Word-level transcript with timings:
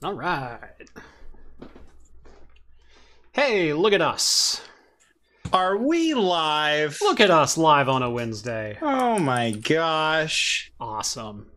All 0.00 0.14
right. 0.14 0.60
Hey, 3.32 3.72
look 3.72 3.92
at 3.92 4.00
us. 4.00 4.60
Are 5.52 5.76
we 5.76 6.14
live? 6.14 6.98
Look 7.02 7.18
at 7.18 7.30
us 7.30 7.58
live 7.58 7.88
on 7.88 8.04
a 8.04 8.10
Wednesday. 8.10 8.78
Oh 8.80 9.18
my 9.18 9.50
gosh. 9.50 10.70
Awesome. 10.78 11.50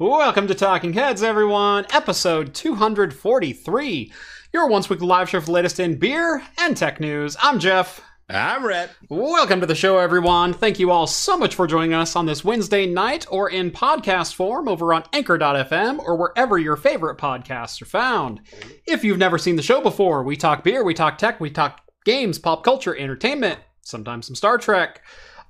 Welcome 0.00 0.48
to 0.48 0.54
Talking 0.54 0.94
Heads, 0.94 1.22
everyone. 1.22 1.86
Episode 1.92 2.54
243. 2.54 4.12
Your 4.52 4.68
once 4.68 4.90
weekly 4.90 5.06
live 5.06 5.28
show 5.28 5.38
for 5.38 5.46
the 5.46 5.52
latest 5.52 5.78
in 5.78 5.96
beer 5.96 6.42
and 6.58 6.76
tech 6.76 6.98
news. 6.98 7.36
I'm 7.40 7.60
Jeff. 7.60 8.00
I'm 8.32 8.64
Rhett. 8.64 8.90
Welcome 9.08 9.58
to 9.60 9.66
the 9.66 9.74
show, 9.74 9.98
everyone. 9.98 10.52
Thank 10.54 10.78
you 10.78 10.92
all 10.92 11.08
so 11.08 11.36
much 11.36 11.56
for 11.56 11.66
joining 11.66 11.94
us 11.94 12.14
on 12.14 12.26
this 12.26 12.44
Wednesday 12.44 12.86
night 12.86 13.26
or 13.28 13.50
in 13.50 13.72
podcast 13.72 14.34
form 14.34 14.68
over 14.68 14.94
on 14.94 15.02
Anchor.fm 15.12 15.98
or 15.98 16.16
wherever 16.16 16.56
your 16.56 16.76
favorite 16.76 17.18
podcasts 17.18 17.82
are 17.82 17.86
found. 17.86 18.40
If 18.86 19.02
you've 19.02 19.18
never 19.18 19.36
seen 19.36 19.56
the 19.56 19.62
show 19.62 19.80
before, 19.80 20.22
we 20.22 20.36
talk 20.36 20.62
beer, 20.62 20.84
we 20.84 20.94
talk 20.94 21.18
tech, 21.18 21.40
we 21.40 21.50
talk 21.50 21.80
games, 22.04 22.38
pop 22.38 22.62
culture, 22.62 22.96
entertainment, 22.96 23.58
sometimes 23.82 24.26
some 24.26 24.36
Star 24.36 24.58
Trek. 24.58 25.02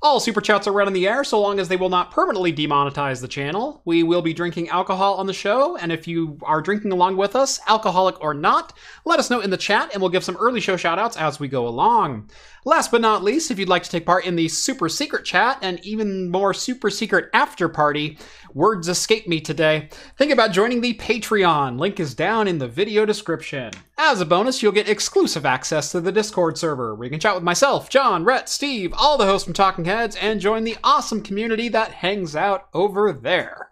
All 0.02 0.18
super 0.18 0.40
chats 0.40 0.66
are 0.66 0.72
right 0.72 0.86
on 0.86 0.94
the 0.94 1.06
air 1.06 1.24
so 1.24 1.38
long 1.38 1.60
as 1.60 1.68
they 1.68 1.76
will 1.76 1.90
not 1.90 2.10
permanently 2.10 2.54
demonetize 2.54 3.20
the 3.20 3.28
channel. 3.28 3.82
We 3.84 4.02
will 4.02 4.22
be 4.22 4.32
drinking 4.32 4.70
alcohol 4.70 5.16
on 5.16 5.26
the 5.26 5.34
show, 5.34 5.76
and 5.76 5.92
if 5.92 6.08
you 6.08 6.38
are 6.42 6.62
drinking 6.62 6.90
along 6.90 7.18
with 7.18 7.36
us, 7.36 7.60
alcoholic 7.68 8.18
or 8.22 8.32
not, 8.32 8.72
let 9.04 9.18
us 9.18 9.28
know 9.28 9.40
in 9.40 9.50
the 9.50 9.58
chat 9.58 9.90
and 9.92 10.00
we'll 10.00 10.10
give 10.10 10.24
some 10.24 10.38
early 10.38 10.60
show 10.60 10.76
shoutouts 10.76 11.20
as 11.20 11.38
we 11.38 11.48
go 11.48 11.68
along. 11.68 12.30
Last 12.64 12.90
but 12.90 13.02
not 13.02 13.22
least, 13.22 13.50
if 13.50 13.58
you'd 13.58 13.68
like 13.68 13.82
to 13.82 13.90
take 13.90 14.06
part 14.06 14.24
in 14.24 14.36
the 14.36 14.48
super 14.48 14.88
secret 14.88 15.26
chat 15.26 15.58
and 15.60 15.78
even 15.84 16.30
more 16.30 16.54
super 16.54 16.88
secret 16.88 17.28
after 17.34 17.68
party, 17.68 18.16
words 18.54 18.88
escape 18.88 19.26
me 19.28 19.40
today. 19.40 19.88
Think 20.18 20.32
about 20.32 20.52
joining 20.52 20.80
the 20.80 20.94
Patreon. 20.94 21.78
Link 21.78 22.00
is 22.00 22.14
down 22.14 22.48
in 22.48 22.58
the 22.58 22.68
video 22.68 23.04
description. 23.04 23.72
As 23.98 24.20
a 24.20 24.26
bonus, 24.26 24.62
you'll 24.62 24.72
get 24.72 24.88
exclusive 24.88 25.44
access 25.46 25.92
to 25.92 26.00
the 26.00 26.12
Discord 26.12 26.58
server 26.58 26.94
where 26.94 27.04
you 27.04 27.10
can 27.10 27.20
chat 27.20 27.34
with 27.34 27.44
myself, 27.44 27.90
John, 27.90 28.24
Rhett, 28.24 28.48
Steve, 28.48 28.92
all 28.96 29.16
the 29.18 29.26
hosts 29.26 29.44
from 29.44 29.54
Talking 29.54 29.84
Heads, 29.84 30.16
and 30.16 30.40
join 30.40 30.64
the 30.64 30.76
awesome 30.82 31.22
community 31.22 31.68
that 31.68 31.92
hangs 31.92 32.34
out 32.34 32.68
over 32.74 33.12
there. 33.12 33.68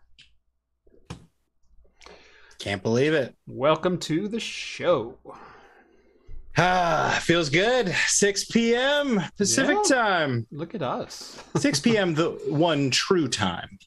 Can't 2.59 2.83
believe 2.83 3.15
it. 3.15 3.35
Welcome 3.47 3.99
to 3.99 4.29
the 4.29 4.41
show. 4.41 5.15
Ah, 6.57 7.19
feels 7.23 7.51
good. 7.51 7.95
6 8.09 8.45
p.m. 8.47 9.23
Pacific 9.37 9.77
Yeah. 9.89 9.97
time. 9.97 10.47
Look 10.51 10.75
at 10.75 10.83
us. 10.83 11.41
6 11.57 11.81
p.m. 11.81 12.15
the 12.17 12.31
one 12.49 12.91
true 12.91 13.29
time. 13.29 13.79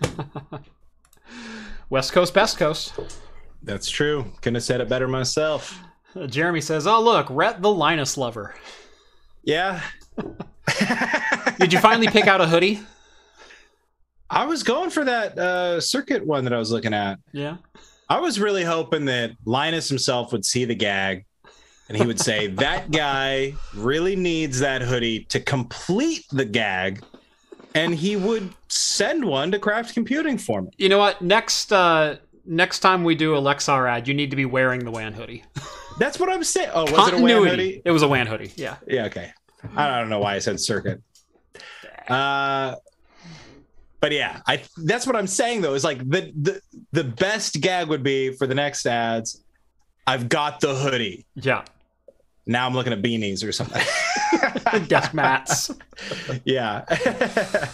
West 1.90 2.12
Coast, 2.12 2.34
Best 2.34 2.58
Coast. 2.58 2.94
That's 3.62 3.88
true. 3.90 4.24
Couldn't 4.40 4.54
have 4.56 4.64
said 4.64 4.80
it 4.80 4.88
better 4.88 5.08
myself. 5.08 5.78
Uh, 6.16 6.26
Jeremy 6.26 6.60
says, 6.60 6.86
Oh, 6.86 7.00
look, 7.00 7.26
Rhett 7.30 7.62
the 7.62 7.70
Linus 7.72 8.16
lover. 8.16 8.54
Yeah. 9.42 9.82
Did 11.58 11.72
you 11.72 11.78
finally 11.80 12.08
pick 12.08 12.26
out 12.26 12.40
a 12.40 12.46
hoodie? 12.46 12.80
I 14.28 14.46
was 14.46 14.62
going 14.62 14.90
for 14.90 15.04
that 15.04 15.38
uh, 15.38 15.80
circuit 15.80 16.24
one 16.24 16.44
that 16.44 16.52
I 16.52 16.58
was 16.58 16.70
looking 16.70 16.94
at. 16.94 17.18
Yeah. 17.32 17.56
I 18.08 18.20
was 18.20 18.40
really 18.40 18.64
hoping 18.64 19.04
that 19.06 19.32
Linus 19.44 19.88
himself 19.88 20.32
would 20.32 20.44
see 20.44 20.64
the 20.64 20.74
gag 20.74 21.24
and 21.88 21.98
he 21.98 22.06
would 22.06 22.20
say, 22.20 22.46
That 22.46 22.92
guy 22.92 23.54
really 23.74 24.14
needs 24.14 24.60
that 24.60 24.82
hoodie 24.82 25.24
to 25.24 25.40
complete 25.40 26.24
the 26.30 26.44
gag. 26.44 27.02
And 27.74 27.94
he 27.94 28.16
would 28.16 28.52
send 28.68 29.24
one 29.24 29.50
to 29.52 29.58
Craft 29.58 29.94
Computing 29.94 30.38
for 30.38 30.62
me. 30.62 30.70
You 30.76 30.88
know 30.88 30.98
what? 30.98 31.22
Next 31.22 31.72
uh 31.72 32.16
next 32.44 32.80
time 32.80 33.04
we 33.04 33.14
do 33.14 33.36
a 33.36 33.40
Lexar 33.40 33.88
ad, 33.88 34.08
you 34.08 34.14
need 34.14 34.30
to 34.30 34.36
be 34.36 34.44
wearing 34.44 34.84
the 34.84 34.90
WAN 34.90 35.12
hoodie. 35.12 35.44
That's 35.98 36.18
what 36.18 36.30
I'm 36.30 36.42
saying. 36.42 36.70
Oh, 36.72 36.90
was 36.90 37.08
it 37.08 37.14
a 37.14 37.22
WAN 37.22 37.46
hoodie? 37.46 37.82
It 37.84 37.90
was 37.90 38.02
a 38.02 38.08
WAN 38.08 38.26
hoodie. 38.26 38.52
Yeah. 38.56 38.76
Yeah, 38.86 39.06
okay. 39.06 39.32
I 39.76 39.98
don't 39.98 40.08
know 40.08 40.18
why 40.18 40.34
I 40.34 40.38
said 40.38 40.58
circuit. 40.58 41.00
Uh 42.08 42.74
but 44.00 44.12
yeah, 44.12 44.40
I 44.46 44.62
that's 44.78 45.06
what 45.06 45.14
I'm 45.14 45.26
saying 45.26 45.60
though, 45.60 45.74
is 45.74 45.84
like 45.84 45.98
the 45.98 46.32
the 46.34 46.60
the 46.92 47.04
best 47.04 47.60
gag 47.60 47.88
would 47.88 48.02
be 48.02 48.32
for 48.32 48.46
the 48.46 48.54
next 48.54 48.86
ads. 48.86 49.44
I've 50.06 50.28
got 50.28 50.60
the 50.60 50.74
hoodie. 50.74 51.26
Yeah. 51.34 51.64
Now 52.46 52.66
I'm 52.66 52.74
looking 52.74 52.92
at 52.92 53.02
beanies 53.02 53.46
or 53.46 53.52
something. 53.52 53.82
Desk 54.88 55.14
mats. 55.14 55.70
yeah. 56.44 56.84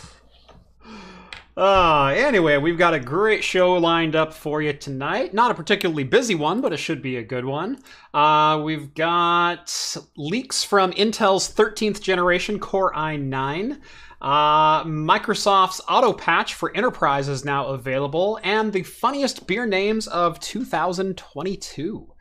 Uh, 1.58 2.12
anyway, 2.14 2.58
we've 2.58 2.76
got 2.76 2.92
a 2.92 3.00
great 3.00 3.42
show 3.42 3.72
lined 3.72 4.14
up 4.14 4.34
for 4.34 4.60
you 4.60 4.74
tonight. 4.74 5.32
Not 5.32 5.50
a 5.50 5.54
particularly 5.54 6.04
busy 6.04 6.34
one, 6.34 6.60
but 6.60 6.74
it 6.74 6.76
should 6.76 7.00
be 7.00 7.16
a 7.16 7.22
good 7.22 7.46
one. 7.46 7.78
Uh, 8.12 8.60
we've 8.62 8.92
got 8.92 9.96
leaks 10.18 10.62
from 10.62 10.92
Intel's 10.92 11.50
13th 11.50 12.02
generation 12.02 12.58
Core 12.58 12.92
i9. 12.92 13.80
Uh, 14.20 14.84
Microsoft's 14.84 15.80
Auto 15.88 16.12
Patch 16.12 16.52
for 16.52 16.76
Enterprise 16.76 17.26
is 17.26 17.44
now 17.44 17.68
available, 17.68 18.38
and 18.42 18.70
the 18.70 18.82
funniest 18.82 19.46
beer 19.46 19.64
names 19.64 20.06
of 20.08 20.38
2022. 20.40 22.12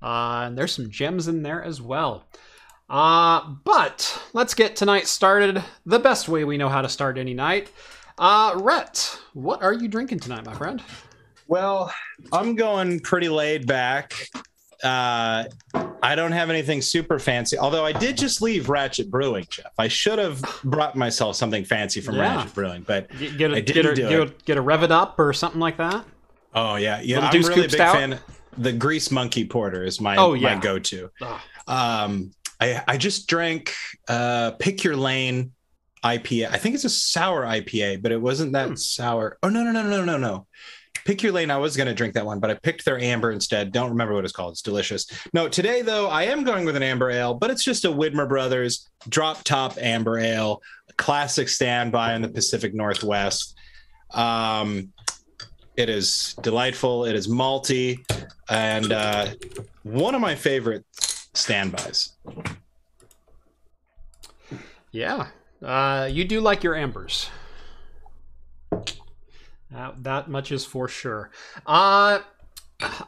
Uh, 0.00 0.44
and 0.46 0.56
there's 0.56 0.72
some 0.72 0.90
gems 0.90 1.28
in 1.28 1.42
there 1.42 1.62
as 1.62 1.82
well. 1.82 2.26
Uh, 2.88 3.54
but 3.64 4.20
let's 4.32 4.54
get 4.54 4.74
tonight 4.76 5.06
started 5.06 5.62
the 5.84 5.98
best 5.98 6.28
way 6.28 6.44
we 6.44 6.56
know 6.56 6.68
how 6.68 6.80
to 6.82 6.88
start 6.88 7.18
any 7.18 7.34
night. 7.34 7.70
Uh, 8.16 8.54
Rhett, 8.56 9.18
what 9.34 9.62
are 9.62 9.72
you 9.74 9.88
drinking 9.88 10.20
tonight, 10.20 10.44
my 10.46 10.54
friend? 10.54 10.82
well, 11.46 11.92
I'm 12.32 12.54
going 12.56 13.00
pretty 13.00 13.28
laid 13.28 13.66
back. 13.66 14.12
Uh 14.84 15.44
I 16.02 16.14
don't 16.14 16.30
have 16.30 16.50
anything 16.50 16.80
super 16.82 17.18
fancy, 17.18 17.58
although 17.58 17.84
I 17.84 17.90
did 17.90 18.16
just 18.16 18.40
leave 18.40 18.68
Ratchet 18.68 19.10
Brewing, 19.10 19.44
Jeff. 19.50 19.72
I 19.76 19.88
should 19.88 20.20
have 20.20 20.40
brought 20.62 20.94
myself 20.94 21.34
something 21.34 21.64
fancy 21.64 22.00
from 22.00 22.14
Yeah. 22.14 22.36
Ratchet 22.36 22.54
Brewing, 22.54 22.82
but 22.86 23.08
Get, 23.18 23.36
get, 23.38 23.52
I 23.54 23.56
a, 23.56 23.62
didn't 23.62 23.82
get, 23.82 23.86
a, 23.86 23.94
do 23.96 24.08
get, 24.08 24.18
a, 24.18 24.22
it. 24.22 24.44
get 24.44 24.56
a 24.56 24.60
Rev 24.60 24.84
It 24.84 24.92
Up 24.92 25.18
or 25.18 25.32
something 25.32 25.58
like 25.60 25.78
that? 25.78 26.04
Oh 26.54 26.76
yeah, 26.76 27.00
yeah. 27.00 27.16
Little 27.16 27.24
I'm 27.24 27.32
Deuce 27.32 27.48
really 27.48 27.64
a 27.64 27.68
big 27.68 27.76
fan. 27.78 28.20
The 28.56 28.72
Grease 28.72 29.10
Monkey 29.10 29.44
Porter 29.44 29.82
is 29.84 30.00
my 30.00 30.16
Oh, 30.16 30.34
yeah. 30.34 30.54
my 30.54 30.60
go-to. 30.60 31.10
Um, 31.66 32.30
I 32.60 32.82
I 32.86 32.96
just 32.96 33.28
drank 33.28 33.74
uh, 34.08 34.52
Pick 34.52 34.84
Your 34.84 34.96
Lane 34.96 35.52
IPA. 36.04 36.50
I 36.50 36.58
think 36.58 36.74
it's 36.74 36.84
a 36.84 36.90
sour 36.90 37.44
IPA, 37.44 38.02
but 38.02 38.12
it 38.12 38.20
wasn't 38.20 38.52
that 38.52 38.68
Hmm. 38.68 38.74
sour. 38.76 39.38
Oh 39.42 39.48
no 39.48 39.62
no 39.64 39.72
no 39.72 39.82
no 39.82 40.04
no 40.04 40.16
no. 40.16 40.46
Pick 41.04 41.22
Your 41.22 41.32
Lane. 41.32 41.50
I 41.50 41.56
was 41.56 41.76
gonna 41.76 41.94
drink 41.94 42.14
that 42.14 42.26
one, 42.26 42.38
but 42.40 42.50
I 42.50 42.54
picked 42.54 42.84
their 42.84 42.98
amber 43.00 43.30
instead. 43.32 43.72
Don't 43.72 43.90
remember 43.90 44.14
what 44.14 44.24
it's 44.24 44.32
called. 44.32 44.52
It's 44.52 44.62
delicious. 44.62 45.06
No, 45.32 45.48
today 45.48 45.82
though 45.82 46.08
I 46.08 46.24
am 46.24 46.44
going 46.44 46.64
with 46.64 46.76
an 46.76 46.82
amber 46.82 47.10
ale, 47.10 47.34
but 47.34 47.50
it's 47.50 47.64
just 47.64 47.84
a 47.84 47.88
Widmer 47.88 48.28
Brothers 48.28 48.88
drop 49.08 49.42
top 49.44 49.78
amber 49.80 50.18
ale, 50.18 50.60
a 50.88 50.92
classic 50.94 51.48
standby 51.48 52.14
in 52.14 52.22
the 52.22 52.28
Pacific 52.28 52.74
Northwest. 52.74 53.56
Um, 54.12 54.92
it 55.76 55.88
is 55.88 56.34
delightful. 56.42 57.04
It 57.04 57.14
is 57.14 57.28
malty, 57.28 57.98
and 58.50 58.92
uh, 58.92 59.28
one 59.84 60.14
of 60.14 60.20
my 60.20 60.34
favorite 60.34 60.84
standbys. 61.34 62.12
Yeah. 64.90 65.28
Uh, 65.62 66.08
you 66.10 66.24
do 66.24 66.40
like 66.40 66.62
your 66.62 66.74
ambers. 66.74 67.30
That, 69.70 70.02
that 70.04 70.28
much 70.28 70.50
is 70.50 70.64
for 70.64 70.88
sure. 70.88 71.30
Uh, 71.66 72.20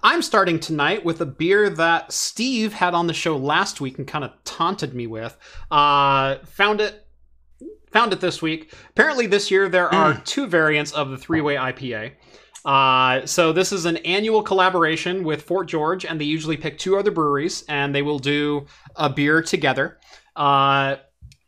I'm 0.02 0.20
starting 0.20 0.58
tonight 0.58 1.04
with 1.04 1.20
a 1.20 1.26
beer 1.26 1.70
that 1.70 2.12
Steve 2.12 2.72
had 2.72 2.92
on 2.94 3.06
the 3.06 3.14
show 3.14 3.36
last 3.36 3.80
week 3.80 3.98
and 3.98 4.06
kind 4.06 4.24
of 4.24 4.32
taunted 4.44 4.94
me 4.94 5.06
with. 5.06 5.36
Uh, 5.70 6.36
found 6.44 6.80
it 6.80 7.06
found 7.92 8.12
it 8.12 8.20
this 8.20 8.40
week. 8.42 8.72
Apparently, 8.90 9.26
this 9.26 9.50
year 9.50 9.68
there 9.68 9.92
are 9.92 10.20
two 10.24 10.46
variants 10.46 10.92
of 10.92 11.10
the 11.10 11.18
three 11.18 11.40
way 11.40 11.54
IPA. 11.54 12.12
Uh, 12.64 13.24
so 13.26 13.52
this 13.52 13.72
is 13.72 13.84
an 13.84 13.96
annual 13.98 14.42
collaboration 14.42 15.24
with 15.24 15.42
Fort 15.42 15.68
George, 15.68 16.04
and 16.04 16.20
they 16.20 16.24
usually 16.24 16.56
pick 16.56 16.78
two 16.78 16.96
other 16.96 17.10
breweries, 17.10 17.64
and 17.68 17.94
they 17.94 18.02
will 18.02 18.18
do 18.18 18.66
a 18.96 19.08
beer 19.08 19.42
together. 19.42 19.98
Uh, 20.36 20.96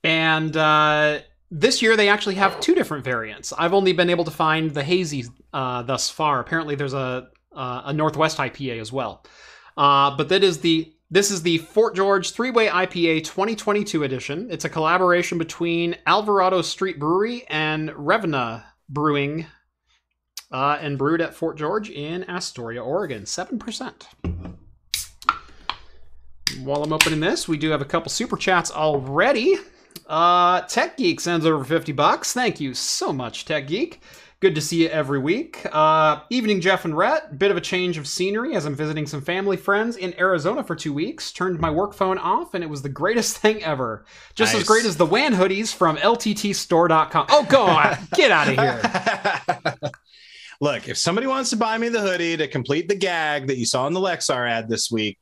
and 0.05 0.57
uh, 0.57 1.21
this 1.51 1.83
year 1.83 1.97
they 1.97 2.09
actually 2.09 2.37
have 2.37 2.59
two 2.61 2.75
different 2.75 3.05
variants. 3.05 3.53
I've 3.53 3.75
only 3.75 3.93
been 3.93 4.11
able 4.11 4.25
to 4.25 4.31
find 4.31 4.71
the 4.71 4.83
hazy 4.83 5.27
uh, 5.53 5.83
thus 5.83 6.09
far. 6.09 6.41
Apparently, 6.41 6.75
there's 6.75 6.95
a 6.95 7.29
uh, 7.55 7.83
a 7.87 7.93
Northwest 7.93 8.39
IPA 8.39 8.81
as 8.81 8.93
well. 8.93 9.25
Uh, 9.77 10.17
but 10.17 10.29
that 10.29 10.43
is 10.43 10.61
the 10.61 10.93
this 11.11 11.31
is 11.31 11.43
the 11.43 11.59
Fort 11.59 11.95
George 11.95 12.31
Three 12.31 12.51
Way 12.51 12.69
IPA 12.69 13.25
2022 13.25 14.05
edition. 14.05 14.49
It's 14.51 14.65
a 14.65 14.71
collaboration 14.71 15.37
between 15.37 15.97
Alvarado 16.07 16.63
Street 16.63 16.99
Brewery 16.99 17.45
and 17.49 17.93
Ravenna 17.95 18.65
Brewing, 18.89 19.47
uh, 20.53 20.79
and 20.81 20.99
brewed 20.99 21.21
at 21.21 21.35
Fort 21.35 21.57
George 21.57 21.91
in 21.91 22.29
Astoria, 22.29 22.83
Oregon. 22.83 23.27
Seven 23.27 23.59
percent. 23.59 24.09
While 26.63 26.83
I'm 26.83 26.93
opening 26.93 27.21
this, 27.21 27.49
we 27.49 27.57
do 27.57 27.71
have 27.71 27.81
a 27.81 27.87
couple 27.87 28.11
super 28.11 28.37
chats 28.37 28.71
already. 28.71 29.57
Uh, 30.07 30.61
Tech 30.63 30.97
Geek 30.97 31.21
sends 31.21 31.47
over 31.47 31.65
50 31.65 31.93
bucks. 31.93 32.33
Thank 32.33 32.61
you 32.61 32.75
so 32.75 33.13
much, 33.13 33.45
Tech 33.47 33.67
Geek. 33.67 34.03
Good 34.41 34.57
to 34.57 34.61
see 34.61 34.83
you 34.83 34.89
every 34.89 35.21
week. 35.21 35.65
Uh, 35.71 36.21
evening, 36.29 36.61
Jeff 36.61 36.85
and 36.85 36.97
Rhett. 36.97 37.39
Bit 37.39 37.53
of 37.53 37.57
a 37.57 37.61
change 37.61 37.97
of 37.97 38.09
scenery 38.09 38.57
as 38.57 38.67
I'm 38.67 38.75
visiting 38.75 39.07
some 39.07 39.23
family 39.23 39.57
friends 39.57 39.97
in 39.97 40.19
Arizona 40.19 40.65
for 40.65 40.75
two 40.75 40.93
weeks. 40.93 41.31
Turned 41.31 41.61
my 41.61 41.71
work 41.71 41.95
phone 41.95 42.19
off, 42.19 42.53
and 42.53 42.65
it 42.65 42.67
was 42.67 42.83
the 42.83 42.89
greatest 42.89 43.37
thing 43.39 43.63
ever. 43.63 44.05
Just 44.35 44.55
as 44.55 44.65
great 44.65 44.85
as 44.85 44.97
the 44.97 45.07
WAN 45.07 45.33
hoodies 45.33 45.73
from 45.73 45.97
LTTstore.com. 45.97 47.27
Oh, 47.31 47.47
go 47.49 47.63
on. 47.63 47.97
Get 48.15 48.33
out 48.33 48.49
of 48.49 48.59
here. 48.59 49.91
Look, 50.63 50.89
if 50.89 50.97
somebody 50.97 51.27
wants 51.27 51.51
to 51.51 51.57
buy 51.57 51.77
me 51.77 51.89
the 51.89 52.01
hoodie 52.01 52.37
to 52.37 52.47
complete 52.47 52.89
the 52.89 52.95
gag 52.95 53.49
that 53.49 53.57
you 53.59 53.67
saw 53.67 53.89
in 53.89 53.95
the 53.95 54.01
Lexar 54.01 54.49
ad 54.49 54.69
this 54.69 54.93
week, 54.93 55.19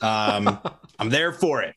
um, 0.00 0.58
I'm 0.98 1.10
there 1.10 1.32
for 1.32 1.60
it. 1.60 1.74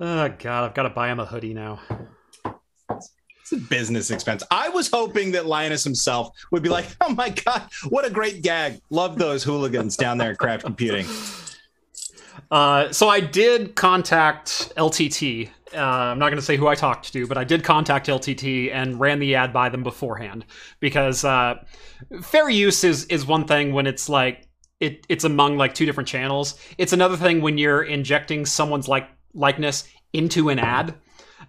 Oh, 0.00 0.28
God. 0.38 0.64
I've 0.64 0.72
got 0.72 0.84
to 0.84 0.88
buy 0.88 1.12
him 1.12 1.20
a 1.20 1.26
hoodie 1.26 1.52
now. 1.52 1.80
It's 2.90 3.52
a 3.52 3.58
business 3.58 4.10
expense. 4.10 4.42
I 4.50 4.70
was 4.70 4.90
hoping 4.90 5.32
that 5.32 5.44
Linus 5.44 5.84
himself 5.84 6.30
would 6.50 6.62
be 6.62 6.70
like, 6.70 6.86
"Oh 7.02 7.14
my 7.14 7.28
god, 7.28 7.68
what 7.90 8.06
a 8.06 8.10
great 8.10 8.42
gag! 8.42 8.80
Love 8.90 9.18
those 9.18 9.44
hooligans 9.44 9.96
down 9.96 10.16
there 10.16 10.32
at 10.32 10.38
Craft 10.38 10.64
Computing." 10.64 11.06
Uh, 12.50 12.92
so 12.92 13.08
I 13.08 13.20
did 13.20 13.74
contact 13.74 14.72
LTT. 14.76 15.50
Uh, 15.74 15.78
I'm 15.78 16.18
not 16.18 16.26
going 16.26 16.38
to 16.38 16.44
say 16.44 16.56
who 16.56 16.68
I 16.68 16.74
talked 16.74 17.12
to, 17.12 17.26
but 17.26 17.36
I 17.36 17.44
did 17.44 17.64
contact 17.64 18.06
LTT 18.06 18.72
and 18.72 19.00
ran 19.00 19.18
the 19.18 19.34
ad 19.34 19.52
by 19.52 19.68
them 19.68 19.82
beforehand 19.82 20.44
because 20.80 21.24
uh, 21.24 21.56
fair 22.22 22.48
use 22.48 22.84
is 22.84 23.04
is 23.06 23.26
one 23.26 23.46
thing 23.46 23.72
when 23.72 23.86
it's 23.86 24.08
like 24.08 24.46
it 24.78 25.04
it's 25.08 25.24
among 25.24 25.56
like 25.56 25.74
two 25.74 25.84
different 25.86 26.08
channels. 26.08 26.58
It's 26.78 26.92
another 26.92 27.16
thing 27.16 27.40
when 27.40 27.58
you're 27.58 27.82
injecting 27.82 28.46
someone's 28.46 28.86
like 28.88 29.08
likeness 29.34 29.88
into 30.12 30.48
an 30.48 30.58
ad. 30.60 30.94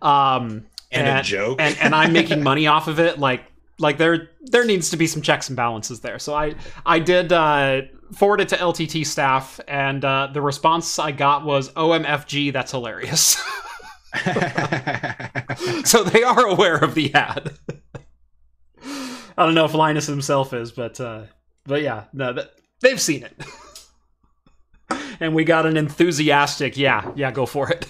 Um, 0.01 0.65
And 0.91 1.07
a 1.19 1.21
joke. 1.21 1.61
and, 1.61 1.77
and 1.79 1.93
I'm 1.93 2.11
making 2.13 2.41
money 2.43 2.65
off 2.67 2.87
of 2.87 2.99
it. 2.99 3.19
Like 3.19 3.43
like 3.79 3.97
there 3.97 4.31
there 4.41 4.65
needs 4.65 4.89
to 4.89 4.97
be 4.97 5.05
some 5.05 5.21
checks 5.21 5.47
and 5.49 5.55
balances 5.55 5.99
there. 5.99 6.17
So 6.19 6.33
I 6.33 6.55
I 6.85 6.99
did 6.99 7.31
uh, 7.31 7.81
forward 8.13 8.41
it 8.41 8.49
to 8.49 8.57
LTT 8.57 9.05
staff, 9.05 9.59
and 9.67 10.03
uh, 10.03 10.29
the 10.33 10.41
response 10.41 10.99
I 10.99 11.11
got 11.11 11.45
was 11.45 11.71
OMFG. 11.71 12.53
That's 12.53 12.71
hilarious. 12.71 13.41
so 15.83 16.03
they 16.03 16.23
are 16.23 16.47
aware 16.47 16.77
of 16.77 16.95
the 16.95 17.13
ad. 17.13 17.53
I 19.37 19.45
don't 19.45 19.53
know 19.53 19.65
if 19.65 19.73
Linus 19.73 20.07
himself 20.07 20.53
is, 20.53 20.71
but 20.71 20.99
uh, 20.99 21.23
but 21.65 21.81
yeah, 21.81 22.05
no, 22.13 22.33
th- 22.33 22.47
they've 22.81 22.99
seen 22.99 23.23
it. 23.23 23.43
and 25.19 25.35
we 25.35 25.43
got 25.43 25.65
an 25.65 25.77
enthusiastic, 25.77 26.77
yeah, 26.77 27.11
yeah, 27.15 27.31
go 27.31 27.45
for 27.45 27.69
it. 27.71 27.87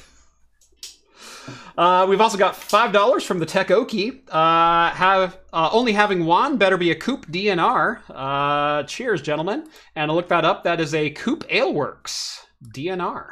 Uh, 1.77 2.07
we've 2.09 2.21
also 2.21 2.37
got 2.39 2.55
five 2.55 2.91
dollars 2.91 3.23
from 3.23 3.37
the 3.39 3.45
Tech 3.45 3.69
Oki. 3.69 4.23
Uh, 4.29 4.89
have 4.89 5.37
uh, 5.53 5.69
only 5.71 5.91
having 5.93 6.25
one 6.25 6.57
better 6.57 6.75
be 6.77 6.89
a 6.91 6.95
Coop 6.95 7.27
DNR. 7.27 8.01
Uh, 8.09 8.83
cheers, 8.83 9.21
gentlemen. 9.21 9.67
And 9.95 10.09
I 10.09 10.13
look 10.13 10.27
that 10.29 10.43
up. 10.43 10.63
That 10.63 10.81
is 10.81 10.95
a 10.95 11.11
Coop 11.11 11.47
Aleworks 11.49 12.39
DNR. 12.73 13.27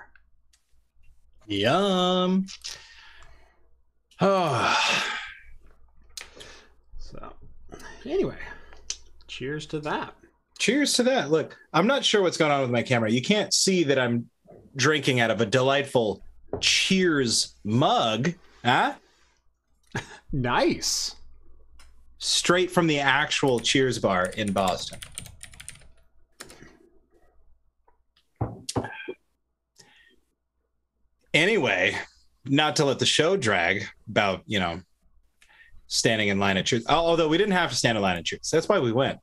Yum. 1.48 2.46
Oh, 4.22 4.78
So, 6.98 7.34
anyway, 8.06 8.38
cheers 9.28 9.66
to 9.68 9.80
that. 9.82 10.14
cheers 10.58 10.94
to 10.94 11.04
that. 11.04 11.30
Look, 11.32 11.58
I'm 11.74 11.86
not 11.88 12.06
sure 12.06 12.22
what's 12.22 12.38
going 12.38 12.52
on 12.52 12.62
with 12.62 12.72
my 12.72 12.82
camera. 12.84 13.12
You 13.12 13.22
can't 13.22 13.54
see 13.54 13.84
that 13.86 14.00
I'm 14.00 14.30
drinking 14.76 15.20
out 15.20 15.32
of 15.32 15.42
a 15.42 15.46
delightful 15.46 16.25
Cheers 16.60 17.56
mug, 17.64 18.34
huh? 18.64 18.94
Nice. 20.32 21.16
Straight 22.18 22.72
from 22.72 22.88
the 22.88 23.00
actual 23.00 23.60
Cheers 23.60 24.00
bar 24.00 24.26
in 24.26 24.52
Boston. 24.52 25.00
Anyway, 31.34 31.98
not 32.46 32.78
to 32.78 32.86
let 32.86 33.00
the 33.00 33.06
show 33.06 33.36
drag 33.36 33.86
about, 34.10 34.42
you 34.46 34.60
know, 34.60 34.82
standing 35.88 36.30
in 36.30 36.40
line 36.40 36.58
at 36.58 36.66
Cheers. 36.66 36.88
Although 36.88 37.28
we 37.28 37.38
didn't 37.38 37.54
have 37.54 37.70
to 37.70 37.76
stand 37.76 37.98
in 37.98 38.02
line 38.02 38.18
at 38.18 38.26
Cheers. 38.26 38.50
That's 38.50 38.70
why 38.70 38.80
we 38.80 38.92
went. 38.92 39.20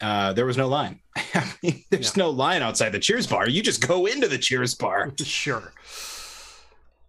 Uh, 0.00 0.34
there 0.34 0.44
was 0.44 0.58
no 0.58 0.68
line. 0.68 1.00
I 1.16 1.50
mean, 1.62 1.82
there's 1.90 2.16
no 2.16 2.28
line 2.28 2.62
outside 2.62 2.90
the 2.90 2.98
Cheers 2.98 3.26
bar. 3.26 3.48
You 3.48 3.62
just 3.62 3.86
go 3.86 4.06
into 4.06 4.28
the 4.28 4.38
Cheers 4.38 4.74
bar. 4.74 5.12
Sure. 5.24 5.72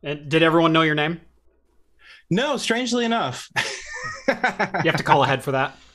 And 0.04 0.30
did 0.30 0.44
everyone 0.44 0.74
know 0.74 0.82
your 0.84 0.96
name? 0.96 1.22
No, 2.30 2.58
strangely 2.58 3.06
enough. 3.06 3.50
You 4.28 4.34
have 4.36 4.98
to 4.98 5.04
call 5.04 5.24
ahead 5.24 5.44
for 5.44 5.52
that. 5.54 5.76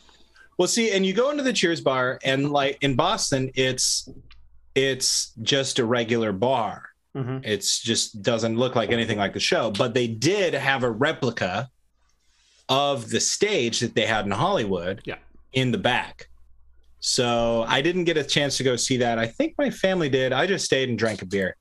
Well, 0.59 0.69
see, 0.69 0.93
and 0.93 1.05
you 1.05 1.15
go 1.15 1.31
into 1.31 1.43
the 1.43 1.53
Cheers 1.53 1.81
bar, 1.81 2.21
and 2.23 2.53
like 2.53 2.77
in 2.83 2.95
Boston, 2.95 3.51
it's 3.55 4.07
it's 4.75 5.33
just 5.43 5.79
a 5.79 5.85
regular 5.85 6.31
bar. 6.31 6.91
hmm 7.17 7.39
It's 7.43 7.81
just 7.81 8.23
doesn't 8.23 8.57
look 8.59 8.77
like 8.77 8.91
anything 8.93 9.17
like 9.19 9.33
the 9.33 9.41
show. 9.41 9.71
But 9.71 9.95
they 9.95 10.07
did 10.07 10.53
have 10.53 10.83
a 10.85 10.91
replica 10.91 11.71
of 12.69 13.09
the 13.09 13.19
stage 13.19 13.81
that 13.81 13.95
they 13.95 14.05
had 14.07 14.27
in 14.27 14.31
Hollywood 14.31 15.01
Yeah. 15.07 15.17
in 15.55 15.73
the 15.73 15.79
back. 15.79 16.29
So 17.01 17.65
I 17.67 17.81
didn't 17.81 18.05
get 18.05 18.19
a 18.19 18.23
chance 18.23 18.57
to 18.59 18.63
go 18.63 18.77
see 18.77 18.99
that. 18.99 19.19
I 19.19 19.27
think 19.27 19.55
my 19.59 19.71
family 19.71 20.11
did. 20.11 20.33
I 20.33 20.47
just 20.47 20.67
stayed 20.67 20.91
and 20.91 20.99
drank 20.99 21.23
a 21.23 21.27
beer. 21.27 21.57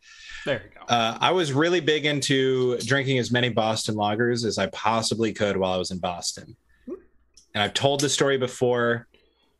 There 0.46 0.62
you 0.64 0.80
go. 0.80 0.86
Uh, 0.94 1.18
I 1.22 1.32
was 1.32 1.54
really 1.54 1.80
big 1.80 2.06
into 2.06 2.78
drinking 2.80 3.20
as 3.20 3.32
many 3.32 3.50
Boston 3.50 3.96
lagers 3.96 4.46
as 4.46 4.58
I 4.58 4.68
possibly 4.68 5.34
could 5.34 5.58
while 5.58 5.74
I 5.74 5.78
was 5.78 5.92
in 5.92 6.00
Boston. 6.00 6.56
And 6.88 7.62
I've 7.62 7.74
told 7.74 8.00
this 8.00 8.14
story 8.14 8.38
before, 8.38 9.08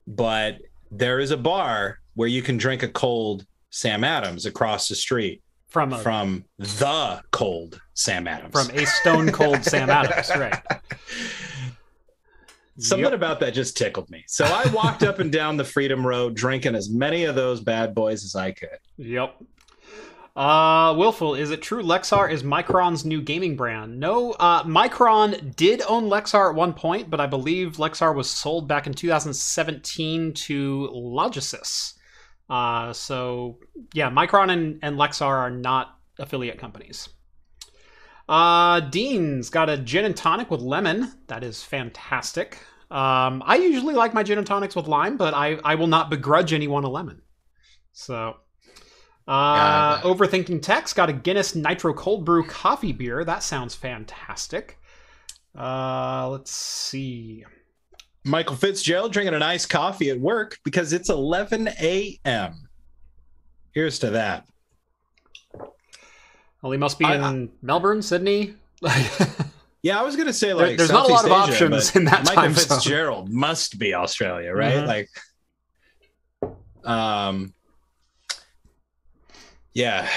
but 0.08 0.58
there 0.92 1.20
is 1.20 1.32
a 1.32 1.38
bar 1.38 2.00
where 2.16 2.28
you 2.28 2.42
can 2.42 2.58
drink 2.58 2.84
a 2.84 2.88
cold 2.88 3.46
Sam 3.70 4.04
Adams 4.04 4.46
across 4.46 4.88
the 4.88 4.96
street 4.96 5.42
From 5.70 5.94
a, 5.94 5.98
from, 6.00 6.46
from 6.58 6.68
the 6.80 7.22
cold 7.32 7.82
Sam 7.94 8.28
Adams. 8.28 8.52
From 8.54 8.76
a 8.78 8.86
stone 8.86 9.32
cold 9.32 9.64
Sam 9.64 9.90
Adams, 9.92 10.30
right? 10.36 10.62
Something 12.80 13.04
Yep. 13.06 13.14
about 13.14 13.40
that 13.42 13.54
just 13.54 13.78
tickled 13.78 14.10
me. 14.10 14.24
So 14.28 14.46
I 14.46 14.66
walked 14.74 15.04
up 15.04 15.20
and 15.20 15.32
down 15.32 15.58
the 15.58 15.64
Freedom 15.66 16.06
Road 16.08 16.34
drinking 16.36 16.74
as 16.76 16.90
many 16.90 17.26
of 17.26 17.36
those 17.36 17.60
bad 17.60 17.94
boys 17.94 18.24
as 18.24 18.36
I 18.36 18.52
could. 18.52 18.80
Yep. 18.98 19.36
Uh, 20.36 20.96
Willful, 20.98 21.36
is 21.36 21.52
it 21.52 21.62
true 21.62 21.84
Lexar 21.84 22.32
is 22.32 22.42
Micron's 22.42 23.04
new 23.04 23.22
gaming 23.22 23.58
brand? 23.58 24.00
No, 24.00 24.32
uh, 24.34 24.64
Micron 24.64 25.56
did 25.58 25.82
own 25.88 26.10
Lexar 26.10 26.50
at 26.50 26.56
one 26.56 26.74
point, 26.74 27.10
but 27.10 27.20
I 27.20 27.28
believe 27.28 27.78
Lexar 27.78 28.16
was 28.16 28.30
sold 28.30 28.68
back 28.68 28.88
in 28.88 28.94
2017 28.94 30.34
to 30.34 30.90
Longsys. 30.94 31.96
Uh, 32.50 32.94
so 32.94 33.60
yeah, 33.94 34.10
Micron 34.10 34.52
and, 34.52 34.80
and 34.82 34.98
Lexar 34.98 35.28
are 35.28 35.52
not 35.52 35.98
affiliate 36.18 36.58
companies. 36.58 37.10
Uh, 38.30 38.80
Dean's 38.80 39.50
got 39.50 39.70
a 39.70 39.78
gin 39.78 40.06
and 40.06 40.16
tonic 40.16 40.50
with 40.50 40.62
lemon. 40.62 41.12
That 41.28 41.44
is 41.44 41.62
fantastic. 41.62 42.58
Um, 42.90 43.44
I 43.46 43.56
usually 43.56 43.96
like 43.96 44.14
my 44.14 44.24
gin 44.24 44.38
and 44.38 44.48
tonics 44.48 44.76
with 44.76 44.88
lime, 44.88 45.18
but 45.18 45.34
I, 45.34 45.60
I 45.66 45.76
will 45.76 45.88
not 45.88 46.10
begrudge 46.10 46.54
anyone 46.54 46.86
a 46.86 46.90
lemon. 46.90 47.22
So, 47.92 48.38
uh, 49.32 50.02
Yeah. 50.04 50.10
Overthinking 50.10 50.62
Text 50.62 50.96
got 50.96 51.10
a 51.10 51.14
Guinness 51.14 51.56
Nitro 51.56 51.94
Cold 51.94 52.26
Brew 52.26 52.46
coffee 52.46 52.92
beer. 52.92 53.24
That 53.24 53.44
sounds 53.44 53.74
fantastic. 53.76 54.78
Uh, 55.58 56.30
let's 56.30 56.52
see. 56.52 57.46
Michael 58.24 58.56
Fitzgerald 58.56 59.12
drinking 59.14 59.34
an 59.34 59.42
iced 59.42 59.70
coffee 59.70 60.10
at 60.10 60.20
work 60.20 60.58
because 60.64 60.94
it's 60.94 61.10
11 61.10 61.70
a.m. 61.82 62.68
Here's 63.74 64.00
to 64.00 64.12
that. 64.12 64.46
Well, 66.62 66.72
he 66.72 66.78
must 66.78 67.00
be 67.00 67.06
I- 67.06 67.30
in 67.30 67.50
Melbourne, 67.62 68.02
Sydney. 68.02 68.56
Yeah, 69.84 70.00
I 70.00 70.04
was 70.04 70.16
gonna 70.16 70.32
say 70.32 70.50
There- 70.50 70.58
like 70.58 70.78
there's 70.78 70.92
not 70.92 71.10
a 71.10 71.12
lot 71.12 71.26
of 71.26 71.32
Asia, 71.32 71.64
options 71.66 71.96
in 71.96 72.04
that 72.06 72.24
Michael 72.26 72.36
time 72.44 72.54
zone. 72.54 72.68
Fitzgerald 72.78 73.30
must 73.32 73.80
be 73.80 73.96
Australia, 73.96 74.54
right? 74.54 74.76
Mhm. 74.84 74.86
Like, 74.86 75.10
um, 76.86 77.52
yeah, 79.74 80.08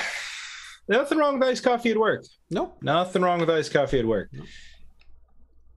nothing 0.89 1.19
wrong 1.19 1.39
with 1.39 1.49
iced 1.49 1.63
coffee 1.65 1.91
at 1.91 1.99
work. 1.99 2.25
nope. 2.51 2.77
Nothing 2.83 3.23
wrong 3.23 3.41
with 3.41 3.51
iced 3.51 3.73
coffee 3.73 3.99
at 4.01 4.07
work. 4.07 4.29
No. 4.33 4.45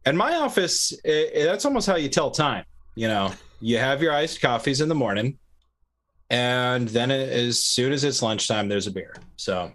And 0.06 0.18
my 0.18 0.36
office, 0.36 0.94
i 1.06 1.32
i- 1.36 1.44
that's 1.44 1.66
almost 1.66 1.86
how 1.88 1.96
you 1.98 2.08
tell 2.10 2.32
time. 2.32 2.64
You 2.96 3.08
know, 3.10 3.34
you 3.60 3.78
have 3.78 4.02
your 4.02 4.14
iced 4.14 4.42
coffees 4.42 4.82
in 4.82 4.90
the 4.90 4.96
morning, 4.96 5.38
and 6.30 6.88
then 6.88 7.12
it, 7.12 7.30
as 7.30 7.64
soon 7.64 7.92
as 7.92 8.04
it's 8.04 8.22
lunchtime, 8.22 8.70
there's 8.70 8.88
a 8.88 8.92
beer. 8.92 9.16
So, 9.36 9.72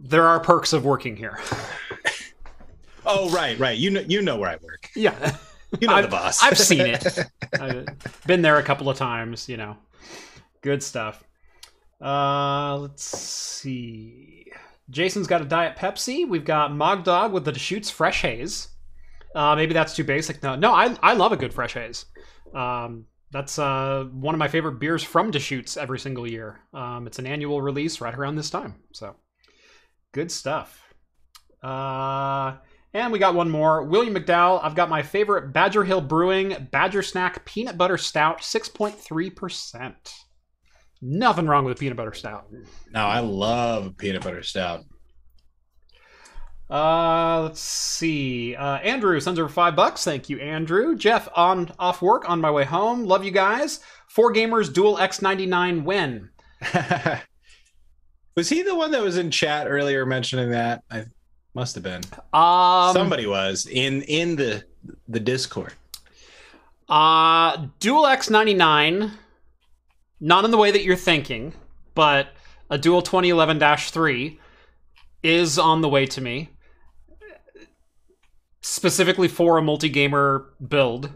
There 0.00 0.26
are 0.26 0.40
perks 0.40 0.72
of 0.72 0.84
working 0.84 1.16
here. 1.16 1.38
oh 3.06 3.30
right, 3.30 3.58
right, 3.58 3.78
you 3.78 3.90
know, 3.90 4.00
you 4.00 4.22
know 4.22 4.36
where 4.36 4.50
I 4.50 4.56
work. 4.56 4.90
yeah. 4.96 5.36
You 5.80 5.88
know 5.88 5.94
I've- 5.94 6.06
the 6.06 6.10
boss. 6.10 6.42
I've 6.42 6.58
seen 6.58 6.80
it. 6.82 7.18
I've 7.60 7.86
been 8.26 8.42
there 8.42 8.58
a 8.58 8.62
couple 8.62 8.88
of 8.90 8.96
times, 8.96 9.48
you 9.48 9.56
know. 9.56 9.76
Good 10.60 10.82
stuff. 10.82 11.22
Uh, 12.04 12.76
let's 12.78 13.02
see. 13.04 14.44
Jason's 14.90 15.26
got 15.26 15.40
a 15.40 15.46
Diet 15.46 15.76
Pepsi. 15.76 16.28
We've 16.28 16.44
got 16.44 16.74
Mog 16.74 17.04
Dog 17.04 17.32
with 17.32 17.46
the 17.46 17.52
Deschutes 17.52 17.90
Fresh 17.90 18.20
Haze. 18.22 18.68
Uh, 19.34 19.56
maybe 19.56 19.74
that's 19.74 19.96
too 19.96 20.04
basic. 20.04 20.42
No, 20.42 20.54
no, 20.54 20.72
I 20.72 20.96
I 21.02 21.14
love 21.14 21.32
a 21.32 21.36
good 21.36 21.52
fresh 21.52 21.74
haze. 21.74 22.06
Um, 22.54 23.06
that's 23.32 23.58
uh, 23.58 24.04
one 24.12 24.34
of 24.34 24.38
my 24.38 24.46
favorite 24.46 24.78
beers 24.78 25.02
from 25.02 25.32
Deschutes 25.32 25.76
every 25.76 25.98
single 25.98 26.24
year. 26.26 26.60
Um, 26.72 27.08
it's 27.08 27.18
an 27.18 27.26
annual 27.26 27.60
release 27.60 28.00
right 28.00 28.14
around 28.14 28.36
this 28.36 28.50
time, 28.50 28.76
so 28.92 29.16
good 30.12 30.30
stuff. 30.30 30.80
Uh, 31.64 32.58
and 32.92 33.12
we 33.12 33.18
got 33.18 33.34
one 33.34 33.50
more. 33.50 33.82
William 33.82 34.14
McDowell. 34.14 34.60
I've 34.62 34.76
got 34.76 34.88
my 34.88 35.02
favorite 35.02 35.52
Badger 35.52 35.82
Hill 35.82 36.00
Brewing 36.00 36.68
Badger 36.70 37.02
Snack 37.02 37.44
Peanut 37.44 37.76
Butter 37.76 37.98
Stout, 37.98 38.44
six 38.44 38.68
point 38.68 38.96
three 38.96 39.30
percent. 39.30 40.14
Nothing 41.06 41.46
wrong 41.46 41.66
with 41.66 41.76
a 41.76 41.78
peanut 41.78 41.98
butter 41.98 42.14
stout. 42.14 42.46
No, 42.90 43.04
I 43.04 43.18
love 43.18 43.94
peanut 43.98 44.22
butter 44.22 44.42
stout. 44.42 44.84
Uh, 46.70 47.42
let's 47.42 47.60
see. 47.60 48.56
Uh, 48.56 48.76
Andrew 48.76 49.20
sends 49.20 49.38
over 49.38 49.50
five 49.50 49.76
bucks. 49.76 50.02
Thank 50.02 50.30
you, 50.30 50.38
Andrew. 50.38 50.96
Jeff 50.96 51.28
on 51.36 51.70
off 51.78 52.00
work 52.00 52.26
on 52.26 52.40
my 52.40 52.50
way 52.50 52.64
home. 52.64 53.04
Love 53.04 53.22
you 53.22 53.32
guys. 53.32 53.80
Four 54.08 54.32
gamers 54.32 54.72
dual 54.72 54.96
X99 54.96 55.84
win. 55.84 56.30
was 58.34 58.48
he 58.48 58.62
the 58.62 58.74
one 58.74 58.90
that 58.92 59.02
was 59.02 59.18
in 59.18 59.30
chat 59.30 59.66
earlier 59.68 60.06
mentioning 60.06 60.52
that? 60.52 60.84
I 60.90 61.04
must 61.52 61.74
have 61.74 61.84
been. 61.84 62.00
Um, 62.32 62.94
Somebody 62.94 63.26
was 63.26 63.66
in 63.66 64.00
in 64.04 64.36
the 64.36 64.64
the 65.06 65.20
Discord. 65.20 65.74
Uh, 66.88 67.66
dual 67.78 68.04
X99. 68.04 69.10
Not 70.24 70.46
in 70.46 70.50
the 70.50 70.56
way 70.56 70.70
that 70.70 70.82
you're 70.84 70.96
thinking, 70.96 71.52
but 71.94 72.28
a 72.70 72.78
dual 72.78 73.02
2011 73.02 73.60
3 73.76 74.40
is 75.22 75.58
on 75.58 75.82
the 75.82 75.88
way 75.88 76.06
to 76.06 76.20
me 76.22 76.48
specifically 78.62 79.28
for 79.28 79.58
a 79.58 79.62
multi-gamer 79.62 80.46
build. 80.66 81.10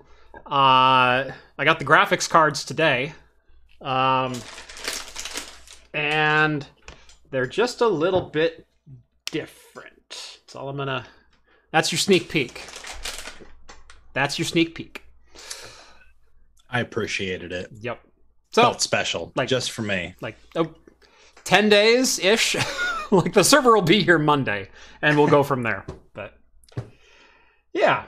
Uh, 0.45 1.25
I 1.25 1.65
got 1.65 1.79
the 1.79 1.87
graphics 1.87 2.29
cards 2.29 2.67
today, 2.67 3.15
um, 3.81 4.35
and 5.95 6.67
they're 7.31 7.47
just 7.47 7.81
a 7.81 7.89
little 7.89 8.21
bit 8.21 8.67
different. 9.31 10.39
That's 10.43 10.55
all 10.55 10.69
I'm 10.69 10.77
gonna. 10.77 11.07
That's 11.71 11.91
your 11.91 11.99
sneak 11.99 12.29
peek. 12.29 12.63
That's 14.13 14.39
your 14.39 14.45
sneak 14.45 14.75
peek. 14.75 15.03
I 16.69 16.81
appreciated 16.81 17.53
it. 17.53 17.71
Yep. 17.81 18.01
So 18.51 18.63
Felt 18.63 18.81
special, 18.81 19.33
like- 19.37 19.49
just 19.49 19.71
for 19.71 19.83
me. 19.83 20.15
like 20.21 20.37
oh, 20.57 20.75
10 21.45 21.69
days 21.69 22.19
ish. 22.19 22.57
like 23.11 23.33
the 23.33 23.45
server 23.45 23.75
will 23.75 23.83
be 23.83 24.03
here 24.03 24.19
Monday, 24.19 24.69
and 25.03 25.17
we'll 25.19 25.29
go 25.29 25.43
from 25.43 25.63
there. 25.63 25.85
But 26.15 26.35
yeah. 27.73 28.05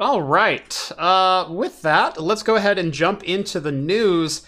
All 0.00 0.22
right. 0.22 0.92
Uh, 0.96 1.48
with 1.50 1.82
that, 1.82 2.20
let's 2.20 2.42
go 2.44 2.54
ahead 2.56 2.78
and 2.78 2.92
jump 2.92 3.24
into 3.24 3.58
the 3.58 3.72
news. 3.72 4.46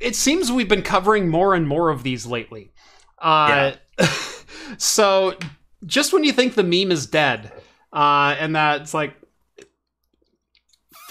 It 0.00 0.16
seems 0.16 0.50
we've 0.50 0.68
been 0.68 0.82
covering 0.82 1.28
more 1.28 1.54
and 1.54 1.68
more 1.68 1.90
of 1.90 2.02
these 2.02 2.24
lately. 2.26 2.72
Uh, 3.18 3.72
so 4.78 5.36
just 5.84 6.12
when 6.12 6.24
you 6.24 6.32
think 6.32 6.54
the 6.54 6.62
meme 6.62 6.90
is 6.90 7.06
dead, 7.06 7.52
uh, 7.92 8.34
and 8.38 8.56
that 8.56 8.80
it's 8.82 8.94
like 8.94 9.14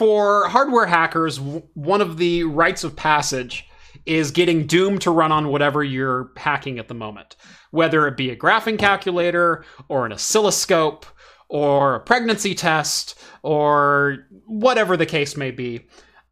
for 0.02 0.48
hardware 0.48 0.88
hackers, 0.88 1.38
w- 1.38 1.62
one 1.76 2.02
of 2.02 2.18
the 2.18 2.44
rites 2.44 2.84
of 2.84 2.96
passage 2.96 3.68
is 4.08 4.32
getting 4.32 4.66
Doom 4.66 4.98
to 4.98 5.12
run 5.12 5.32
on 5.32 5.50
whatever 5.50 5.84
you're 5.84 6.32
hacking 6.38 6.80
at 6.80 6.88
the 6.88 6.96
moment, 6.96 7.36
whether 7.70 8.08
it 8.08 8.18
be 8.18 8.32
a 8.32 8.36
graphing 8.36 8.80
calculator 8.80 9.64
or 9.90 10.08
an 10.08 10.12
oscilloscope 10.12 11.06
or 11.50 11.94
a 11.94 12.00
pregnancy 12.00 12.56
test 12.56 13.14
or 13.44 14.26
whatever 14.48 14.98
the 14.98 15.06
case 15.06 15.38
may 15.38 15.52
be. 15.52 15.82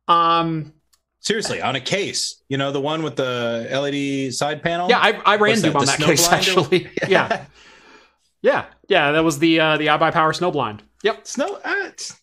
Um, 0.08 0.74
Seriously, 1.20 1.62
on 1.62 1.76
a 1.76 1.82
case, 1.82 2.42
you 2.50 2.58
know, 2.58 2.72
the 2.72 2.82
one 2.82 3.04
with 3.04 3.18
the 3.18 3.68
LED 3.70 4.34
side 4.34 4.64
panel. 4.64 4.90
yeah, 4.90 4.98
I, 4.98 5.12
I 5.26 5.36
ran 5.36 5.62
Doom 5.62 5.74
that, 5.74 5.76
on 5.76 5.86
that 5.86 6.00
case 6.00 6.28
blind 6.28 6.42
actually. 6.48 6.88
yeah, 7.08 7.46
yeah, 8.42 8.66
yeah. 8.88 9.12
That 9.12 9.24
was 9.24 9.38
the 9.38 9.60
uh, 9.60 9.78
the 9.78 9.88
iBuyPower 9.88 10.34
Snowblind. 10.36 10.80
Yep, 11.04 11.28
Snow. 11.28 11.54
Uh, 11.64 11.76
it's- 11.86 12.19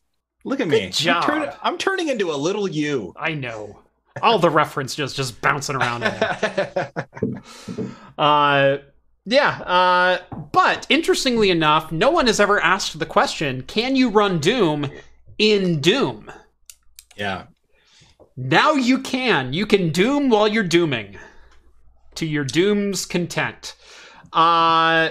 look 0.46 0.60
at 0.60 0.68
me. 0.68 0.88
job. 0.88 1.24
I'm, 1.24 1.28
turn- 1.42 1.54
I'm 1.62 1.78
turning 1.78 2.08
into 2.08 2.30
a 2.32 2.36
little 2.36 2.66
you. 2.68 3.12
I 3.16 3.34
know. 3.34 3.80
All 4.22 4.38
the 4.38 4.48
reference 4.48 4.94
just 4.94 5.14
just 5.14 5.42
bouncing 5.42 5.76
around. 5.76 6.04
in. 6.04 7.42
Uh, 8.18 8.78
yeah, 9.26 9.50
uh, 9.60 10.18
but 10.52 10.86
interestingly 10.88 11.50
enough, 11.50 11.92
no 11.92 12.10
one 12.10 12.26
has 12.28 12.40
ever 12.40 12.58
asked 12.60 12.98
the 12.98 13.04
question: 13.04 13.62
Can 13.64 13.94
you 13.94 14.08
run 14.08 14.38
Doom 14.38 14.90
in 15.38 15.80
Doom? 15.82 16.30
yeah. 17.16 17.44
Now 18.38 18.72
you 18.72 19.00
can. 19.00 19.52
You 19.52 19.66
can 19.66 19.90
Doom 19.90 20.28
while 20.30 20.46
you're 20.48 20.62
dooming, 20.62 21.18
to 22.16 22.24
your 22.26 22.44
Doom's 22.44 23.04
content. 23.06 23.74
Uh, 24.32 25.10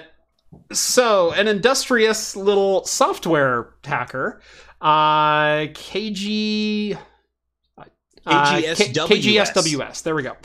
so 0.71 1.31
an 1.33 1.47
industrious 1.47 2.35
little 2.35 2.85
software 2.85 3.73
hacker, 3.83 4.41
uh, 4.85 5.65
KG. 5.73 6.95
uh, 7.75 8.61
K- 8.61 8.75
KGSWS. 8.75 9.53
KGSWS. 9.53 10.03
There 10.03 10.13
we 10.13 10.21
go. 10.21 10.37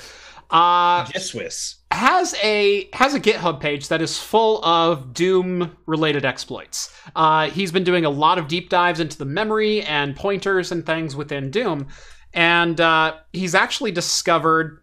Uh, 0.48 1.04
Swiss. 1.18 1.76
has 1.90 2.34
a 2.42 2.88
has 2.94 3.14
a 3.14 3.20
GitHub 3.20 3.60
page 3.60 3.88
that 3.88 4.02
is 4.02 4.18
full 4.18 4.64
of 4.64 5.12
Doom 5.12 5.76
related 5.86 6.24
exploits. 6.24 6.92
Uh, 7.14 7.50
he's 7.50 7.70
been 7.70 7.84
doing 7.84 8.04
a 8.04 8.10
lot 8.10 8.38
of 8.38 8.48
deep 8.48 8.70
dives 8.70 8.98
into 8.98 9.18
the 9.18 9.26
memory 9.26 9.82
and 9.82 10.16
pointers 10.16 10.72
and 10.72 10.84
things 10.84 11.14
within 11.14 11.50
Doom, 11.50 11.86
and 12.32 12.80
uh, 12.80 13.14
he's 13.32 13.54
actually 13.54 13.92
discovered 13.92 14.82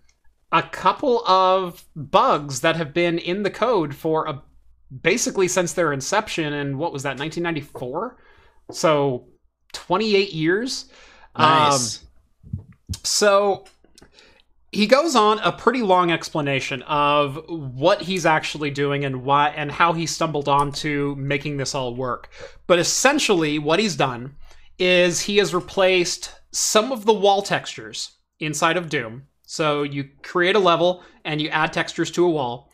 a 0.52 0.62
couple 0.62 1.28
of 1.28 1.84
bugs 1.96 2.62
that 2.62 2.78
have 2.78 2.94
been 2.94 3.18
in 3.18 3.44
the 3.44 3.52
code 3.52 3.94
for 3.94 4.26
a 4.28 4.42
basically 5.02 5.50
since 5.50 5.74
their 5.74 5.92
inception 5.92 6.54
in 6.54 6.78
what 6.78 6.94
was 6.94 7.04
that 7.04 7.20
1994 7.20 8.16
so 8.72 9.28
28 9.74 10.34
years 10.34 10.86
Nice. 11.38 12.04
um, 12.04 12.08
so 13.04 13.66
he 14.72 14.86
goes 14.86 15.16
on 15.16 15.40
a 15.40 15.52
pretty 15.52 15.82
long 15.82 16.12
explanation 16.12 16.82
of 16.84 17.44
what 17.48 18.02
he's 18.02 18.26
actually 18.26 18.70
doing 18.70 19.06
and 19.06 19.24
why 19.24 19.50
and 19.50 19.72
how 19.72 19.94
he 19.94 20.06
stumbled 20.06 20.50
onto 20.50 21.16
making 21.18 21.58
this 21.58 21.74
all 21.74 21.96
work. 21.96 22.30
But 22.68 22.80
essentially 22.80 23.60
what 23.60 23.80
he's 23.80 23.96
done 23.96 24.36
is 24.78 25.22
he 25.22 25.38
has 25.38 25.54
replaced 25.54 26.34
some 26.52 26.92
of 26.92 27.06
the 27.06 27.14
wall 27.14 27.42
textures 27.42 28.12
inside 28.40 28.78
of 28.78 28.90
Doom. 28.90 29.28
So 29.44 29.84
you 29.84 30.10
create 30.22 30.56
a 30.56 30.60
level 30.60 31.04
and 31.24 31.42
you 31.42 31.50
add 31.50 31.72
textures 31.72 32.12
to 32.12 32.26
a 32.26 32.30
wall. 32.30 32.72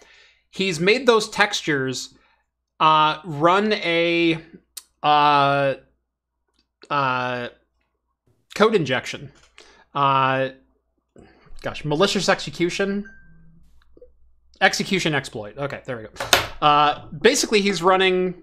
He's 0.50 0.80
made 0.80 1.06
those 1.06 1.30
textures 1.30 2.16
uh, 2.80 3.20
run 3.24 3.74
a 3.74 4.42
uh, 5.04 5.76
uh, 6.94 7.50
code 8.54 8.76
injection. 8.76 9.32
Uh, 9.96 10.50
gosh, 11.64 11.84
malicious 11.84 12.30
execution. 12.30 13.10
Execution 14.62 15.16
exploit. 15.16 15.58
Okay, 15.58 15.82
there 15.86 15.98
we 15.98 16.04
go. 16.04 16.10
Uh, 16.62 17.08
basically, 17.08 17.62
he's 17.62 17.82
running 17.82 18.36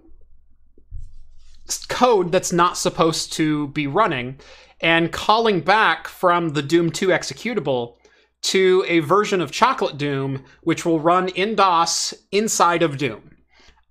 code 1.88 2.32
that's 2.32 2.52
not 2.52 2.76
supposed 2.76 3.32
to 3.34 3.68
be 3.68 3.86
running 3.86 4.40
and 4.80 5.12
calling 5.12 5.60
back 5.60 6.08
from 6.08 6.48
the 6.48 6.62
Doom 6.62 6.90
2 6.90 7.08
executable 7.08 7.94
to 8.42 8.84
a 8.88 8.98
version 9.00 9.40
of 9.40 9.52
Chocolate 9.52 9.96
Doom, 9.96 10.44
which 10.62 10.84
will 10.84 10.98
run 10.98 11.28
in 11.28 11.54
DOS 11.54 12.14
inside 12.32 12.82
of 12.82 12.98
Doom 12.98 13.36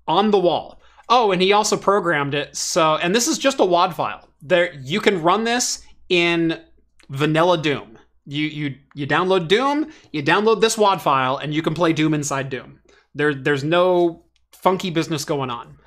on 0.05 0.31
the 0.31 0.39
wall. 0.39 0.81
Oh, 1.07 1.31
and 1.31 1.41
he 1.41 1.53
also 1.53 1.77
programmed 1.77 2.33
it 2.33 2.57
so, 2.57 2.97
and 2.97 3.15
this 3.15 3.29
is 3.29 3.37
just 3.37 3.61
a 3.61 3.65
WAD 3.65 3.95
file. 3.95 4.28
There, 4.41 4.74
you 4.75 5.01
can 5.01 5.22
run 5.22 5.43
this 5.43 5.84
in 6.10 6.62
vanilla 7.10 7.58
Doom. 7.58 7.98
You 8.25 8.46
you 8.46 8.75
you 8.93 9.08
download 9.08 9.48
Doom, 9.48 9.91
you 10.12 10.22
download 10.22 10.62
this 10.62 10.77
WAD 10.77 11.01
file, 11.01 11.38
and 11.38 11.53
you 11.53 11.62
can 11.62 11.74
play 11.74 11.93
Doom 11.93 12.13
inside 12.13 12.50
Doom. 12.50 12.79
There 13.15 13.34
there's 13.34 13.63
no 13.63 14.24
funky 14.51 14.89
business 14.89 15.25
going 15.25 15.50
on. 15.50 15.77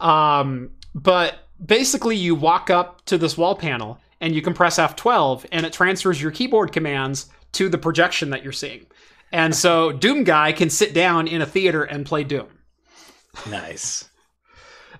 Um, 0.00 0.70
but 0.94 1.48
basically, 1.64 2.16
you 2.16 2.34
walk 2.34 2.70
up 2.70 3.04
to 3.06 3.18
this 3.18 3.38
wall 3.38 3.54
panel 3.54 3.98
and 4.20 4.34
you 4.34 4.40
can 4.40 4.54
press 4.54 4.78
F12, 4.78 5.46
and 5.50 5.66
it 5.66 5.72
transfers 5.72 6.22
your 6.22 6.30
keyboard 6.30 6.72
commands 6.72 7.28
to 7.52 7.68
the 7.68 7.76
projection 7.76 8.30
that 8.30 8.44
you're 8.44 8.52
seeing. 8.52 8.86
And 9.32 9.54
so 9.54 9.90
Doom 9.90 10.22
guy 10.22 10.52
can 10.52 10.70
sit 10.70 10.94
down 10.94 11.26
in 11.26 11.42
a 11.42 11.46
theater 11.46 11.82
and 11.82 12.06
play 12.06 12.22
Doom. 12.22 12.46
Nice. 13.50 14.08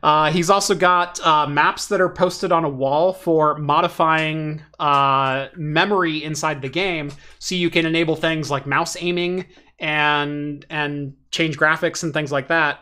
Uh, 0.03 0.33
he's 0.33 0.51
also 0.51 0.75
got 0.75 1.25
uh, 1.25 1.47
maps 1.47 1.87
that 1.87 2.01
are 2.01 2.09
posted 2.09 2.51
on 2.51 2.65
a 2.65 2.69
wall 2.69 3.13
for 3.13 3.57
modifying 3.57 4.61
uh, 4.81 5.47
memory 5.57 6.25
inside 6.25 6.61
the 6.61 6.69
game, 6.69 7.13
so 7.39 7.55
you 7.55 7.71
can 7.71 7.87
enable 7.87 8.17
things 8.17 8.51
like 8.51 8.67
mouse 8.67 8.97
aiming 9.01 9.47
and 9.79 10.67
and 10.71 11.15
change 11.31 11.57
graphics 11.57 12.03
and 12.03 12.13
things 12.13 12.33
like 12.33 12.49
that 12.49 12.81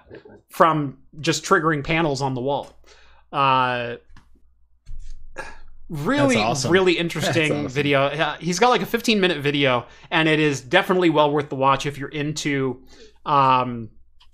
from 0.49 0.99
just 1.21 1.45
triggering 1.45 1.85
panels 1.85 2.23
on 2.23 2.35
the 2.35 2.41
wall. 2.41 2.75
Uh, 3.33 3.97
really 5.91 6.37
awesome. 6.37 6.71
really 6.71 6.93
interesting 6.99 7.53
awesome. 7.53 7.69
video 7.69 8.37
he's 8.39 8.61
got 8.61 8.69
like 8.69 8.81
a 8.81 8.87
15 8.87 9.21
minute 9.21 9.39
video 9.39 9.85
and 10.13 10.29
it 10.29 10.39
is 10.39 10.61
definitely 10.61 11.11
well 11.11 11.33
worth 11.33 11.49
the 11.49 11.57
watch 11.57 11.85
if 11.85 11.99
you're 11.99 12.09
into 12.11 12.81
um 13.27 13.91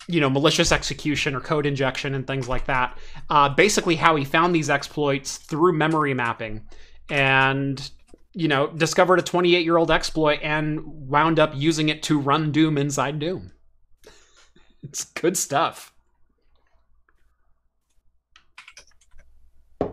you 0.08 0.20
know 0.20 0.30
malicious 0.30 0.72
execution 0.72 1.34
or 1.34 1.40
code 1.40 1.66
injection 1.66 2.14
and 2.14 2.26
things 2.26 2.48
like 2.48 2.66
that. 2.66 2.98
Uh, 3.28 3.48
basically 3.48 3.96
how 3.96 4.16
he 4.16 4.24
found 4.24 4.54
these 4.54 4.70
exploits 4.70 5.38
through 5.38 5.72
memory 5.72 6.14
mapping 6.14 6.66
and 7.10 7.90
you 8.34 8.48
know 8.48 8.68
discovered 8.68 9.18
a 9.18 9.22
28 9.22 9.64
year 9.64 9.76
old 9.76 9.90
exploit 9.90 10.38
and 10.42 10.80
wound 10.84 11.38
up 11.38 11.52
using 11.54 11.88
it 11.88 12.02
to 12.04 12.18
run 12.18 12.52
doom 12.52 12.78
inside 12.78 13.18
doom. 13.18 13.52
It's 14.82 15.04
good 15.04 15.36
stuff. 15.36 15.92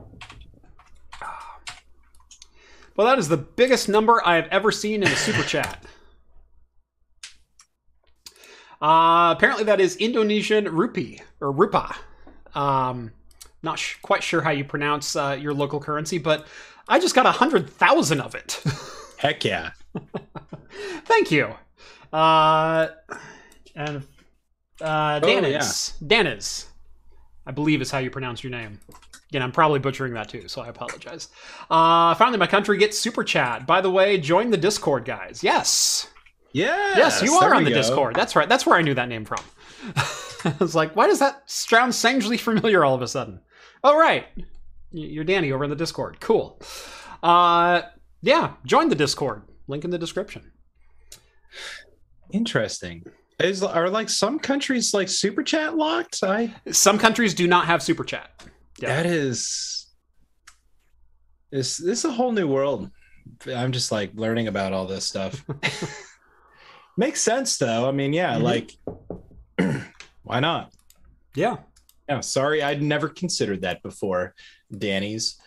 Well, 2.96 3.08
that 3.08 3.18
is 3.18 3.28
the 3.28 3.38
biggest 3.38 3.90
number 3.90 4.22
I 4.24 4.36
have 4.36 4.46
ever 4.52 4.72
seen 4.72 5.02
in 5.02 5.12
a 5.12 5.16
super 5.16 5.42
chat. 5.42 5.84
Uh, 8.84 9.34
apparently, 9.36 9.64
that 9.64 9.80
is 9.80 9.96
Indonesian 9.96 10.66
rupee 10.66 11.22
or 11.40 11.52
rupa. 11.54 11.96
Um, 12.54 13.12
not 13.64 13.80
sh- 13.80 13.96
quite 14.02 14.22
sure 14.22 14.42
how 14.42 14.52
you 14.52 14.66
pronounce 14.66 15.16
uh, 15.16 15.38
your 15.40 15.54
local 15.54 15.80
currency, 15.80 16.18
but 16.18 16.46
I 16.90 17.00
just 17.00 17.16
got 17.16 17.26
a 17.26 17.32
hundred 17.32 17.70
thousand 17.70 18.20
of 18.20 18.36
it. 18.36 18.62
Heck 19.18 19.46
yeah. 19.46 19.72
Thank 21.06 21.32
you. 21.32 21.54
Uh, 22.12 22.90
and 23.74 24.04
uh, 24.82 25.20
Oh, 25.24 25.26
Danis, 25.26 25.94
Danis, 26.04 26.66
I 27.46 27.52
believe 27.52 27.82
is 27.82 27.90
how 27.90 28.00
you 28.00 28.10
pronounce 28.10 28.44
your 28.44 28.52
name. 28.52 28.80
Again, 29.30 29.42
I'm 29.42 29.52
probably 29.54 29.80
butchering 29.80 30.14
that 30.14 30.28
too, 30.30 30.48
so 30.50 30.62
I 30.62 30.68
apologize. 30.68 31.30
Uh, 31.70 32.14
finally, 32.16 32.38
my 32.38 32.48
country 32.48 32.78
gets 32.78 33.00
super 33.00 33.24
chat. 33.24 33.66
By 33.66 33.80
the 33.82 33.90
way, 33.90 34.18
join 34.20 34.52
the 34.52 34.58
Discord, 34.58 35.06
guys. 35.06 35.42
Yes, 35.42 36.10
Yes, 36.54 36.98
yes, 36.98 37.22
you 37.24 37.34
are 37.34 37.54
on 37.54 37.64
the 37.64 37.72
go. 37.72 37.76
Discord. 37.76 38.16
That's 38.16 38.36
right. 38.36 38.48
That's 38.48 38.66
where 38.66 38.78
I 38.78 38.82
knew 38.84 38.94
that 38.94 39.10
name 39.10 39.26
from. 39.26 39.44
I 40.46 40.56
was 40.60 40.76
like, 40.76 40.96
why 40.96 41.08
does 41.08 41.20
that 41.20 41.50
sound 41.50 41.96
strangely 41.96 42.38
familiar 42.38 42.86
all 42.86 42.94
of 42.94 43.02
a 43.02 43.08
sudden? 43.08 43.40
Oh, 43.84 43.98
right, 43.98 44.26
you're 44.92 45.24
Danny 45.24 45.52
over 45.52 45.64
in 45.64 45.70
the 45.70 45.76
Discord. 45.76 46.20
Cool. 46.20 46.62
Uh, 47.22 47.82
yeah, 48.22 48.54
join 48.66 48.90
the 48.90 48.96
Discord. 48.96 49.42
Link 49.68 49.84
in 49.84 49.90
the 49.90 49.98
description. 49.98 50.52
Interesting. 52.32 53.04
Is 53.40 53.64
are 53.64 53.90
like 53.90 54.10
some 54.10 54.40
countries 54.40 54.94
like 54.94 55.10
super 55.10 55.44
chat 55.44 55.76
locked? 55.76 56.24
I 56.24 56.54
Some 56.72 56.98
countries 56.98 57.34
do 57.34 57.48
not 57.48 57.66
have 57.66 57.82
super 57.82 58.04
chat. 58.04 58.30
Yeah. 58.80 58.96
that 58.96 59.06
is 59.06 59.88
this 61.52 61.78
this 61.78 62.00
is 62.00 62.06
a 62.06 62.12
whole 62.12 62.32
new 62.32 62.48
world. 62.48 62.90
I'm 63.48 63.72
just 63.72 63.92
like 63.92 64.12
learning 64.16 64.48
about 64.48 64.74
all 64.74 64.86
this 64.86 65.06
stuff. 65.06 65.44
Makes 66.98 67.22
sense 67.22 67.58
though. 67.58 67.88
I 67.88 67.92
mean, 67.92 68.14
yeah, 68.14 68.36
Mhm. 68.36 68.42
like 68.42 68.72
why 70.24 70.40
not? 70.40 70.74
Yeah. 71.36 71.58
Yeah, 72.08 72.20
sorry, 72.20 72.62
I'd 72.62 72.82
never 72.84 73.08
considered 73.10 73.62
that 73.62 73.82
before, 73.82 74.36
Danny's. 74.78 75.40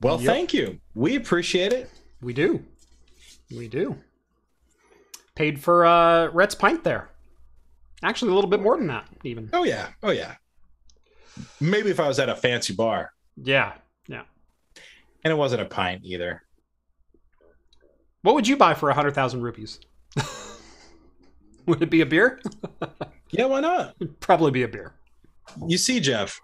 Well, 0.00 0.20
Yep. 0.20 0.26
thank 0.26 0.54
you. 0.54 0.80
We 0.94 1.16
appreciate 1.16 1.72
it. 1.72 1.90
We 2.22 2.32
do. 2.32 2.64
We 3.50 3.68
do. 3.68 3.98
Paid 5.34 5.60
for 5.62 5.84
uh 5.84 6.28
Rhett's 6.28 6.54
pint 6.54 6.84
there. 6.84 7.10
Actually, 8.02 8.32
a 8.32 8.34
little 8.34 8.48
bit 8.50 8.60
more 8.60 8.76
than 8.78 8.86
that, 8.86 9.08
even. 9.24 9.50
Oh 9.52 9.64
yeah. 9.64 9.90
Oh 10.02 10.10
yeah. 10.10 10.36
Maybe 11.60 11.90
if 11.90 12.00
I 12.00 12.08
was 12.08 12.18
at 12.18 12.28
a 12.28 12.36
fancy 12.36 12.72
bar. 12.74 13.12
Yeah. 13.36 13.74
Yeah. 14.06 14.22
And 15.24 15.32
it 15.32 15.36
wasn't 15.36 15.62
a 15.62 15.66
pint 15.66 16.02
either. 16.04 16.42
What 18.22 18.34
would 18.34 18.46
you 18.46 18.56
buy 18.56 18.74
for 18.74 18.90
a 18.90 18.94
hundred 18.94 19.14
thousand 19.14 19.42
rupees? 19.42 19.80
would 21.66 21.82
it 21.82 21.90
be 21.90 22.00
a 22.00 22.06
beer? 22.06 22.40
Yeah, 23.32 23.44
why 23.46 23.60
not? 23.60 23.94
Probably 24.18 24.50
be 24.50 24.64
a 24.64 24.68
beer. 24.68 24.92
You 25.66 25.78
see, 25.78 26.00
Jeff, 26.00 26.40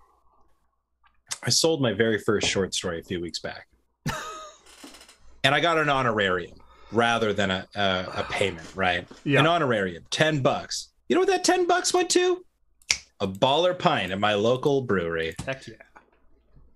I 1.42 1.50
sold 1.50 1.82
my 1.82 1.92
very 1.92 2.18
first 2.18 2.48
short 2.48 2.74
story 2.74 3.00
a 3.00 3.02
few 3.02 3.20
weeks 3.20 3.40
back. 3.40 3.66
and 5.44 5.54
I 5.54 5.60
got 5.60 5.78
an 5.78 5.88
honorarium 5.88 6.58
rather 6.92 7.32
than 7.32 7.50
a, 7.50 7.66
a, 7.74 7.80
a 8.18 8.26
payment, 8.30 8.66
right? 8.76 9.06
Yeah. 9.24 9.40
An 9.40 9.46
honorarium, 9.46 10.04
10 10.10 10.42
bucks. 10.42 10.90
You 11.08 11.16
know 11.16 11.20
what 11.20 11.28
that 11.28 11.44
10 11.44 11.66
bucks 11.66 11.92
went 11.92 12.10
to? 12.10 12.44
A 13.20 13.26
baller 13.26 13.76
pint 13.76 14.12
at 14.12 14.20
my 14.20 14.34
local 14.34 14.82
brewery. 14.82 15.34
Heck 15.44 15.66
yeah. 15.66 15.74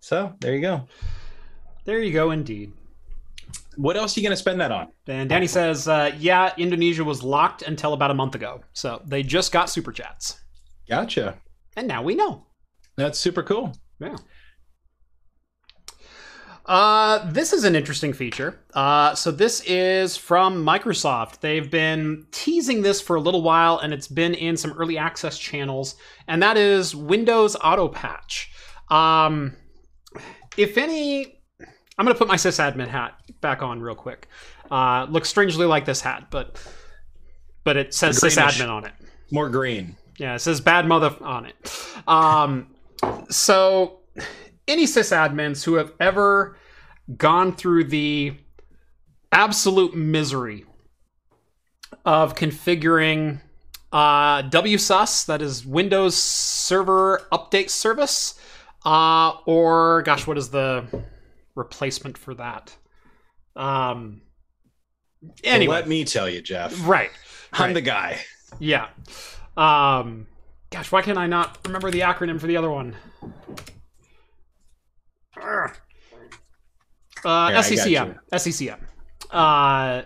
So 0.00 0.34
there 0.40 0.54
you 0.54 0.60
go. 0.60 0.88
There 1.84 2.00
you 2.00 2.12
go, 2.12 2.30
indeed. 2.30 2.72
What 3.76 3.96
else 3.96 4.16
are 4.16 4.20
you 4.20 4.26
going 4.26 4.36
to 4.36 4.40
spend 4.40 4.60
that 4.60 4.72
on? 4.72 4.88
And 5.06 5.28
Danny 5.28 5.46
says, 5.46 5.88
uh, 5.88 6.14
yeah, 6.18 6.52
Indonesia 6.56 7.04
was 7.04 7.22
locked 7.22 7.62
until 7.62 7.92
about 7.92 8.10
a 8.10 8.14
month 8.14 8.34
ago. 8.34 8.62
So 8.72 9.02
they 9.06 9.22
just 9.22 9.52
got 9.52 9.70
super 9.70 9.92
chats. 9.92 10.40
Gotcha. 10.88 11.38
And 11.76 11.88
now 11.88 12.02
we 12.02 12.14
know. 12.14 12.46
That's 12.96 13.18
super 13.18 13.42
cool. 13.42 13.72
Yeah. 14.00 14.16
Uh, 16.66 17.28
this 17.30 17.52
is 17.52 17.64
an 17.64 17.74
interesting 17.74 18.12
feature. 18.12 18.60
Uh, 18.74 19.14
so 19.14 19.30
this 19.30 19.60
is 19.62 20.16
from 20.16 20.64
Microsoft. 20.64 21.40
They've 21.40 21.68
been 21.70 22.26
teasing 22.30 22.82
this 22.82 23.00
for 23.00 23.16
a 23.16 23.20
little 23.20 23.42
while, 23.42 23.78
and 23.78 23.92
it's 23.92 24.06
been 24.06 24.34
in 24.34 24.56
some 24.56 24.72
early 24.72 24.96
access 24.96 25.38
channels, 25.38 25.96
and 26.28 26.42
that 26.42 26.56
is 26.56 26.94
Windows 26.94 27.56
Auto 27.56 27.88
Patch. 27.88 28.52
Um, 28.88 29.56
if 30.56 30.76
any, 30.76 31.39
I'm 32.00 32.06
gonna 32.06 32.16
put 32.16 32.28
my 32.28 32.36
sysadmin 32.36 32.88
hat 32.88 33.12
back 33.42 33.62
on 33.62 33.82
real 33.82 33.94
quick. 33.94 34.26
Uh, 34.70 35.06
looks 35.10 35.28
strangely 35.28 35.66
like 35.66 35.84
this 35.84 36.00
hat, 36.00 36.28
but 36.30 36.58
but 37.62 37.76
it 37.76 37.92
says 37.92 38.18
Greenish. 38.18 38.38
sysadmin 38.38 38.70
on 38.70 38.86
it. 38.86 38.92
More 39.30 39.50
green. 39.50 39.96
Yeah, 40.16 40.34
it 40.34 40.38
says 40.38 40.62
bad 40.62 40.88
mother 40.88 41.14
on 41.20 41.44
it. 41.44 41.54
Um, 42.08 42.68
so, 43.28 43.98
any 44.66 44.84
sysadmins 44.84 45.62
who 45.62 45.74
have 45.74 45.92
ever 46.00 46.56
gone 47.18 47.54
through 47.54 47.84
the 47.84 48.32
absolute 49.30 49.94
misery 49.94 50.64
of 52.06 52.34
configuring 52.34 53.42
uh, 53.92 54.44
WSUS, 54.44 55.26
that 55.26 55.42
is 55.42 55.66
Windows 55.66 56.16
Server 56.16 57.28
Update 57.30 57.68
Service, 57.68 58.40
uh, 58.86 59.32
or 59.44 60.00
gosh, 60.00 60.26
what 60.26 60.38
is 60.38 60.48
the 60.48 60.86
replacement 61.54 62.16
for 62.18 62.34
that? 62.34 62.76
Um, 63.56 64.22
Well, 65.22 65.32
anyway, 65.44 65.74
let 65.74 65.88
me 65.88 66.04
tell 66.04 66.28
you, 66.28 66.40
Jeff. 66.42 66.86
right. 66.88 67.10
I'm 67.52 67.74
the 67.74 67.80
guy. 67.80 68.18
Yeah. 68.58 68.88
Um, 69.56 70.26
gosh, 70.70 70.90
why 70.92 71.02
can 71.02 71.18
I 71.18 71.26
not 71.26 71.58
remember 71.66 71.90
the 71.90 72.00
acronym 72.00 72.40
for 72.40 72.46
the 72.46 72.56
other 72.56 72.70
one? 72.70 72.96
Uh, 75.36 75.40
Here, 75.48 75.66
I 77.24 77.52
got 77.52 77.64
SCCM. 77.64 78.18
SCCM. 78.32 78.78
Uh, 79.30 80.02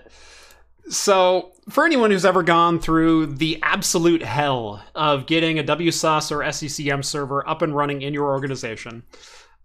so, 0.88 1.52
for 1.70 1.84
anyone 1.86 2.10
who's 2.10 2.24
ever 2.26 2.42
gone 2.42 2.78
through 2.78 3.26
the 3.26 3.58
absolute 3.62 4.22
hell 4.22 4.82
of 4.94 5.26
getting 5.26 5.58
a 5.58 5.64
WSUS 5.64 6.30
or 6.30 6.38
SCCM 6.40 7.04
server 7.04 7.48
up 7.48 7.62
and 7.62 7.74
running 7.74 8.02
in 8.02 8.12
your 8.12 8.26
organization, 8.26 9.02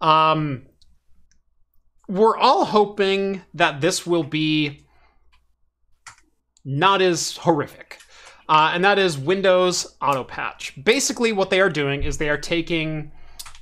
um, 0.00 0.66
we're 2.10 2.36
all 2.36 2.64
hoping 2.64 3.42
that 3.54 3.80
this 3.80 4.04
will 4.04 4.24
be 4.24 4.84
not 6.64 7.00
as 7.00 7.36
horrific. 7.36 7.98
Uh, 8.48 8.72
and 8.74 8.84
that 8.84 8.98
is 8.98 9.16
Windows 9.16 9.96
Auto 10.02 10.24
Patch. 10.24 10.74
Basically, 10.82 11.30
what 11.30 11.50
they 11.50 11.60
are 11.60 11.70
doing 11.70 12.02
is 12.02 12.18
they 12.18 12.28
are 12.28 12.36
taking 12.36 13.12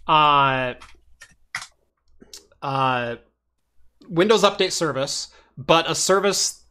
uh, 0.07 0.75
uh, 2.63 3.17
Windows 4.09 4.43
Update 4.43 4.73
Service, 4.73 5.29
but 5.59 5.89
a 5.91 5.95
service. 5.95 6.65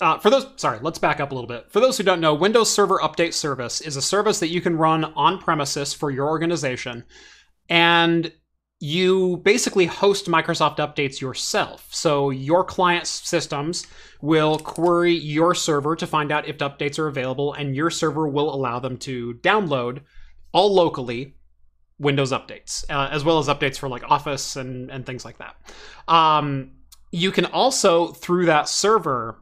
Uh, 0.00 0.18
for 0.18 0.28
those, 0.28 0.48
sorry, 0.56 0.80
let's 0.82 0.98
back 0.98 1.20
up 1.20 1.30
a 1.30 1.34
little 1.34 1.46
bit. 1.46 1.70
For 1.70 1.78
those 1.78 1.96
who 1.96 2.02
don't 2.02 2.20
know, 2.20 2.34
Windows 2.34 2.68
Server 2.68 2.98
Update 2.98 3.32
Service 3.32 3.80
is 3.80 3.94
a 3.94 4.02
service 4.02 4.40
that 4.40 4.48
you 4.48 4.60
can 4.60 4.76
run 4.76 5.04
on 5.04 5.38
premises 5.38 5.94
for 5.94 6.10
your 6.10 6.28
organization, 6.28 7.04
and 7.68 8.32
you 8.82 9.36
basically 9.44 9.86
host 9.86 10.26
Microsoft 10.26 10.78
updates 10.78 11.20
yourself. 11.20 11.86
So 11.90 12.30
your 12.30 12.64
client 12.64 13.06
systems 13.06 13.86
will 14.20 14.58
query 14.58 15.14
your 15.14 15.54
server 15.54 15.94
to 15.94 16.04
find 16.04 16.32
out 16.32 16.48
if 16.48 16.58
updates 16.58 16.98
are 16.98 17.06
available, 17.06 17.52
and 17.52 17.76
your 17.76 17.90
server 17.90 18.26
will 18.26 18.52
allow 18.52 18.80
them 18.80 18.96
to 18.98 19.34
download 19.34 20.00
all 20.50 20.74
locally 20.74 21.36
Windows 22.00 22.32
updates, 22.32 22.84
uh, 22.90 23.08
as 23.12 23.22
well 23.22 23.38
as 23.38 23.46
updates 23.46 23.78
for 23.78 23.88
like 23.88 24.02
Office 24.10 24.56
and, 24.56 24.90
and 24.90 25.06
things 25.06 25.24
like 25.24 25.38
that. 25.38 25.54
Um, 26.12 26.72
you 27.12 27.30
can 27.30 27.44
also, 27.46 28.08
through 28.08 28.46
that 28.46 28.68
server, 28.68 29.38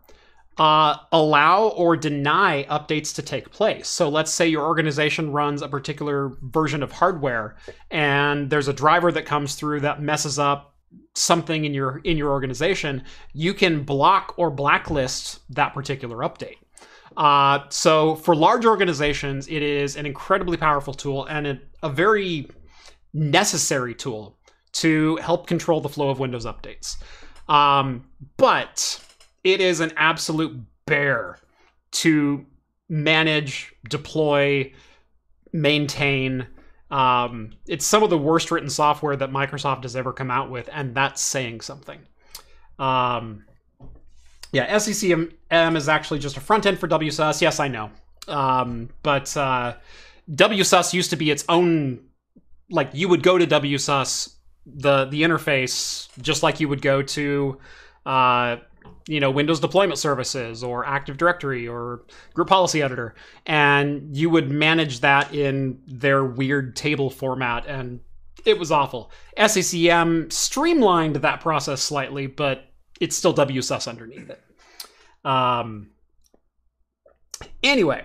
uh, 0.58 0.96
allow 1.12 1.68
or 1.68 1.96
deny 1.96 2.64
updates 2.68 3.14
to 3.14 3.22
take 3.22 3.50
place. 3.50 3.88
So 3.88 4.08
let's 4.08 4.30
say 4.30 4.46
your 4.46 4.66
organization 4.66 5.32
runs 5.32 5.62
a 5.62 5.68
particular 5.68 6.36
version 6.42 6.82
of 6.82 6.92
hardware 6.92 7.56
and 7.90 8.50
there's 8.50 8.68
a 8.68 8.72
driver 8.72 9.10
that 9.12 9.24
comes 9.24 9.54
through 9.54 9.80
that 9.80 10.02
messes 10.02 10.38
up 10.38 10.70
something 11.14 11.64
in 11.64 11.74
your 11.74 11.98
in 12.04 12.16
your 12.16 12.30
organization, 12.30 13.04
you 13.32 13.54
can 13.54 13.82
block 13.82 14.34
or 14.36 14.50
blacklist 14.50 15.40
that 15.54 15.72
particular 15.74 16.18
update. 16.18 16.56
Uh, 17.16 17.60
so 17.70 18.14
for 18.16 18.34
large 18.34 18.64
organizations, 18.64 19.48
it 19.48 19.62
is 19.62 19.96
an 19.96 20.06
incredibly 20.06 20.56
powerful 20.56 20.94
tool 20.94 21.26
and 21.26 21.46
a, 21.46 21.60
a 21.82 21.88
very 21.88 22.48
necessary 23.12 23.94
tool 23.94 24.38
to 24.72 25.16
help 25.16 25.46
control 25.46 25.80
the 25.80 25.88
flow 25.88 26.10
of 26.10 26.20
Windows 26.20 26.46
updates. 26.46 26.96
Um, 27.48 28.04
but 28.36 29.04
it 29.44 29.60
is 29.60 29.80
an 29.80 29.92
absolute 29.96 30.60
bear 30.86 31.38
to 31.92 32.46
manage, 32.88 33.72
deploy, 33.88 34.72
maintain. 35.52 36.46
Um, 36.90 37.52
it's 37.66 37.86
some 37.86 38.02
of 38.02 38.10
the 38.10 38.18
worst 38.18 38.50
written 38.50 38.68
software 38.68 39.16
that 39.16 39.30
Microsoft 39.30 39.82
has 39.84 39.96
ever 39.96 40.12
come 40.12 40.30
out 40.30 40.50
with, 40.50 40.68
and 40.72 40.94
that's 40.94 41.20
saying 41.20 41.60
something. 41.60 42.00
Um, 42.78 43.44
yeah, 44.52 44.74
SCCM 44.76 45.76
is 45.76 45.88
actually 45.88 46.18
just 46.18 46.36
a 46.36 46.40
front 46.40 46.66
end 46.66 46.78
for 46.78 46.88
WSUS. 46.88 47.40
Yes, 47.40 47.60
I 47.60 47.68
know. 47.68 47.90
Um, 48.26 48.90
but 49.02 49.34
uh, 49.36 49.76
WSUS 50.30 50.92
used 50.92 51.10
to 51.10 51.16
be 51.16 51.30
its 51.30 51.44
own, 51.48 52.00
like 52.70 52.90
you 52.92 53.08
would 53.08 53.22
go 53.22 53.38
to 53.38 53.46
WSUS, 53.46 54.34
the 54.66 55.06
the 55.06 55.22
interface, 55.22 56.08
just 56.20 56.42
like 56.42 56.60
you 56.60 56.68
would 56.68 56.82
go 56.82 57.02
to 57.02 57.58
uh, 58.06 58.56
you 59.06 59.20
know 59.20 59.30
windows 59.30 59.60
deployment 59.60 59.98
services 59.98 60.62
or 60.62 60.86
active 60.86 61.16
directory 61.16 61.66
or 61.66 62.02
group 62.34 62.48
policy 62.48 62.82
editor. 62.82 63.14
And 63.46 64.16
you 64.16 64.30
would 64.30 64.50
manage 64.50 65.00
that 65.00 65.34
in 65.34 65.80
their 65.86 66.24
weird 66.24 66.76
table 66.76 67.10
format 67.10 67.66
and 67.66 68.00
it 68.44 68.58
was 68.58 68.72
awful. 68.72 69.10
Sccm 69.36 70.32
streamlined 70.32 71.16
that 71.16 71.40
process 71.40 71.82
slightly 71.82 72.26
but 72.26 72.66
it's 73.00 73.16
still 73.16 73.34
wsus 73.34 73.88
underneath 73.88 74.30
it. 74.30 74.42
Um, 75.24 75.90
anyway 77.62 78.04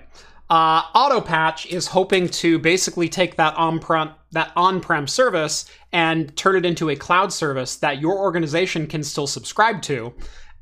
uh, 0.49 0.83
autopatch 0.93 1.65
is 1.67 1.87
hoping 1.87 2.29
to 2.29 2.59
basically 2.59 3.09
take 3.09 3.35
that 3.35 3.55
on-prem 3.55 4.13
that 4.31 4.51
on-prem 4.55 5.07
service 5.07 5.65
and 5.91 6.35
turn 6.37 6.55
it 6.55 6.65
into 6.65 6.89
a 6.89 6.95
cloud 6.95 7.33
service 7.33 7.77
that 7.77 7.99
your 7.99 8.19
organization 8.19 8.85
can 8.85 9.03
still 9.03 9.25
subscribe 9.25 9.81
to 9.81 10.13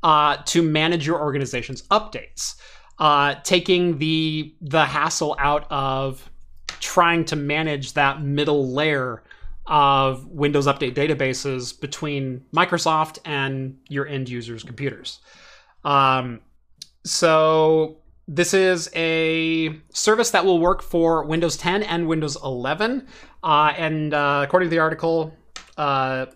uh, 0.04 0.36
to 0.44 0.62
manage 0.62 1.06
your 1.06 1.20
organization's 1.20 1.82
updates, 1.88 2.54
uh, 2.98 3.34
taking 3.42 3.98
the 3.98 4.54
the 4.60 4.84
hassle 4.84 5.34
out 5.40 5.66
of 5.72 6.30
trying 6.78 7.24
to 7.24 7.34
manage 7.34 7.94
that 7.94 8.22
middle 8.22 8.70
layer 8.72 9.24
of 9.66 10.26
Windows 10.26 10.66
Update 10.66 10.94
databases 10.94 11.78
between 11.80 12.44
Microsoft 12.54 13.18
and 13.24 13.78
your 13.88 14.06
end 14.06 14.28
users' 14.28 14.62
computers. 14.62 15.20
Um, 15.84 16.40
so 17.04 17.96
this 18.28 18.52
is 18.52 18.90
a 18.94 19.74
service 19.90 20.30
that 20.30 20.44
will 20.44 20.58
work 20.58 20.82
for 20.82 21.24
Windows 21.24 21.56
10 21.56 21.82
and 21.82 22.06
Windows 22.06 22.36
11. 22.44 23.06
Uh, 23.42 23.72
and 23.76 24.12
uh, 24.12 24.42
according 24.44 24.66
to 24.66 24.70
the 24.70 24.78
article, 24.80 25.34
uh, 25.78 26.26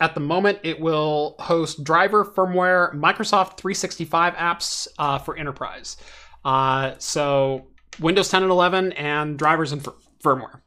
at 0.00 0.14
the 0.14 0.20
moment, 0.20 0.60
it 0.62 0.80
will 0.80 1.34
host 1.40 1.82
driver, 1.82 2.24
firmware, 2.24 2.94
Microsoft 2.94 3.56
365 3.56 4.34
apps 4.34 4.86
uh, 4.98 5.18
for 5.18 5.36
enterprise. 5.36 5.96
Uh, 6.44 6.94
so 6.98 7.66
Windows 8.00 8.28
10 8.28 8.42
and 8.42 8.52
11 8.52 8.92
and 8.92 9.38
drivers 9.38 9.72
and 9.72 9.86
firmware. 10.22 10.60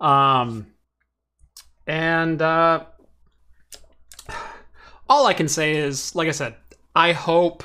Um, 0.00 0.68
and 1.86 2.40
uh, 2.40 2.84
all 5.08 5.26
I 5.26 5.34
can 5.34 5.48
say 5.48 5.76
is, 5.76 6.14
like 6.14 6.28
I 6.28 6.32
said, 6.32 6.54
I 6.94 7.12
hope 7.12 7.62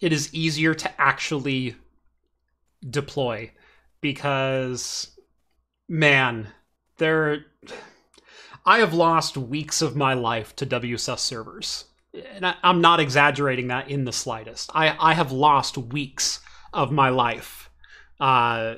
it 0.00 0.12
is 0.12 0.32
easier 0.34 0.74
to 0.74 1.00
actually 1.00 1.76
deploy 2.88 3.52
because, 4.00 5.16
man, 5.88 6.48
there 6.98 7.44
I 8.66 8.80
have 8.80 8.92
lost 8.92 9.36
weeks 9.36 9.80
of 9.80 9.94
my 9.94 10.14
life 10.14 10.54
to 10.56 10.66
WSUS 10.66 11.20
servers. 11.20 11.84
And 12.34 12.44
I, 12.44 12.54
am 12.64 12.80
not 12.80 12.98
exaggerating 12.98 13.68
that 13.68 13.88
in 13.88 14.04
the 14.04 14.12
slightest. 14.12 14.70
I, 14.74 14.96
I 14.98 15.14
have 15.14 15.30
lost 15.30 15.78
weeks 15.78 16.40
of 16.72 16.90
my 16.90 17.10
life 17.10 17.70
uh, 18.18 18.76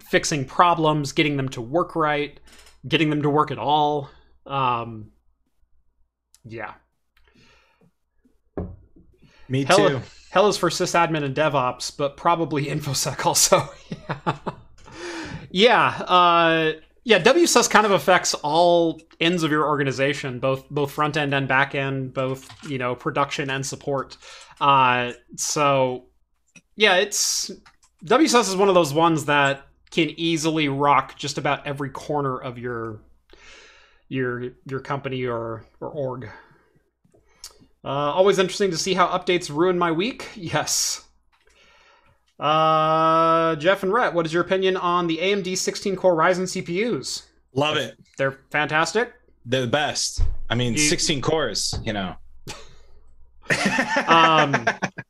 fixing 0.00 0.44
problems, 0.44 1.12
getting 1.12 1.36
them 1.36 1.48
to 1.50 1.60
work 1.60 1.96
right, 1.96 2.38
getting 2.86 3.10
them 3.10 3.22
to 3.22 3.30
work 3.30 3.50
at 3.50 3.58
all. 3.58 4.10
Um, 4.46 5.10
yeah. 6.44 6.74
Me 9.48 9.64
hell, 9.64 9.76
too. 9.76 10.00
Hell 10.30 10.48
is 10.48 10.56
for 10.56 10.70
sysadmin 10.70 11.24
and 11.24 11.34
DevOps, 11.34 11.96
but 11.96 12.16
probably 12.16 12.66
InfoSec 12.66 13.24
also. 13.26 13.68
yeah. 14.08 14.38
yeah 15.50 15.86
uh, 16.06 16.72
yeah, 17.04 17.18
WSUS 17.18 17.68
kind 17.68 17.84
of 17.84 17.92
affects 17.92 18.32
all 18.34 19.00
ends 19.20 19.42
of 19.42 19.50
your 19.50 19.66
organization, 19.66 20.38
both 20.38 20.68
both 20.70 20.90
front 20.90 21.16
end 21.16 21.34
and 21.34 21.46
back 21.46 21.74
end, 21.74 22.14
both 22.14 22.48
you 22.68 22.78
know 22.78 22.94
production 22.94 23.50
and 23.50 23.64
support. 23.64 24.16
Uh, 24.60 25.12
so 25.36 26.06
yeah, 26.76 26.96
it's 26.96 27.50
WSUS 28.04 28.48
is 28.48 28.56
one 28.56 28.68
of 28.68 28.74
those 28.74 28.94
ones 28.94 29.26
that 29.26 29.66
can 29.90 30.10
easily 30.16 30.68
rock 30.68 31.16
just 31.16 31.36
about 31.38 31.66
every 31.66 31.90
corner 31.90 32.38
of 32.38 32.58
your 32.58 33.00
your 34.08 34.52
your 34.66 34.80
company 34.80 35.26
or 35.26 35.66
or 35.80 35.88
org. 35.88 36.28
Uh, 37.84 37.88
always 37.88 38.38
interesting 38.38 38.70
to 38.70 38.78
see 38.78 38.94
how 38.94 39.06
updates 39.08 39.54
ruin 39.54 39.78
my 39.78 39.92
week. 39.92 40.30
Yes. 40.36 41.03
Uh, 42.38 43.56
Jeff 43.56 43.82
and 43.82 43.92
Rhett, 43.92 44.12
what 44.12 44.26
is 44.26 44.32
your 44.32 44.42
opinion 44.42 44.76
on 44.76 45.06
the 45.06 45.18
AMD 45.18 45.56
16 45.56 45.96
core 45.96 46.16
Ryzen 46.16 46.42
CPUs? 46.42 47.24
Love 47.54 47.76
it. 47.76 47.96
They're 48.18 48.38
fantastic. 48.50 49.12
They're 49.46 49.62
the 49.62 49.66
best. 49.66 50.22
I 50.50 50.54
mean, 50.54 50.72
you, 50.72 50.78
16 50.78 51.20
cores, 51.20 51.78
you 51.84 51.92
know. 51.92 52.16
um, 54.08 54.66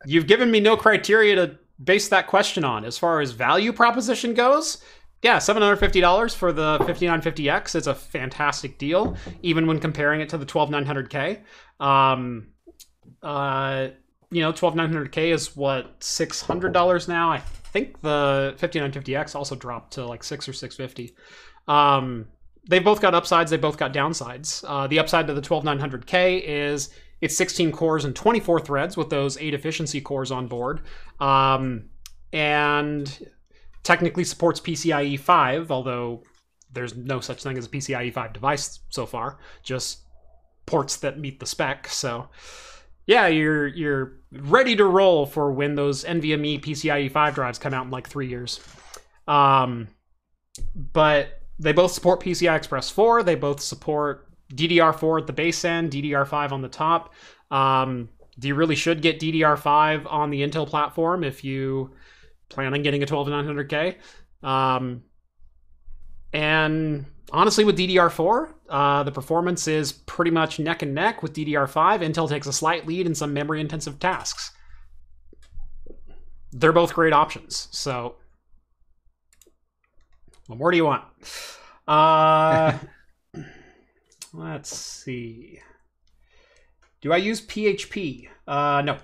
you've 0.06 0.26
given 0.26 0.50
me 0.50 0.60
no 0.60 0.76
criteria 0.76 1.36
to 1.36 1.58
base 1.82 2.08
that 2.08 2.26
question 2.26 2.64
on. 2.64 2.84
As 2.84 2.98
far 2.98 3.20
as 3.20 3.30
value 3.30 3.72
proposition 3.72 4.34
goes, 4.34 4.82
yeah, 5.22 5.38
$750 5.38 6.34
for 6.36 6.52
the 6.52 6.78
5950X 6.80 7.74
is 7.76 7.86
a 7.86 7.94
fantastic 7.94 8.76
deal, 8.76 9.16
even 9.42 9.66
when 9.66 9.78
comparing 9.78 10.20
it 10.20 10.28
to 10.28 10.38
the 10.38 10.44
12900K. 10.44 11.40
Um, 11.80 12.48
uh, 13.22 13.88
you 14.34 14.42
know, 14.42 14.52
12900K 14.52 15.32
is 15.32 15.56
what 15.56 16.00
$600 16.00 17.08
now. 17.08 17.30
I 17.30 17.38
think 17.38 18.00
the 18.00 18.54
5950X 18.58 19.34
also 19.34 19.54
dropped 19.54 19.94
to 19.94 20.04
like 20.06 20.24
6 20.24 20.48
or 20.48 20.52
650. 20.52 21.14
Um, 21.68 22.26
they've 22.68 22.84
both 22.84 23.00
got 23.00 23.14
upsides, 23.14 23.50
they 23.50 23.56
both 23.56 23.76
got 23.76 23.92
downsides. 23.92 24.64
Uh, 24.66 24.86
the 24.86 24.98
upside 24.98 25.26
to 25.28 25.34
the 25.34 25.40
12900K 25.40 26.42
is 26.44 26.90
it's 27.20 27.36
16 27.36 27.72
cores 27.72 28.04
and 28.04 28.14
24 28.14 28.60
threads 28.60 28.96
with 28.96 29.08
those 29.08 29.38
8 29.38 29.54
efficiency 29.54 30.00
cores 30.00 30.30
on 30.30 30.48
board. 30.48 30.82
Um, 31.20 31.90
and 32.32 33.30
technically 33.84 34.24
supports 34.24 34.60
PCIe 34.60 35.18
5, 35.20 35.70
although 35.70 36.24
there's 36.72 36.96
no 36.96 37.20
such 37.20 37.42
thing 37.42 37.56
as 37.56 37.66
a 37.66 37.68
PCIe 37.68 38.12
5 38.12 38.32
device 38.32 38.80
so 38.88 39.06
far, 39.06 39.38
just 39.62 40.00
ports 40.66 40.96
that 40.96 41.18
meet 41.18 41.38
the 41.38 41.46
spec. 41.46 41.86
So, 41.88 42.28
yeah, 43.06 43.26
you're 43.28 43.68
you're 43.68 44.20
ready 44.40 44.76
to 44.76 44.84
roll 44.84 45.26
for 45.26 45.52
when 45.52 45.74
those 45.74 46.04
NVMe 46.04 46.60
PCIe 46.60 47.10
5 47.10 47.34
drives 47.34 47.58
come 47.58 47.74
out 47.74 47.84
in 47.84 47.90
like 47.90 48.08
three 48.08 48.28
years. 48.28 48.60
Um, 49.26 49.88
but 50.74 51.40
they 51.58 51.72
both 51.72 51.92
support 51.92 52.22
PCI 52.22 52.56
Express 52.56 52.90
4. 52.90 53.22
They 53.22 53.34
both 53.34 53.60
support 53.60 54.28
DDR4 54.52 55.20
at 55.20 55.26
the 55.26 55.32
base 55.32 55.64
end, 55.64 55.92
DDR5 55.92 56.52
on 56.52 56.62
the 56.62 56.68
top. 56.68 57.14
Um, 57.50 58.08
you 58.40 58.54
really 58.54 58.74
should 58.74 59.00
get 59.00 59.20
DDR5 59.20 60.10
on 60.10 60.30
the 60.30 60.42
Intel 60.42 60.66
platform 60.66 61.22
if 61.22 61.44
you 61.44 61.92
plan 62.48 62.74
on 62.74 62.82
getting 62.82 63.02
a 63.02 63.06
12900K. 63.06 63.96
Um, 64.42 65.02
and 66.32 67.06
honestly, 67.34 67.64
with 67.64 67.76
DDR4, 67.76 68.54
uh, 68.68 69.02
the 69.02 69.12
performance 69.12 69.66
is 69.66 69.92
pretty 69.92 70.30
much 70.30 70.58
neck 70.58 70.82
and 70.82 70.94
neck 70.94 71.22
with 71.22 71.34
DDR5. 71.34 72.00
Intel 72.00 72.28
takes 72.28 72.46
a 72.46 72.52
slight 72.52 72.86
lead 72.86 73.06
in 73.06 73.14
some 73.14 73.34
memory 73.34 73.60
intensive 73.60 73.98
tasks. 73.98 74.52
They're 76.52 76.72
both 76.72 76.94
great 76.94 77.12
options. 77.12 77.68
So, 77.72 78.14
what 80.46 80.58
more 80.58 80.70
do 80.70 80.76
you 80.76 80.84
want? 80.84 81.02
Uh, 81.88 82.78
let's 84.32 84.74
see. 84.74 85.60
Do 87.00 87.12
I 87.12 87.16
use 87.16 87.40
PHP? 87.42 88.28
Uh, 88.46 88.82
no. 88.82 88.98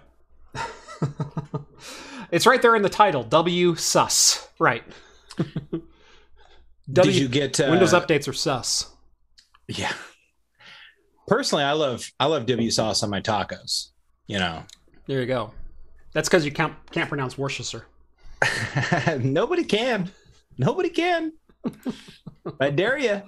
it's 2.30 2.46
right 2.46 2.62
there 2.62 2.76
in 2.76 2.82
the 2.82 2.88
title. 2.88 3.24
W 3.24 3.74
sus. 3.74 4.48
Right. 4.58 4.84
Did 6.92 7.14
you 7.14 7.28
get 7.28 7.60
uh, 7.60 7.68
Windows 7.70 7.92
updates 7.92 8.28
are 8.28 8.32
sus. 8.32 8.90
Yeah. 9.68 9.92
Personally, 11.26 11.64
I 11.64 11.72
love 11.72 12.10
I 12.18 12.26
love 12.26 12.46
W 12.46 12.70
sauce 12.70 13.02
on 13.02 13.10
my 13.10 13.20
tacos. 13.20 13.90
You 14.26 14.38
know. 14.38 14.64
There 15.06 15.20
you 15.20 15.26
go. 15.26 15.52
That's 16.12 16.28
because 16.28 16.44
you 16.44 16.52
can't 16.52 16.74
can't 16.90 17.08
pronounce 17.08 17.38
Worcester. 17.38 17.86
Nobody 19.20 19.64
can. 19.64 20.10
Nobody 20.58 20.90
can. 20.90 21.32
I 22.60 22.70
dare 22.70 22.98
you. 22.98 23.22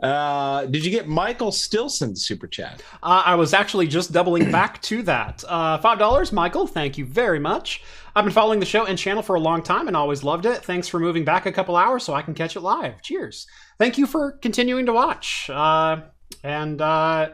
Uh, 0.00 0.66
did 0.66 0.84
you 0.84 0.90
get 0.90 1.08
Michael 1.08 1.50
Stilson's 1.50 2.26
super 2.26 2.46
chat? 2.46 2.82
Uh, 3.02 3.22
I 3.24 3.34
was 3.34 3.54
actually 3.54 3.86
just 3.86 4.12
doubling 4.12 4.50
back 4.52 4.82
to 4.82 5.02
that. 5.04 5.42
Uh, 5.48 5.78
Five 5.78 5.98
dollars, 5.98 6.32
Michael. 6.32 6.66
Thank 6.66 6.98
you 6.98 7.06
very 7.06 7.38
much. 7.38 7.82
I've 8.14 8.24
been 8.24 8.32
following 8.32 8.60
the 8.60 8.66
show 8.66 8.84
and 8.84 8.98
channel 8.98 9.22
for 9.22 9.36
a 9.36 9.40
long 9.40 9.62
time 9.62 9.88
and 9.88 9.96
always 9.96 10.22
loved 10.22 10.46
it. 10.46 10.64
Thanks 10.64 10.88
for 10.88 10.98
moving 10.98 11.24
back 11.24 11.46
a 11.46 11.52
couple 11.52 11.76
hours 11.76 12.02
so 12.02 12.14
I 12.14 12.22
can 12.22 12.34
catch 12.34 12.56
it 12.56 12.60
live. 12.60 13.02
Cheers. 13.02 13.46
Thank 13.78 13.98
you 13.98 14.06
for 14.06 14.32
continuing 14.32 14.86
to 14.86 14.92
watch. 14.92 15.50
Uh, 15.50 16.02
and 16.42 16.80
uh, 16.80 17.30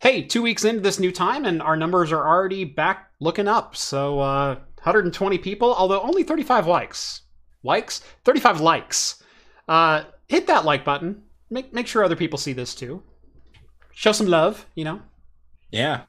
hey, 0.00 0.22
two 0.22 0.42
weeks 0.42 0.64
into 0.64 0.80
this 0.80 0.98
new 1.00 1.12
time, 1.12 1.44
and 1.44 1.60
our 1.62 1.76
numbers 1.76 2.12
are 2.12 2.26
already 2.26 2.64
back 2.64 3.10
looking 3.20 3.48
up. 3.48 3.76
So 3.76 4.20
uh, 4.20 4.54
120 4.82 5.38
people, 5.38 5.74
although 5.74 6.00
only 6.02 6.22
35 6.22 6.66
likes. 6.66 7.22
Likes? 7.62 8.00
35 8.24 8.60
likes. 8.60 9.22
Uh, 9.68 10.04
hit 10.28 10.46
that 10.46 10.64
like 10.64 10.84
button. 10.84 11.22
Make 11.50 11.72
make 11.72 11.86
sure 11.86 12.04
other 12.04 12.16
people 12.16 12.38
see 12.38 12.52
this 12.52 12.74
too. 12.74 13.02
Show 13.92 14.12
some 14.12 14.26
love, 14.26 14.66
you 14.74 14.84
know. 14.84 15.00
Yeah. 15.70 16.02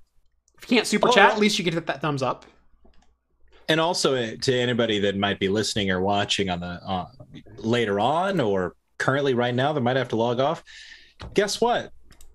If 0.57 0.69
you 0.69 0.77
can't 0.77 0.87
super 0.87 1.09
Oh, 1.09 1.11
chat, 1.11 1.31
at 1.31 1.39
least 1.39 1.57
you 1.59 1.63
can 1.63 1.73
hit 1.73 1.85
that 1.85 2.01
thumbs 2.01 2.21
up. 2.23 2.45
And 3.69 3.79
also 3.79 4.15
uh, 4.15 4.35
to 4.41 4.53
anybody 4.53 4.99
that 4.99 5.17
might 5.17 5.39
be 5.39 5.49
listening 5.49 5.91
or 5.91 6.01
watching 6.01 6.49
on 6.49 6.59
the 6.59 6.79
uh, 6.85 7.05
later 7.57 7.99
on 7.99 8.39
or 8.39 8.75
currently 8.97 9.33
right 9.33 9.53
now 9.53 9.73
that 9.73 9.81
might 9.81 9.95
have 9.95 10.09
to 10.09 10.15
log 10.15 10.39
off. 10.39 10.63
Guess 11.33 11.61
what? 11.61 11.91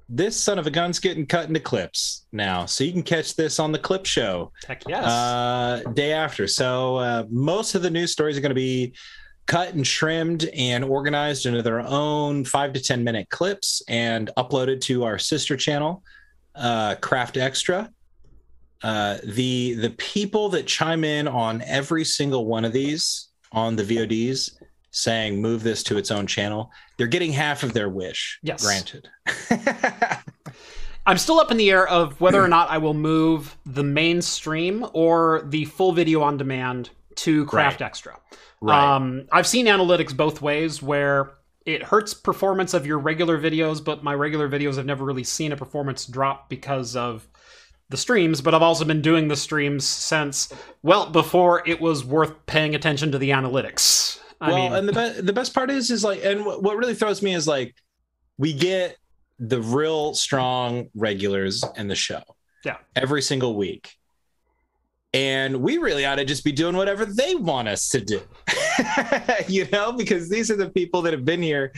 This 0.09 0.39
son 0.39 0.59
of 0.59 0.67
a 0.67 0.71
gun's 0.71 0.99
getting 0.99 1.25
cut 1.25 1.49
into 1.49 1.61
clips 1.61 2.27
now, 2.33 2.67
so 2.67 2.85
you 2.85 2.93
can 2.93 3.03
catch 3.03 3.35
this 3.35 3.59
on 3.59 3.73
the 3.73 3.79
clip 3.79 4.05
show 4.05 4.53
Heck 4.67 4.83
yes. 4.87 5.07
uh, 5.07 5.83
day 5.95 6.13
after. 6.13 6.47
So 6.47 6.97
uh, 6.97 7.25
most 7.31 7.75
of 7.75 7.83
the 7.83 7.91
news 7.91 8.13
stories 8.13 8.37
are 8.37 8.43
going 8.43 8.51
to 8.51 8.55
be 8.55 8.93
cut 9.47 9.75
and 9.75 9.85
trimmed 9.85 10.45
and 10.57 10.85
organized 10.85 11.47
into 11.47 11.63
their 11.63 11.81
own 11.81 12.45
five 12.45 12.73
to 12.73 12.81
ten 12.81 13.05
minute 13.05 13.29
clips 13.31 13.83
and 13.89 14.31
uploaded 14.37 14.81
to 14.83 15.05
our 15.05 15.19
sister 15.19 15.57
channel, 15.57 16.03
uh, 16.55 16.95
Craft 16.97 17.37
Extra. 17.37 17.91
Uh, 18.83 19.19
the 19.25 19.75
the 19.75 19.91
people 19.91 20.49
that 20.49 20.67
chime 20.67 21.05
in 21.05 21.29
on 21.29 21.63
every 21.63 22.05
single 22.05 22.47
one 22.47 22.65
of 22.65 22.73
these 22.73 23.29
on 23.53 23.77
the 23.77 23.83
VODs 23.85 24.57
saying 24.91 25.41
move 25.41 25.63
this 25.63 25.83
to 25.85 25.97
its 25.97 26.11
own 26.11 26.27
channel, 26.27 26.71
they're 26.97 27.07
getting 27.07 27.33
half 27.33 27.63
of 27.63 27.73
their 27.73 27.89
wish. 27.89 28.39
Yes. 28.43 28.65
granted. 28.65 29.09
I'm 31.07 31.19
still 31.19 31.41
up 31.41 31.51
in 31.51 31.57
the 31.57 31.71
air 31.71 31.89
of 31.89 32.21
whether 32.21 32.41
or 32.41 32.47
not 32.49 32.71
I 32.71 32.79
will 32.79 32.95
move 32.95 33.57
the 33.67 33.83
mainstream 33.83 34.87
or 34.93 35.43
the 35.47 35.65
full 35.65 35.93
video 35.93 36.23
on 36.23 36.37
demand 36.37 36.91
to 37.17 37.45
Craft 37.47 37.81
Right. 37.81 37.87
Extra. 37.87 38.19
Right. 38.63 38.95
Um, 38.97 39.27
I've 39.31 39.47
seen 39.47 39.67
analytics 39.67 40.17
both 40.17 40.41
ways 40.41 40.83
where 40.83 41.33
it 41.67 41.83
hurts 41.83 42.15
performance 42.15 42.75
of 42.75 42.87
your 42.87 42.99
regular 42.99 43.39
videos, 43.39 43.85
but 43.85 44.03
my 44.03 44.15
regular 44.15 44.49
videos 44.49 44.77
have 44.77 44.87
never 44.87 45.05
really 45.05 45.25
seen 45.25 45.53
a 45.53 45.57
performance 45.57 46.07
drop 46.07 46.49
because 46.49 46.97
of 46.97 47.29
the 47.89 47.97
streams. 47.97 48.41
But 48.41 48.55
I've 48.55 48.63
also 48.63 48.85
been 48.85 49.03
doing 49.03 49.29
the 49.29 49.37
streams 49.37 49.87
since, 49.87 50.53
well, 50.83 51.11
before 51.11 51.63
it 51.69 51.81
was 51.81 52.05
worth 52.05 52.47
paying 52.47 52.75
attention 52.75 53.13
to 53.13 53.19
the 53.19 53.31
analytics. 53.31 54.19
I 54.41 54.49
well, 54.49 54.57
mean, 54.57 54.73
and 54.73 54.89
the 54.89 54.93
be- 54.93 55.21
the 55.21 55.33
best 55.33 55.55
part 55.55 55.71
is 55.71 55.91
is 55.91 56.03
like, 56.03 56.25
and 56.25 56.45
what 56.45 56.63
what 56.63 56.77
really 56.77 56.95
throws 56.95 57.23
me 57.23 57.33
is 57.35 57.47
like, 57.47 57.77
we 58.39 58.53
get 58.53 58.97
the 59.39 59.61
real 59.61 60.15
strong 60.15 60.89
regulars 60.95 61.63
in 61.77 61.87
the 61.89 61.95
show, 61.95 62.23
Yeah. 62.65 62.77
every 62.97 63.23
single 63.23 63.57
week, 63.57 63.97
and 65.15 65.57
we 65.57 65.79
really 65.79 66.07
ought 66.07 66.17
to 66.17 66.25
just 66.25 66.45
be 66.45 66.53
doing 66.53 66.77
whatever 66.77 67.05
they 67.05 67.35
want 67.35 67.69
us 67.69 67.89
to 67.91 68.01
do, 68.01 68.21
you 69.49 69.69
know, 69.71 69.93
because 69.93 70.29
these 70.29 70.51
are 70.51 70.57
the 70.57 70.71
people 70.71 71.03
that 71.03 71.13
have 71.13 71.25
been 71.25 71.43
here, 71.43 71.73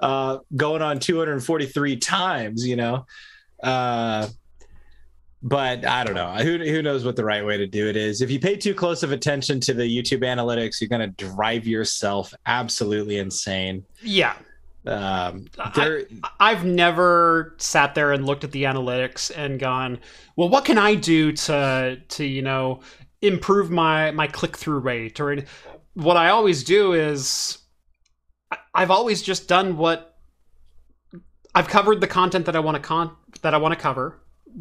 uh, 0.00 0.38
going 0.56 0.82
on 0.82 0.98
243 0.98 1.96
times, 1.96 2.66
you 2.66 2.76
know, 2.76 3.06
uh. 3.62 4.28
But 5.44 5.84
I 5.84 6.04
don't 6.04 6.14
know. 6.14 6.34
Who, 6.34 6.58
who 6.58 6.82
knows 6.82 7.04
what 7.04 7.16
the 7.16 7.24
right 7.24 7.44
way 7.44 7.56
to 7.56 7.66
do 7.66 7.88
it 7.88 7.96
is? 7.96 8.22
If 8.22 8.30
you 8.30 8.38
pay 8.38 8.54
too 8.54 8.74
close 8.74 9.02
of 9.02 9.10
attention 9.10 9.58
to 9.62 9.74
the 9.74 9.82
YouTube 9.82 10.22
analytics, 10.22 10.80
you're 10.80 10.86
going 10.86 11.00
to 11.00 11.26
drive 11.26 11.66
yourself 11.66 12.32
absolutely 12.46 13.18
insane. 13.18 13.84
yeah. 14.00 14.36
Um, 14.86 15.46
I- 15.58 15.70
there, 15.74 16.02
I've 16.40 16.64
never 16.64 17.54
sat 17.58 17.94
there 17.94 18.12
and 18.12 18.26
looked 18.26 18.44
at 18.44 18.50
the 18.52 18.64
analytics 18.64 19.30
and 19.34 19.60
gone, 19.60 20.00
well, 20.36 20.48
what 20.48 20.64
can 20.64 20.78
I 20.78 20.94
do 20.94 21.32
to 21.32 22.00
to 22.08 22.24
you 22.24 22.42
know 22.42 22.80
improve 23.20 23.70
my 23.70 24.10
my 24.10 24.26
click 24.26 24.56
through 24.56 24.80
rate? 24.80 25.20
Or 25.20 25.36
what 25.94 26.16
I 26.16 26.30
always 26.30 26.64
do 26.64 26.94
is 26.94 27.58
I- 28.50 28.58
I've 28.74 28.90
always 28.90 29.22
just 29.22 29.46
done 29.48 29.76
what 29.76 30.16
I've 31.54 31.68
covered 31.68 32.00
the 32.00 32.06
content 32.08 32.46
that 32.46 32.56
I 32.56 32.60
want 32.60 32.76
to 32.76 32.82
con 32.82 33.14
that 33.42 33.54
I 33.54 33.58
want 33.58 33.74
to 33.74 33.80
cover 33.80 34.18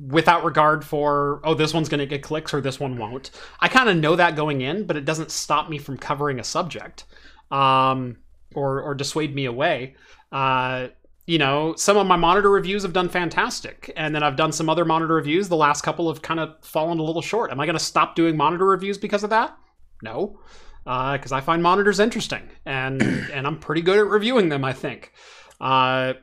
without 0.07 0.43
regard 0.45 0.85
for 0.85 1.41
oh 1.43 1.53
this 1.53 1.73
one's 1.73 1.89
going 1.89 1.99
to 1.99 2.05
get 2.05 2.21
clicks 2.21 2.53
or 2.53 2.61
this 2.61 2.79
one 2.79 2.97
won't. 2.97 3.31
I 3.59 3.67
kind 3.67 3.89
of 3.89 3.97
know 3.97 4.15
that 4.15 4.35
going 4.35 4.61
in, 4.61 4.85
but 4.85 4.97
it 4.97 5.05
doesn't 5.05 5.31
stop 5.31 5.69
me 5.69 5.77
from 5.79 5.97
covering 5.97 6.39
a 6.39 6.43
subject. 6.43 7.05
Um, 7.49 8.17
or, 8.55 8.81
or 8.81 8.95
dissuade 8.95 9.33
me 9.35 9.45
away. 9.45 9.95
Uh, 10.31 10.87
you 11.27 11.37
know, 11.37 11.75
some 11.75 11.97
of 11.97 12.07
my 12.07 12.15
monitor 12.15 12.49
reviews 12.49 12.83
have 12.83 12.93
done 12.93 13.07
fantastic, 13.07 13.91
and 13.95 14.13
then 14.13 14.23
I've 14.23 14.35
done 14.35 14.51
some 14.51 14.69
other 14.69 14.85
monitor 14.85 15.13
reviews. 15.13 15.49
The 15.49 15.55
last 15.55 15.81
couple 15.81 16.11
have 16.11 16.21
kind 16.21 16.39
of 16.39 16.55
fallen 16.61 16.99
a 16.99 17.03
little 17.03 17.21
short. 17.21 17.51
Am 17.51 17.59
I 17.59 17.65
going 17.65 17.77
to 17.77 17.83
stop 17.83 18.15
doing 18.15 18.35
monitor 18.35 18.65
reviews 18.65 18.97
because 18.97 19.23
of 19.23 19.29
that? 19.29 19.55
No, 20.03 20.39
because 20.83 21.31
I 21.31 21.41
find 21.41 21.61
monitors 21.61 21.99
interesting, 21.99 22.49
and 22.65 23.01
and 23.33 23.45
I'm 23.45 23.59
pretty 23.59 23.81
good 23.81 23.99
at 23.99 24.07
reviewing 24.07 24.49
them. 24.49 24.65
I 24.65 24.73
think. 24.73 25.13
Uh, 25.59 26.13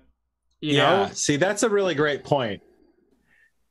you 0.61 0.77
yeah. 0.77 0.97
know, 1.07 1.11
See, 1.13 1.37
that's 1.37 1.63
a 1.63 1.69
really 1.69 1.95
great 1.95 2.25
point. 2.25 2.63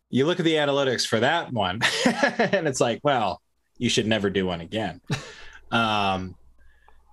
You 0.09 0.25
look 0.25 0.39
at 0.39 0.45
the 0.45 0.53
analytics 0.53 1.05
for 1.05 1.19
that 1.19 1.51
one, 1.51 1.81
and 2.05 2.67
it's 2.67 2.79
like, 2.79 3.01
well, 3.03 3.41
you 3.77 3.89
should 3.89 4.07
never 4.07 4.29
do 4.29 4.45
one 4.45 4.61
again. 4.61 5.01
um, 5.71 6.35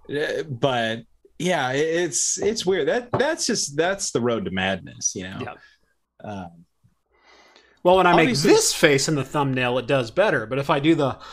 eh, 0.08 0.42
but 0.42 1.00
yeah, 1.38 1.72
it's 1.72 2.40
it's 2.40 2.64
weird. 2.64 2.88
That 2.88 3.10
that's 3.12 3.46
just 3.46 3.76
that's 3.76 4.12
the 4.12 4.20
road 4.20 4.44
to 4.44 4.50
madness, 4.50 5.14
you 5.14 5.24
know. 5.24 5.38
Yeah. 5.40 5.54
Um, 6.22 6.64
well, 7.82 7.96
when 7.96 8.06
I 8.06 8.16
make 8.16 8.36
this 8.36 8.72
face 8.72 9.08
in 9.08 9.14
the 9.14 9.24
thumbnail, 9.24 9.78
it 9.78 9.86
does 9.86 10.10
better. 10.10 10.46
But 10.46 10.58
if 10.58 10.70
I 10.70 10.80
do 10.80 10.94
the 10.94 11.18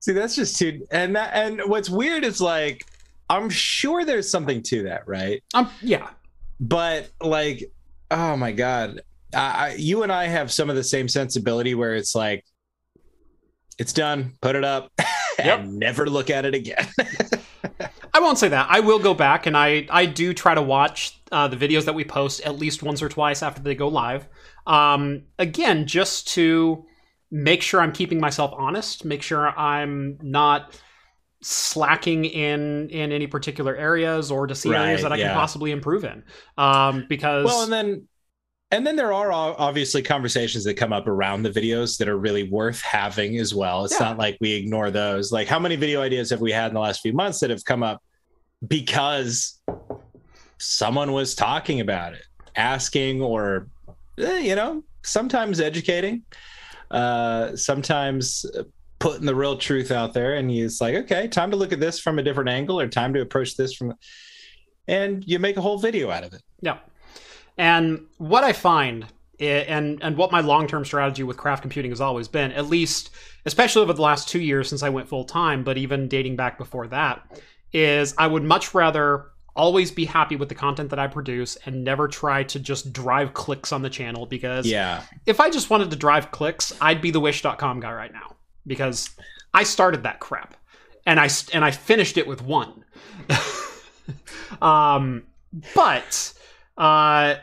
See, 0.00 0.12
that's 0.12 0.36
just 0.36 0.58
too 0.58 0.86
and 0.90 1.16
that 1.16 1.30
and 1.34 1.62
what's 1.66 1.88
weird 1.88 2.24
is 2.24 2.40
like 2.40 2.84
I'm 3.30 3.48
sure 3.48 4.04
there's 4.04 4.30
something 4.30 4.62
to 4.64 4.82
that, 4.84 5.08
right? 5.08 5.42
um, 5.54 5.70
yeah, 5.80 6.10
But 6.60 7.08
like, 7.22 7.72
oh 8.10 8.36
my 8.36 8.52
god, 8.52 9.00
I, 9.34 9.38
I, 9.38 9.74
you 9.78 10.02
and 10.02 10.12
I 10.12 10.26
have 10.26 10.52
some 10.52 10.68
of 10.68 10.76
the 10.76 10.84
same 10.84 11.08
sensibility 11.08 11.74
where 11.74 11.94
it's 11.94 12.14
like, 12.14 12.44
it's 13.78 13.92
done, 13.92 14.34
put 14.40 14.56
it 14.56 14.64
up, 14.64 14.90
Yep. 15.38 15.60
and 15.60 15.78
never 15.78 16.06
look 16.06 16.30
at 16.30 16.44
it 16.44 16.54
again. 16.54 16.86
I 18.14 18.20
won't 18.20 18.38
say 18.38 18.48
that. 18.48 18.68
I 18.70 18.80
will 18.80 19.00
go 19.00 19.14
back 19.14 19.46
and 19.46 19.56
I 19.56 19.86
I 19.90 20.06
do 20.06 20.32
try 20.32 20.54
to 20.54 20.62
watch 20.62 21.20
uh, 21.32 21.48
the 21.48 21.56
videos 21.56 21.84
that 21.86 21.94
we 21.94 22.04
post 22.04 22.40
at 22.42 22.56
least 22.56 22.82
once 22.82 23.02
or 23.02 23.08
twice 23.08 23.42
after 23.42 23.60
they 23.60 23.74
go 23.74 23.88
live. 23.88 24.28
Um, 24.66 25.24
again, 25.38 25.86
just 25.86 26.28
to 26.34 26.84
make 27.30 27.62
sure 27.62 27.80
I'm 27.80 27.92
keeping 27.92 28.20
myself 28.20 28.54
honest, 28.56 29.04
make 29.04 29.22
sure 29.22 29.48
I'm 29.58 30.18
not 30.22 30.78
slacking 31.42 32.24
in 32.24 32.88
in 32.90 33.10
any 33.12 33.26
particular 33.26 33.76
areas 33.76 34.30
or 34.30 34.46
to 34.46 34.54
see 34.54 34.72
areas 34.72 35.02
that 35.02 35.12
I 35.12 35.16
yeah. 35.16 35.28
can 35.28 35.34
possibly 35.34 35.72
improve 35.72 36.04
in. 36.04 36.22
Um, 36.56 37.06
because 37.08 37.46
well, 37.46 37.64
and 37.64 37.72
then 37.72 38.08
and 38.74 38.84
then 38.84 38.96
there 38.96 39.12
are 39.12 39.30
obviously 39.30 40.02
conversations 40.02 40.64
that 40.64 40.74
come 40.74 40.92
up 40.92 41.06
around 41.06 41.44
the 41.44 41.50
videos 41.50 41.96
that 41.98 42.08
are 42.08 42.18
really 42.18 42.48
worth 42.50 42.80
having 42.80 43.38
as 43.38 43.54
well. 43.54 43.84
It's 43.84 43.94
Yeah. 43.94 44.06
not 44.06 44.18
like 44.18 44.36
we 44.40 44.52
ignore 44.52 44.90
those. 44.90 45.30
Like, 45.30 45.46
how 45.46 45.60
many 45.60 45.76
video 45.76 46.02
ideas 46.02 46.28
have 46.30 46.40
we 46.40 46.50
had 46.50 46.68
in 46.68 46.74
the 46.74 46.80
last 46.80 47.00
few 47.00 47.12
months 47.12 47.38
that 47.38 47.50
have 47.50 47.64
come 47.64 47.84
up 47.84 48.02
because 48.66 49.60
someone 50.58 51.12
was 51.12 51.36
talking 51.36 51.80
about 51.80 52.14
it, 52.14 52.24
asking, 52.56 53.22
or 53.22 53.68
eh, 54.18 54.38
you 54.40 54.56
know, 54.56 54.82
sometimes 55.04 55.60
educating, 55.60 56.22
uh, 56.90 57.54
sometimes 57.54 58.44
putting 58.98 59.26
the 59.26 59.34
real 59.36 59.56
truth 59.56 59.92
out 59.92 60.14
there, 60.14 60.34
and 60.34 60.50
it's 60.50 60.80
like, 60.80 60.96
okay, 60.96 61.28
time 61.28 61.52
to 61.52 61.56
look 61.56 61.72
at 61.72 61.78
this 61.78 62.00
from 62.00 62.18
a 62.18 62.22
different 62.24 62.50
angle, 62.50 62.80
or 62.80 62.88
time 62.88 63.14
to 63.14 63.20
approach 63.20 63.56
this 63.56 63.72
from, 63.74 63.94
and 64.88 65.22
you 65.28 65.38
make 65.38 65.56
a 65.56 65.60
whole 65.60 65.78
video 65.78 66.10
out 66.10 66.24
of 66.24 66.32
it. 66.32 66.42
Yeah. 66.60 66.78
And 67.56 68.06
what 68.18 68.44
I 68.44 68.52
find 68.52 69.06
and 69.40 70.02
and 70.02 70.16
what 70.16 70.30
my 70.32 70.40
long 70.40 70.66
term 70.66 70.84
strategy 70.84 71.22
with 71.22 71.36
craft 71.36 71.62
computing 71.62 71.90
has 71.90 72.00
always 72.00 72.28
been, 72.28 72.52
at 72.52 72.66
least 72.66 73.10
especially 73.46 73.82
over 73.82 73.92
the 73.92 74.02
last 74.02 74.28
two 74.28 74.40
years 74.40 74.68
since 74.68 74.82
I 74.82 74.88
went 74.88 75.08
full 75.08 75.24
time, 75.24 75.64
but 75.64 75.76
even 75.76 76.08
dating 76.08 76.36
back 76.36 76.56
before 76.58 76.86
that, 76.88 77.20
is 77.72 78.14
I 78.16 78.26
would 78.26 78.42
much 78.42 78.74
rather 78.74 79.26
always 79.56 79.90
be 79.92 80.04
happy 80.04 80.34
with 80.34 80.48
the 80.48 80.54
content 80.54 80.90
that 80.90 80.98
I 80.98 81.06
produce 81.06 81.56
and 81.64 81.84
never 81.84 82.08
try 82.08 82.42
to 82.44 82.58
just 82.58 82.92
drive 82.92 83.34
clicks 83.34 83.70
on 83.70 83.82
the 83.82 83.90
channel 83.90 84.26
because 84.26 84.66
Yeah. 84.66 85.02
if 85.26 85.38
I 85.38 85.48
just 85.48 85.70
wanted 85.70 85.90
to 85.90 85.96
drive 85.96 86.32
clicks, 86.32 86.72
I'd 86.80 87.00
be 87.00 87.12
the 87.12 87.20
wish.com 87.20 87.78
guy 87.80 87.92
right 87.92 88.12
now 88.12 88.34
because 88.66 89.10
I 89.52 89.62
started 89.62 90.02
that 90.02 90.18
crap 90.18 90.56
and 91.06 91.20
I 91.20 91.28
and 91.52 91.64
I 91.64 91.70
finished 91.70 92.16
it 92.18 92.26
with 92.26 92.42
one. 92.42 92.84
um 94.60 95.22
but 95.74 96.33
uh 96.76 97.36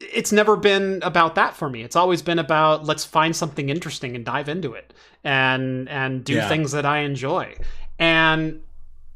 it's 0.00 0.30
never 0.30 0.56
been 0.56 1.00
about 1.02 1.34
that 1.36 1.56
for 1.56 1.68
me. 1.70 1.82
It's 1.82 1.96
always 1.96 2.22
been 2.22 2.38
about 2.38 2.84
let's 2.84 3.04
find 3.04 3.34
something 3.34 3.68
interesting 3.68 4.14
and 4.14 4.24
dive 4.24 4.48
into 4.48 4.74
it 4.74 4.92
and 5.24 5.88
and 5.88 6.22
do 6.24 6.34
Yeah. 6.34 6.48
things 6.48 6.72
that 6.72 6.84
I 6.84 6.98
enjoy. 6.98 7.56
And 7.98 8.60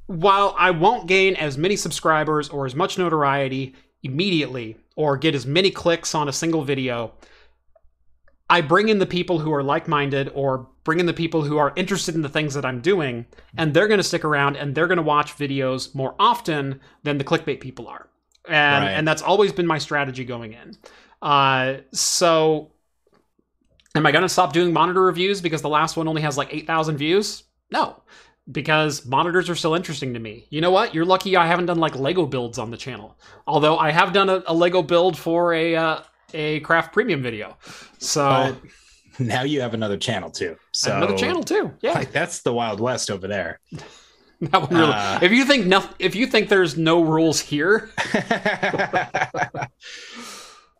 while 0.06 0.54
I 0.58 0.70
won't 0.70 1.06
gain 1.06 1.36
as 1.36 1.56
many 1.58 1.76
subscribers 1.76 2.48
or 2.48 2.66
as 2.66 2.74
much 2.74 2.98
notoriety 2.98 3.74
immediately 4.02 4.76
or 4.96 5.16
get 5.16 5.34
as 5.34 5.46
many 5.46 5.70
clicks 5.70 6.14
on 6.14 6.28
a 6.28 6.32
single 6.32 6.64
video, 6.64 7.12
I 8.50 8.60
bring 8.60 8.88
in 8.88 8.98
the 8.98 9.06
people 9.06 9.38
who 9.38 9.52
are 9.54 9.62
like-minded 9.62 10.30
or 10.34 10.68
bring 10.84 10.98
in 11.00 11.06
the 11.06 11.12
people 11.14 11.42
who 11.44 11.56
are 11.56 11.72
interested 11.76 12.14
in 12.14 12.22
the 12.22 12.28
things 12.28 12.52
that 12.54 12.64
I'm 12.64 12.80
doing 12.80 13.24
and 13.56 13.72
they're 13.72 13.88
going 13.88 13.98
to 14.00 14.04
stick 14.04 14.24
around 14.24 14.56
and 14.56 14.74
they're 14.74 14.88
going 14.88 14.96
to 14.96 15.02
watch 15.02 15.36
videos 15.38 15.94
more 15.94 16.14
often 16.18 16.80
than 17.04 17.16
the 17.18 17.24
clickbait 17.24 17.60
people 17.60 17.86
are. 17.88 18.08
And 18.48 18.84
Right. 18.84 18.92
and 18.92 19.06
that's 19.08 19.22
always 19.22 19.52
been 19.52 19.66
my 19.66 19.78
strategy 19.78 20.24
going 20.24 20.52
in. 20.54 20.76
Uh 21.22 21.74
so 21.92 22.72
am 23.94 24.06
I 24.06 24.12
going 24.12 24.22
to 24.22 24.28
stop 24.28 24.52
doing 24.52 24.72
monitor 24.72 25.02
reviews 25.02 25.40
because 25.40 25.62
the 25.62 25.68
last 25.68 25.96
one 25.96 26.08
only 26.08 26.22
has 26.22 26.36
like 26.36 26.52
8,000 26.52 26.96
views? 26.96 27.44
No. 27.70 28.02
Because 28.50 29.06
monitors 29.06 29.48
are 29.50 29.54
still 29.54 29.74
interesting 29.74 30.14
to 30.14 30.20
me. 30.20 30.46
You 30.50 30.60
know 30.60 30.70
what? 30.72 30.94
You're 30.94 31.04
lucky 31.04 31.36
I 31.36 31.46
haven't 31.46 31.66
done 31.66 31.78
like 31.78 31.94
Lego 31.94 32.26
builds 32.26 32.58
on 32.58 32.70
the 32.70 32.76
channel. 32.76 33.16
Although 33.46 33.78
I 33.78 33.90
have 33.92 34.12
done 34.12 34.28
a, 34.28 34.42
a 34.46 34.54
Lego 34.54 34.82
build 34.82 35.16
for 35.18 35.52
a 35.54 35.76
uh, 35.76 36.00
a 36.34 36.60
craft 36.60 36.92
premium 36.92 37.22
video. 37.22 37.56
So 37.98 38.56
But 38.58 38.70
now 39.26 39.42
you 39.42 39.60
have 39.60 39.74
another 39.74 39.96
channel 39.96 40.30
too. 40.30 40.56
So 40.72 40.96
another 40.96 41.16
channel 41.16 41.42
too. 41.42 41.72
Yeah. 41.82 41.92
Like 41.92 42.12
that's 42.12 42.42
the 42.42 42.52
Wild 42.52 42.80
West 42.80 43.10
over 43.10 43.26
there. 43.28 43.60
That 44.42 44.62
one 44.62 44.70
really, 44.74 44.90
Uh, 44.94 45.18
if 45.20 45.32
you 45.32 45.44
think 45.44 45.66
no, 45.66 45.84
if 45.98 46.14
you 46.14 46.26
think 46.26 46.48
there's 46.48 46.74
no 46.78 47.02
rules 47.02 47.40
here, 47.40 47.90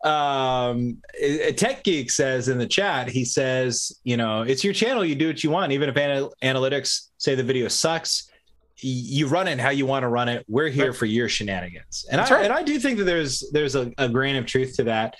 um 0.03 0.97
a- 1.21 1.53
Tech 1.53 1.83
Geek 1.83 2.09
says 2.09 2.49
in 2.49 2.57
the 2.57 2.65
chat, 2.65 3.07
he 3.07 3.23
says, 3.23 3.91
you 4.03 4.17
know, 4.17 4.41
it's 4.41 4.63
your 4.63 4.73
channel, 4.73 5.05
you 5.05 5.13
do 5.13 5.27
what 5.27 5.43
you 5.43 5.51
want. 5.51 5.71
Even 5.73 5.89
if 5.89 5.97
anal- 5.97 6.33
analytics 6.41 7.09
say 7.17 7.35
the 7.35 7.43
video 7.43 7.67
sucks, 7.67 8.31
you 8.77 9.27
run 9.27 9.47
it 9.47 9.59
how 9.59 9.69
you 9.69 9.85
want 9.85 10.01
to 10.03 10.07
run 10.07 10.27
it. 10.27 10.43
We're 10.47 10.69
here 10.69 10.87
Right. 10.87 10.95
for 10.95 11.05
your 11.05 11.29
shenanigans. 11.29 12.07
And 12.09 12.17
That's 12.17 12.31
I 12.31 12.35
right. 12.37 12.45
and 12.45 12.53
I 12.53 12.63
do 12.63 12.79
think 12.79 12.97
that 12.97 13.03
there's 13.03 13.47
there's 13.51 13.75
a, 13.75 13.91
a 13.99 14.09
grain 14.09 14.37
of 14.37 14.47
truth 14.47 14.75
to 14.77 14.85
that. 14.85 15.15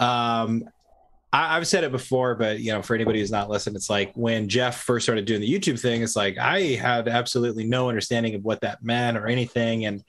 Um 0.00 0.64
I, 1.32 1.56
I've 1.56 1.66
said 1.66 1.82
it 1.84 1.90
before, 1.92 2.34
but 2.36 2.60
you 2.60 2.72
know, 2.72 2.82
for 2.82 2.94
anybody 2.94 3.18
who's 3.20 3.30
not 3.32 3.50
listened, 3.50 3.76
it's 3.76 3.90
like 3.90 4.12
when 4.14 4.48
Jeff 4.48 4.82
first 4.84 5.04
started 5.04 5.24
doing 5.24 5.40
the 5.40 5.52
YouTube 5.52 5.78
thing, 5.80 6.02
it's 6.02 6.16
like 6.16 6.38
I 6.38 6.60
had 6.76 7.08
absolutely 7.08 7.64
no 7.64 7.88
understanding 7.88 8.34
of 8.34 8.44
what 8.44 8.60
that 8.60 8.82
meant 8.84 9.16
or 9.16 9.26
anything. 9.26 9.86
And 9.86 10.04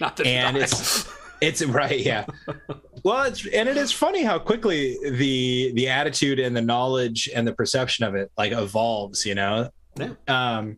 And 0.24 0.56
it's- 0.56 1.08
It's 1.42 1.60
right, 1.64 1.98
yeah. 1.98 2.24
well, 3.04 3.24
it's 3.24 3.44
and 3.48 3.68
it 3.68 3.76
is 3.76 3.90
funny 3.90 4.22
how 4.22 4.38
quickly 4.38 4.96
the 5.02 5.72
the 5.74 5.88
attitude 5.88 6.38
and 6.38 6.56
the 6.56 6.62
knowledge 6.62 7.28
and 7.34 7.44
the 7.46 7.52
perception 7.52 8.04
of 8.04 8.14
it 8.14 8.30
like 8.38 8.52
evolves, 8.52 9.26
you 9.26 9.34
know. 9.34 9.68
Yeah. 9.96 10.12
Um, 10.28 10.76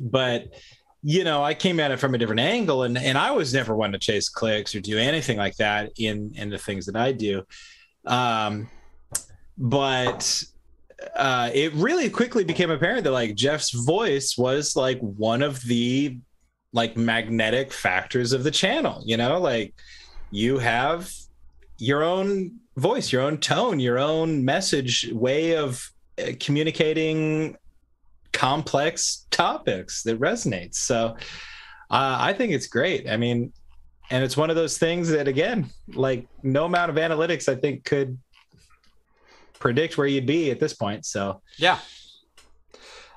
but 0.00 0.46
you 1.08 1.22
know, 1.22 1.44
I 1.44 1.54
came 1.54 1.78
at 1.78 1.92
it 1.92 2.00
from 2.00 2.16
a 2.16 2.18
different 2.18 2.40
angle, 2.40 2.82
and 2.82 2.98
and 2.98 3.16
I 3.16 3.30
was 3.30 3.54
never 3.54 3.76
one 3.76 3.92
to 3.92 3.98
chase 3.98 4.28
clicks 4.28 4.74
or 4.74 4.80
do 4.80 4.98
anything 4.98 5.38
like 5.38 5.54
that 5.58 5.92
in 5.96 6.32
in 6.34 6.50
the 6.50 6.58
things 6.58 6.84
that 6.86 6.96
I 6.96 7.12
do. 7.12 7.44
Um, 8.04 8.68
but 9.56 10.42
uh, 11.14 11.50
it 11.54 11.72
really 11.74 12.10
quickly 12.10 12.42
became 12.42 12.72
apparent 12.72 13.04
that 13.04 13.12
like 13.12 13.36
Jeff's 13.36 13.70
voice 13.70 14.36
was 14.36 14.74
like 14.74 14.98
one 14.98 15.42
of 15.42 15.62
the 15.62 16.18
like 16.72 16.96
magnetic 16.96 17.72
factors 17.72 18.32
of 18.32 18.42
the 18.42 18.50
channel 18.50 19.00
you 19.06 19.16
know 19.16 19.38
like 19.38 19.72
you 20.30 20.58
have 20.58 21.10
your 21.78 22.02
own 22.02 22.58
voice 22.76 23.12
your 23.12 23.22
own 23.22 23.38
tone 23.38 23.80
your 23.80 23.98
own 23.98 24.44
message 24.44 25.08
way 25.12 25.56
of 25.56 25.88
uh, 26.20 26.32
communicating 26.38 27.56
complex 28.36 29.26
topics 29.30 30.02
that 30.02 30.20
resonates 30.20 30.74
so 30.74 31.16
uh, 31.90 32.16
i 32.20 32.34
think 32.34 32.52
it's 32.52 32.66
great 32.66 33.08
i 33.08 33.16
mean 33.16 33.50
and 34.10 34.22
it's 34.22 34.36
one 34.36 34.50
of 34.50 34.56
those 34.56 34.76
things 34.76 35.08
that 35.08 35.26
again 35.26 35.66
like 35.94 36.28
no 36.42 36.66
amount 36.66 36.90
of 36.90 36.96
analytics 36.96 37.48
i 37.48 37.54
think 37.58 37.82
could 37.84 38.18
predict 39.58 39.96
where 39.96 40.06
you'd 40.06 40.26
be 40.26 40.50
at 40.50 40.60
this 40.60 40.74
point 40.74 41.06
so 41.06 41.40
Yeah. 41.58 41.78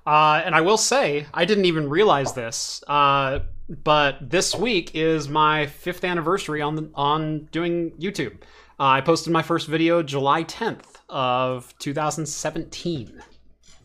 Uh, 0.05 0.41
and 0.43 0.55
I 0.55 0.61
will 0.61 0.77
say, 0.77 1.27
I 1.35 1.45
didn't 1.45 1.65
even 1.65 1.87
realize 1.87 2.33
this, 2.33 2.83
uh, 2.87 3.39
but 3.83 4.17
this 4.27 4.55
week 4.55 4.95
is 4.95 5.29
my 5.29 5.67
fifth 5.67 6.03
anniversary 6.03 6.61
on 6.63 6.75
the, 6.75 6.89
on 6.95 7.45
doing 7.51 7.91
YouTube. 7.91 8.41
Uh, 8.79 8.85
I 8.85 9.01
posted 9.01 9.31
my 9.31 9.43
first 9.43 9.67
video 9.67 10.01
July 10.01 10.45
10th 10.45 10.95
of 11.09 11.77
2017. 11.77 13.21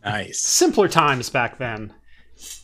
Nice 0.05 0.41
Simpler 0.41 0.89
times 0.89 1.31
back 1.31 1.59
then. 1.59 1.93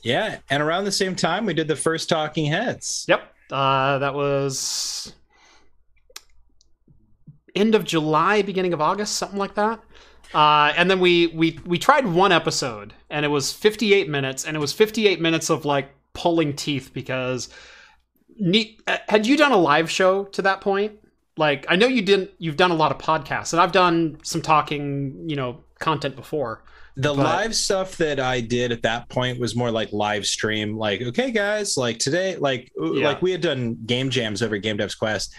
yeah 0.02 0.38
and 0.50 0.62
around 0.62 0.84
the 0.84 0.92
same 0.92 1.14
time 1.16 1.46
we 1.46 1.54
did 1.54 1.68
the 1.68 1.76
first 1.76 2.08
talking 2.08 2.46
heads 2.46 3.04
Yep. 3.08 3.22
Uh, 3.50 3.98
that 3.98 4.14
was 4.14 5.12
end 7.56 7.74
of 7.74 7.82
July, 7.84 8.42
beginning 8.42 8.72
of 8.72 8.80
August, 8.80 9.16
something 9.16 9.38
like 9.38 9.54
that. 9.54 9.80
Uh, 10.32 10.72
and 10.76 10.88
then 10.88 11.00
we 11.00 11.26
we 11.28 11.58
we 11.66 11.76
tried 11.78 12.06
one 12.06 12.30
episode, 12.30 12.94
and 13.10 13.24
it 13.24 13.28
was 13.28 13.52
58 13.52 14.08
minutes, 14.08 14.44
and 14.44 14.56
it 14.56 14.60
was 14.60 14.72
58 14.72 15.20
minutes 15.20 15.50
of 15.50 15.64
like 15.64 15.90
pulling 16.12 16.54
teeth 16.54 16.92
because. 16.94 17.48
Neat. 18.38 18.80
uh, 18.86 18.98
Had 19.08 19.26
you 19.26 19.36
done 19.36 19.50
a 19.52 19.56
live 19.58 19.90
show 19.90 20.24
to 20.26 20.42
that 20.42 20.60
point? 20.60 20.92
Like, 21.36 21.66
I 21.68 21.74
know 21.76 21.88
you 21.88 22.02
didn't. 22.02 22.30
You've 22.38 22.56
done 22.56 22.70
a 22.70 22.74
lot 22.76 22.92
of 22.92 22.98
podcasts, 22.98 23.52
and 23.52 23.60
I've 23.60 23.72
done 23.72 24.18
some 24.22 24.40
talking, 24.42 25.24
you 25.28 25.34
know, 25.36 25.64
content 25.80 26.14
before. 26.14 26.62
The 26.96 27.14
But- 27.14 27.22
live 27.24 27.54
stuff 27.56 27.96
that 27.98 28.18
I 28.20 28.40
did 28.40 28.72
at 28.72 28.82
that 28.82 29.08
point 29.08 29.38
was 29.38 29.54
more 29.56 29.70
like 29.70 29.92
live 29.92 30.26
stream. 30.26 30.76
Like, 30.76 31.00
okay, 31.02 31.30
guys, 31.30 31.76
like 31.76 31.98
today, 31.98 32.36
like 32.36 32.70
Yeah. 32.76 33.06
like 33.06 33.22
we 33.22 33.30
had 33.32 33.40
done 33.40 33.78
game 33.86 34.10
jams 34.10 34.42
over 34.42 34.56
Game 34.58 34.76
Devs 34.78 34.98
Quest, 34.98 35.34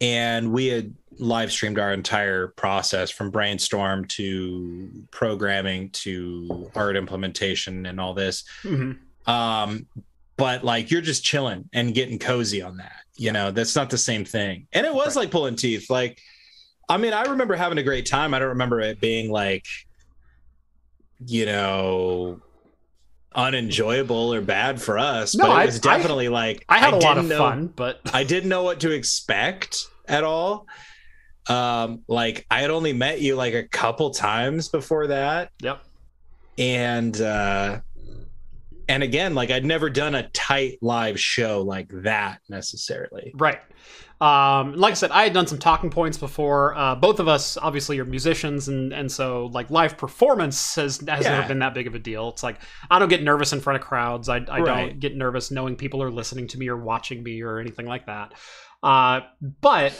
and 0.00 0.52
we 0.52 0.66
had 0.66 0.94
live 1.18 1.52
streamed 1.52 1.78
our 1.78 1.92
entire 1.92 2.48
process 2.48 3.10
from 3.10 3.30
brainstorm 3.30 4.06
to 4.06 4.90
programming 5.10 5.90
to 5.90 6.70
art 6.74 6.96
implementation 6.96 7.84
and 7.86 8.00
all 8.00 8.14
this. 8.14 8.44
Mhm. 8.64 8.96
Um, 9.26 9.86
but 10.38 10.64
like 10.64 10.90
you're 10.90 11.02
just 11.02 11.22
chilling 11.24 11.68
and 11.74 11.94
getting 11.94 12.18
cozy 12.18 12.62
on 12.62 12.78
that. 12.78 12.92
You 13.16 13.32
know, 13.32 13.50
that's 13.50 13.76
not 13.76 13.90
the 13.90 13.98
same 13.98 14.24
thing. 14.24 14.66
And 14.72 14.86
it 14.86 14.94
was 14.94 15.14
like 15.16 15.30
pulling 15.30 15.56
teeth. 15.56 15.90
Like, 15.90 16.18
I 16.88 16.96
mean, 16.96 17.12
I 17.12 17.22
remember 17.24 17.54
having 17.54 17.76
a 17.76 17.82
great 17.82 18.06
time. 18.06 18.32
I 18.32 18.38
don't 18.38 18.48
remember 18.48 18.80
it 18.80 18.98
being 19.00 19.30
like, 19.30 19.66
you 21.26 21.46
know, 21.46 22.40
unenjoyable 23.34 24.34
or 24.34 24.40
bad 24.40 24.80
for 24.80 24.98
us. 24.98 25.34
No, 25.34 25.46
but 25.46 25.50
it 25.52 25.56
I- 25.56 25.66
was 25.66 25.80
definitely 25.80 26.28
like 26.28 26.64
I 26.68 26.78
had 26.78 26.94
a 26.94 26.96
lot 26.98 27.18
of 27.18 27.26
know- 27.26 27.38
fun, 27.38 27.66
but 27.68 28.00
I 28.12 28.24
didn't 28.24 28.48
know 28.48 28.62
what 28.62 28.80
to 28.80 28.90
expect 28.90 29.86
at 30.08 30.24
all. 30.24 30.66
Um, 31.48 32.02
like 32.06 32.46
I 32.50 32.60
had 32.60 32.70
only 32.70 32.92
met 32.92 33.20
you 33.20 33.34
like 33.34 33.54
a 33.54 33.64
couple 33.64 34.10
times 34.10 34.68
before 34.68 35.08
that 35.08 35.50
yep. 35.60 35.82
and 36.58 37.18
uh 37.20 37.80
and 38.88 39.02
again 39.02 39.34
like 39.34 39.50
i'd 39.50 39.64
never 39.64 39.88
done 39.88 40.14
a 40.14 40.28
tight 40.28 40.78
live 40.82 41.18
show 41.18 41.62
like 41.62 41.88
that 42.02 42.40
necessarily 42.50 43.32
Right. 43.34 43.58
Um, 44.20 44.74
like 44.74 44.90
I 44.90 44.94
said, 44.94 45.10
I 45.12 45.22
had 45.24 45.32
done 45.32 45.46
some 45.46 45.58
talking 45.58 45.88
points 45.88 46.18
before. 46.18 46.76
Uh, 46.76 46.94
both 46.94 47.20
of 47.20 47.28
us, 47.28 47.56
obviously, 47.56 47.98
are 48.00 48.04
musicians, 48.04 48.68
and 48.68 48.92
and 48.92 49.10
so 49.10 49.46
like 49.46 49.70
live 49.70 49.96
performance 49.96 50.74
has 50.74 50.98
has 51.08 51.24
Yeah. 51.24 51.36
never 51.36 51.48
been 51.48 51.60
that 51.60 51.72
big 51.72 51.86
of 51.86 51.94
a 51.94 51.98
deal. 51.98 52.28
It's 52.28 52.42
like 52.42 52.58
I 52.90 52.98
don't 52.98 53.08
get 53.08 53.22
nervous 53.22 53.54
in 53.54 53.60
front 53.60 53.80
of 53.80 53.86
crowds. 53.86 54.28
I, 54.28 54.36
I 54.48 54.60
Right. 54.60 54.90
don't 54.90 55.00
get 55.00 55.16
nervous 55.16 55.50
knowing 55.50 55.74
people 55.74 56.02
are 56.02 56.10
listening 56.10 56.48
to 56.48 56.58
me 56.58 56.68
or 56.68 56.76
watching 56.76 57.22
me 57.22 57.40
or 57.40 57.58
anything 57.60 57.86
like 57.86 58.06
that. 58.06 58.34
Uh, 58.82 59.20
but 59.62 59.92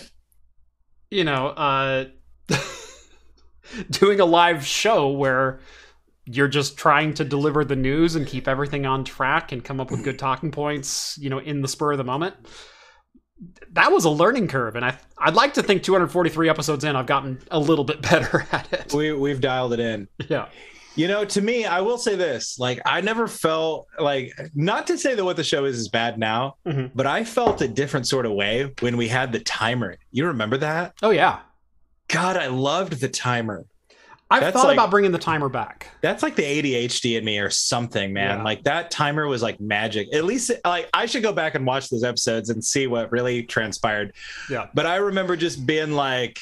you 1.11 1.25
know, 1.25 1.49
uh, 1.49 2.05
doing 3.91 4.21
a 4.21 4.25
live 4.25 4.65
show 4.67 5.09
where 5.09 5.61
you're 6.27 6.47
just 6.49 6.77
trying 6.77 7.15
to 7.15 7.25
deliver 7.25 7.65
the 7.65 7.75
news 7.77 8.15
and 8.17 8.27
keep 8.27 8.47
everything 8.47 8.87
on 8.87 9.03
track 9.05 9.51
and 9.53 9.65
come 9.65 9.81
up 9.81 9.91
with 9.91 10.05
good 10.05 10.19
talking 10.19 10.51
points, 10.51 11.17
you 11.19 11.31
know, 11.31 11.39
in 11.39 11.63
the 11.63 11.69
spur 11.69 11.93
of 11.93 11.99
the 11.99 12.05
moment 12.05 12.37
that 13.73 13.91
was 13.93 14.05
a 14.05 14.11
learning 14.11 14.49
curve, 14.49 14.77
and 14.77 14.85
I 14.85 14.97
I'd 15.19 15.35
like 15.35 15.55
to 15.55 15.63
think 15.63 15.83
243 15.83 16.49
episodes 16.49 16.85
in, 16.85 16.97
I've 16.97 17.07
gotten 17.07 17.41
a 17.51 17.59
little 17.59 17.85
bit 17.85 18.03
better 18.11 18.47
at 18.53 18.73
it. 18.73 18.93
We 18.95 19.13
we've 19.13 19.41
dialed 19.41 19.73
it 19.73 19.81
in. 19.81 20.09
Yeah. 20.29 20.47
You 20.97 21.07
know, 21.07 21.25
to 21.25 21.41
me, 21.41 21.65
I 21.65 21.81
will 21.81 21.99
say 21.99 22.17
this: 22.17 22.59
like, 22.59 22.81
I 22.85 23.01
never 23.01 23.29
felt 23.29 23.87
like, 23.99 24.33
not 24.55 24.89
to 24.89 24.99
say 24.99 25.15
that 25.15 25.25
what 25.25 25.37
the 25.37 25.45
show 25.45 25.65
is 25.65 25.79
is 25.79 25.89
bad 25.89 26.19
now, 26.19 26.57
Mhm. 26.67 26.91
but 26.95 27.07
I 27.07 27.23
felt 27.25 27.63
a 27.63 27.69
different 27.69 28.07
sort 28.09 28.27
of 28.27 28.33
way 28.33 28.73
when 28.81 28.97
we 28.97 29.07
had 29.09 29.33
the 29.33 29.39
timer. 29.41 29.97
You 30.11 30.27
remember 30.27 30.57
that? 30.59 30.95
Oh 31.03 31.11
yeah. 31.11 31.39
God, 32.09 32.37
I 32.37 32.49
loved 32.49 32.95
the 33.01 33.09
timer. 33.09 33.65
I've 34.33 34.43
That's 34.43 34.55
thought 34.55 34.67
like- 34.67 34.77
about 34.77 34.91
bringing 34.91 35.11
the 35.11 35.19
timer 35.19 35.49
back. 35.49 35.89
That's 36.03 36.23
like 36.23 36.37
the 36.37 36.45
ADHD 36.45 37.19
in 37.19 37.25
me 37.25 37.39
or 37.41 37.51
something, 37.51 38.13
man. 38.13 38.39
Yeah. 38.39 38.45
Like 38.45 38.63
that 38.63 38.91
timer 38.91 39.27
was 39.27 39.43
like 39.43 39.61
magic. 39.61 40.15
At 40.15 40.25
least, 40.25 40.53
like, 40.65 40.89
I 40.95 41.07
should 41.07 41.25
go 41.25 41.33
back 41.33 41.57
and 41.57 41.67
watch 41.67 41.89
those 41.89 42.05
episodes 42.05 42.49
and 42.51 42.65
see 42.65 42.87
what 42.87 43.11
really 43.11 43.43
transpired. 43.43 44.13
Yeah. 44.49 44.69
But 44.73 44.87
I 44.87 44.97
remember 44.97 45.35
just 45.37 45.67
being 45.67 45.93
like, 45.93 46.39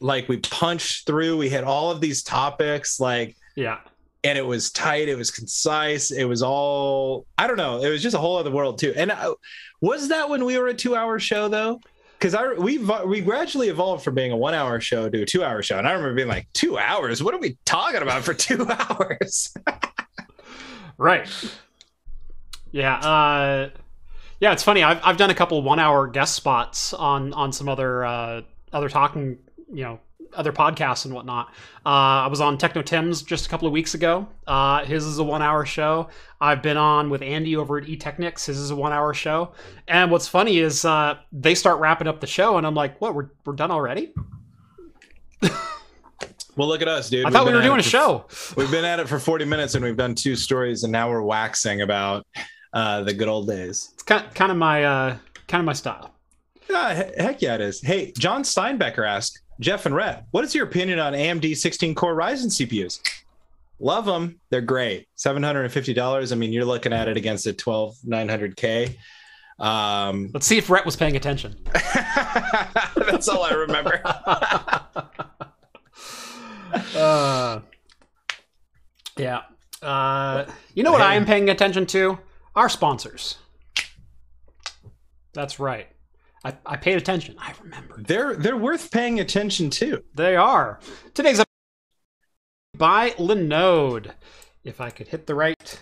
like 0.00 0.28
we 0.28 0.38
punched 0.38 1.06
through. 1.06 1.36
We 1.36 1.48
hit 1.48 1.62
all 1.64 1.90
of 1.92 2.00
these 2.00 2.22
topics, 2.24 2.98
like, 2.98 3.36
Yeah. 3.54 3.78
and 4.24 4.36
it 4.36 4.44
was 4.44 4.72
tight. 4.72 5.08
It 5.08 5.16
was 5.16 5.30
concise. 5.30 6.10
It 6.10 6.24
was 6.24 6.42
all. 6.42 7.24
I 7.38 7.46
don't 7.46 7.56
know. 7.56 7.80
It 7.82 7.88
was 7.88 8.02
just 8.02 8.16
a 8.16 8.18
whole 8.18 8.36
other 8.36 8.50
world 8.50 8.78
too. 8.78 8.92
And 8.96 9.12
I, 9.12 9.30
was 9.80 10.08
that 10.08 10.28
when 10.28 10.44
we 10.44 10.58
were 10.58 10.66
a 10.68 10.74
two-hour 10.74 11.20
show 11.20 11.46
though? 11.48 11.80
Because 12.24 12.34
I 12.34 12.54
we 12.54 12.78
we 13.04 13.20
gradually 13.20 13.68
evolved 13.68 14.02
from 14.02 14.14
being 14.14 14.32
a 14.32 14.36
one-hour 14.36 14.80
show 14.80 15.10
to 15.10 15.20
a 15.20 15.26
two-hour 15.26 15.62
show, 15.62 15.76
and 15.76 15.86
I 15.86 15.92
remember 15.92 16.14
being 16.14 16.26
like, 16.26 16.50
two 16.54 16.78
hours? 16.78 17.22
What 17.22 17.34
are 17.34 17.38
we 17.38 17.58
talking 17.66 18.00
about 18.00 18.24
for 18.24 18.32
two 18.46 18.66
hours? 18.66 19.54
Right. 20.96 21.28
Yeah. 22.70 22.94
Uh, 22.98 23.70
yeah. 24.38 24.52
It's 24.52 24.62
funny. 24.62 24.84
I've 24.84 25.00
I've 25.02 25.16
done 25.16 25.30
a 25.30 25.34
couple 25.34 25.60
one 25.60 25.80
hour 25.80 26.06
guest 26.06 26.36
spots 26.36 26.94
on 26.94 27.32
on 27.32 27.52
some 27.52 27.68
other 27.68 28.04
uh, 28.04 28.42
other 28.72 28.88
talking 28.88 29.38
you 29.72 29.82
know 29.82 30.00
other 30.34 30.52
podcasts 30.52 31.04
and 31.04 31.14
whatnot. 31.14 31.48
Uh, 31.86 32.24
I 32.24 32.26
was 32.26 32.40
on 32.40 32.58
Techno 32.58 32.82
Tim's 32.82 33.22
just 33.22 33.46
a 33.46 33.48
couple 33.48 33.66
of 33.66 33.72
weeks 33.72 33.94
ago. 33.94 34.28
Uh, 34.46 34.84
his 34.84 35.04
is 35.04 35.18
a 35.18 35.24
one 35.24 35.42
hour 35.42 35.64
show. 35.64 36.08
I've 36.40 36.62
been 36.62 36.76
on 36.76 37.10
with 37.10 37.22
Andy 37.22 37.56
over 37.56 37.78
at 37.78 37.84
eTechnics. 37.84 38.46
His 38.46 38.58
is 38.58 38.70
a 38.70 38.76
one 38.76 38.92
hour 38.92 39.14
show. 39.14 39.52
And 39.88 40.10
what's 40.10 40.28
funny 40.28 40.58
is 40.58 40.84
uh, 40.84 41.16
they 41.32 41.54
start 41.54 41.78
wrapping 41.80 42.06
up 42.06 42.20
the 42.20 42.26
show, 42.26 42.58
and 42.58 42.66
I'm 42.66 42.74
like, 42.74 43.00
"What? 43.00 43.14
We're 43.14 43.30
we're 43.44 43.54
done 43.54 43.70
already? 43.70 44.12
Well, 46.56 46.68
look 46.68 46.82
at 46.82 46.86
us, 46.88 47.10
dude. 47.10 47.24
I 47.24 47.28
We've 47.28 47.32
thought 47.34 47.46
we 47.46 47.52
were 47.52 47.62
doing 47.62 47.80
a 47.80 47.82
for- 47.82 47.88
show." 47.88 48.26
We've 48.56 48.70
been 48.70 48.84
at 48.84 49.00
it 49.00 49.08
for 49.08 49.18
40 49.18 49.44
minutes 49.44 49.74
and 49.74 49.84
we've 49.84 49.96
done 49.96 50.14
two 50.14 50.36
stories, 50.36 50.84
and 50.84 50.92
now 50.92 51.10
we're 51.10 51.22
waxing 51.22 51.80
about 51.82 52.24
uh, 52.72 53.02
the 53.02 53.12
good 53.12 53.26
old 53.26 53.48
days. 53.48 53.90
It's 53.94 54.04
kind 54.04 54.24
kind 54.34 54.52
of 54.52 54.58
my 54.58 54.84
uh, 54.84 55.16
kind 55.48 55.60
of 55.60 55.64
my 55.64 55.72
style. 55.72 56.14
Yeah, 56.70 56.92
heck 57.18 57.42
yeah, 57.42 57.56
it 57.56 57.60
is. 57.60 57.80
Hey, 57.82 58.12
John 58.16 58.42
Steinbecker 58.44 59.04
asked 59.06 59.40
Jeff 59.60 59.86
and 59.86 59.94
Rhett, 59.94 60.24
what 60.30 60.44
is 60.44 60.54
your 60.54 60.66
opinion 60.66 60.98
on 60.98 61.12
AMD 61.12 61.56
16 61.56 61.94
core 61.94 62.14
Ryzen 62.14 62.46
CPUs? 62.46 63.00
Love 63.80 64.04
them. 64.04 64.40
They're 64.50 64.60
great. 64.60 65.08
$750. 65.16 66.32
I 66.32 66.34
mean, 66.36 66.52
you're 66.52 66.64
looking 66.64 66.92
at 66.92 67.08
it 67.08 67.16
against 67.16 67.46
a 67.46 67.52
12900K. 67.52 68.96
Um, 69.58 70.30
Let's 70.34 70.46
see 70.46 70.58
if 70.58 70.70
Rhett 70.70 70.84
was 70.86 70.96
paying 70.96 71.16
attention. 71.16 71.56
that's 71.72 73.28
all 73.28 73.42
I 73.42 73.52
remember. 73.52 74.00
uh, 76.96 77.60
yeah. 79.16 79.42
Uh, 79.82 80.46
you 80.74 80.82
know 80.82 80.92
what 80.92 81.02
I 81.02 81.14
am 81.14 81.26
paying 81.26 81.50
attention 81.50 81.86
to? 81.86 82.18
Our 82.56 82.68
sponsors. 82.68 83.38
That's 85.32 85.58
right. 85.58 85.88
I, 86.44 86.54
I 86.66 86.76
paid 86.76 86.98
attention. 86.98 87.36
I 87.38 87.54
remember. 87.62 87.96
they're 87.98 88.36
they're 88.36 88.56
worth 88.56 88.90
paying 88.90 89.18
attention 89.20 89.70
to. 89.70 90.04
They 90.14 90.36
are. 90.36 90.78
Today's 91.14 91.40
episode 91.40 91.46
by 92.76 93.10
Linode. 93.10 94.12
If 94.62 94.80
I 94.80 94.90
could 94.90 95.08
hit 95.08 95.26
the 95.26 95.34
right 95.34 95.80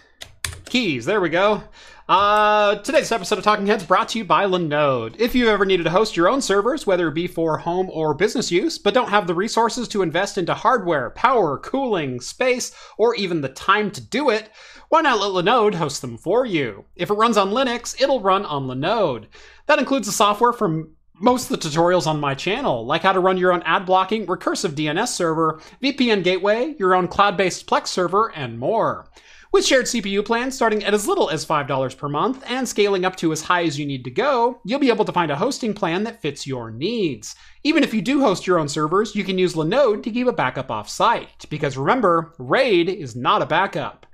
keys. 0.72 1.04
There 1.04 1.20
we 1.20 1.28
go. 1.28 1.62
Uh, 2.08 2.76
today's 2.76 3.12
episode 3.12 3.36
of 3.36 3.44
Talking 3.44 3.66
Heads 3.66 3.84
brought 3.84 4.08
to 4.10 4.18
you 4.18 4.24
by 4.24 4.46
Linode. 4.46 5.20
If 5.20 5.34
you've 5.34 5.48
ever 5.48 5.66
needed 5.66 5.82
to 5.84 5.90
host 5.90 6.16
your 6.16 6.30
own 6.30 6.40
servers, 6.40 6.86
whether 6.86 7.08
it 7.08 7.14
be 7.14 7.26
for 7.26 7.58
home 7.58 7.90
or 7.92 8.14
business 8.14 8.50
use, 8.50 8.78
but 8.78 8.94
don't 8.94 9.10
have 9.10 9.26
the 9.26 9.34
resources 9.34 9.86
to 9.88 10.00
invest 10.00 10.38
into 10.38 10.54
hardware, 10.54 11.10
power, 11.10 11.58
cooling, 11.58 12.22
space, 12.22 12.72
or 12.96 13.14
even 13.16 13.42
the 13.42 13.50
time 13.50 13.90
to 13.90 14.00
do 14.00 14.30
it, 14.30 14.48
why 14.92 15.00
not 15.00 15.20
let 15.20 15.46
Linode 15.46 15.76
host 15.76 16.02
them 16.02 16.18
for 16.18 16.44
you? 16.44 16.84
If 16.96 17.08
it 17.08 17.14
runs 17.14 17.38
on 17.38 17.48
Linux, 17.48 17.98
it'll 17.98 18.20
run 18.20 18.44
on 18.44 18.66
Linode. 18.66 19.24
That 19.64 19.78
includes 19.78 20.06
the 20.06 20.12
software 20.12 20.52
from 20.52 20.90
most 21.14 21.50
of 21.50 21.58
the 21.58 21.66
tutorials 21.66 22.06
on 22.06 22.20
my 22.20 22.34
channel, 22.34 22.84
like 22.84 23.00
how 23.00 23.14
to 23.14 23.20
run 23.20 23.38
your 23.38 23.54
own 23.54 23.62
ad 23.62 23.86
blocking, 23.86 24.26
recursive 24.26 24.72
DNS 24.72 25.08
server, 25.08 25.62
VPN 25.82 26.22
gateway, 26.22 26.74
your 26.78 26.94
own 26.94 27.08
cloud 27.08 27.38
based 27.38 27.66
Plex 27.66 27.86
server, 27.86 28.32
and 28.36 28.58
more. 28.58 29.08
With 29.50 29.64
shared 29.64 29.86
CPU 29.86 30.22
plans 30.26 30.54
starting 30.54 30.84
at 30.84 30.92
as 30.92 31.08
little 31.08 31.30
as 31.30 31.46
$5 31.46 31.96
per 31.96 32.08
month 32.10 32.44
and 32.46 32.68
scaling 32.68 33.06
up 33.06 33.16
to 33.16 33.32
as 33.32 33.40
high 33.40 33.64
as 33.64 33.78
you 33.78 33.86
need 33.86 34.04
to 34.04 34.10
go, 34.10 34.60
you'll 34.62 34.78
be 34.78 34.90
able 34.90 35.06
to 35.06 35.12
find 35.12 35.30
a 35.30 35.36
hosting 35.36 35.72
plan 35.72 36.04
that 36.04 36.20
fits 36.20 36.46
your 36.46 36.70
needs. 36.70 37.34
Even 37.64 37.82
if 37.82 37.94
you 37.94 38.02
do 38.02 38.20
host 38.20 38.46
your 38.46 38.58
own 38.58 38.68
servers, 38.68 39.14
you 39.14 39.24
can 39.24 39.38
use 39.38 39.54
Linode 39.54 40.02
to 40.02 40.10
keep 40.10 40.26
a 40.26 40.32
backup 40.34 40.70
off-site, 40.70 41.46
because 41.48 41.78
remember, 41.78 42.34
RAID 42.38 42.90
is 42.90 43.16
not 43.16 43.40
a 43.40 43.46
backup. 43.46 44.04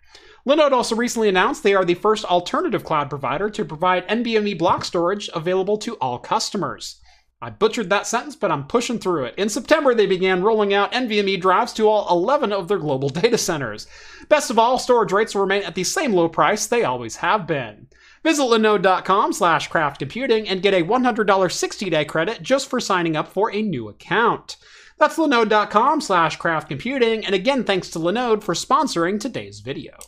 Linode 0.48 0.72
also 0.72 0.96
recently 0.96 1.28
announced 1.28 1.62
they 1.62 1.74
are 1.74 1.84
the 1.84 1.92
first 1.92 2.24
alternative 2.24 2.82
cloud 2.82 3.10
provider 3.10 3.50
to 3.50 3.66
provide 3.66 4.08
NVMe 4.08 4.58
block 4.58 4.82
storage 4.82 5.28
available 5.34 5.76
to 5.76 5.96
all 5.96 6.18
customers. 6.18 7.02
I 7.42 7.50
butchered 7.50 7.90
that 7.90 8.06
sentence, 8.06 8.34
but 8.34 8.50
I'm 8.50 8.66
pushing 8.66 8.98
through 8.98 9.26
it. 9.26 9.34
In 9.36 9.50
September, 9.50 9.94
they 9.94 10.06
began 10.06 10.42
rolling 10.42 10.72
out 10.72 10.92
NVMe 10.92 11.38
drives 11.38 11.74
to 11.74 11.86
all 11.86 12.08
11 12.10 12.54
of 12.54 12.66
their 12.66 12.78
global 12.78 13.08
data 13.10 13.36
centers. 13.36 13.86
Best 14.30 14.48
of 14.48 14.58
all, 14.58 14.78
storage 14.78 15.12
rates 15.12 15.34
will 15.34 15.42
remain 15.42 15.64
at 15.64 15.74
the 15.74 15.84
same 15.84 16.14
low 16.14 16.30
price 16.30 16.66
they 16.66 16.82
always 16.82 17.16
have 17.16 17.46
been. 17.46 17.86
Visit 18.24 18.42
linode.com 18.42 19.34
slash 19.34 19.68
craftcomputing 19.68 20.46
and 20.48 20.62
get 20.62 20.72
a 20.72 20.82
$100 20.82 21.26
60-day 21.26 22.06
credit 22.06 22.42
just 22.42 22.70
for 22.70 22.80
signing 22.80 23.16
up 23.16 23.28
for 23.28 23.52
a 23.52 23.60
new 23.60 23.86
account. 23.88 24.56
That's 24.98 25.18
linode.com 25.18 26.00
slash 26.00 26.38
craftcomputing, 26.38 27.24
and 27.26 27.34
again, 27.34 27.64
thanks 27.64 27.90
to 27.90 27.98
Linode 27.98 28.42
for 28.42 28.54
sponsoring 28.54 29.20
today's 29.20 29.60
video. 29.60 29.98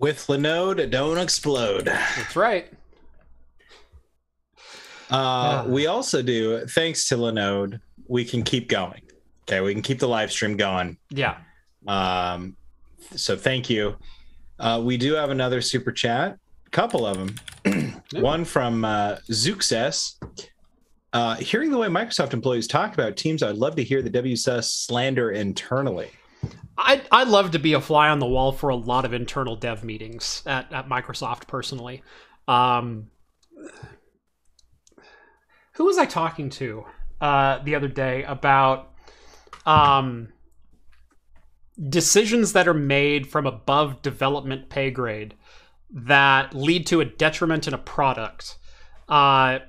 With 0.00 0.26
Linode, 0.28 0.90
don't 0.90 1.18
explode. 1.18 1.84
That's 1.84 2.34
right. 2.34 2.72
Uh, 5.10 5.64
Yeah. 5.66 5.66
We 5.66 5.86
also 5.86 6.22
do, 6.22 6.66
thanks 6.66 7.08
to 7.08 7.16
Linode, 7.16 7.80
we 8.08 8.24
can 8.24 8.42
keep 8.42 8.68
going. 8.68 9.02
Okay, 9.42 9.60
we 9.60 9.72
can 9.74 9.82
keep 9.82 9.98
the 9.98 10.08
live 10.08 10.32
stream 10.32 10.56
going. 10.56 10.96
Yeah. 11.10 11.36
Um, 11.86 12.56
so 13.14 13.36
thank 13.36 13.68
you. 13.68 13.96
Uh, 14.58 14.80
we 14.84 14.96
do 14.96 15.14
have 15.14 15.30
another 15.30 15.60
super 15.60 15.92
chat, 15.92 16.38
a 16.66 16.70
couple 16.70 17.04
of 17.06 17.18
them. 17.64 18.02
One 18.14 18.44
from 18.44 18.84
uh, 18.84 19.16
Zuxess. 19.30 20.14
Uh, 21.12 21.34
hearing 21.36 21.70
the 21.72 21.78
way 21.78 21.88
Microsoft 21.88 22.32
employees 22.32 22.68
talk 22.68 22.94
about 22.94 23.16
teams, 23.16 23.42
I'd 23.42 23.56
love 23.56 23.74
to 23.76 23.84
hear 23.84 24.00
the 24.00 24.10
WSUS 24.10 24.64
slander 24.86 25.32
internally. 25.32 26.10
I'd, 26.82 27.02
I'd 27.12 27.28
love 27.28 27.52
to 27.52 27.58
be 27.58 27.74
a 27.74 27.80
fly 27.80 28.08
on 28.08 28.18
the 28.18 28.26
wall 28.26 28.52
for 28.52 28.70
a 28.70 28.76
lot 28.76 29.04
of 29.04 29.12
internal 29.12 29.56
dev 29.56 29.84
meetings 29.84 30.42
at, 30.46 30.72
at 30.72 30.88
Microsoft 30.88 31.46
personally. 31.46 32.02
Um, 32.48 33.08
who 35.72 35.84
was 35.84 35.98
I 35.98 36.06
talking 36.06 36.50
to 36.50 36.84
uh, 37.20 37.58
the 37.62 37.74
other 37.74 37.88
day 37.88 38.22
about 38.24 38.92
um, 39.66 40.28
decisions 41.88 42.54
that 42.54 42.66
are 42.66 42.74
made 42.74 43.26
from 43.26 43.46
above 43.46 44.02
development 44.02 44.68
pay 44.68 44.90
grade 44.90 45.34
that 45.92 46.54
lead 46.54 46.86
to 46.86 47.00
a 47.00 47.04
detriment 47.04 47.68
in 47.68 47.74
a 47.74 47.78
product? 47.78 48.56
Uh, 49.08 49.60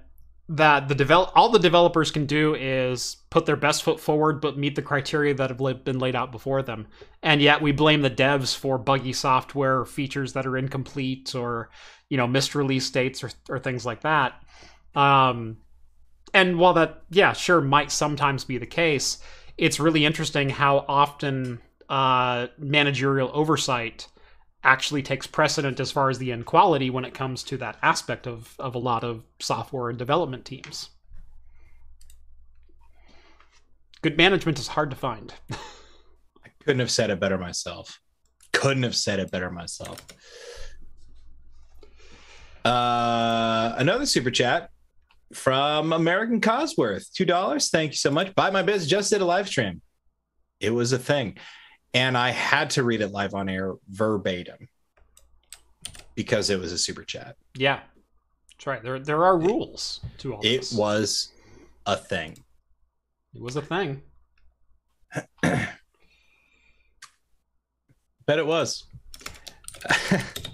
that 0.52 0.90
the 0.90 0.96
develop 0.96 1.32
all 1.34 1.50
the 1.50 1.60
developers 1.60 2.12
can 2.12 2.26
do 2.26 2.56
is 2.56 3.18
put 3.30 3.46
their 3.46 3.56
best 3.56 3.84
foot 3.84 4.02
forward 4.02 4.42
but 4.42 4.58
meet 4.58 4.76
the 4.76 4.82
criteria 4.82 5.34
that 5.34 5.50
have 5.50 5.84
been 5.86 6.00
laid 6.00 6.16
out 6.16 6.32
before 6.32 6.62
them. 6.62 6.88
And 7.24 7.42
yet 7.42 7.62
we 7.62 7.72
blame 7.72 8.02
the 8.02 8.10
devs 8.10 8.56
for 8.56 8.78
buggy 8.78 9.14
software 9.14 9.80
or 9.80 9.86
features 9.86 10.34
that 10.34 10.46
are 10.46 10.58
incomplete 10.58 11.34
or 11.36 11.70
you 12.10 12.18
know 12.18 12.28
missed 12.28 12.54
release 12.54 12.90
dates 12.90 13.24
or, 13.24 13.32
or 13.50 13.60
things 13.60 13.86
like 13.86 14.02
that. 14.02 14.44
Um, 14.94 15.58
and 16.34 16.60
while 16.60 16.74
that 16.74 17.04
yeah 17.10 17.32
sure 17.32 17.62
might 17.62 17.92
sometimes 17.92 18.44
be 18.44 18.58
the 18.58 18.66
case 18.66 19.20
it's 19.58 19.80
really 19.80 20.06
interesting 20.06 20.50
how 20.50 20.86
often 20.88 21.60
uh, 21.90 22.48
managerial 22.58 23.30
oversight 23.34 24.08
actually 24.64 25.02
takes 25.02 25.28
precedent 25.28 25.80
as 25.80 25.92
far 25.92 26.10
as 26.10 26.20
the 26.20 26.32
end 26.32 26.46
quality 26.46 26.90
when 26.90 27.06
it 27.06 27.14
comes 27.14 27.44
to 27.44 27.58
that 27.58 27.78
aspect 27.82 28.28
of, 28.28 28.56
of 28.60 28.76
a 28.76 28.80
lot 28.80 29.04
of 29.04 29.24
software 29.40 29.90
and 29.90 29.98
development 29.98 30.46
teams. 30.46 30.90
Good 34.02 34.18
management 34.18 34.60
is 34.60 34.68
hard 34.68 34.90
to 34.92 34.96
find. 34.96 35.34
I 35.52 36.50
couldn't 36.64 36.80
have 36.80 36.92
said 36.92 37.10
it 37.10 37.20
better 37.20 37.38
myself. 37.38 38.00
Couldn't 38.52 38.84
have 38.84 38.96
said 38.96 39.20
it 39.20 39.32
better 39.32 39.50
myself. 39.50 40.00
Uh, 42.64 43.74
another 43.78 44.06
super 44.06 44.30
chat 44.30 44.70
from 45.34 45.94
American 45.94 46.42
Cosworth, 46.42 47.12
two 47.14 47.26
dollars. 47.26 47.70
Thank 47.70 47.92
you 47.92 47.98
so 47.98 48.12
much. 48.12 48.36
Buy 48.36 48.52
my 48.52 48.62
biz. 48.62 48.88
Just 48.88 49.12
did 49.12 49.22
a 49.22 49.26
live 49.26 49.48
stream. 49.48 49.82
It 50.60 50.72
was 50.72 50.94
a 50.94 51.00
thing, 51.00 51.38
and 51.94 52.18
I 52.18 52.32
had 52.32 52.72
to 52.72 52.84
read 52.84 53.02
it 53.02 53.12
live 53.12 53.34
on 53.34 53.50
air 53.50 53.76
verbatim 53.90 54.68
because 56.16 56.50
it 56.50 56.60
was 56.60 56.72
a 56.72 56.78
super 56.78 57.04
chat. 57.04 57.36
Yeah, 57.56 57.80
that's 58.52 58.68
right. 58.68 58.84
There 58.84 59.00
there 59.00 59.24
are 59.24 59.38
rules 59.38 60.02
to 60.20 60.36
all 60.36 60.42
this. 60.42 60.52
It 60.52 60.60
this. 60.60 60.74
was 60.74 61.32
a 61.86 61.98
thing. 61.98 62.38
It 63.34 63.42
was 63.42 63.56
a 63.56 63.62
thing. 63.62 64.02
Bet 65.42 65.78
it 68.28 68.46
was. 68.46 68.86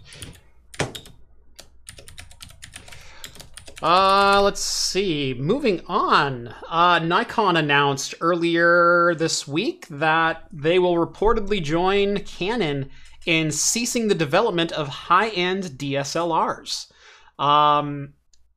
Uh, 3.82 4.42
let's 4.44 4.62
see. 4.62 5.36
Moving 5.38 5.82
on. 5.88 6.54
Uh, 6.68 7.00
Nikon 7.00 7.58
announced 7.58 8.16
earlier 8.22 9.14
this 9.16 9.48
week 9.48 9.88
that 9.90 10.48
they 10.52 10.80
will 10.80 10.96
reportedly 10.96 11.62
join 11.62 12.18
Canon 12.22 12.90
in 13.28 13.52
ceasing 13.52 14.08
the 14.08 14.16
development 14.16 14.72
of 14.72 14.88
high-end 14.88 15.64
DSLRs. 15.64 16.92
Um, 17.38 18.14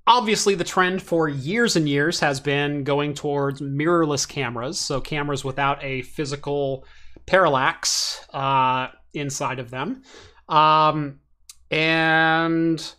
obviously, 0.07 0.55
the 0.55 0.65
trend 0.65 1.03
for 1.03 1.29
years 1.29 1.77
and 1.77 1.87
years 1.87 2.21
has 2.21 2.41
been 2.41 2.83
going 2.83 3.13
towards 3.13 3.61
mirrorless 3.61 4.27
cameras, 4.27 4.81
so 4.81 5.03
cameras 5.03 5.45
without 5.45 5.85
a 5.85 6.01
physical 6.03 6.87
parallax 7.27 8.25
uh, 8.33 8.89
inside 9.13 9.59
of 9.59 9.71
them. 9.71 10.03
Um, 10.49 11.21
and 11.71 12.95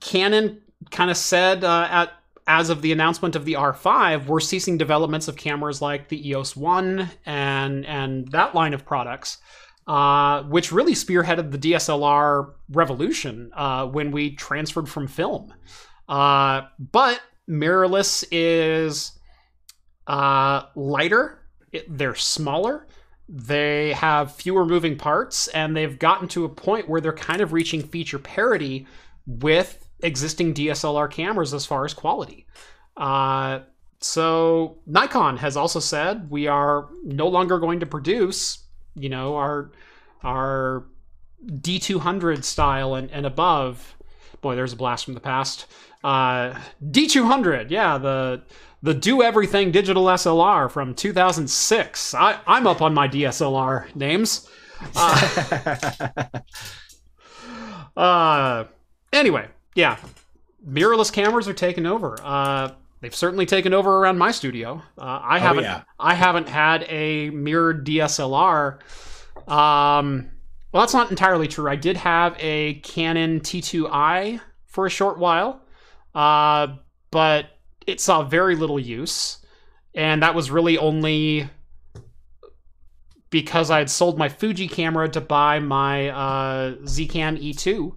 Canon 0.00 0.62
kind 0.90 1.10
of 1.10 1.16
said 1.16 1.64
uh, 1.64 1.88
at 1.90 2.12
as 2.46 2.68
of 2.68 2.82
the 2.82 2.90
announcement 2.90 3.36
of 3.36 3.44
the 3.44 3.52
R5, 3.52 4.26
we're 4.26 4.40
ceasing 4.40 4.76
developments 4.76 5.28
of 5.28 5.36
cameras 5.36 5.80
like 5.80 6.08
the 6.08 6.28
EOS 6.30 6.56
One 6.56 7.10
and 7.24 7.86
and 7.86 8.28
that 8.28 8.54
line 8.54 8.74
of 8.74 8.84
products, 8.84 9.38
uh, 9.86 10.42
which 10.44 10.72
really 10.72 10.94
spearheaded 10.94 11.52
the 11.52 11.58
DSLR 11.58 12.52
revolution 12.70 13.52
uh, 13.54 13.86
when 13.86 14.10
we 14.10 14.34
transferred 14.34 14.88
from 14.88 15.06
film. 15.06 15.54
Uh, 16.08 16.62
but 16.78 17.20
mirrorless 17.48 18.24
is 18.32 19.12
uh, 20.08 20.64
lighter. 20.74 21.38
It, 21.72 21.86
they're 21.96 22.16
smaller. 22.16 22.86
They 23.28 23.92
have 23.92 24.34
fewer 24.34 24.66
moving 24.66 24.96
parts, 24.96 25.46
and 25.48 25.76
they've 25.76 25.98
gotten 25.98 26.26
to 26.28 26.44
a 26.44 26.48
point 26.48 26.88
where 26.88 27.00
they're 27.00 27.12
kind 27.12 27.40
of 27.40 27.52
reaching 27.52 27.80
feature 27.80 28.18
parity 28.18 28.88
with 29.24 29.86
existing 30.02 30.54
DSLR 30.54 31.10
cameras 31.10 31.54
as 31.54 31.66
far 31.66 31.84
as 31.84 31.94
quality. 31.94 32.46
Uh, 32.96 33.60
so 34.00 34.78
Nikon 34.86 35.36
has 35.38 35.56
also 35.56 35.80
said 35.80 36.30
we 36.30 36.46
are 36.46 36.88
no 37.04 37.28
longer 37.28 37.58
going 37.58 37.80
to 37.80 37.86
produce, 37.86 38.64
you 38.94 39.08
know, 39.08 39.36
our 39.36 39.72
our 40.22 40.86
D200 41.46 42.44
style 42.44 42.94
and, 42.94 43.10
and 43.10 43.26
above. 43.26 43.96
Boy, 44.40 44.54
there's 44.54 44.72
a 44.72 44.76
blast 44.76 45.04
from 45.04 45.14
the 45.14 45.20
past. 45.20 45.66
Uh, 46.02 46.58
D200, 46.82 47.70
yeah, 47.70 47.98
the 47.98 48.42
the 48.82 48.94
do 48.94 49.22
everything 49.22 49.70
digital 49.70 50.04
SLR 50.04 50.70
from 50.70 50.94
2006. 50.94 52.14
I, 52.14 52.40
I'm 52.46 52.66
up 52.66 52.80
on 52.80 52.94
my 52.94 53.06
DSLR 53.08 53.94
names. 53.94 54.48
Uh, 54.96 56.24
uh, 58.00 58.64
anyway, 59.12 59.48
yeah, 59.74 59.98
mirrorless 60.66 61.12
cameras 61.12 61.48
are 61.48 61.54
taking 61.54 61.86
over. 61.86 62.18
Uh, 62.22 62.72
they've 63.00 63.14
certainly 63.14 63.46
taken 63.46 63.72
over 63.72 63.98
around 63.98 64.18
my 64.18 64.30
studio. 64.30 64.82
Uh, 64.98 65.20
I 65.22 65.38
haven't. 65.38 65.64
yeah. 65.64 65.82
I 65.98 66.14
haven't 66.14 66.48
had 66.48 66.84
a 66.88 67.30
mirrored 67.30 67.86
DSLR. 67.86 68.80
Um, 69.48 70.30
well, 70.72 70.82
that's 70.82 70.94
not 70.94 71.10
entirely 71.10 71.48
true. 71.48 71.68
I 71.68 71.76
did 71.76 71.96
have 71.96 72.36
a 72.38 72.74
Canon 72.74 73.40
T2i 73.40 74.40
for 74.66 74.86
a 74.86 74.90
short 74.90 75.18
while, 75.18 75.62
uh, 76.14 76.76
but 77.10 77.46
it 77.86 78.00
saw 78.00 78.22
very 78.22 78.54
little 78.54 78.78
use, 78.78 79.38
and 79.94 80.22
that 80.22 80.34
was 80.34 80.50
really 80.50 80.78
only 80.78 81.48
because 83.30 83.70
I 83.70 83.78
had 83.78 83.90
sold 83.90 84.18
my 84.18 84.28
Fuji 84.28 84.68
camera 84.68 85.08
to 85.08 85.20
buy 85.20 85.60
my 85.60 86.08
uh, 86.08 86.74
Zcam 86.82 87.40
E2 87.40 87.94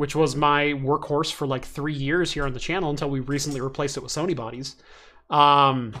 which 0.00 0.16
was 0.16 0.34
my 0.34 0.72
workhorse 0.82 1.30
for 1.30 1.46
like 1.46 1.62
three 1.62 1.92
years 1.92 2.32
here 2.32 2.46
on 2.46 2.54
the 2.54 2.58
channel 2.58 2.88
until 2.88 3.10
we 3.10 3.20
recently 3.20 3.60
replaced 3.60 3.98
it 3.98 4.02
with 4.02 4.10
Sony 4.10 4.34
bodies. 4.34 4.76
Um, 5.28 5.92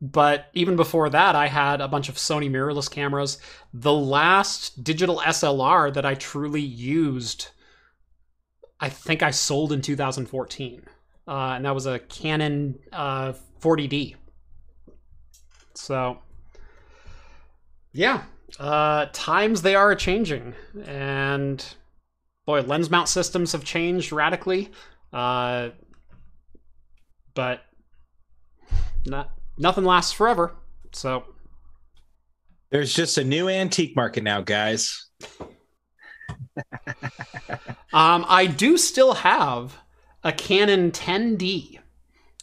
but 0.00 0.46
even 0.54 0.76
before 0.76 1.10
that, 1.10 1.34
I 1.34 1.48
had 1.48 1.80
a 1.80 1.88
bunch 1.88 2.08
of 2.08 2.14
Sony 2.14 2.48
mirrorless 2.48 2.88
cameras. 2.88 3.38
The 3.74 3.92
last 3.92 4.84
digital 4.84 5.18
SLR 5.18 5.92
that 5.94 6.06
I 6.06 6.14
truly 6.14 6.60
used, 6.60 7.48
I 8.78 8.88
think 8.88 9.20
I 9.20 9.32
sold 9.32 9.72
in 9.72 9.82
2014, 9.82 10.82
uh, 11.26 11.30
and 11.30 11.64
that 11.64 11.74
was 11.74 11.86
a 11.86 11.98
Canon 11.98 12.78
uh, 12.92 13.32
40D. 13.60 14.14
So, 15.74 16.18
yeah, 17.92 18.22
uh, 18.60 19.06
times 19.12 19.62
they 19.62 19.74
are 19.74 19.96
changing, 19.96 20.54
and 20.84 21.66
boy, 22.46 22.60
lens 22.62 22.90
mount 22.90 23.08
systems 23.08 23.52
have 23.52 23.64
changed 23.64 24.12
radically. 24.12 24.70
Uh, 25.12 25.70
but 27.34 27.60
not 29.04 29.30
nothing 29.58 29.84
lasts 29.84 30.12
forever. 30.12 30.54
So 30.92 31.24
There's 32.70 32.92
just 32.92 33.18
a 33.18 33.24
new 33.24 33.48
antique 33.48 33.94
market 33.94 34.24
now, 34.24 34.40
guys. 34.40 35.08
um, 37.92 38.24
I 38.28 38.46
do 38.46 38.76
still 38.78 39.14
have 39.14 39.76
a 40.24 40.32
Canon 40.32 40.90
10D, 40.90 41.78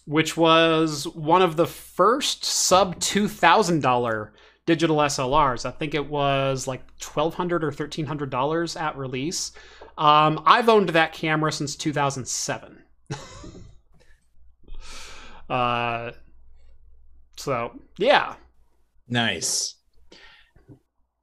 which 0.06 0.38
was 0.38 1.08
one 1.08 1.42
of 1.42 1.56
the 1.58 1.68
first 1.68 2.46
sub 2.46 3.00
two 3.00 3.28
thousand 3.28 3.82
dollar 3.82 4.34
digital 4.66 4.98
SLRs. 4.98 5.66
I 5.66 5.72
think 5.72 5.94
it 5.94 6.08
was 6.08 6.68
like 6.68 6.82
1,200 7.02 7.64
or 7.64 7.72
thirteen 7.72 8.06
hundred 8.06 8.30
dollars 8.30 8.76
at 8.78 8.98
release. 8.98 9.52
Um, 9.98 10.42
I've 10.46 10.70
owned 10.70 10.90
that 10.90 11.14
camera 11.14 11.52
since 11.52 11.76
2007. 11.76 12.84
uh, 15.50 16.12
so 17.38 17.80
yeah, 17.98 18.36
Nice. 19.08 19.76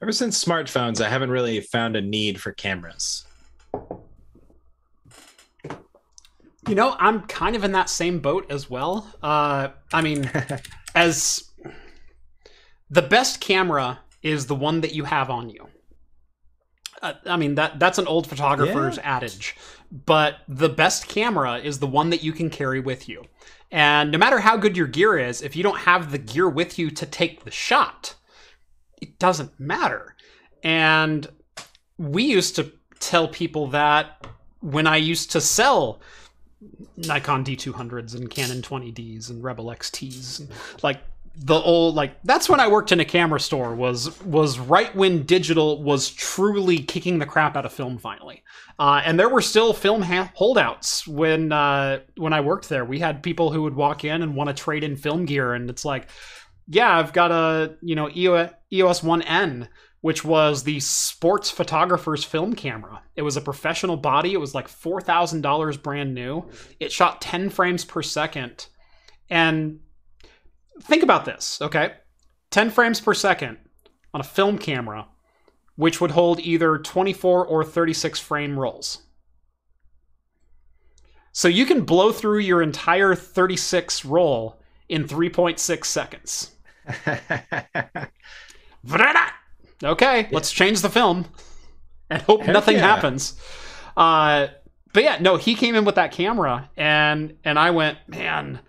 Ever 0.03 0.13
since 0.13 0.43
smartphones, 0.43 1.05
I 1.05 1.09
haven't 1.09 1.31
really 1.31 1.61
found 1.61 1.97
a 1.97 2.01
need 2.01 2.41
for 2.41 2.53
cameras. 2.53 3.27
you 6.69 6.77
know 6.77 6.95
I'm 7.01 7.23
kind 7.23 7.57
of 7.57 7.65
in 7.65 7.73
that 7.73 7.91
same 7.91 8.21
boat 8.21 8.51
as 8.51 8.71
well. 8.71 9.13
Uh, 9.23 9.69
I 9.93 10.03
mean, 10.03 10.31
as 10.95 11.51
the 12.89 13.03
best 13.03 13.41
camera 13.41 14.01
is 14.23 14.47
the 14.47 14.55
one 14.55 14.83
that 14.83 14.95
you 14.95 15.05
have 15.05 15.31
on 15.31 15.51
you. 15.51 15.67
Uh, 17.03 17.15
I 17.27 17.37
mean 17.37 17.55
that 17.55 17.79
that's 17.79 17.99
an 17.99 18.07
old 18.07 18.27
photographer's 18.27 18.99
adage, 18.99 19.57
but 19.91 20.39
the 20.49 20.69
best 20.69 21.09
camera 21.09 21.59
is 21.59 21.79
the 21.79 21.87
one 21.87 22.11
that 22.11 22.23
you 22.23 22.33
can 22.33 22.51
carry 22.51 22.81
with 22.81 23.09
you. 23.09 23.25
And 23.71 24.11
no 24.11 24.19
matter 24.19 24.41
how 24.41 24.57
good 24.57 24.77
your 24.77 24.87
gear 24.87 25.19
is, 25.19 25.43
if 25.43 25.55
you 25.55 25.63
don't 25.63 25.79
have 25.79 26.11
the 26.11 26.19
gear 26.19 26.49
with 26.49 26.79
you 26.79 26.91
to 26.91 27.07
take 27.07 27.45
the 27.45 27.51
shot, 27.51 28.15
it 29.01 29.19
doesn't 29.19 29.59
matter. 29.59 30.17
And 30.63 31.27
we 31.97 32.25
used 32.25 32.57
to 32.57 32.73
tell 32.99 33.29
people 33.29 33.69
that 33.69 34.27
when 34.61 34.87
I 34.87 34.97
used 34.97 35.31
to 35.33 35.41
sell 35.41 36.01
Nikon 36.97 37.45
D200s 37.45 38.15
and 38.15 38.31
Canon 38.31 38.61
20Ds 38.61 39.31
and 39.31 39.43
Rebel 39.43 39.67
XTs, 39.67 40.41
and 40.41 40.49
like 40.83 41.01
the 41.37 41.55
old 41.55 41.95
like 41.95 42.21
that's 42.25 42.49
when 42.49 42.61
I 42.61 42.69
worked 42.69 42.93
in 42.93 43.01
a 43.01 43.05
camera 43.05 43.41
store 43.41 43.75
was 43.75 44.21
was 44.23 44.59
right 44.59 44.95
when 44.95 45.23
digital 45.25 45.83
was 45.83 46.11
truly 46.11 46.79
kicking 46.79 47.19
the 47.19 47.27
crap 47.27 47.57
out 47.57 47.65
of 47.65 47.73
film 47.73 47.99
finally. 47.99 48.43
Uh, 48.79 49.03
and 49.05 49.21
there 49.21 49.29
were 49.29 49.43
still 49.43 49.73
film 49.73 50.03
ha- 50.03 50.33
holdouts 50.35 51.07
when 51.07 51.53
uh, 51.53 52.01
when 52.17 52.33
I 52.33 52.41
worked 52.41 52.69
there. 52.69 52.85
We 52.85 52.99
had 52.99 53.23
people 53.23 53.53
who 53.53 53.63
would 53.63 53.75
walk 53.75 54.05
in 54.05 54.23
and 54.23 54.35
want 54.35 54.49
to 54.49 54.55
trade 54.55 54.83
in 54.85 54.97
film 54.97 55.25
gear, 55.25 55.53
and 55.53 55.71
it's 55.71 55.85
like, 55.85 56.09
yeah, 56.67 56.99
I've 56.99 57.13
got 57.13 57.31
a 57.31 57.77
you 57.81 57.95
know 57.95 58.11
EOS, 58.11 58.51
EOS 58.73 59.01
1N, 59.03 59.69
which 60.01 60.25
was 60.25 60.63
the 60.63 60.81
sports 60.81 61.51
photographer's 61.51 62.25
film 62.25 62.55
camera. 62.55 63.03
It 63.17 63.23
was 63.23 63.37
a 63.37 63.43
professional 63.43 63.97
body. 63.97 64.33
It 64.33 64.41
was 64.41 64.55
like 64.55 64.67
four 64.67 65.01
thousand 65.01 65.43
dollars 65.43 65.77
brand 65.77 66.15
new. 66.15 66.49
It 66.81 66.91
shot 66.91 67.21
ten 67.21 67.51
frames 67.51 67.85
per 67.85 68.03
second, 68.03 68.67
and 69.29 69.81
think 70.81 71.03
about 71.03 71.25
this, 71.25 71.61
okay? 71.63 71.95
10 72.51 72.71
frames 72.71 73.01
per 73.01 73.15
second 73.15 73.59
on 74.13 74.21
a 74.21 74.25
film 74.25 74.59
camera, 74.59 75.07
which 75.77 76.01
would 76.01 76.11
hold 76.13 76.41
either 76.41 76.79
24 76.79 77.47
or 77.47 77.65
36 77.65 78.19
frame 78.21 78.59
rolls. 78.59 79.03
So 81.33 81.49
you 81.49 81.65
can 81.65 81.85
blow 81.85 82.11
through 82.13 82.41
your 82.41 82.61
entire 82.61 83.15
36 83.15 84.05
roll 84.05 84.61
in 84.89 85.05
3.6 85.05 85.85
seconds. 85.85 86.51
okay, 89.85 90.29
let's 90.33 90.51
change 90.51 90.81
the 90.81 90.91
film 90.91 91.27
and 92.11 92.21
hope 92.23 92.43
Heck 92.43 92.53
nothing 92.53 92.77
yeah. 92.77 92.83
happens. 92.83 93.41
Uh, 93.97 94.49
but 94.93 95.05
yeah, 95.05 95.19
no, 95.21 95.37
he 95.37 95.55
came 95.55 95.77
in 95.77 95.85
with 95.85 95.95
that 95.95 96.13
camera, 96.13 96.69
and 96.77 97.37
and 97.45 97.59
I 97.59 97.71
went, 97.71 97.99
man. 98.09 98.61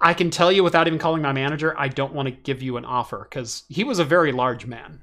I 0.00 0.14
can 0.14 0.30
tell 0.30 0.52
you 0.52 0.62
without 0.62 0.86
even 0.86 0.98
calling 0.98 1.22
my 1.22 1.32
manager, 1.32 1.74
I 1.78 1.88
don't 1.88 2.12
want 2.12 2.28
to 2.28 2.32
give 2.32 2.62
you 2.62 2.76
an 2.76 2.84
offer 2.84 3.26
because 3.28 3.64
he 3.68 3.84
was 3.84 3.98
a 3.98 4.04
very 4.04 4.32
large 4.32 4.66
man, 4.66 5.02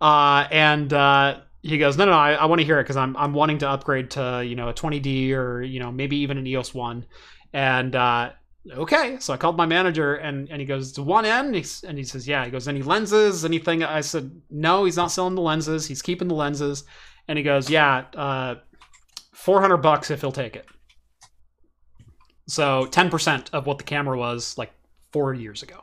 uh, 0.00 0.46
and 0.50 0.92
uh, 0.92 1.40
he 1.62 1.78
goes, 1.78 1.96
no, 1.96 2.04
no, 2.04 2.12
no 2.12 2.16
I, 2.16 2.34
I 2.34 2.44
want 2.44 2.60
to 2.60 2.64
hear 2.64 2.78
it 2.78 2.84
because 2.84 2.96
I'm 2.96 3.16
I'm 3.16 3.32
wanting 3.32 3.58
to 3.58 3.68
upgrade 3.68 4.10
to 4.12 4.44
you 4.46 4.54
know 4.54 4.68
a 4.68 4.74
20D 4.74 5.32
or 5.32 5.62
you 5.62 5.80
know 5.80 5.90
maybe 5.90 6.18
even 6.18 6.38
an 6.38 6.46
EOS 6.46 6.72
one, 6.72 7.06
and 7.52 7.96
uh, 7.96 8.30
okay, 8.72 9.18
so 9.18 9.32
I 9.32 9.36
called 9.36 9.56
my 9.56 9.66
manager 9.66 10.14
and 10.14 10.48
and 10.50 10.60
he 10.60 10.66
goes 10.66 10.98
one 10.98 11.24
end 11.24 11.48
and, 11.48 11.56
he's, 11.56 11.82
and 11.82 11.98
he 11.98 12.04
says, 12.04 12.26
yeah, 12.26 12.44
he 12.44 12.50
goes, 12.50 12.68
any 12.68 12.82
lenses, 12.82 13.44
anything? 13.44 13.82
I 13.82 14.00
said, 14.00 14.40
no, 14.50 14.84
he's 14.84 14.96
not 14.96 15.10
selling 15.10 15.34
the 15.34 15.42
lenses, 15.42 15.86
he's 15.86 16.02
keeping 16.02 16.28
the 16.28 16.34
lenses, 16.34 16.84
and 17.28 17.38
he 17.38 17.44
goes, 17.44 17.70
yeah, 17.70 18.04
uh, 18.14 18.56
400 19.32 19.78
bucks 19.78 20.10
if 20.10 20.20
he'll 20.20 20.32
take 20.32 20.56
it. 20.56 20.66
So 22.46 22.86
10% 22.86 23.50
of 23.52 23.66
what 23.66 23.78
the 23.78 23.84
camera 23.84 24.16
was 24.16 24.56
like 24.56 24.72
four 25.12 25.34
years 25.34 25.62
ago 25.62 25.82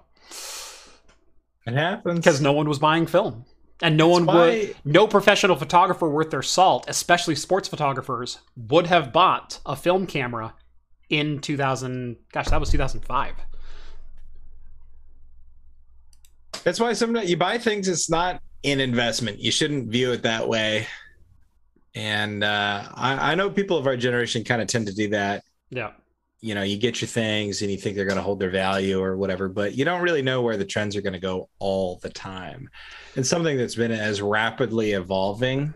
it 1.66 1.74
happens. 1.74 2.20
because 2.20 2.42
no 2.42 2.52
one 2.52 2.68
was 2.68 2.80
buying 2.80 3.06
film. 3.06 3.46
And 3.82 3.98
no 3.98 4.08
one 4.08 4.26
would, 4.26 4.76
no 4.86 5.08
professional 5.08 5.58
photographer 5.58 6.08
worth 6.08 6.30
their 6.30 6.42
salt, 6.42 6.86
especially 6.88 7.36
sports 7.36 7.68
photographers, 7.68 8.38
would 8.56 8.88
have 8.88 9.12
bought 9.12 9.60
a 9.66 9.76
film 9.76 10.08
camera 10.08 10.54
in 11.10 11.40
2000. 11.40 12.16
Gosh, 12.32 12.48
that 12.48 12.60
was 12.60 12.70
2005. 12.70 13.36
That's 16.64 16.80
why 16.80 16.94
sometimes 16.94 17.30
you 17.30 17.36
buy 17.36 17.58
things. 17.58 17.90
It's 17.90 18.10
not 18.10 18.42
an 18.64 18.80
investment. 18.80 19.40
You 19.40 19.52
shouldn't 19.52 19.90
view 19.90 20.14
it 20.14 20.24
that 20.24 20.48
way. 20.48 20.88
And 21.94 22.44
uh, 22.44 22.84
I, 22.94 23.32
I 23.32 23.36
know 23.36 23.50
people 23.50 23.78
of 23.78 23.86
our 23.86 23.98
generation 23.98 24.46
kind 24.46 24.62
of 24.62 24.68
tend 24.70 24.88
to 24.88 24.94
do 24.94 25.10
that. 25.10 25.44
Yeah. 25.70 25.92
You 26.44 26.56
know, 26.56 26.64
you 26.64 26.78
get 26.78 27.02
your 27.02 27.08
things 27.08 27.62
and 27.62 27.72
you 27.72 27.78
think 27.78 27.96
they're 27.96 28.06
going 28.06 28.18
to 28.18 28.24
hold 28.24 28.40
their 28.40 28.50
value 28.50 29.02
or 29.02 29.16
whatever, 29.16 29.48
but 29.48 29.76
you 29.76 29.86
don't 29.86 30.02
really 30.02 30.22
know 30.22 30.42
where 30.42 30.58
the 30.58 30.66
trends 30.66 30.96
are 30.96 31.02
going 31.02 31.14
to 31.14 31.20
go 31.20 31.50
all 31.60 32.00
the 32.02 32.10
time. 32.10 32.70
And 33.16 33.26
something 33.26 33.58
that's 33.58 33.76
been 33.76 33.92
as 33.92 34.22
rapidly 34.22 34.92
evolving 34.92 35.74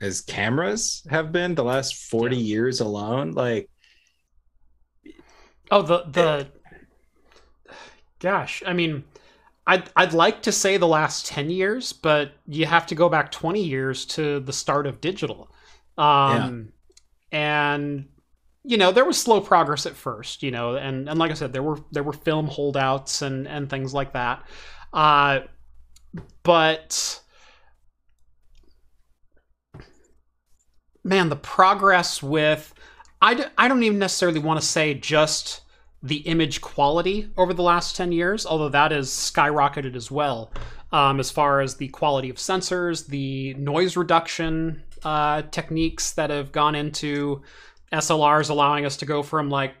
as 0.00 0.20
cameras 0.20 1.06
have 1.08 1.32
been 1.32 1.54
the 1.54 1.64
last 1.64 2.10
40 2.10 2.36
years 2.36 2.80
alone, 2.80 3.32
like 3.32 3.70
Oh, 5.70 5.82
the 5.82 6.04
the. 6.10 6.46
Gosh, 8.20 8.62
I 8.66 8.72
mean, 8.72 9.04
I'd 9.66 9.90
I'd 9.96 10.12
like 10.12 10.42
to 10.42 10.52
say 10.52 10.76
the 10.76 10.86
last 10.86 11.26
ten 11.26 11.50
years, 11.50 11.92
but 11.92 12.32
you 12.46 12.66
have 12.66 12.86
to 12.86 12.94
go 12.94 13.08
back 13.08 13.30
twenty 13.30 13.62
years 13.62 14.04
to 14.06 14.40
the 14.40 14.52
start 14.52 14.86
of 14.86 15.00
digital, 15.00 15.50
um, 15.98 16.72
and 17.32 18.06
you 18.64 18.76
know 18.76 18.92
there 18.92 19.04
was 19.04 19.20
slow 19.20 19.40
progress 19.40 19.86
at 19.86 19.94
first, 19.94 20.42
you 20.42 20.50
know, 20.50 20.76
and 20.76 21.08
and 21.08 21.18
like 21.18 21.30
I 21.30 21.34
said, 21.34 21.52
there 21.52 21.62
were 21.62 21.78
there 21.92 22.02
were 22.02 22.12
film 22.12 22.46
holdouts 22.46 23.22
and 23.22 23.46
and 23.46 23.68
things 23.68 23.94
like 23.94 24.12
that, 24.12 24.44
uh, 24.92 25.40
but. 26.42 27.20
Man, 31.06 31.28
the 31.28 31.36
progress 31.36 32.22
with 32.22 32.72
I, 33.20 33.34
d- 33.34 33.44
I 33.56 33.68
don't 33.68 33.82
even 33.82 33.98
necessarily 33.98 34.38
want 34.40 34.60
to 34.60 34.66
say 34.66 34.94
just 34.94 35.62
the 36.02 36.16
image 36.18 36.60
quality 36.60 37.30
over 37.38 37.54
the 37.54 37.62
last 37.62 37.96
10 37.96 38.12
years, 38.12 38.44
although 38.44 38.68
that 38.68 38.90
has 38.90 39.08
skyrocketed 39.08 39.96
as 39.96 40.10
well, 40.10 40.52
um, 40.92 41.18
as 41.18 41.30
far 41.30 41.62
as 41.62 41.76
the 41.76 41.88
quality 41.88 42.28
of 42.28 42.36
sensors, 42.36 43.06
the 43.06 43.54
noise 43.54 43.96
reduction 43.96 44.82
uh, 45.04 45.40
techniques 45.50 46.12
that 46.12 46.28
have 46.28 46.52
gone 46.52 46.74
into 46.74 47.42
SLRs, 47.94 48.50
allowing 48.50 48.84
us 48.84 48.96
to 48.98 49.06
go 49.06 49.22
from 49.22 49.48
like, 49.50 49.74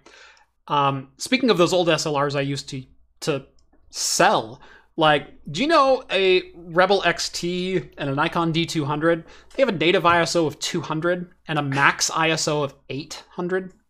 um, 0.68 1.08
speaking 1.18 1.50
of 1.50 1.58
those 1.58 1.72
old 1.72 1.88
SLRs 1.88 2.36
I 2.36 2.40
used 2.40 2.68
to 2.70 2.84
to 3.20 3.46
sell, 3.90 4.60
like, 4.96 5.28
do 5.50 5.60
you 5.62 5.66
know 5.66 6.04
a 6.10 6.42
Rebel 6.54 7.02
XT 7.02 7.90
and 7.98 8.10
a 8.10 8.14
Nikon 8.14 8.52
D200? 8.52 9.24
They 9.54 9.62
have 9.62 9.68
a 9.68 9.72
native 9.72 10.04
ISO 10.04 10.46
of 10.46 10.58
200 10.58 11.30
and 11.48 11.58
a 11.58 11.62
max 11.62 12.10
ISO 12.10 12.64
of 12.64 12.74
800. 12.88 13.72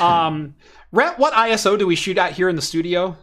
Um, 0.00 0.54
Rhett, 0.92 1.18
what 1.18 1.34
ISO 1.34 1.78
do 1.78 1.86
we 1.86 1.94
shoot 1.94 2.16
at 2.16 2.32
here 2.32 2.48
in 2.48 2.56
the 2.56 2.62
studio? 2.62 3.18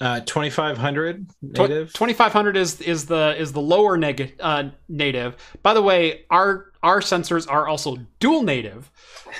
uh, 0.00 0.20
2500 0.20 1.28
Tw- 1.28 1.34
native. 1.42 1.92
2500 1.92 2.56
is 2.56 2.80
is 2.80 3.06
the 3.06 3.34
is 3.38 3.52
the 3.52 3.60
lower 3.60 3.96
neg- 3.96 4.36
uh, 4.40 4.70
native. 4.88 5.36
By 5.62 5.74
the 5.74 5.82
way, 5.82 6.24
our 6.30 6.72
our 6.82 7.00
sensors 7.00 7.50
are 7.50 7.66
also 7.66 7.96
dual 8.20 8.42
native. 8.42 8.90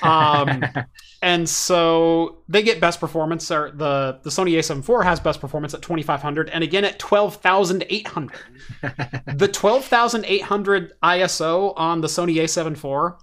Um, 0.02 0.62
and 1.22 1.48
so 1.48 2.38
they 2.48 2.62
get 2.62 2.80
best 2.80 3.00
performance 3.00 3.50
or 3.50 3.70
the 3.70 4.20
the 4.22 4.30
Sony 4.30 4.52
A7 4.58 4.78
IV 4.78 5.04
has 5.04 5.20
best 5.20 5.40
performance 5.40 5.74
at 5.74 5.82
2500 5.82 6.50
and 6.50 6.62
again 6.64 6.84
at 6.84 6.98
12800. 6.98 8.30
the 9.34 9.48
12800 9.48 10.92
ISO 11.02 11.74
on 11.76 12.00
the 12.00 12.08
Sony 12.08 12.36
A7 12.36 12.72
IV 12.72 13.14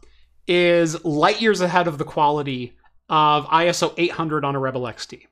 is 0.48 1.04
light 1.06 1.42
years 1.42 1.62
ahead 1.62 1.88
of 1.88 1.98
the 1.98 2.06
quality 2.06 2.78
of 3.10 3.46
ISO 3.48 3.94
800 3.98 4.46
on 4.46 4.56
a 4.56 4.60
Rebel 4.60 4.82
XT. 4.82 5.24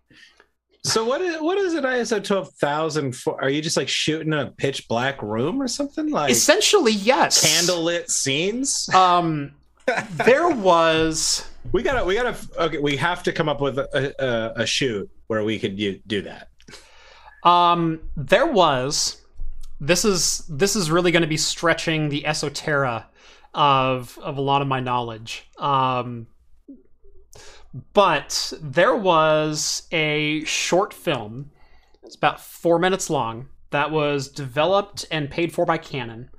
So 0.85 1.05
what 1.05 1.21
is 1.21 1.41
what 1.41 1.57
is 1.57 1.75
an 1.75 1.85
ISO 1.85 2.21
twelve 2.21 2.53
thousand 2.55 3.15
for? 3.15 3.41
Are 3.41 3.49
you 3.49 3.61
just 3.61 3.77
like 3.77 3.87
shooting 3.87 4.33
in 4.33 4.39
a 4.39 4.51
pitch 4.51 4.89
black 4.89 5.21
room 5.21 5.61
or 5.61 5.67
something 5.69 6.09
like 6.09 6.29
Essentially, 6.29 6.91
yes. 6.91 7.45
candlelit 7.45 8.09
scenes? 8.09 8.89
Um, 8.93 9.53
there 10.25 10.49
was 10.49 11.49
We 11.71 11.83
gotta 11.83 12.05
we 12.05 12.15
gotta 12.15 12.35
okay. 12.59 12.77
We 12.79 12.95
have 12.97 13.23
to 13.23 13.31
come 13.33 13.49
up 13.49 13.61
with 13.61 13.77
a, 13.77 14.13
a, 14.57 14.63
a 14.63 14.65
shoot 14.65 15.09
where 15.27 15.43
we 15.43 15.59
could 15.59 15.75
do, 15.77 15.99
do 16.07 16.21
that. 16.23 16.49
um 17.43 17.99
there 18.15 18.45
was 18.45 19.21
this 19.79 20.05
is 20.05 20.45
this 20.49 20.75
is 20.75 20.89
really 20.91 21.11
going 21.11 21.21
to 21.23 21.27
be 21.27 21.37
stretching 21.37 22.09
the 22.09 22.21
esoterra 22.23 23.05
of 23.53 24.17
of 24.21 24.37
a 24.37 24.41
lot 24.41 24.61
of 24.61 24.67
my 24.67 24.79
knowledge. 24.79 25.49
Um 25.59 26.27
but 27.93 28.53
there 28.61 28.95
was 28.95 29.87
a 29.91 30.43
short 30.45 30.93
film. 30.93 31.49
It's 32.03 32.15
about 32.15 32.39
4 32.39 32.77
minutes 32.77 33.09
long 33.09 33.49
that 33.71 33.89
was 33.89 34.27
developed 34.27 35.05
and 35.09 35.29
paid 35.31 35.51
for 35.51 35.65
by 35.65 35.77
Canon. 35.79 36.29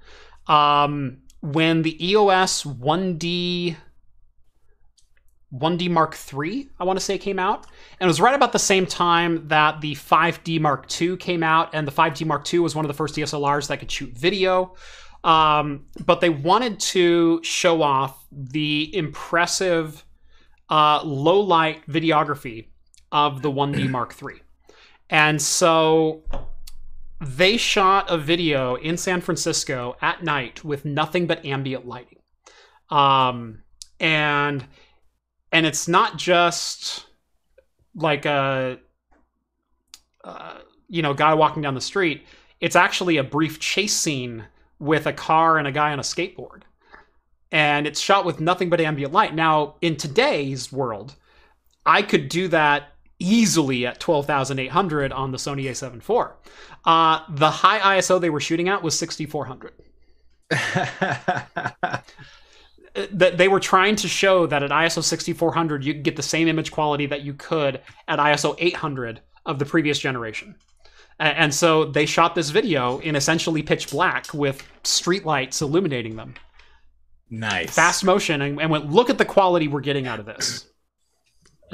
Um 0.46 1.18
when 1.44 1.82
the 1.82 2.10
EOS 2.10 2.64
1D 2.64 3.76
1D 5.54 5.88
Mark 5.88 6.16
III, 6.32 6.68
I 6.80 6.84
want 6.84 6.98
to 6.98 7.04
say, 7.04 7.16
came 7.16 7.38
out. 7.38 7.66
And 8.00 8.06
it 8.06 8.10
was 8.10 8.20
right 8.20 8.34
about 8.34 8.52
the 8.52 8.58
same 8.58 8.86
time 8.86 9.46
that 9.48 9.80
the 9.80 9.94
5D 9.94 10.60
Mark 10.60 11.00
II 11.00 11.16
came 11.16 11.44
out. 11.44 11.70
And 11.72 11.86
the 11.86 11.92
5D 11.92 12.26
Mark 12.26 12.52
II 12.52 12.60
was 12.60 12.74
one 12.74 12.84
of 12.84 12.88
the 12.88 12.94
first 12.94 13.14
DSLRs 13.14 13.68
that 13.68 13.78
could 13.78 13.90
shoot 13.90 14.10
video. 14.10 14.74
Um, 15.22 15.86
but 16.04 16.20
they 16.20 16.30
wanted 16.30 16.80
to 16.80 17.40
show 17.44 17.82
off 17.82 18.26
the 18.32 18.90
impressive 18.96 20.04
uh, 20.70 21.02
low 21.04 21.40
light 21.40 21.86
videography 21.86 22.66
of 23.12 23.42
the 23.42 23.50
1D 23.50 23.88
Mark 23.88 24.16
III. 24.20 24.40
And 25.08 25.40
so 25.40 26.24
they 27.24 27.56
shot 27.56 28.10
a 28.10 28.18
video 28.18 28.74
in 28.76 28.96
San 28.96 29.20
Francisco 29.20 29.96
at 30.00 30.22
night 30.22 30.64
with 30.64 30.84
nothing 30.84 31.26
but 31.26 31.44
ambient 31.44 31.86
lighting. 31.86 32.18
Um, 32.90 33.62
and 34.00 34.64
and 35.52 35.66
it's 35.66 35.88
not 35.88 36.18
just 36.18 37.06
like 37.94 38.26
a 38.26 38.78
uh, 40.24 40.58
you 40.88 41.02
know 41.02 41.14
guy 41.14 41.34
walking 41.34 41.62
down 41.62 41.74
the 41.74 41.80
street. 41.80 42.24
It's 42.60 42.76
actually 42.76 43.16
a 43.16 43.24
brief 43.24 43.60
chase 43.60 43.94
scene 43.94 44.44
with 44.78 45.06
a 45.06 45.12
car 45.12 45.58
and 45.58 45.66
a 45.66 45.72
guy 45.72 45.92
on 45.92 45.98
a 45.98 46.02
skateboard. 46.02 46.62
And 47.52 47.86
it's 47.86 48.00
shot 48.00 48.24
with 48.24 48.40
nothing 48.40 48.68
but 48.68 48.80
ambient 48.80 49.12
light. 49.12 49.34
Now 49.34 49.76
in 49.80 49.96
today's 49.96 50.72
world 50.72 51.14
i 51.86 52.02
could 52.02 52.28
do 52.28 52.48
that 52.48 52.93
easily 53.18 53.86
at 53.86 54.00
12800 54.00 55.12
on 55.12 55.30
the 55.30 55.38
sony 55.38 55.64
a7 55.64 55.96
IV. 55.98 56.32
Uh, 56.84 57.20
the 57.28 57.50
high 57.50 57.96
iso 57.98 58.20
they 58.20 58.30
were 58.30 58.40
shooting 58.40 58.68
at 58.68 58.82
was 58.82 58.98
6400 58.98 59.72
that 63.12 63.38
they 63.38 63.48
were 63.48 63.60
trying 63.60 63.96
to 63.96 64.08
show 64.08 64.46
that 64.46 64.62
at 64.62 64.70
ISO 64.70 65.02
6400 65.02 65.84
you 65.84 65.94
could 65.94 66.04
get 66.04 66.16
the 66.16 66.22
same 66.22 66.48
image 66.48 66.70
quality 66.70 67.06
that 67.06 67.22
you 67.22 67.34
could 67.34 67.80
at 68.08 68.18
ISO 68.18 68.54
800 68.58 69.20
of 69.46 69.58
the 69.58 69.64
previous 69.64 69.98
generation. 69.98 70.54
And 71.18 71.54
so 71.54 71.84
they 71.84 72.06
shot 72.06 72.34
this 72.34 72.50
video 72.50 72.98
in 72.98 73.14
essentially 73.14 73.62
pitch 73.62 73.90
black 73.90 74.34
with 74.34 74.66
streetlights 74.82 75.62
illuminating 75.62 76.16
them. 76.16 76.34
Nice. 77.30 77.74
fast 77.74 78.04
motion 78.04 78.42
and, 78.42 78.60
and 78.60 78.70
went, 78.70 78.90
look 78.90 79.10
at 79.10 79.18
the 79.18 79.24
quality 79.24 79.66
we're 79.66 79.80
getting 79.80 80.06
out 80.06 80.20
of 80.20 80.26
this. 80.26 80.66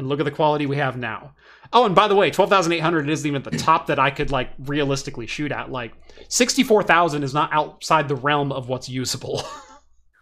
And 0.00 0.08
look 0.08 0.18
at 0.18 0.24
the 0.24 0.30
quality 0.30 0.64
we 0.66 0.76
have 0.76 0.96
now. 0.96 1.34
Oh, 1.72 1.84
and 1.84 1.94
by 1.94 2.08
the 2.08 2.16
way, 2.16 2.30
12,800 2.30 3.08
isn't 3.08 3.26
even 3.28 3.42
the 3.42 3.50
top 3.50 3.86
that 3.88 3.98
I 3.98 4.10
could 4.10 4.30
like 4.32 4.50
realistically 4.58 5.26
shoot 5.26 5.52
at. 5.52 5.70
Like 5.70 5.92
64,000 6.28 7.22
is 7.22 7.34
not 7.34 7.52
outside 7.52 8.08
the 8.08 8.16
realm 8.16 8.50
of 8.50 8.68
what's 8.68 8.88
usable. 8.88 9.42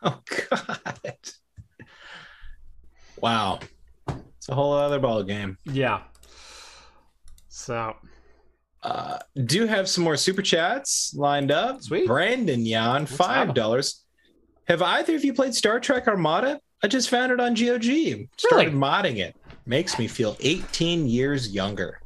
Oh 0.01 0.21
god. 0.49 1.19
Wow. 3.21 3.59
It's 4.37 4.49
a 4.49 4.55
whole 4.55 4.73
other 4.73 4.99
ball 5.01 5.25
game. 5.25 5.59
yeah. 5.65 6.03
So, 7.49 7.97
Uh, 8.83 9.19
do 9.45 9.67
have 9.67 9.89
some 9.89 10.05
more 10.05 10.17
super 10.17 10.41
chats 10.43 11.13
lined 11.17 11.51
up. 11.51 11.83
Sweet. 11.83 12.07
Brandon 12.07 12.65
Yan, 12.65 13.01
Let's 13.03 13.17
five 13.17 13.55
dollars. 13.55 14.05
Have 14.69 14.83
either 14.83 15.17
of 15.17 15.25
you 15.25 15.33
played 15.35 15.55
Star 15.55 15.81
Trek 15.81 16.07
Armada? 16.07 16.61
I 16.81 16.87
just 16.87 17.09
found 17.11 17.33
it 17.33 17.41
on 17.41 17.55
GOG. 17.55 18.29
Started 18.37 18.73
modding 18.75 19.17
it. 19.17 19.35
Makes 19.69 19.99
me 19.99 20.09
feel 20.09 20.37
18 20.41 21.07
years 21.07 21.51
younger. 21.53 22.01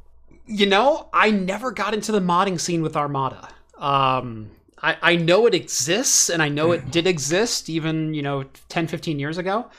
you 0.45 0.65
know, 0.65 1.09
I 1.13 1.31
never 1.31 1.71
got 1.71 1.93
into 1.93 2.11
the 2.11 2.19
modding 2.19 2.59
scene 2.59 2.81
with 2.81 2.97
Armada. 2.97 3.49
Um, 3.77 4.51
I, 4.81 4.97
I 5.01 5.15
know 5.15 5.47
it 5.47 5.55
exists 5.55 6.29
and 6.29 6.43
I 6.43 6.49
know 6.49 6.73
it 6.73 6.91
did 6.91 7.07
exist 7.07 7.69
even, 7.69 8.13
you 8.13 8.21
know, 8.21 8.45
10, 8.69 8.87
15 8.87 9.19
years 9.19 9.37
ago. 9.37 9.69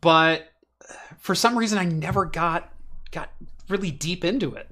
But 0.00 0.50
for 1.18 1.34
some 1.36 1.56
reason, 1.58 1.78
I 1.78 1.84
never 1.84 2.24
got 2.24 2.72
got 3.12 3.30
really 3.68 3.90
deep 3.92 4.24
into 4.24 4.54
it. 4.54 4.68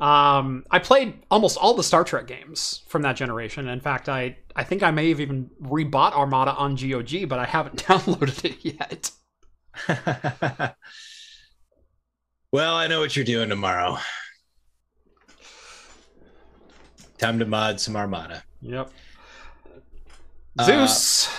Um, 0.00 0.64
I 0.70 0.78
played 0.78 1.22
almost 1.30 1.58
all 1.58 1.74
the 1.74 1.82
Star 1.84 2.04
Trek 2.04 2.26
games 2.26 2.82
from 2.88 3.02
that 3.02 3.16
generation. 3.16 3.68
In 3.68 3.80
fact, 3.80 4.08
I, 4.08 4.38
I 4.56 4.64
think 4.64 4.82
I 4.82 4.90
may 4.90 5.10
have 5.10 5.20
even 5.20 5.50
rebought 5.62 6.12
Armada 6.14 6.52
on 6.54 6.76
GOG, 6.76 7.28
but 7.28 7.38
I 7.38 7.44
haven't 7.46 7.76
downloaded 7.84 8.44
it 8.46 8.58
yet. 8.64 9.10
well, 12.52 12.74
I 12.74 12.86
know 12.86 13.00
what 13.00 13.16
you're 13.16 13.24
doing 13.24 13.48
tomorrow. 13.48 13.98
Time 17.18 17.38
to 17.38 17.46
mod 17.46 17.80
some 17.80 17.96
Armada. 17.96 18.42
Yep. 18.62 18.90
Uh, 20.58 20.64
Zeus, 20.64 21.30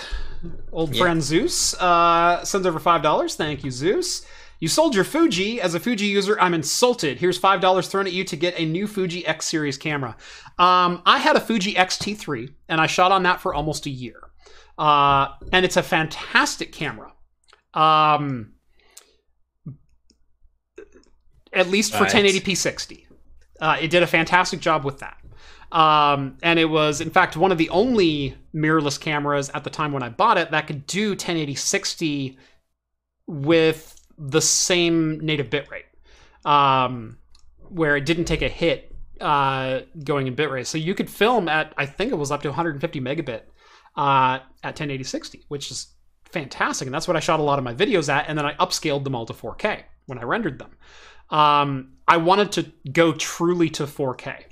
old 0.72 0.94
yeah. 0.94 1.02
friend 1.02 1.22
Zeus, 1.22 1.74
uh, 1.80 2.44
sends 2.44 2.66
over 2.66 2.78
five 2.78 3.02
dollars. 3.02 3.34
Thank 3.34 3.64
you, 3.64 3.70
Zeus. 3.70 4.24
You 4.60 4.68
sold 4.68 4.94
your 4.94 5.02
Fuji. 5.02 5.60
As 5.60 5.74
a 5.74 5.80
Fuji 5.80 6.06
user, 6.06 6.38
I'm 6.40 6.54
insulted. 6.54 7.18
Here's 7.18 7.36
five 7.36 7.60
dollars 7.60 7.88
thrown 7.88 8.06
at 8.06 8.12
you 8.12 8.22
to 8.24 8.36
get 8.36 8.58
a 8.58 8.64
new 8.64 8.86
Fuji 8.86 9.26
X 9.26 9.46
series 9.46 9.76
camera. 9.76 10.16
Um, 10.58 11.02
I 11.04 11.18
had 11.18 11.34
a 11.34 11.40
Fuji 11.40 11.76
X-T3, 11.76 12.54
and 12.68 12.80
I 12.80 12.86
shot 12.86 13.10
on 13.10 13.24
that 13.24 13.40
for 13.40 13.54
almost 13.54 13.86
a 13.86 13.90
year, 13.90 14.30
uh, 14.78 15.28
and 15.52 15.64
it's 15.64 15.76
a 15.76 15.82
fantastic 15.82 16.72
camera. 16.72 17.12
Um, 17.74 18.52
at 21.52 21.68
least 21.68 21.92
for 21.92 22.04
Right. 22.04 22.12
1080p 22.12 22.56
60. 22.56 23.06
Uh, 23.60 23.76
it 23.80 23.90
did 23.90 24.02
a 24.02 24.06
fantastic 24.06 24.60
job 24.60 24.84
with 24.84 24.98
that. 24.98 25.16
Um, 25.70 26.36
and 26.42 26.58
it 26.58 26.66
was, 26.66 27.00
in 27.00 27.10
fact, 27.10 27.36
one 27.36 27.50
of 27.50 27.58
the 27.58 27.70
only 27.70 28.36
mirrorless 28.54 29.00
cameras 29.00 29.50
at 29.54 29.64
the 29.64 29.70
time 29.70 29.92
when 29.92 30.02
I 30.02 30.10
bought 30.10 30.36
it 30.36 30.50
that 30.50 30.66
could 30.66 30.86
do 30.86 31.10
1080 31.10 31.54
60 31.54 32.38
with 33.26 33.98
the 34.18 34.40
same 34.40 35.18
native 35.20 35.48
bitrate, 35.48 35.84
um, 36.44 37.18
where 37.68 37.96
it 37.96 38.04
didn't 38.04 38.26
take 38.26 38.42
a 38.42 38.48
hit 38.48 38.94
uh, 39.20 39.80
going 40.04 40.26
in 40.26 40.36
bitrate. 40.36 40.66
So 40.66 40.76
you 40.76 40.94
could 40.94 41.08
film 41.08 41.48
at, 41.48 41.72
I 41.78 41.86
think 41.86 42.12
it 42.12 42.16
was 42.16 42.30
up 42.30 42.42
to 42.42 42.48
150 42.48 43.00
megabit 43.00 43.42
uh, 43.96 44.40
at 44.62 44.74
1080 44.78 45.04
60, 45.04 45.44
which 45.48 45.70
is 45.70 45.94
fantastic. 46.24 46.86
And 46.86 46.94
that's 46.94 47.08
what 47.08 47.16
I 47.16 47.20
shot 47.20 47.40
a 47.40 47.42
lot 47.42 47.58
of 47.58 47.64
my 47.64 47.74
videos 47.74 48.12
at. 48.12 48.26
And 48.28 48.36
then 48.36 48.44
I 48.44 48.54
upscaled 48.54 49.04
them 49.04 49.14
all 49.14 49.24
to 49.26 49.32
4K 49.32 49.84
when 50.06 50.18
I 50.18 50.22
rendered 50.22 50.58
them. 50.58 50.76
Um, 51.32 51.94
I 52.06 52.18
wanted 52.18 52.52
to 52.52 52.72
go 52.92 53.12
truly 53.12 53.70
to 53.70 53.84
4K. 53.84 54.44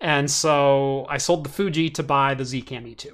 And 0.00 0.30
so 0.30 1.06
I 1.08 1.18
sold 1.18 1.44
the 1.44 1.48
Fuji 1.48 1.90
to 1.90 2.02
buy 2.02 2.34
the 2.34 2.44
Zcam 2.44 2.94
E2. 2.94 3.12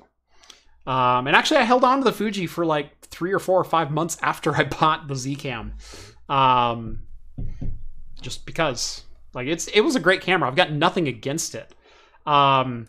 Um, 0.90 1.28
and 1.28 1.36
actually, 1.36 1.58
I 1.58 1.62
held 1.62 1.84
on 1.84 1.98
to 1.98 2.04
the 2.04 2.12
Fuji 2.12 2.46
for 2.48 2.66
like 2.66 2.98
three 3.06 3.32
or 3.32 3.38
four 3.38 3.60
or 3.60 3.64
five 3.64 3.92
months 3.92 4.16
after 4.20 4.54
I 4.56 4.64
bought 4.64 5.06
the 5.06 5.14
Zcam, 5.14 5.72
um, 6.28 7.02
just 8.20 8.44
because 8.46 9.04
like 9.32 9.46
it's 9.46 9.68
it 9.68 9.80
was 9.82 9.94
a 9.94 10.00
great 10.00 10.22
camera. 10.22 10.48
I've 10.48 10.56
got 10.56 10.72
nothing 10.72 11.06
against 11.06 11.54
it, 11.54 11.72
um, 12.26 12.88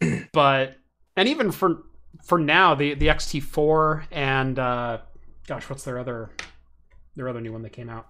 but 0.32 0.76
and 1.16 1.28
even 1.30 1.50
for 1.50 1.84
for 2.22 2.38
now 2.38 2.74
the 2.74 2.92
the 2.92 3.06
XT4 3.06 4.04
and 4.10 4.58
uh, 4.58 4.98
gosh, 5.46 5.70
what's 5.70 5.84
their 5.84 5.98
other 5.98 6.28
their 7.16 7.26
other 7.26 7.40
new 7.40 7.52
one 7.52 7.62
that 7.62 7.72
came 7.72 7.88
out? 7.88 8.09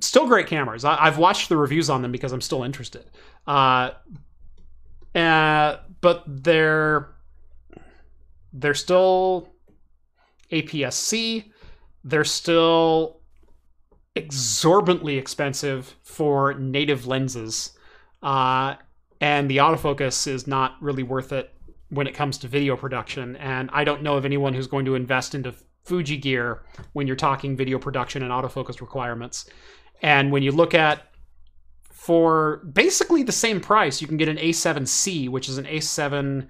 Still 0.00 0.26
great 0.26 0.46
cameras. 0.46 0.84
I, 0.84 0.96
I've 0.96 1.18
watched 1.18 1.48
the 1.48 1.56
reviews 1.56 1.90
on 1.90 2.02
them 2.02 2.12
because 2.12 2.32
I'm 2.32 2.40
still 2.40 2.62
interested. 2.62 3.04
Uh, 3.46 3.90
uh, 5.14 5.78
but 6.00 6.24
they're 6.26 7.14
they're 8.52 8.74
still 8.74 9.48
APS-C. 10.52 11.52
They're 12.04 12.24
still 12.24 13.20
exorbitantly 14.14 15.18
expensive 15.18 15.94
for 16.02 16.54
native 16.54 17.06
lenses, 17.06 17.72
uh, 18.22 18.74
and 19.20 19.50
the 19.50 19.58
autofocus 19.58 20.26
is 20.26 20.46
not 20.46 20.76
really 20.80 21.02
worth 21.02 21.32
it 21.32 21.52
when 21.90 22.06
it 22.06 22.14
comes 22.14 22.38
to 22.38 22.48
video 22.48 22.76
production. 22.76 23.36
And 23.36 23.70
I 23.72 23.84
don't 23.84 24.02
know 24.02 24.16
of 24.16 24.24
anyone 24.24 24.54
who's 24.54 24.66
going 24.66 24.84
to 24.84 24.94
invest 24.94 25.34
into 25.34 25.54
Fuji 25.88 26.18
gear 26.18 26.62
when 26.92 27.06
you're 27.06 27.16
talking 27.16 27.56
video 27.56 27.78
production 27.78 28.22
and 28.22 28.30
autofocus 28.30 28.80
requirements. 28.80 29.48
And 30.02 30.30
when 30.30 30.42
you 30.42 30.52
look 30.52 30.74
at 30.74 31.02
for 31.90 32.58
basically 32.72 33.22
the 33.22 33.32
same 33.32 33.60
price, 33.60 34.00
you 34.00 34.06
can 34.06 34.18
get 34.18 34.28
an 34.28 34.36
A7C, 34.36 35.30
which 35.30 35.48
is 35.48 35.56
an 35.56 35.64
A7 35.64 36.46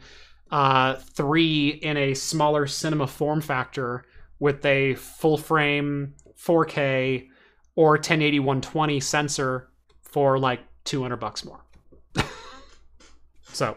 uh, 0.51 0.95
3 0.95 1.69
in 1.69 1.97
a 1.97 2.15
smaller 2.15 2.67
cinema 2.67 3.07
form 3.07 3.41
factor 3.41 4.05
with 4.41 4.65
a 4.67 4.95
full 4.95 5.39
frame 5.39 6.15
4K 6.37 7.29
or 7.77 7.93
1080 7.93 8.41
120 8.41 9.01
sensor 9.01 9.69
for 10.03 10.39
like 10.39 10.61
200 10.85 11.17
bucks 11.17 11.45
more. 11.45 11.61
so 13.53 13.77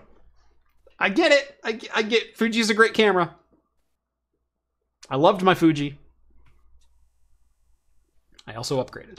I 0.99 1.09
get 1.09 1.31
it. 1.31 1.59
I, 1.63 1.79
I 1.93 2.01
get 2.01 2.35
Fuji's 2.35 2.69
a 2.69 2.73
great 2.73 2.93
camera. 2.93 3.35
I 5.11 5.17
loved 5.17 5.43
my 5.43 5.53
Fuji. 5.53 5.99
I 8.47 8.53
also 8.53 8.81
upgraded. 8.81 9.17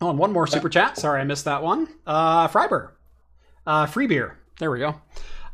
Oh, 0.00 0.10
and 0.10 0.18
one 0.18 0.32
more 0.32 0.46
super 0.46 0.68
chat. 0.68 0.96
Sorry, 0.96 1.20
I 1.20 1.24
missed 1.24 1.44
that 1.46 1.64
one. 1.64 1.88
Uh, 2.06 2.46
Freiber. 2.46 2.92
Uh, 3.66 3.86
free 3.86 4.06
beer. 4.06 4.38
There 4.60 4.70
we 4.70 4.78
go. 4.78 4.94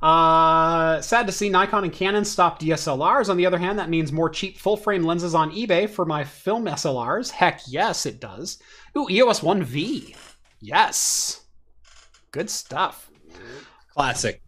Uh, 0.03 1.01
sad 1.01 1.27
to 1.27 1.33
see 1.33 1.49
Nikon 1.49 1.85
and 1.85 1.93
Canon 1.93 2.27
stop 2.27 2.61
DSLRs. 2.61 3.31
On 3.31 3.39
the 3.39 3.47
other 3.47 3.59
hand, 3.59 3.79
that 3.79 3.89
means 3.89 4.13
more 4.13 4.29
cheap 4.29 4.59
full 4.59 4.77
frame 4.77 5.05
lenses 5.05 5.35
on 5.35 5.51
eBay 5.51 5.89
for 5.89 6.05
my 6.05 6.25
film 6.25 6.67
SLRs. 6.67 7.31
Heck 7.31 7.63
yes, 7.67 8.05
it 8.05 8.21
does. 8.21 8.59
Ooh, 8.99 9.09
EOS 9.09 9.41
1V. 9.41 10.15
Yes. 10.61 11.47
Good 12.33 12.51
stuff. 12.51 13.11
Classic. 13.95 14.43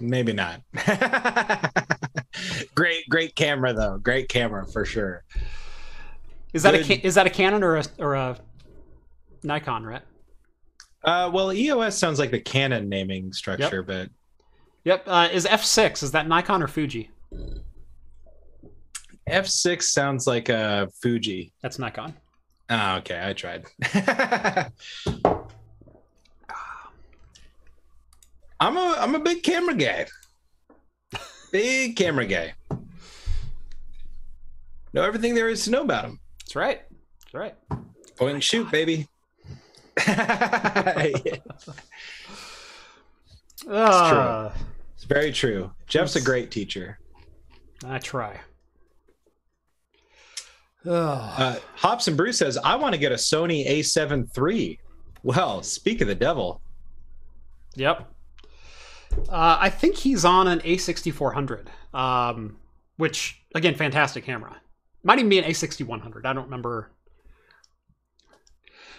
Maybe 0.00 0.32
not. 0.32 0.60
great, 2.74 3.08
great 3.08 3.34
camera 3.34 3.72
though. 3.72 3.98
Great 3.98 4.28
camera 4.28 4.66
for 4.66 4.84
sure. 4.84 5.24
Is 6.52 6.62
that 6.62 6.74
a 6.74 6.78
Good. 6.78 6.86
Ca- 6.86 7.00
is 7.02 7.14
that 7.14 7.26
a 7.26 7.30
Canon 7.30 7.62
or 7.62 7.76
a 7.76 7.84
or 7.98 8.14
a 8.14 8.38
Nikon, 9.42 9.84
right? 9.84 10.02
Uh, 11.04 11.30
well, 11.32 11.52
EOS 11.52 11.96
sounds 11.96 12.18
like 12.18 12.30
the 12.30 12.40
Canon 12.40 12.88
naming 12.88 13.32
structure, 13.32 13.82
but 13.82 14.10
Yep. 14.84 15.02
Uh, 15.06 15.28
is 15.32 15.46
F6 15.46 16.02
is 16.04 16.12
that 16.12 16.28
Nikon 16.28 16.62
or 16.62 16.68
Fuji? 16.68 17.10
F6 19.28 19.82
sounds 19.82 20.26
like 20.28 20.48
a 20.48 20.88
Fuji. 21.02 21.52
That's 21.60 21.78
Nikon. 21.78 22.14
Oh, 22.70 22.96
okay. 22.96 23.20
I 23.22 23.32
tried. 23.32 23.64
I'm 28.66 28.76
a 28.76 28.96
I'm 28.98 29.14
a 29.14 29.20
big 29.20 29.44
camera 29.44 29.74
guy. 29.74 30.06
Big 31.52 31.94
camera 31.94 32.26
guy. 32.26 32.54
Know 34.92 35.02
everything 35.02 35.36
there 35.36 35.48
is 35.48 35.62
to 35.64 35.70
know 35.70 35.82
about 35.82 36.02
them. 36.02 36.18
That's 36.40 36.56
right. 36.56 36.82
That's 37.20 37.34
right. 37.34 37.54
Point 38.16 38.34
and 38.34 38.42
shoot, 38.42 38.68
baby. 38.72 39.06
it's 39.96 41.38
Uh, 43.68 44.52
very 45.06 45.30
true. 45.30 45.70
Jeff's 45.86 46.16
a 46.16 46.20
great 46.20 46.50
teacher. 46.50 46.98
I 47.86 47.98
try. 47.98 48.40
Uh, 50.84 51.56
Hops 51.76 52.08
and 52.08 52.16
Bruce 52.16 52.38
says, 52.38 52.58
I 52.58 52.74
want 52.74 52.94
to 52.94 52.98
get 52.98 53.12
a 53.12 53.16
Sony 53.16 53.64
A7 53.68 54.26
III. 54.36 54.80
Well, 55.22 55.62
speak 55.62 56.00
of 56.00 56.08
the 56.08 56.14
devil. 56.16 56.60
Yep. 57.76 58.08
Uh, 59.28 59.58
I 59.60 59.70
think 59.70 59.96
he's 59.96 60.24
on 60.24 60.48
an 60.48 60.60
A6400, 60.60 61.66
um, 61.94 62.56
which 62.96 63.42
again, 63.54 63.74
fantastic 63.74 64.24
camera. 64.24 64.56
Might 65.02 65.18
even 65.18 65.28
be 65.28 65.38
an 65.38 65.44
A6100. 65.44 66.24
I 66.24 66.32
don't 66.32 66.44
remember. 66.44 66.90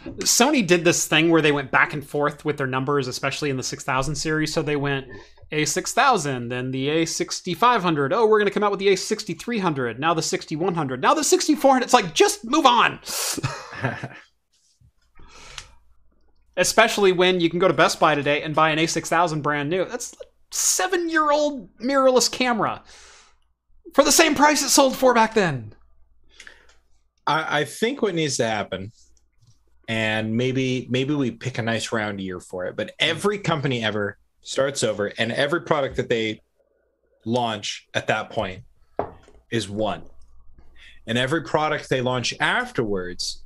Sony 0.05 0.66
did 0.66 0.86
this 0.86 1.05
thing 1.08 1.30
where 1.30 1.41
they 1.41 1.51
went 1.51 1.72
back 1.72 1.93
and 1.93 2.08
forth 2.08 2.45
with 2.45 2.58
their 2.58 2.68
numbers, 2.68 3.08
especially 3.08 3.49
in 3.49 3.58
the 3.58 3.64
6000 3.64 4.16
series. 4.16 4.53
So 4.53 4.62
they 4.62 4.78
went 4.78 5.08
A6000, 5.51 6.49
then 6.49 6.72
the 6.72 6.88
A6500. 6.88 8.14
Oh, 8.14 8.26
we're 8.26 8.39
going 8.39 8.47
to 8.47 8.53
come 8.53 8.64
out 8.64 8.72
with 8.72 8.80
the 8.80 8.88
A6300. 8.88 9.99
Now 9.99 10.14
the 10.14 10.22
6100. 10.22 11.01
Now 11.01 11.14
the 11.14 11.24
6400. 11.24 11.84
It's 11.84 11.93
like, 11.93 12.14
just 12.14 12.45
move 12.45 12.66
on. 12.66 12.99
especially 16.58 17.12
when 17.12 17.39
you 17.39 17.49
can 17.49 17.60
go 17.60 17.68
to 17.68 17.74
Best 17.74 17.99
Buy 17.99 18.16
today 18.16 18.41
and 18.41 18.53
buy 18.53 18.72
an 18.72 18.80
A6000 18.80 19.41
brand 19.41 19.70
new. 19.70 19.86
That's 19.86 20.14
a 20.14 20.26
seven 20.51 21.10
year 21.10 21.32
old 21.32 21.74
mirrorless 21.78 22.30
camera 22.30 22.84
for 23.93 24.03
the 24.03 24.12
same 24.12 24.36
price 24.36 24.64
it 24.64 24.70
sold 24.70 24.97
for 24.97 25.14
back 25.14 25.34
then. 25.36 25.74
I, 27.26 27.62
I 27.62 27.64
think 27.66 28.01
what 28.01 28.16
needs 28.16 28.38
to 28.38 28.47
happen, 28.47 28.91
and 29.88 30.36
maybe 30.36 30.88
maybe 30.89 31.14
we 31.14 31.32
pick 31.32 31.58
a 31.58 31.62
nice 31.62 31.91
round 31.91 32.20
year 32.20 32.39
for 32.39 32.66
it, 32.66 32.76
but 32.76 32.91
every 32.99 33.38
company 33.38 33.84
ever 33.84 34.18
starts 34.41 34.84
over, 34.84 35.08
and 35.18 35.32
every 35.32 35.62
product 35.62 35.97
that 35.97 36.10
they 36.10 36.41
launch 37.26 37.88
at 37.93 38.08
that 38.08 38.30
point 38.30 38.64
is 39.51 39.70
one. 39.70 40.03
And 41.05 41.18
every 41.18 41.43
product 41.43 41.89
they 41.89 42.01
launch 42.01 42.34
afterwards 42.39 43.43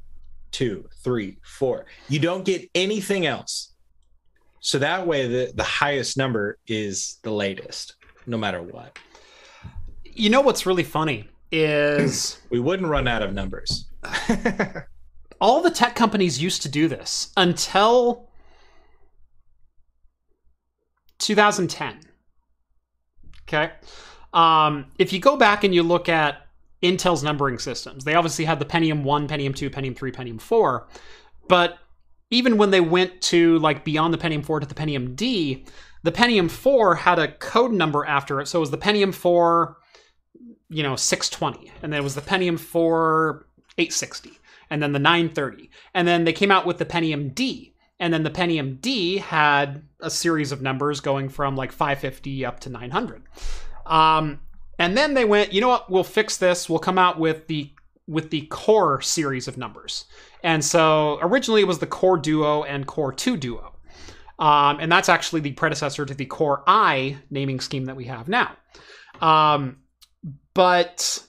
two, 0.51 0.87
three, 1.03 1.37
four. 1.43 1.85
You 2.09 2.19
don't 2.19 2.45
get 2.45 2.69
anything 2.75 3.25
else. 3.25 3.73
So 4.59 4.77
that 4.79 5.07
way, 5.07 5.27
the, 5.27 5.51
the 5.55 5.63
highest 5.63 6.17
number 6.17 6.57
is 6.67 7.19
the 7.23 7.31
latest, 7.31 7.95
no 8.27 8.37
matter 8.37 8.61
what. 8.61 8.97
You 10.03 10.29
know 10.29 10.41
what's 10.41 10.65
really 10.65 10.83
funny 10.83 11.29
is 11.51 12.39
we 12.49 12.59
wouldn't 12.59 12.87
run 12.87 13.07
out 13.07 13.23
of 13.23 13.33
numbers. 13.33 13.89
all 15.41 15.61
the 15.61 15.71
tech 15.71 15.95
companies 15.95 16.41
used 16.41 16.61
to 16.61 16.69
do 16.69 16.87
this 16.87 17.31
until 17.35 18.29
2010. 21.17 21.99
Okay. 23.47 23.71
Um, 24.33 24.85
if 24.97 25.11
you 25.11 25.19
go 25.19 25.35
back 25.35 25.63
and 25.63 25.73
you 25.73 25.83
look 25.83 26.07
at 26.07 26.40
Intel's 26.83 27.23
numbering 27.23 27.59
systems. 27.59 28.03
They 28.03 28.15
obviously 28.15 28.45
had 28.45 28.59
the 28.59 28.65
Pentium 28.65 29.03
1, 29.03 29.27
Pentium 29.27 29.55
2, 29.55 29.69
Pentium 29.69 29.95
3, 29.95 30.11
Pentium 30.11 30.41
4, 30.41 30.87
but 31.47 31.77
even 32.31 32.57
when 32.57 32.71
they 32.71 32.81
went 32.81 33.21
to 33.21 33.59
like 33.59 33.83
beyond 33.83 34.13
the 34.13 34.17
Pentium 34.17 34.43
4 34.43 34.61
to 34.61 34.65
the 34.65 34.73
Pentium 34.73 35.15
D, 35.15 35.65
the 36.03 36.11
Pentium 36.11 36.49
4 36.49 36.95
had 36.95 37.19
a 37.19 37.33
code 37.33 37.71
number 37.73 38.05
after 38.05 38.39
it. 38.39 38.47
So 38.47 38.59
it 38.59 38.61
was 38.61 38.71
the 38.71 38.77
Pentium 38.77 39.13
4, 39.13 39.77
you 40.69 40.81
know, 40.81 40.95
620, 40.95 41.71
and 41.83 41.93
then 41.93 41.99
it 41.99 42.03
was 42.03 42.15
the 42.15 42.21
Pentium 42.21 42.57
4 42.57 43.45
860, 43.77 44.31
and 44.69 44.81
then 44.81 44.93
the 44.93 44.99
930. 44.99 45.69
And 45.93 46.07
then 46.07 46.23
they 46.23 46.33
came 46.33 46.51
out 46.51 46.65
with 46.65 46.77
the 46.77 46.85
Pentium 46.85 47.35
D, 47.35 47.75
and 47.99 48.13
then 48.13 48.23
the 48.23 48.31
Pentium 48.31 48.81
D 48.81 49.17
had 49.17 49.83
a 49.99 50.09
series 50.09 50.51
of 50.51 50.61
numbers 50.61 51.01
going 51.01 51.29
from 51.29 51.55
like 51.55 51.71
550 51.71 52.45
up 52.45 52.59
to 52.61 52.69
900. 52.69 53.23
Um, 53.85 54.39
and 54.81 54.97
then 54.97 55.13
they 55.13 55.25
went, 55.25 55.53
you 55.53 55.61
know 55.61 55.67
what? 55.67 55.91
We'll 55.91 56.03
fix 56.03 56.37
this. 56.37 56.67
We'll 56.67 56.79
come 56.79 56.97
out 56.97 57.19
with 57.19 57.45
the 57.45 57.71
with 58.07 58.31
the 58.31 58.47
core 58.47 58.99
series 58.99 59.47
of 59.47 59.55
numbers. 59.55 60.05
And 60.43 60.65
so 60.65 61.19
originally 61.21 61.61
it 61.61 61.67
was 61.67 61.77
the 61.77 61.85
Core 61.85 62.17
Duo 62.17 62.63
and 62.63 62.87
Core 62.87 63.13
2 63.13 63.37
Duo. 63.37 63.75
Um, 64.39 64.79
and 64.79 64.91
that's 64.91 65.07
actually 65.07 65.41
the 65.41 65.51
predecessor 65.51 66.03
to 66.03 66.15
the 66.15 66.25
Core 66.25 66.63
i 66.65 67.15
naming 67.29 67.59
scheme 67.59 67.85
that 67.85 67.95
we 67.95 68.05
have 68.05 68.27
now. 68.27 68.57
Um, 69.21 69.77
but 70.55 71.23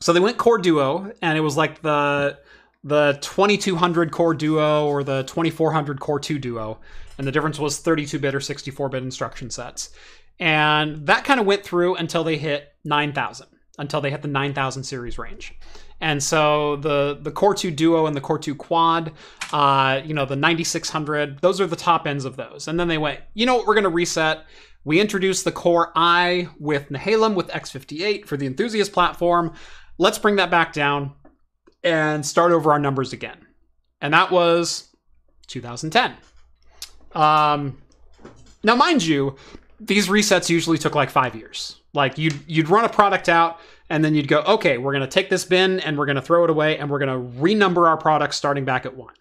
so 0.00 0.14
they 0.14 0.20
went 0.20 0.38
Core 0.38 0.58
Duo, 0.58 1.12
and 1.20 1.36
it 1.36 1.42
was 1.42 1.58
like 1.58 1.82
the 1.82 2.38
the 2.84 3.18
2200 3.20 4.12
Core 4.12 4.32
Duo 4.32 4.86
or 4.86 5.04
the 5.04 5.24
2400 5.24 6.00
Core 6.00 6.18
2 6.18 6.38
Duo, 6.38 6.78
and 7.18 7.26
the 7.26 7.32
difference 7.32 7.58
was 7.58 7.78
32 7.80 8.18
bit 8.18 8.34
or 8.34 8.40
64 8.40 8.88
bit 8.88 9.02
instruction 9.02 9.50
sets. 9.50 9.90
And 10.38 11.06
that 11.06 11.24
kind 11.24 11.40
of 11.40 11.46
went 11.46 11.64
through 11.64 11.96
until 11.96 12.24
they 12.24 12.36
hit 12.36 12.68
9,000, 12.84 13.46
until 13.78 14.00
they 14.00 14.10
hit 14.10 14.22
the 14.22 14.28
9,000 14.28 14.84
series 14.84 15.18
range. 15.18 15.54
And 16.00 16.22
so 16.22 16.76
the 16.76 17.18
the 17.20 17.30
Core 17.30 17.54
2 17.54 17.70
Duo 17.70 18.06
and 18.06 18.14
the 18.14 18.20
Core 18.20 18.38
2 18.38 18.54
Quad, 18.54 19.12
uh, 19.52 20.02
you 20.04 20.12
know, 20.12 20.26
the 20.26 20.36
9600, 20.36 21.40
those 21.40 21.60
are 21.60 21.66
the 21.66 21.76
top 21.76 22.06
ends 22.06 22.24
of 22.24 22.36
those. 22.36 22.68
And 22.68 22.78
then 22.78 22.88
they 22.88 22.98
went, 22.98 23.20
you 23.32 23.46
know 23.46 23.56
what, 23.56 23.66
we're 23.66 23.74
going 23.74 23.84
to 23.84 23.90
reset. 23.90 24.44
We 24.84 25.00
introduced 25.00 25.44
the 25.44 25.52
Core 25.52 25.90
i 25.96 26.48
with 26.60 26.90
Nehalem 26.90 27.34
with 27.34 27.48
X58 27.48 28.26
for 28.26 28.36
the 28.36 28.46
enthusiast 28.46 28.92
platform. 28.92 29.54
Let's 29.98 30.18
bring 30.18 30.36
that 30.36 30.50
back 30.50 30.72
down 30.72 31.14
and 31.82 32.24
start 32.24 32.52
over 32.52 32.72
our 32.72 32.78
numbers 32.78 33.12
again. 33.12 33.38
And 34.00 34.12
that 34.12 34.30
was 34.30 34.94
2010. 35.46 36.14
Um, 37.14 37.78
now, 38.62 38.76
mind 38.76 39.02
you, 39.04 39.36
these 39.80 40.08
resets 40.08 40.48
usually 40.48 40.78
took 40.78 40.94
like 40.94 41.10
five 41.10 41.34
years. 41.34 41.80
Like 41.92 42.18
you'd 42.18 42.38
you'd 42.46 42.68
run 42.68 42.84
a 42.84 42.88
product 42.88 43.28
out 43.28 43.60
and 43.88 44.04
then 44.04 44.14
you'd 44.14 44.28
go, 44.28 44.40
okay, 44.42 44.78
we're 44.78 44.92
gonna 44.92 45.06
take 45.06 45.28
this 45.28 45.44
bin 45.44 45.80
and 45.80 45.98
we're 45.98 46.06
gonna 46.06 46.22
throw 46.22 46.44
it 46.44 46.50
away 46.50 46.78
and 46.78 46.90
we're 46.90 46.98
gonna 46.98 47.18
renumber 47.18 47.86
our 47.86 47.96
products 47.96 48.36
starting 48.36 48.64
back 48.64 48.86
at 48.86 48.96
one. 48.96 49.14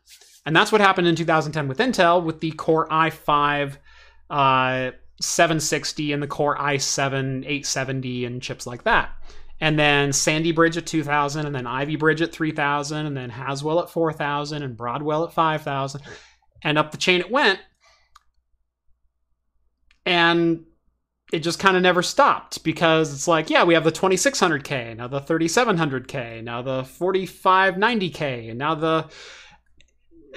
And 0.46 0.56
that's 0.56 0.72
what 0.72 0.82
happened 0.82 1.08
in 1.08 1.16
2010 1.16 1.68
with 1.68 1.80
Intel 1.80 2.24
with 2.24 2.40
the 2.40 2.52
Core 2.52 2.88
i5 2.90 3.78
uh, 4.30 4.92
760 5.22 6.12
and 6.12 6.22
the 6.22 6.28
Core 6.28 6.58
i7 6.58 7.44
870 7.44 8.26
and 8.26 8.42
chips 8.42 8.68
like 8.68 8.84
that. 8.84 9.12
And 9.62 9.80
then 9.80 10.12
Sandy 10.12 10.52
Bridge 10.52 10.76
at 10.76 10.86
2000, 10.86 11.46
and 11.46 11.56
then 11.56 11.66
Ivy 11.66 11.96
Bridge 11.96 12.22
at 12.22 12.34
3000, 12.34 13.06
and 13.06 13.16
then 13.16 13.30
Haswell 13.30 13.80
at 13.80 13.90
4000, 13.90 14.64
and 14.64 14.76
Broadwell 14.76 15.24
at 15.24 15.32
5000. 15.34 16.02
And 16.62 16.78
up 16.78 16.92
the 16.92 16.98
chain 16.98 17.22
it 17.22 17.32
went 17.32 17.60
and 20.06 20.66
it 21.34 21.40
just 21.40 21.60
kind 21.60 21.76
of 21.76 21.84
never 21.84 22.02
stopped 22.02 22.64
because 22.64 23.14
it's 23.14 23.28
like, 23.28 23.50
yeah, 23.50 23.64
we 23.64 23.74
have 23.74 23.84
the 23.84 23.92
2600K, 23.92 24.98
now 24.98 25.08
the 25.08 25.20
3700K, 25.20 26.44
now 26.44 26.62
the 26.62 26.84
4590K, 26.84 28.50
and 28.50 28.60
now 28.60 28.76
the. 28.76 29.10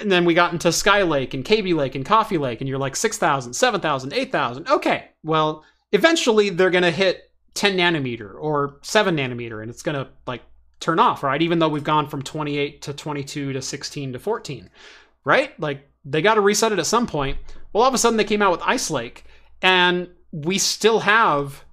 And 0.01 0.13
then 0.13 0.25
we 0.25 0.33
got 0.33 0.53
into 0.53 0.69
Skylake 0.69 1.35
and 1.35 1.45
Kaby 1.45 1.75
Lake 1.75 1.97
and 1.97 2.07
Coffee 2.07 2.39
Lake, 2.39 2.61
and 2.61 2.69
you're 2.69 2.79
like 2.79 2.95
6,000, 2.95 3.53
7,000, 3.53 4.13
8,000. 4.13 4.69
Okay, 4.69 5.09
well, 5.25 5.65
eventually 5.91 6.51
they're 6.51 6.71
going 6.71 6.85
to 6.85 6.93
hit 6.93 7.33
10 7.55 7.77
nanometer 7.77 8.33
or 8.39 8.79
7 8.83 9.17
nanometer, 9.17 9.61
and 9.61 9.69
it's 9.69 9.83
going 9.83 9.97
to 9.97 10.09
like 10.25 10.43
turn 10.79 11.01
off, 11.01 11.25
right? 11.25 11.43
Even 11.43 11.59
though 11.59 11.69
we've 11.69 11.83
gone 11.83 12.09
from 12.09 12.23
28 12.23 12.81
to 12.83 12.93
22 12.93 13.53
to 13.55 13.61
16 13.61 14.13
to 14.13 14.19
14, 14.21 14.71
right? 15.25 15.59
Like 15.59 15.91
they 16.05 16.23
got 16.23 16.35
to 16.35 16.41
reset 16.41 16.71
it 16.71 16.79
at 16.79 16.87
some 16.87 17.09
point. 17.09 17.37
Well, 17.73 17.83
all 17.83 17.89
of 17.89 17.95
a 17.95 17.99
sudden 17.99 18.17
they 18.17 18.25
came 18.25 18.41
out 18.41 18.53
with 18.53 18.63
Ice 18.63 18.91
Lake 18.91 19.25
and 19.63 20.09
we 20.33 20.59
still 20.59 21.01
have 21.01 21.65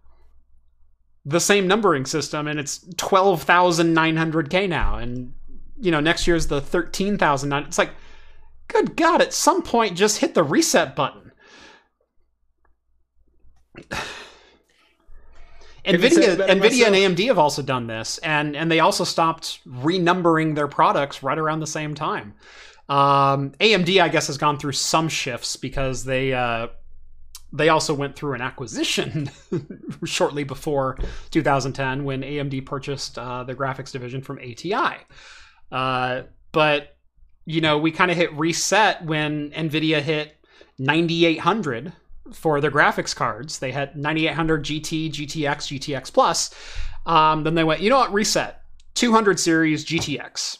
the 1.25 1.39
same 1.39 1.67
numbering 1.67 2.05
system 2.05 2.47
and 2.47 2.59
it's 2.59 2.79
12,900k 2.95 4.69
now. 4.69 4.97
And 4.97 5.33
you 5.79 5.91
know 5.91 5.99
next 5.99 6.25
year's 6.27 6.47
the 6.47 6.61
13,000 6.61 7.51
it's 7.53 7.77
like 7.77 7.91
good 8.67 8.95
god 8.95 9.21
at 9.21 9.33
some 9.33 9.61
point 9.61 9.97
just 9.97 10.19
hit 10.19 10.33
the 10.33 10.43
reset 10.43 10.95
button. 10.95 11.31
Nvidia, 15.85 16.37
Nvidia 16.47 16.87
and 16.87 16.95
AMD 16.95 17.27
have 17.27 17.37
also 17.37 17.61
done 17.61 17.85
this, 17.85 18.17
and 18.19 18.55
and 18.55 18.71
they 18.71 18.79
also 18.79 19.03
stopped 19.03 19.59
renumbering 19.67 20.55
their 20.55 20.67
products 20.67 21.21
right 21.21 21.37
around 21.37 21.59
the 21.59 21.67
same 21.67 21.93
time. 21.93 22.33
Um, 22.89 23.51
AMD, 23.59 24.01
I 24.01 24.09
guess, 24.09 24.25
has 24.27 24.39
gone 24.39 24.57
through 24.57 24.71
some 24.71 25.07
shifts 25.09 25.55
because 25.55 26.03
they 26.03 26.33
uh, 26.33 26.69
they 27.53 27.69
also 27.69 27.93
went 27.93 28.15
through 28.15 28.33
an 28.33 28.41
acquisition 28.41 29.29
shortly 30.05 30.43
before 30.43 30.97
2010 31.31 32.03
when 32.03 32.21
AMD 32.21 32.65
purchased 32.65 33.17
uh, 33.17 33.43
the 33.43 33.55
graphics 33.55 33.91
division 33.91 34.21
from 34.21 34.39
ATI. 34.39 34.97
Uh, 35.71 36.23
but 36.51 36.95
you 37.45 37.61
know, 37.61 37.77
we 37.77 37.91
kind 37.91 38.11
of 38.11 38.17
hit 38.17 38.33
reset 38.33 39.05
when 39.05 39.51
Nvidia 39.51 40.01
hit 40.01 40.35
9800 40.79 41.93
for 42.33 42.59
their 42.59 42.71
graphics 42.71 43.15
cards. 43.15 43.59
They 43.59 43.71
had 43.71 43.95
9800 43.95 44.63
GT, 44.63 45.11
GTX, 45.11 45.79
GTX 45.79 46.11
Plus. 46.11 46.53
Um, 47.05 47.43
then 47.43 47.53
they 47.53 47.63
went, 47.63 47.81
you 47.81 47.89
know 47.89 47.99
what, 47.99 48.11
reset 48.11 48.63
200 48.95 49.39
series 49.39 49.85
GTX. 49.85 50.57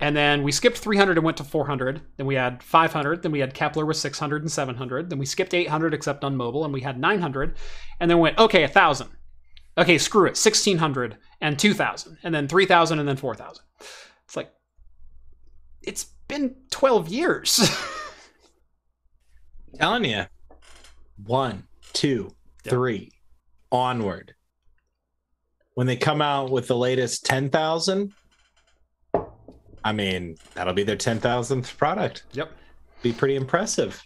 And 0.00 0.16
then 0.16 0.42
we 0.42 0.50
skipped 0.52 0.78
300 0.78 1.16
and 1.18 1.24
went 1.24 1.36
to 1.36 1.44
400. 1.44 2.02
Then 2.16 2.26
we 2.26 2.34
had 2.34 2.62
500. 2.62 3.22
Then 3.22 3.32
we 3.32 3.38
had 3.38 3.54
Kepler 3.54 3.86
with 3.86 3.96
600 3.96 4.42
and 4.42 4.50
700. 4.50 5.08
Then 5.08 5.18
we 5.18 5.26
skipped 5.26 5.54
800 5.54 5.94
except 5.94 6.24
on 6.24 6.36
mobile, 6.36 6.64
and 6.64 6.74
we 6.74 6.80
had 6.80 6.98
900. 6.98 7.56
And 8.00 8.10
then 8.10 8.18
went, 8.18 8.38
okay, 8.38 8.62
1,000. 8.62 9.08
Okay, 9.76 9.98
screw 9.98 10.24
it, 10.26 10.36
1,600 10.38 11.16
and 11.40 11.58
2,000. 11.58 12.18
And 12.22 12.34
then 12.34 12.46
3,000 12.48 12.98
and 12.98 13.08
then 13.08 13.16
4,000. 13.16 13.64
It's 14.24 14.36
like, 14.36 14.52
it's 15.82 16.04
been 16.28 16.54
12 16.70 17.08
years. 17.08 17.68
Telling 19.78 20.04
you, 20.04 20.24
one, 21.24 21.64
two, 21.92 22.34
Yeah. 22.64 22.70
onward. 23.72 24.34
When 25.74 25.88
they 25.88 25.96
come 25.96 26.22
out 26.22 26.50
with 26.50 26.68
the 26.68 26.76
latest 26.76 27.26
ten 27.26 27.50
thousand, 27.50 28.12
I 29.84 29.92
mean 29.92 30.36
that'll 30.54 30.74
be 30.74 30.82
their 30.82 30.96
ten 30.96 31.20
thousandth 31.20 31.76
product. 31.76 32.24
Yep. 32.32 32.50
Be 33.02 33.12
pretty 33.12 33.36
impressive. 33.36 34.02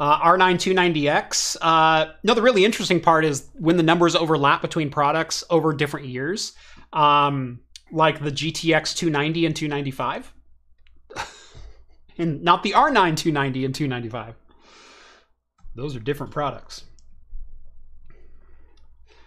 Uh, 0.00 0.18
R9 0.18 0.56
290X. 0.56 1.56
Uh, 1.62 2.12
no, 2.24 2.34
the 2.34 2.42
really 2.42 2.64
interesting 2.64 3.00
part 3.00 3.24
is 3.24 3.46
when 3.54 3.76
the 3.76 3.84
numbers 3.84 4.16
overlap 4.16 4.60
between 4.60 4.90
products 4.90 5.44
over 5.48 5.72
different 5.72 6.06
years, 6.06 6.54
um, 6.92 7.60
like 7.92 8.18
the 8.20 8.32
GTX 8.32 8.96
290 8.96 9.46
and 9.46 9.54
295, 9.54 10.34
and 12.18 12.42
not 12.42 12.64
the 12.64 12.72
R9 12.72 13.16
290 13.16 13.64
and 13.64 13.74
295. 13.74 14.34
Those 15.76 15.94
are 15.94 16.00
different 16.00 16.32
products. 16.32 16.82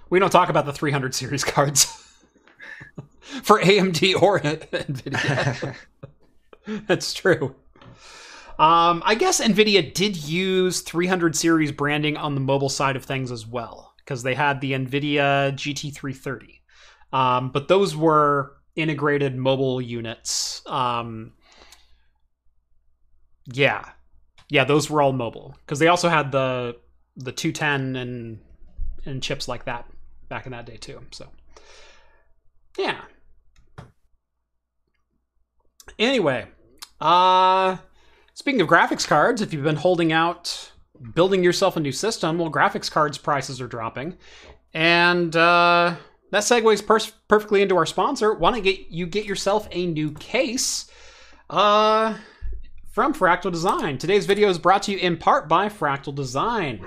We 0.10 0.20
don't 0.20 0.30
talk 0.30 0.50
about 0.50 0.66
the 0.66 0.74
300 0.74 1.16
series 1.16 1.44
cards 1.46 2.05
for 3.44 3.60
AMD 3.60 4.22
or 4.22 4.40
NVIDIA. 4.40 5.76
That's 6.88 7.14
true. 7.14 7.56
Um, 8.58 9.04
I 9.06 9.16
guess 9.16 9.42
NVIDIA 9.42 9.94
did 9.94 10.16
use 10.16 10.82
300 10.82 11.36
series 11.36 11.72
branding 11.72 12.16
on 12.16 12.36
the 12.36 12.42
mobile 12.42 12.70
side 12.70 12.96
of 12.96 13.04
things 13.04 13.32
as 13.32 13.46
well, 13.46 13.94
because 13.98 14.24
they 14.24 14.34
had 14.34 14.62
the 14.62 14.72
NVIDIA 14.72 15.52
GT330. 15.54 16.62
Um, 17.12 17.50
but 17.50 17.68
those 17.68 17.96
were 17.96 18.54
integrated 18.76 19.36
mobile 19.36 19.82
units. 19.82 20.62
Um, 20.66 21.34
yeah. 23.46 23.90
Yeah, 24.50 24.64
those 24.64 24.90
were 24.90 25.02
all 25.02 25.12
mobile. 25.12 25.56
Because 25.66 25.80
they 25.80 25.88
also 25.88 26.10
had 26.10 26.32
the 26.32 26.78
the 27.18 27.32
210 27.32 27.96
and 27.96 28.40
and 29.06 29.24
chips 29.24 29.48
like 29.48 29.66
that 29.66 29.86
back 30.28 30.46
in 30.46 30.52
that 30.52 30.66
day 30.66 30.78
too. 30.78 31.02
So 31.12 31.28
yeah. 32.78 33.02
Anyway, 35.98 36.48
uh 37.00 37.78
Speaking 38.36 38.60
of 38.60 38.68
graphics 38.68 39.08
cards, 39.08 39.42
if 39.42 39.54
you've 39.54 39.64
been 39.64 39.78
holding 39.78 40.12
out 40.12 40.70
building 41.14 41.42
yourself 41.42 41.78
a 41.78 41.80
new 41.80 41.94
system, 41.94 42.38
well, 42.38 42.52
graphics 42.52 42.92
cards 42.92 43.18
prices 43.18 43.62
are 43.62 43.68
dropping. 43.68 44.18
And 44.74 45.34
uh, 45.34 45.96
that 46.32 46.44
segues 46.44 46.86
per- 46.86 47.00
perfectly 47.30 47.62
into 47.62 47.78
our 47.78 47.86
sponsor. 47.86 48.34
Why 48.34 48.52
don't 48.52 48.62
get 48.62 48.90
you 48.90 49.08
get 49.08 49.24
yourself 49.24 49.70
a 49.72 49.86
new 49.86 50.12
case 50.12 50.92
uh, 51.50 52.18
from 52.92 53.14
Fractal 53.14 53.54
Design? 53.54 53.98
Today's 53.98 54.26
video 54.26 54.50
is 54.50 54.60
brought 54.60 54.84
to 54.84 54.92
you 54.92 54.98
in 54.98 55.16
part 55.16 55.48
by 55.48 55.70
Fractal 55.70 56.14
Design. 56.14 56.86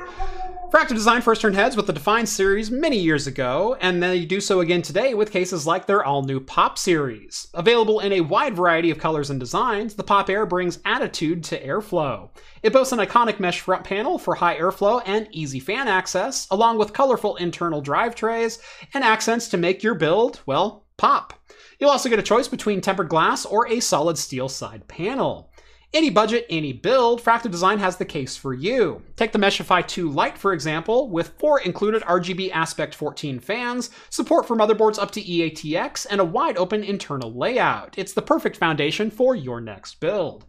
Fractal 0.71 0.89
Design 0.91 1.23
first 1.23 1.41
turned 1.41 1.55
heads 1.55 1.77
with 1.77 1.87
the 1.87 1.95
Define 1.95 2.27
series 2.27 2.71
many 2.71 2.99
years 2.99 3.27
ago, 3.27 3.79
and 3.81 4.03
they 4.03 4.27
do 4.27 4.39
so 4.39 4.61
again 4.61 4.83
today 4.83 5.15
with 5.15 5.31
cases 5.31 5.67
like 5.67 5.87
their 5.87 6.05
all 6.05 6.23
new 6.23 6.41
Pop 6.41 6.77
series. 6.77 7.49
Available 7.55 8.01
in 8.01 8.13
a 8.13 8.21
wide 8.21 8.55
variety 8.55 8.91
of 8.91 8.99
colors 8.99 9.31
and 9.31 9.41
designs, 9.41 9.95
the 9.95 10.05
Pop 10.05 10.29
Air 10.29 10.45
brings 10.45 10.79
attitude 10.85 11.43
to 11.45 11.67
airflow. 11.67 12.29
It 12.63 12.75
boasts 12.75 12.93
an 12.93 12.99
iconic 12.99 13.41
mesh 13.41 13.61
front 13.61 13.83
panel 13.83 14.19
for 14.19 14.35
high 14.35 14.59
airflow 14.59 15.01
and 15.07 15.27
easy 15.31 15.59
fan 15.59 15.89
access, 15.89 16.47
along 16.51 16.77
with 16.77 16.93
colorful 16.93 17.37
internal 17.37 17.81
drive 17.81 18.15
trays 18.15 18.59
and 18.93 19.03
accents 19.03 19.49
to 19.49 19.57
make 19.57 19.83
your 19.83 19.95
build, 19.95 20.41
well, 20.45 20.85
pop. 20.99 21.33
You'll 21.79 21.91
also 21.91 22.11
get 22.11 22.19
a 22.19 22.23
choice 22.23 22.47
between 22.47 22.83
tempered 22.83 23.09
glass 23.09 23.47
or 23.47 23.67
a 23.69 23.81
solid 23.81 24.19
steel 24.19 24.51
side 24.51 24.87
panel. 24.87 25.51
Any 25.95 26.11
budget, 26.11 26.45
any 26.51 26.75
build, 26.75 27.23
Fractal 27.23 27.51
Design 27.51 27.79
has 27.79 27.97
the 27.97 28.05
case 28.05 28.37
for 28.37 28.53
you. 28.53 29.03
Take 29.17 29.33
the 29.33 29.39
Meshify 29.39 29.87
2 29.87 30.11
Lite, 30.11 30.37
for 30.37 30.53
example, 30.53 31.09
with 31.09 31.33
four 31.39 31.61
included 31.61 32.03
RGB 32.03 32.51
Aspect 32.53 32.95
14 32.95 33.41
fans, 33.41 33.89
support 34.11 34.47
for 34.47 34.55
motherboards 34.55 34.99
up 34.99 35.11
to 35.13 35.23
EATX, 35.23 36.07
and 36.11 36.21
a 36.21 36.27
wide 36.27 36.59
open 36.59 36.85
internal 36.85 37.33
layout. 37.33 37.95
It's 37.97 38.13
the 38.13 38.21
perfect 38.21 38.59
foundation 38.59 39.11
for 39.11 39.35
your 39.35 39.63
next 39.63 39.99
build. 39.99 40.45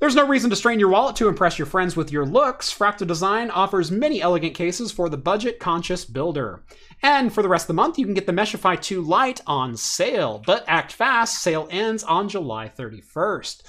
There's 0.00 0.16
no 0.16 0.28
reason 0.28 0.50
to 0.50 0.56
strain 0.56 0.78
your 0.78 0.90
wallet 0.90 1.16
to 1.16 1.28
impress 1.28 1.58
your 1.58 1.64
friends 1.64 1.96
with 1.96 2.12
your 2.12 2.26
looks. 2.26 2.70
Fractal 2.70 3.06
Design 3.06 3.50
offers 3.50 3.90
many 3.90 4.20
elegant 4.20 4.54
cases 4.54 4.92
for 4.92 5.08
the 5.08 5.16
budget 5.16 5.58
conscious 5.60 6.04
builder. 6.04 6.62
And 7.02 7.32
for 7.32 7.40
the 7.40 7.48
rest 7.48 7.64
of 7.64 7.68
the 7.68 7.74
month, 7.74 7.98
you 7.98 8.04
can 8.04 8.12
get 8.12 8.26
the 8.26 8.32
Meshify 8.32 8.78
2 8.78 9.00
Lite 9.00 9.40
on 9.46 9.78
sale. 9.78 10.42
But 10.44 10.62
act 10.66 10.92
fast, 10.92 11.40
sale 11.40 11.68
ends 11.70 12.04
on 12.04 12.28
July 12.28 12.68
31st. 12.68 13.62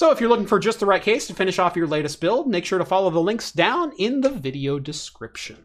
So 0.00 0.10
if 0.10 0.18
you're 0.18 0.30
looking 0.30 0.46
for 0.46 0.58
just 0.58 0.80
the 0.80 0.86
right 0.86 1.02
case 1.02 1.26
to 1.26 1.34
finish 1.34 1.58
off 1.58 1.76
your 1.76 1.86
latest 1.86 2.22
build, 2.22 2.48
make 2.48 2.64
sure 2.64 2.78
to 2.78 2.86
follow 2.86 3.10
the 3.10 3.20
links 3.20 3.52
down 3.52 3.92
in 3.98 4.22
the 4.22 4.30
video 4.30 4.78
description. 4.78 5.58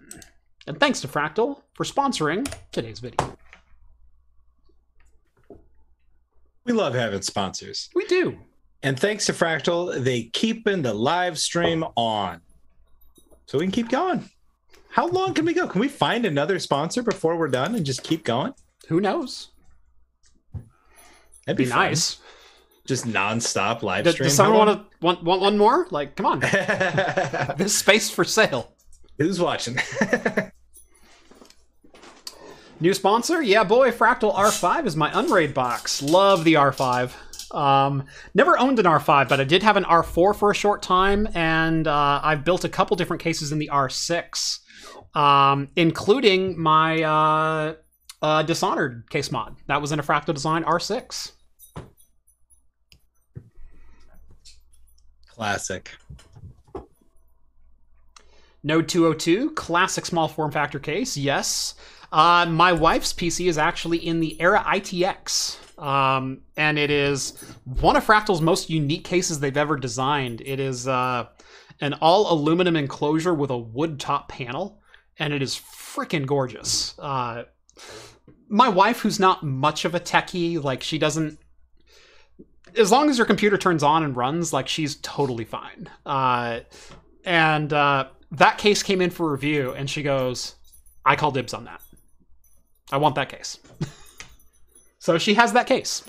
And 0.67 0.77
thanks 0.77 0.99
to 0.99 1.07
Fractal 1.07 1.61
for 1.73 1.85
sponsoring 1.85 2.45
today's 2.73 2.99
video. 2.99 3.37
We 6.65 6.73
love 6.73 6.95
having 6.95 7.21
sponsors. 7.21 7.89
We 7.95 8.05
do. 8.07 8.37
And 8.83 8.99
thanks 8.99 9.25
to 9.27 9.31
Fractal, 9.31 10.03
they 10.03 10.23
keeping 10.23 10.81
the 10.81 10.93
live 10.93 11.39
stream 11.39 11.85
on. 11.95 12.41
So 13.45 13.59
we 13.59 13.63
can 13.63 13.71
keep 13.71 13.87
going. 13.87 14.29
How 14.89 15.07
long 15.07 15.33
can 15.33 15.45
we 15.45 15.53
go? 15.53 15.65
Can 15.65 15.79
we 15.79 15.87
find 15.87 16.25
another 16.25 16.59
sponsor 16.59 17.03
before 17.03 17.37
we're 17.37 17.47
done 17.47 17.73
and 17.73 17.85
just 17.85 18.03
keep 18.03 18.25
going? 18.25 18.53
Who 18.89 18.99
knows? 18.99 19.51
That'd 21.45 21.55
Be 21.55 21.63
be, 21.63 21.69
nice. 21.69 22.19
Just 22.85 23.05
nonstop 23.07 23.81
live 23.81 24.03
Does, 24.03 24.13
stream. 24.13 24.27
does 24.27 24.35
someone 24.35 24.67
want 24.67 24.79
to 24.79 24.97
want, 25.01 25.23
want 25.23 25.41
one 25.41 25.57
more? 25.57 25.87
Like, 25.89 26.15
come 26.15 26.27
on, 26.27 26.39
this 27.57 27.75
space 27.75 28.09
for 28.11 28.23
sale. 28.23 28.73
Who's 29.17 29.39
watching? 29.39 29.77
New 32.79 32.93
sponsor? 32.93 33.41
Yeah, 33.41 33.63
boy, 33.63 33.91
Fractal 33.91 34.35
R5 34.35 34.85
is 34.85 34.95
my 34.95 35.09
Unraid 35.17 35.53
box. 35.53 36.01
Love 36.03 36.43
the 36.43 36.55
R5. 36.55 37.13
Um, 37.55 38.03
never 38.33 38.59
owned 38.59 38.79
an 38.79 38.85
R5, 38.85 39.29
but 39.29 39.39
I 39.39 39.45
did 39.45 39.63
have 39.63 39.77
an 39.77 39.85
R4 39.85 40.35
for 40.35 40.51
a 40.51 40.55
short 40.55 40.81
time, 40.81 41.27
and 41.33 41.87
uh, 41.87 42.19
I've 42.21 42.43
built 42.43 42.65
a 42.65 42.69
couple 42.69 42.97
different 42.97 43.23
cases 43.23 43.53
in 43.53 43.59
the 43.59 43.69
R6, 43.71 44.59
um, 45.15 45.69
including 45.77 46.59
my 46.59 47.01
uh, 47.01 47.75
uh, 48.21 48.43
Dishonored 48.43 49.09
case 49.09 49.31
mod. 49.31 49.55
That 49.67 49.81
was 49.81 49.93
in 49.93 49.99
a 49.99 50.03
Fractal 50.03 50.33
Design 50.33 50.65
R6. 50.65 51.31
Classic. 55.35 55.91
Node 58.63 58.87
202, 58.87 59.51
classic 59.51 60.05
small 60.05 60.27
form 60.27 60.51
factor 60.51 60.79
case, 60.79 61.15
yes. 61.17 61.75
Uh, 62.11 62.45
my 62.45 62.71
wife's 62.71 63.13
PC 63.13 63.47
is 63.47 63.57
actually 63.57 63.97
in 63.97 64.21
the 64.21 64.39
Era 64.41 64.63
ITX, 64.65 65.79
um, 65.81 66.41
and 66.55 66.79
it 66.79 66.89
is 66.89 67.31
one 67.65 67.97
of 67.97 68.05
Fractal's 68.05 68.41
most 68.41 68.69
unique 68.69 69.03
cases 69.03 69.39
they've 69.39 69.57
ever 69.57 69.75
designed. 69.75 70.41
It 70.41 70.59
is 70.59 70.87
uh, 70.87 71.27
an 71.81 71.93
all 71.95 72.33
aluminum 72.33 72.75
enclosure 72.75 73.33
with 73.33 73.49
a 73.49 73.57
wood 73.57 73.99
top 73.99 74.29
panel, 74.29 74.81
and 75.19 75.33
it 75.33 75.41
is 75.41 75.55
freaking 75.55 76.25
gorgeous. 76.25 76.97
Uh, 76.97 77.43
my 78.47 78.69
wife, 78.69 79.01
who's 79.01 79.19
not 79.19 79.43
much 79.43 79.83
of 79.85 79.93
a 79.93 79.99
techie, 79.99 80.63
like 80.63 80.81
she 80.81 80.97
doesn't. 80.97 81.39
As 82.77 82.91
long 82.91 83.09
as 83.09 83.17
your 83.17 83.25
computer 83.27 83.57
turns 83.57 83.83
on 83.83 84.03
and 84.03 84.15
runs, 84.15 84.51
like 84.53 84.67
she's 84.67 84.95
totally 84.97 85.45
fine. 85.45 85.89
Uh, 86.05 86.59
and 87.23 87.71
uh, 87.71 88.07
that 88.31 88.57
case 88.57 88.83
came 88.83 89.01
in 89.01 89.09
for 89.09 89.31
review, 89.31 89.71
and 89.71 89.89
she 89.89 90.03
goes, 90.03 90.55
"I 91.05 91.15
call 91.15 91.31
dibs 91.31 91.53
on 91.53 91.65
that. 91.65 91.81
I 92.91 92.97
want 92.97 93.15
that 93.15 93.29
case." 93.29 93.59
so 94.99 95.17
she 95.17 95.33
has 95.35 95.53
that 95.53 95.67
case. 95.67 96.03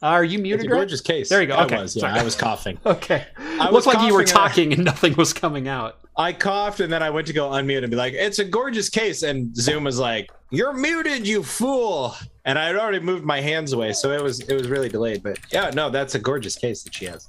Are 0.00 0.22
you 0.22 0.38
muted? 0.38 0.66
It's 0.66 0.72
a 0.72 0.76
gorgeous 0.76 1.00
case. 1.00 1.28
There 1.28 1.40
you 1.40 1.48
go. 1.48 1.56
I 1.56 1.64
Okay. 1.64 1.80
was, 1.82 1.96
yeah. 1.96 2.02
Sorry. 2.02 2.20
I 2.20 2.22
was 2.22 2.36
coughing. 2.36 2.78
Okay. 2.86 3.26
I 3.36 3.70
Looked 3.70 3.86
like 3.88 4.06
you 4.06 4.14
were 4.14 4.22
coughing 4.24 4.28
and 4.28 4.30
I- 4.30 4.48
talking 4.48 4.72
and 4.74 4.84
nothing 4.92 5.14
was 5.16 5.32
coming 5.32 5.66
out. 5.66 5.98
I 6.16 6.32
coughed 6.32 6.78
and 6.80 6.92
then 6.92 7.02
I 7.02 7.10
went 7.10 7.26
to 7.28 7.32
go 7.32 7.50
unmute 7.50 7.82
and 7.82 7.90
be 7.90 7.96
like, 7.96 8.12
"It's 8.12 8.38
a 8.38 8.44
gorgeous 8.44 8.88
case," 8.88 9.22
and 9.24 9.56
Zoom 9.56 9.84
was 9.84 9.98
like, 9.98 10.30
"You're 10.50 10.72
muted, 10.72 11.26
you 11.26 11.42
fool!" 11.42 12.14
And 12.48 12.58
I 12.58 12.64
had 12.64 12.76
already 12.76 13.00
moved 13.00 13.26
my 13.26 13.42
hands 13.42 13.74
away, 13.74 13.92
so 13.92 14.10
it 14.10 14.22
was 14.22 14.40
it 14.40 14.54
was 14.54 14.68
really 14.68 14.88
delayed. 14.88 15.22
But 15.22 15.38
yeah, 15.52 15.68
no, 15.68 15.90
that's 15.90 16.14
a 16.14 16.18
gorgeous 16.18 16.56
case 16.56 16.82
that 16.82 16.94
she 16.94 17.04
has. 17.04 17.28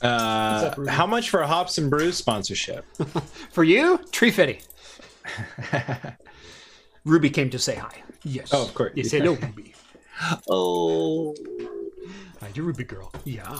Uh, 0.00 0.72
Ruby? 0.74 0.90
how 0.90 1.06
much 1.06 1.28
for 1.28 1.42
a 1.42 1.46
Hops 1.46 1.76
and 1.76 1.90
Brews 1.90 2.16
sponsorship? 2.16 2.86
For 3.52 3.62
you, 3.62 3.98
Tree 4.10 4.30
Fitty. 4.30 4.60
Ruby 7.04 7.28
came 7.28 7.50
to 7.50 7.58
say 7.58 7.74
hi. 7.74 8.02
Yes. 8.22 8.54
Oh, 8.54 8.62
of 8.62 8.72
course. 8.72 8.92
Yes, 8.94 9.10
hello, 9.10 9.34
Ruby. 9.34 9.74
oh, 10.48 11.34
Hi, 12.40 12.48
you 12.54 12.62
Ruby 12.62 12.84
girl. 12.84 13.12
Yeah. 13.24 13.58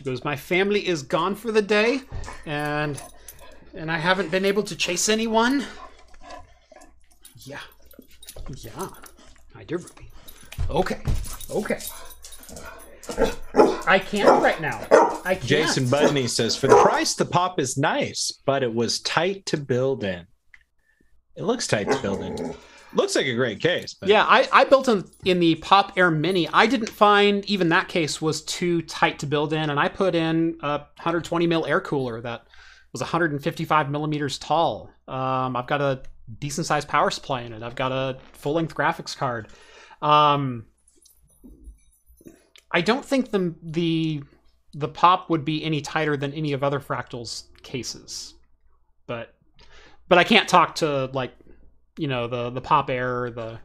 She 0.00 0.04
goes, 0.04 0.24
My 0.24 0.34
family 0.34 0.88
is 0.88 1.02
gone 1.02 1.34
for 1.34 1.52
the 1.52 1.60
day, 1.60 2.00
and 2.46 3.00
and 3.74 3.92
I 3.92 3.98
haven't 3.98 4.30
been 4.30 4.46
able 4.46 4.62
to 4.62 4.74
chase 4.74 5.10
anyone. 5.10 5.66
Yeah. 7.36 7.60
Yeah. 8.56 8.88
I 9.54 9.64
do, 9.64 9.76
Ruby. 9.76 10.08
Okay. 10.70 11.02
Okay. 11.50 11.80
I 13.86 13.98
can't 13.98 14.42
right 14.42 14.58
now. 14.58 14.86
I 15.26 15.34
can't. 15.34 15.42
Jason 15.42 15.84
Budney 15.84 16.30
says, 16.30 16.56
for 16.56 16.66
the 16.66 16.80
price, 16.80 17.14
the 17.14 17.26
pop 17.26 17.60
is 17.60 17.76
nice, 17.76 18.40
but 18.46 18.62
it 18.62 18.72
was 18.74 19.00
tight 19.00 19.44
to 19.46 19.58
build 19.58 20.02
in. 20.02 20.26
It 21.36 21.42
looks 21.42 21.66
tight 21.66 21.90
to 21.90 21.98
build 22.00 22.22
in. 22.22 22.54
Looks 22.92 23.14
like 23.14 23.26
a 23.26 23.34
great 23.34 23.60
case. 23.60 23.94
But 23.94 24.08
Yeah, 24.08 24.24
I, 24.24 24.48
I 24.52 24.64
built 24.64 24.88
in, 24.88 25.04
in 25.24 25.38
the 25.38 25.54
Pop 25.56 25.92
Air 25.96 26.10
Mini. 26.10 26.48
I 26.48 26.66
didn't 26.66 26.90
find 26.90 27.44
even 27.44 27.68
that 27.68 27.88
case 27.88 28.20
was 28.20 28.42
too 28.42 28.82
tight 28.82 29.18
to 29.20 29.26
build 29.26 29.52
in, 29.52 29.70
and 29.70 29.78
I 29.78 29.88
put 29.88 30.14
in 30.14 30.58
a 30.62 30.78
120 30.78 31.46
mil 31.46 31.66
air 31.66 31.80
cooler 31.80 32.20
that 32.20 32.46
was 32.92 33.00
155 33.00 33.90
millimeters 33.90 34.38
tall. 34.38 34.90
Um, 35.06 35.56
I've 35.56 35.66
got 35.66 35.80
a 35.80 36.02
decent 36.38 36.66
sized 36.66 36.88
power 36.88 37.10
supply 37.10 37.42
in 37.42 37.52
it. 37.52 37.62
I've 37.62 37.76
got 37.76 37.92
a 37.92 38.18
full 38.32 38.54
length 38.54 38.74
graphics 38.74 39.16
card. 39.16 39.48
Um, 40.02 40.66
I 42.72 42.80
don't 42.80 43.04
think 43.04 43.30
the 43.30 43.54
the 43.62 44.22
the 44.72 44.88
pop 44.88 45.30
would 45.30 45.44
be 45.44 45.64
any 45.64 45.80
tighter 45.80 46.16
than 46.16 46.32
any 46.32 46.52
of 46.52 46.62
other 46.62 46.80
Fractals 46.80 47.44
cases, 47.62 48.34
but 49.06 49.34
but 50.08 50.18
I 50.18 50.24
can't 50.24 50.48
talk 50.48 50.76
to 50.76 51.06
like 51.12 51.32
you 52.00 52.08
know 52.08 52.26
the 52.26 52.48
the 52.48 52.62
pop 52.62 52.88
air 52.88 53.30
the 53.30 53.58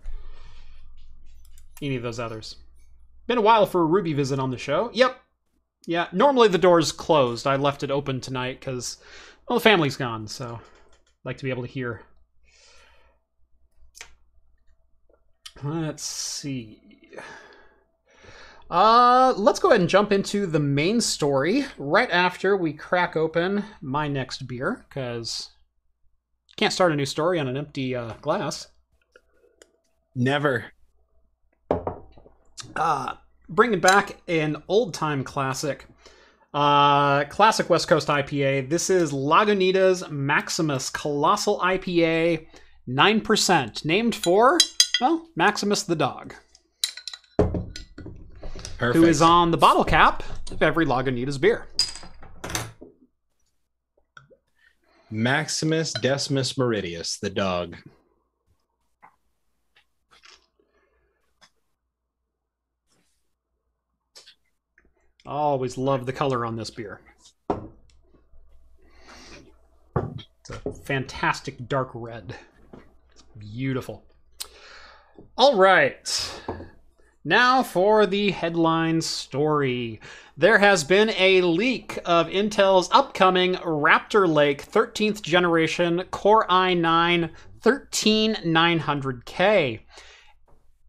any 1.82 1.96
of 1.96 2.04
those 2.04 2.20
others. 2.20 2.58
Been 3.28 3.38
a 3.38 3.42
while 3.42 3.66
for 3.66 3.82
a 3.82 3.86
Ruby 3.86 4.12
visit 4.12 4.40
on 4.40 4.52
the 4.52 4.58
show. 4.58 4.92
Yep. 4.94 5.18
Yeah. 5.88 6.08
Normally 6.12 6.50
the 6.50 6.58
door's 6.58 6.92
closed. 6.92 7.48
I 7.48 7.56
left 7.56 7.82
it 7.82 7.92
open 7.92 8.20
tonight 8.20 8.60
because 8.60 8.98
well 9.48 9.58
the 9.58 9.64
family's 9.64 9.96
gone, 9.96 10.28
so 10.28 10.60
I'd 10.60 11.26
like 11.26 11.38
to 11.38 11.46
be 11.46 11.50
able 11.50 11.64
to 11.64 11.72
hear. 11.72 12.02
Let's 15.64 16.04
see. 16.04 16.82
Uh, 18.70 19.34
let's 19.38 19.60
go 19.60 19.70
ahead 19.70 19.80
and 19.80 19.90
jump 19.90 20.12
into 20.12 20.46
the 20.46 20.60
main 20.60 21.00
story 21.00 21.66
right 21.78 22.12
after 22.12 22.58
we 22.58 22.74
crack 22.74 23.16
open 23.16 23.64
my 23.80 24.10
next 24.10 24.48
beer 24.48 24.86
because 24.90 25.52
can't 26.58 26.74
start 26.74 26.92
a 26.92 26.96
new 26.96 27.06
story 27.06 27.40
on 27.40 27.48
an 27.48 27.58
empty 27.58 27.96
uh, 27.96 28.14
glass. 28.22 28.68
never. 30.16 30.66
Uh, 32.76 33.14
bringing 33.50 33.80
back 33.80 34.18
an 34.28 34.62
old 34.68 34.94
time 34.94 35.24
classic. 35.24 35.88
Uh, 36.54 37.26
classic 37.26 37.70
West 37.70 37.88
Coast 37.90 38.08
IPA. 38.08 38.70
This 38.70 38.90
is 38.90 39.12
Lagunitas 39.12 40.10
Maximus 40.10 40.90
Colossal 40.90 41.60
IPA, 41.60 42.48
9%, 42.88 43.84
named 43.86 44.16
for, 44.16 44.58
well, 45.02 45.28
Maximus 45.36 45.84
the 45.84 45.98
dog, 45.98 46.34
Perfect. 47.38 48.96
who 48.96 49.04
is 49.04 49.22
on 49.22 49.52
the 49.52 49.58
bottle 49.58 49.84
cap 49.84 50.24
of 50.50 50.64
every 50.64 50.86
Lagunitas 50.86 51.40
beer. 51.40 51.68
Maximus 55.12 55.94
Decimus 55.94 56.54
Meridius, 56.58 57.20
the 57.20 57.30
dog. 57.30 57.76
I 65.28 65.32
always 65.32 65.78
love 65.78 66.06
the 66.06 66.14
color 66.14 66.46
on 66.46 66.56
this 66.56 66.70
beer. 66.70 67.02
It's 70.40 70.50
a 70.50 70.72
fantastic 70.72 71.68
dark 71.68 71.90
red. 71.94 72.36
It's 73.12 73.24
beautiful. 73.38 74.04
All 75.38 75.58
right. 75.58 76.42
Now 77.28 77.64
for 77.64 78.06
the 78.06 78.30
headline 78.30 79.02
story. 79.02 80.00
There 80.38 80.60
has 80.60 80.84
been 80.84 81.10
a 81.18 81.42
leak 81.42 81.98
of 82.06 82.28
Intel's 82.28 82.88
upcoming 82.92 83.56
Raptor 83.56 84.32
Lake 84.32 84.72
13th 84.72 85.24
generation 85.24 86.04
Core 86.12 86.46
i9 86.48 87.32
13900K. 87.62 89.80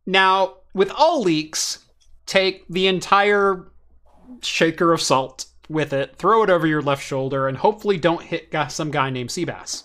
Now, 0.05 0.57
with 0.75 0.91
all 0.91 1.23
leaks, 1.23 1.87
take 2.27 2.69
the 2.69 2.87
entire 2.87 3.73
shaker 4.43 4.93
of 4.93 5.01
salt 5.01 5.47
with 5.71 5.95
it, 5.95 6.17
throw 6.17 6.43
it 6.43 6.51
over 6.51 6.67
your 6.67 6.83
left 6.83 7.03
shoulder, 7.03 7.49
and 7.49 7.57
hopefully 7.57 7.97
don't 7.97 8.23
hit 8.23 8.55
some 8.69 8.91
guy 8.91 9.09
named 9.09 9.31
Seabass. 9.31 9.85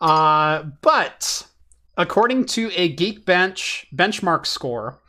Uh, 0.00 0.62
but 0.82 1.48
according 1.96 2.44
to 2.44 2.70
a 2.76 2.94
Geekbench 2.94 3.86
benchmark 3.92 4.46
score, 4.46 5.00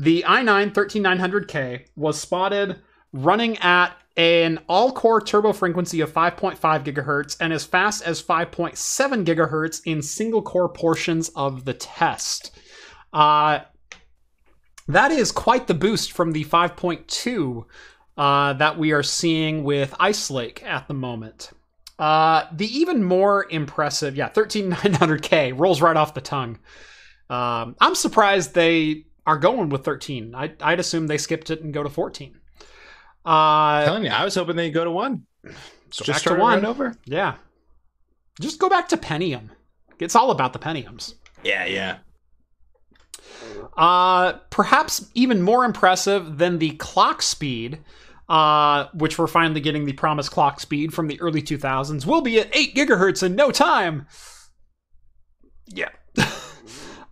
the 0.00 0.24
i9 0.26 0.72
13900K 0.72 1.84
was 1.94 2.18
spotted 2.18 2.80
running 3.12 3.58
at 3.58 3.90
an 4.16 4.58
all-core 4.66 5.20
turbo 5.20 5.52
frequency 5.52 6.00
of 6.00 6.10
5.5 6.10 6.58
gigahertz 6.84 7.36
and 7.38 7.52
as 7.52 7.64
fast 7.64 8.02
as 8.02 8.22
5.7 8.22 9.24
gigahertz 9.24 9.82
in 9.84 10.00
single-core 10.00 10.70
portions 10.70 11.28
of 11.36 11.66
the 11.66 11.74
test. 11.74 12.50
Uh, 13.12 13.60
that 14.88 15.12
is 15.12 15.30
quite 15.30 15.66
the 15.66 15.74
boost 15.74 16.12
from 16.12 16.32
the 16.32 16.44
5.2 16.44 17.64
uh, 18.16 18.52
that 18.54 18.78
we 18.78 18.92
are 18.92 19.02
seeing 19.02 19.64
with 19.64 19.94
Ice 20.00 20.30
Lake 20.30 20.62
at 20.64 20.88
the 20.88 20.94
moment. 20.94 21.50
Uh, 21.98 22.46
the 22.52 22.66
even 22.66 23.04
more 23.04 23.46
impressive, 23.50 24.16
yeah, 24.16 24.30
13900K 24.30 25.58
rolls 25.58 25.82
right 25.82 25.96
off 25.96 26.14
the 26.14 26.22
tongue. 26.22 26.58
Um, 27.28 27.76
I'm 27.80 27.94
surprised 27.94 28.54
they 28.54 29.04
are 29.30 29.38
going 29.38 29.68
with 29.68 29.84
13. 29.84 30.34
I, 30.34 30.52
I'd 30.60 30.80
assume 30.80 31.06
they 31.06 31.16
skipped 31.18 31.50
it 31.50 31.62
and 31.62 31.72
go 31.72 31.84
to 31.84 31.88
14. 31.88 32.36
Uh, 33.24 33.84
telling 33.84 34.04
you, 34.04 34.10
I 34.10 34.24
was 34.24 34.34
hoping 34.34 34.56
they'd 34.56 34.70
go 34.72 34.82
to 34.82 34.90
one. 34.90 35.24
Go 35.44 35.52
Just 35.90 36.24
back 36.24 36.34
to 36.34 36.40
one. 36.40 36.58
right 36.58 36.64
over. 36.64 36.96
yeah. 37.04 37.36
Just 38.40 38.58
go 38.58 38.68
back 38.68 38.88
to 38.88 38.96
Pentium. 38.96 39.50
It's 40.00 40.16
all 40.16 40.32
about 40.32 40.52
the 40.52 40.58
Pentiums. 40.58 41.14
Yeah, 41.44 41.64
yeah. 41.66 41.98
Uh, 43.76 44.32
perhaps 44.50 45.08
even 45.14 45.42
more 45.42 45.64
impressive 45.64 46.38
than 46.38 46.58
the 46.58 46.70
clock 46.72 47.22
speed, 47.22 47.78
uh, 48.28 48.86
which 48.94 49.16
we're 49.16 49.26
finally 49.28 49.60
getting 49.60 49.84
the 49.84 49.92
promised 49.92 50.32
clock 50.32 50.58
speed 50.58 50.92
from 50.92 51.06
the 51.06 51.20
early 51.20 51.40
2000s, 51.42 52.04
will 52.04 52.20
be 52.20 52.40
at 52.40 52.48
8 52.54 52.74
gigahertz 52.74 53.22
in 53.22 53.36
no 53.36 53.52
time. 53.52 54.06
Yeah. 55.66 55.90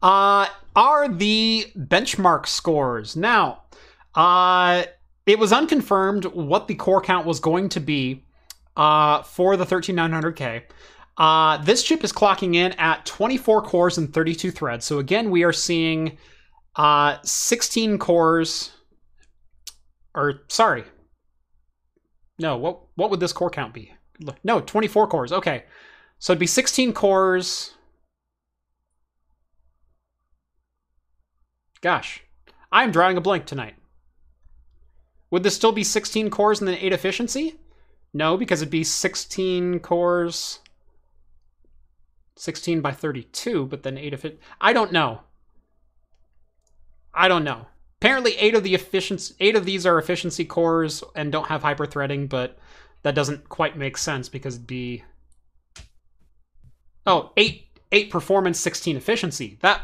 uh, 0.02 0.46
are 0.76 1.08
the 1.08 1.66
benchmark 1.76 2.46
scores. 2.46 3.16
Now, 3.16 3.62
uh, 4.14 4.84
it 5.26 5.38
was 5.38 5.52
unconfirmed 5.52 6.24
what 6.26 6.68
the 6.68 6.74
core 6.74 7.00
count 7.00 7.26
was 7.26 7.40
going 7.40 7.68
to 7.70 7.80
be 7.80 8.24
uh, 8.76 9.22
for 9.22 9.56
the 9.56 9.66
13900K. 9.66 10.62
Uh, 11.18 11.58
this 11.58 11.82
chip 11.82 12.04
is 12.04 12.12
clocking 12.12 12.54
in 12.54 12.72
at 12.72 13.04
24 13.04 13.62
cores 13.62 13.98
and 13.98 14.14
32 14.14 14.52
threads. 14.52 14.84
So 14.84 15.00
again, 15.00 15.30
we 15.30 15.42
are 15.42 15.52
seeing 15.52 16.16
uh, 16.76 17.16
16 17.22 17.98
cores. 17.98 18.70
Or 20.14 20.42
sorry, 20.48 20.84
no. 22.38 22.56
What 22.56 22.80
what 22.94 23.10
would 23.10 23.20
this 23.20 23.32
core 23.32 23.50
count 23.50 23.74
be? 23.74 23.92
No, 24.42 24.60
24 24.60 25.06
cores. 25.08 25.32
Okay, 25.32 25.64
so 26.18 26.32
it'd 26.32 26.40
be 26.40 26.46
16 26.46 26.92
cores. 26.92 27.74
Gosh, 31.80 32.22
I'm 32.72 32.90
drawing 32.90 33.16
a 33.16 33.20
blank 33.20 33.46
tonight. 33.46 33.76
Would 35.30 35.42
this 35.42 35.54
still 35.54 35.72
be 35.72 35.84
16 35.84 36.30
cores 36.30 36.60
and 36.60 36.68
then 36.68 36.78
8 36.78 36.92
efficiency? 36.92 37.60
No, 38.12 38.36
because 38.36 38.62
it'd 38.62 38.70
be 38.70 38.84
16 38.84 39.80
cores. 39.80 40.60
16 42.36 42.80
by 42.80 42.92
32, 42.92 43.66
but 43.66 43.82
then 43.82 43.98
8 43.98 44.14
of 44.14 44.24
it. 44.24 44.40
I 44.60 44.72
don't 44.72 44.92
know. 44.92 45.20
I 47.12 47.28
don't 47.28 47.44
know. 47.44 47.66
Apparently 48.00 48.36
8 48.36 48.54
of 48.54 48.62
the 48.62 48.74
efficiency 48.74 49.34
8 49.40 49.56
of 49.56 49.64
these 49.64 49.84
are 49.84 49.98
efficiency 49.98 50.44
cores 50.44 51.02
and 51.16 51.32
don't 51.32 51.48
have 51.48 51.62
hyperthreading, 51.62 52.28
but 52.28 52.56
that 53.02 53.14
doesn't 53.14 53.48
quite 53.48 53.76
make 53.76 53.98
sense 53.98 54.28
because 54.28 54.54
it'd 54.54 54.66
be 54.66 55.02
Oh, 57.06 57.32
8 57.36 57.64
8 57.90 58.10
performance, 58.10 58.60
16 58.60 58.96
efficiency. 58.96 59.58
That 59.62 59.82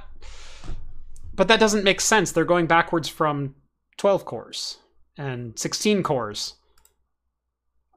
But 1.34 1.48
that 1.48 1.60
doesn't 1.60 1.84
make 1.84 2.00
sense. 2.00 2.32
They're 2.32 2.44
going 2.44 2.66
backwards 2.66 3.08
from 3.08 3.54
12 3.96 4.24
cores 4.24 4.78
and 5.16 5.58
16 5.58 6.02
cores. 6.02 6.54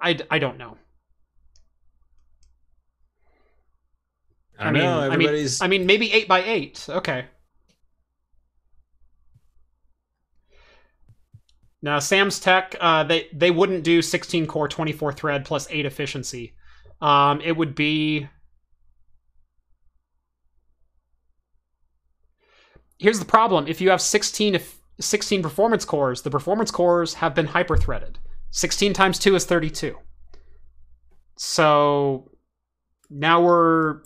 I, 0.01 0.19
I 0.29 0.39
don't 0.39 0.57
know. 0.57 0.77
I, 4.59 4.71
know. 4.71 4.99
I 4.99 5.09
mean, 5.09 5.11
Everybody's. 5.13 5.61
I 5.61 5.67
mean, 5.67 5.85
maybe 5.85 6.11
eight 6.11 6.27
by 6.27 6.43
eight. 6.43 6.87
Okay. 6.89 7.25
Now, 11.81 11.99
Sam's 11.99 12.39
Tech, 12.39 12.75
uh, 12.79 13.03
they 13.03 13.27
they 13.31 13.51
wouldn't 13.51 13.83
do 13.83 14.01
16 14.01 14.47
core, 14.47 14.67
24 14.67 15.13
thread 15.13 15.45
plus 15.45 15.67
eight 15.69 15.85
efficiency. 15.85 16.55
Um, 17.01 17.39
it 17.41 17.55
would 17.55 17.75
be 17.75 18.27
here's 22.99 23.19
the 23.19 23.25
problem: 23.25 23.67
if 23.67 23.81
you 23.81 23.89
have 23.89 24.01
16 24.01 24.55
if 24.55 24.77
16 24.99 25.43
performance 25.43 25.85
cores, 25.85 26.23
the 26.23 26.31
performance 26.31 26.71
cores 26.71 27.15
have 27.15 27.35
been 27.35 27.47
hyper-threaded. 27.47 28.17
16 28.51 28.93
times 28.93 29.19
two 29.19 29.35
is 29.35 29.45
32. 29.45 29.95
So 31.35 32.31
now 33.09 33.41
we're 33.41 34.01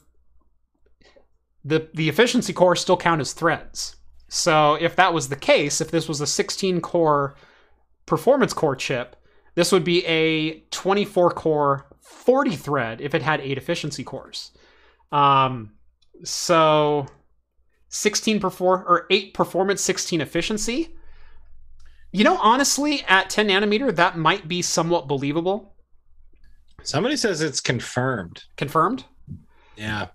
the 1.63 1.89
the 1.93 2.09
efficiency 2.09 2.53
cores 2.53 2.81
still 2.81 2.97
count 2.97 3.21
as 3.21 3.33
threads. 3.33 3.95
So 4.27 4.75
if 4.75 4.95
that 4.95 5.13
was 5.13 5.29
the 5.29 5.35
case, 5.35 5.81
if 5.81 5.91
this 5.91 6.07
was 6.07 6.21
a 6.21 6.27
16 6.27 6.81
core 6.81 7.35
performance 8.05 8.53
core 8.53 8.75
chip, 8.75 9.15
this 9.55 9.71
would 9.71 9.83
be 9.83 10.05
a 10.05 10.61
24 10.71 11.31
core 11.31 11.85
40 11.99 12.55
thread 12.55 13.01
if 13.01 13.13
it 13.13 13.21
had 13.21 13.41
eight 13.41 13.57
efficiency 13.57 14.03
cores. 14.03 14.51
Um, 15.11 15.73
so 16.23 17.07
16 17.91 18.39
perform 18.39 18.83
or 18.87 19.05
8 19.11 19.33
performance, 19.33 19.81
16 19.81 20.21
efficiency. 20.21 20.95
You 22.13 22.23
know, 22.23 22.37
honestly, 22.41 23.03
at 23.07 23.29
10 23.29 23.49
nanometer, 23.49 23.95
that 23.95 24.17
might 24.17 24.47
be 24.47 24.61
somewhat 24.61 25.07
believable. 25.07 25.75
Somebody 26.83 27.15
says 27.15 27.41
it's 27.41 27.59
confirmed. 27.61 28.43
Confirmed? 28.57 29.05
Yeah. 29.77 30.07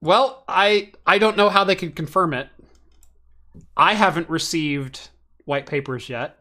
Well, 0.00 0.44
I 0.46 0.92
I 1.06 1.18
don't 1.18 1.36
know 1.36 1.48
how 1.48 1.64
they 1.64 1.74
could 1.74 1.96
confirm 1.96 2.34
it. 2.34 2.48
I 3.76 3.94
haven't 3.94 4.28
received 4.28 5.08
white 5.46 5.66
papers 5.66 6.08
yet. 6.08 6.38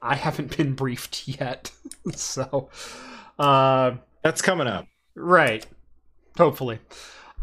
I 0.00 0.14
haven't 0.14 0.56
been 0.56 0.74
briefed 0.74 1.28
yet. 1.28 1.70
so 2.14 2.70
uh 3.38 3.96
That's 4.22 4.40
coming 4.40 4.66
up. 4.66 4.86
right. 5.14 5.66
Hopefully. 6.38 6.78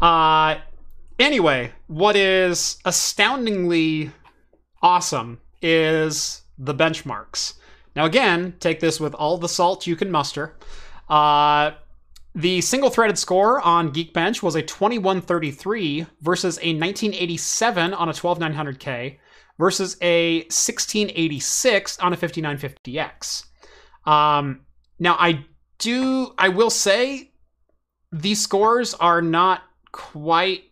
Uh 0.00 0.56
anyway, 1.22 1.72
what 1.86 2.16
is 2.16 2.78
astoundingly 2.84 4.10
awesome 4.82 5.40
is 5.60 6.42
the 6.58 6.74
benchmarks. 6.74 7.54
Now 7.94 8.04
again, 8.04 8.54
take 8.60 8.80
this 8.80 8.98
with 9.00 9.14
all 9.14 9.38
the 9.38 9.48
salt 9.48 9.86
you 9.86 9.96
can 9.96 10.10
muster. 10.10 10.56
Uh 11.08 11.72
the 12.34 12.62
single 12.62 12.88
threaded 12.88 13.18
score 13.18 13.60
on 13.60 13.92
Geekbench 13.92 14.42
was 14.42 14.54
a 14.54 14.62
2133 14.62 16.06
versus 16.22 16.56
a 16.58 16.72
1987 16.72 17.92
on 17.92 18.08
a 18.08 18.12
12900K 18.12 19.18
versus 19.58 19.96
a 20.00 20.38
1686 20.44 21.98
on 21.98 22.12
a 22.14 22.16
5950X. 22.16 23.44
Um, 24.06 24.60
now, 24.98 25.16
I 25.18 25.44
do, 25.78 26.32
I 26.38 26.48
will 26.48 26.70
say 26.70 27.32
these 28.10 28.42
scores 28.42 28.94
are 28.94 29.20
not 29.20 29.62
quite 29.92 30.64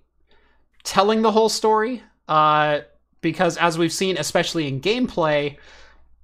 telling 0.85 1.23
the 1.23 1.33
whole 1.33 1.49
story 1.49 2.03
uh, 2.29 2.81
because, 3.21 3.57
as 3.57 3.79
we've 3.79 3.93
seen, 3.93 4.17
especially 4.17 4.67
in 4.69 4.81
gameplay, 4.81 5.57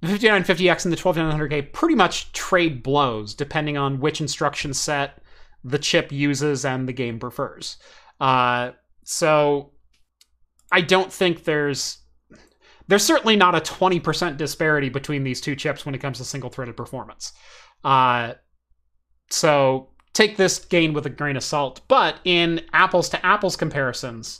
the 0.01 0.07
5950X 0.07 0.85
and 0.85 0.93
the 0.93 0.97
12900K 0.97 1.73
pretty 1.73 1.95
much 1.95 2.31
trade 2.31 2.83
blows 2.83 3.33
depending 3.33 3.77
on 3.77 3.99
which 3.99 4.21
instruction 4.21 4.73
set 4.73 5.21
the 5.63 5.79
chip 5.79 6.11
uses 6.11 6.65
and 6.65 6.87
the 6.87 6.93
game 6.93 7.19
prefers. 7.19 7.77
Uh, 8.19 8.71
so 9.03 9.71
I 10.71 10.81
don't 10.81 11.11
think 11.11 11.43
there's 11.43 11.99
there's 12.87 13.03
certainly 13.03 13.35
not 13.35 13.53
a 13.53 13.59
20% 13.59 14.37
disparity 14.37 14.87
between 14.87 15.23
these 15.23 15.41
two 15.41 15.55
chips 15.55 15.85
when 15.85 15.93
it 15.93 15.99
comes 15.99 16.19
to 16.19 16.23
single 16.23 16.49
threaded 16.49 16.77
performance. 16.77 17.33
Uh, 17.83 18.33
so 19.29 19.89
take 20.13 20.37
this 20.37 20.59
gain 20.59 20.93
with 20.93 21.05
a 21.05 21.09
grain 21.09 21.35
of 21.35 21.43
salt. 21.43 21.81
But 21.89 22.19
in 22.23 22.61
apples 22.71 23.09
to 23.09 23.25
apples 23.25 23.57
comparisons 23.57 24.39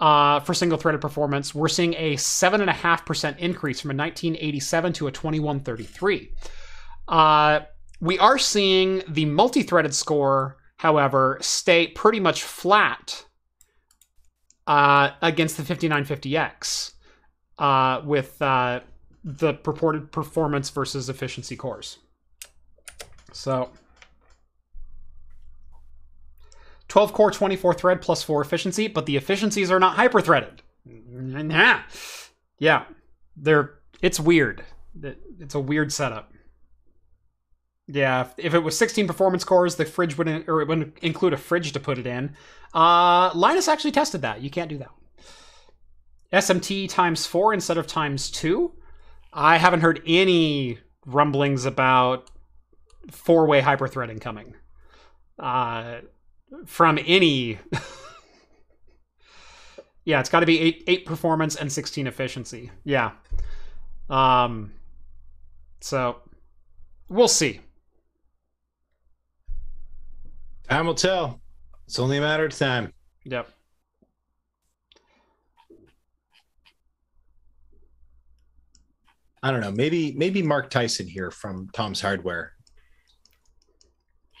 uh, 0.00 0.40
for 0.40 0.54
single 0.54 0.78
threaded 0.78 1.00
performance, 1.00 1.54
we're 1.54 1.68
seeing 1.68 1.94
a 1.94 2.14
7.5% 2.14 3.38
increase 3.38 3.80
from 3.80 3.90
a 3.90 3.94
1987 3.94 4.92
to 4.94 5.06
a 5.08 5.12
2133. 5.12 6.32
Uh, 7.08 7.60
we 8.00 8.18
are 8.18 8.38
seeing 8.38 9.02
the 9.08 9.24
multi-threaded 9.24 9.94
score, 9.94 10.56
however, 10.76 11.38
stay 11.40 11.88
pretty 11.88 12.20
much 12.20 12.44
flat 12.44 13.24
uh, 14.68 15.10
against 15.20 15.56
the 15.56 15.62
5950X 15.62 16.92
uh, 17.58 18.00
with 18.04 18.40
uh, 18.40 18.80
the 19.24 19.54
purported 19.54 20.12
performance 20.12 20.70
versus 20.70 21.08
efficiency 21.08 21.56
cores. 21.56 21.98
So, 23.32 23.70
12 26.88 27.12
core, 27.12 27.30
24 27.30 27.74
thread 27.74 28.02
plus 28.02 28.22
4 28.22 28.40
efficiency, 28.40 28.88
but 28.88 29.06
the 29.06 29.16
efficiencies 29.16 29.70
are 29.70 29.78
not 29.78 29.96
hyper 29.96 30.20
threaded. 30.20 30.62
Yeah, 32.58 32.84
they're 33.36 33.74
it's 34.00 34.18
weird. 34.18 34.64
It's 35.38 35.54
a 35.54 35.60
weird 35.60 35.92
setup. 35.92 36.32
Yeah, 37.86 38.22
if, 38.22 38.34
if 38.38 38.54
it 38.54 38.58
was 38.60 38.76
16 38.76 39.06
performance 39.06 39.44
cores, 39.44 39.76
the 39.76 39.84
fridge 39.84 40.18
wouldn't, 40.18 40.48
or 40.48 40.60
it 40.60 40.68
wouldn't 40.68 40.98
include 40.98 41.32
a 41.32 41.38
fridge 41.38 41.72
to 41.72 41.80
put 41.80 41.98
it 41.98 42.06
in. 42.06 42.34
Uh, 42.74 43.30
Linus 43.34 43.66
actually 43.66 43.92
tested 43.92 44.22
that. 44.22 44.42
You 44.42 44.50
can't 44.50 44.68
do 44.68 44.78
that. 44.78 44.90
SMT 46.32 46.90
times 46.90 47.26
four 47.26 47.54
instead 47.54 47.78
of 47.78 47.86
times 47.86 48.30
two. 48.30 48.72
I 49.32 49.56
haven't 49.56 49.80
heard 49.80 50.02
any 50.06 50.78
rumblings 51.06 51.64
about 51.64 52.30
four-way 53.10 53.62
hyperthreading 53.62 54.20
coming 54.20 54.54
uh, 55.38 56.00
from 56.66 56.98
any. 57.06 57.58
yeah, 60.04 60.20
it's 60.20 60.28
got 60.28 60.40
to 60.40 60.46
be 60.46 60.60
eight 60.60 60.84
eight 60.86 61.06
performance 61.06 61.56
and 61.56 61.70
16 61.70 62.06
efficiency. 62.06 62.70
Yeah. 62.84 63.12
Um. 64.10 64.72
So 65.80 66.16
we'll 67.08 67.28
see. 67.28 67.60
Time 70.68 70.86
will 70.86 70.94
tell. 70.94 71.40
It's 71.86 71.98
only 71.98 72.18
a 72.18 72.20
matter 72.20 72.44
of 72.44 72.54
time. 72.54 72.92
Yep. 73.24 73.48
I 79.42 79.50
don't 79.50 79.60
know. 79.60 79.72
Maybe 79.72 80.12
maybe 80.12 80.42
Mark 80.42 80.68
Tyson 80.68 81.06
here 81.06 81.30
from 81.30 81.70
Tom's 81.72 82.00
Hardware. 82.00 82.52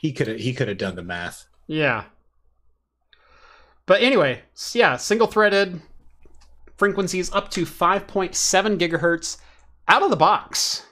He 0.00 0.12
could 0.12 0.40
he 0.40 0.52
could 0.52 0.68
have 0.68 0.78
done 0.78 0.96
the 0.96 1.02
math. 1.02 1.47
Yeah. 1.68 2.04
But 3.86 4.02
anyway, 4.02 4.42
yeah, 4.72 4.96
single 4.96 5.28
threaded 5.28 5.80
frequencies 6.76 7.32
up 7.32 7.50
to 7.50 7.64
5.7 7.64 8.78
gigahertz 8.78 9.38
out 9.86 10.02
of 10.02 10.10
the 10.10 10.16
box. 10.16 10.86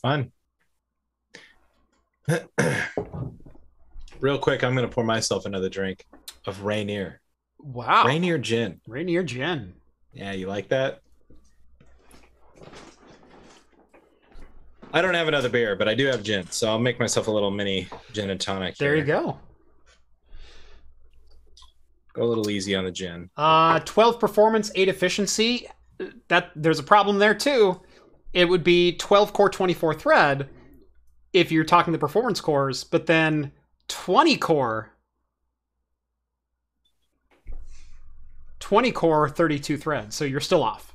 Fun. 0.00 0.32
Real 4.20 4.38
quick, 4.38 4.64
I'm 4.64 4.74
gonna 4.74 4.88
pour 4.88 5.04
myself 5.04 5.46
another 5.46 5.68
drink 5.68 6.06
of 6.46 6.62
Rainier. 6.62 7.20
Wow. 7.58 8.06
Rainier 8.06 8.38
gin. 8.38 8.80
Rainier 8.86 9.22
gin. 9.22 9.74
Yeah, 10.12 10.32
you 10.32 10.46
like 10.46 10.68
that? 10.68 11.00
I 14.92 15.00
don't 15.02 15.14
have 15.14 15.28
another 15.28 15.48
beer, 15.48 15.76
but 15.76 15.88
I 15.88 15.94
do 15.94 16.06
have 16.06 16.22
gin, 16.22 16.50
so 16.50 16.68
I'll 16.68 16.78
make 16.78 16.98
myself 16.98 17.28
a 17.28 17.30
little 17.30 17.50
mini 17.50 17.88
gin 18.12 18.30
and 18.30 18.40
tonic. 18.40 18.76
There 18.76 18.96
you 18.96 19.04
go. 19.04 19.38
Go 22.12 22.22
a 22.22 22.24
little 22.24 22.50
easy 22.50 22.74
on 22.74 22.84
the 22.84 22.90
gin. 22.90 23.30
Uh 23.36 23.78
12 23.80 24.18
performance, 24.18 24.72
8 24.74 24.88
efficiency. 24.88 25.68
That 26.28 26.50
there's 26.56 26.78
a 26.78 26.82
problem 26.84 27.18
there 27.18 27.34
too. 27.34 27.80
It 28.32 28.46
would 28.48 28.64
be 28.64 28.96
12 28.96 29.32
core 29.32 29.50
24 29.50 29.94
thread 29.94 30.48
if 31.32 31.52
you're 31.52 31.64
talking 31.64 31.92
the 31.92 31.98
performance 31.98 32.40
cores, 32.40 32.82
but 32.84 33.06
then 33.06 33.52
20 33.88 34.36
core 34.38 34.90
20 38.58 38.92
core 38.92 39.28
32 39.28 39.76
threads. 39.76 40.14
So 40.16 40.24
you're 40.24 40.40
still 40.40 40.62
off. 40.62 40.89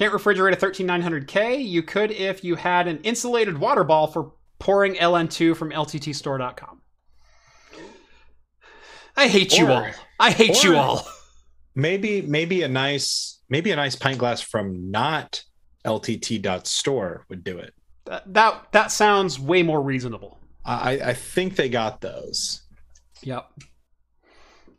Can't 0.00 0.14
refrigerate 0.14 0.54
a 0.54 0.56
13900K. 0.56 1.62
You 1.62 1.82
could 1.82 2.10
if 2.10 2.42
you 2.42 2.54
had 2.54 2.88
an 2.88 3.00
insulated 3.02 3.58
water 3.58 3.84
ball 3.84 4.06
for 4.06 4.32
pouring 4.58 4.94
LN2 4.94 5.54
from 5.54 5.72
lttstore.com. 5.72 6.80
I 9.14 9.28
hate 9.28 9.58
you 9.58 9.70
all. 9.70 9.86
I 10.18 10.30
hate 10.30 10.64
you 10.64 10.78
all. 10.78 11.06
Maybe 11.74 12.22
maybe 12.22 12.62
a 12.62 12.68
nice 12.68 13.42
maybe 13.50 13.72
a 13.72 13.76
nice 13.76 13.94
pint 13.94 14.16
glass 14.16 14.40
from 14.40 14.90
not 14.90 15.44
ltt.store 15.84 17.26
would 17.28 17.44
do 17.44 17.58
it. 17.58 17.74
That, 18.06 18.32
that 18.32 18.72
that 18.72 18.92
sounds 18.92 19.38
way 19.38 19.62
more 19.62 19.82
reasonable. 19.82 20.38
I, 20.64 20.92
I 20.92 21.12
think 21.12 21.56
they 21.56 21.68
got 21.68 22.00
those. 22.00 22.62
Yep. 23.22 23.52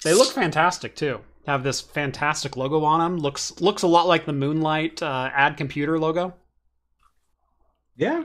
They 0.04 0.16
look 0.16 0.32
fantastic 0.32 0.96
too. 0.96 1.22
Have 1.48 1.64
this 1.64 1.82
fantastic 1.82 2.56
logo 2.56 2.84
on 2.84 3.00
them. 3.00 3.18
Looks 3.18 3.60
looks 3.60 3.82
a 3.82 3.88
lot 3.88 4.08
like 4.08 4.26
the 4.26 4.34
Moonlight 4.34 5.02
uh, 5.02 5.30
ad 5.34 5.58
computer 5.58 5.98
logo. 5.98 6.36
Yeah, 7.96 8.24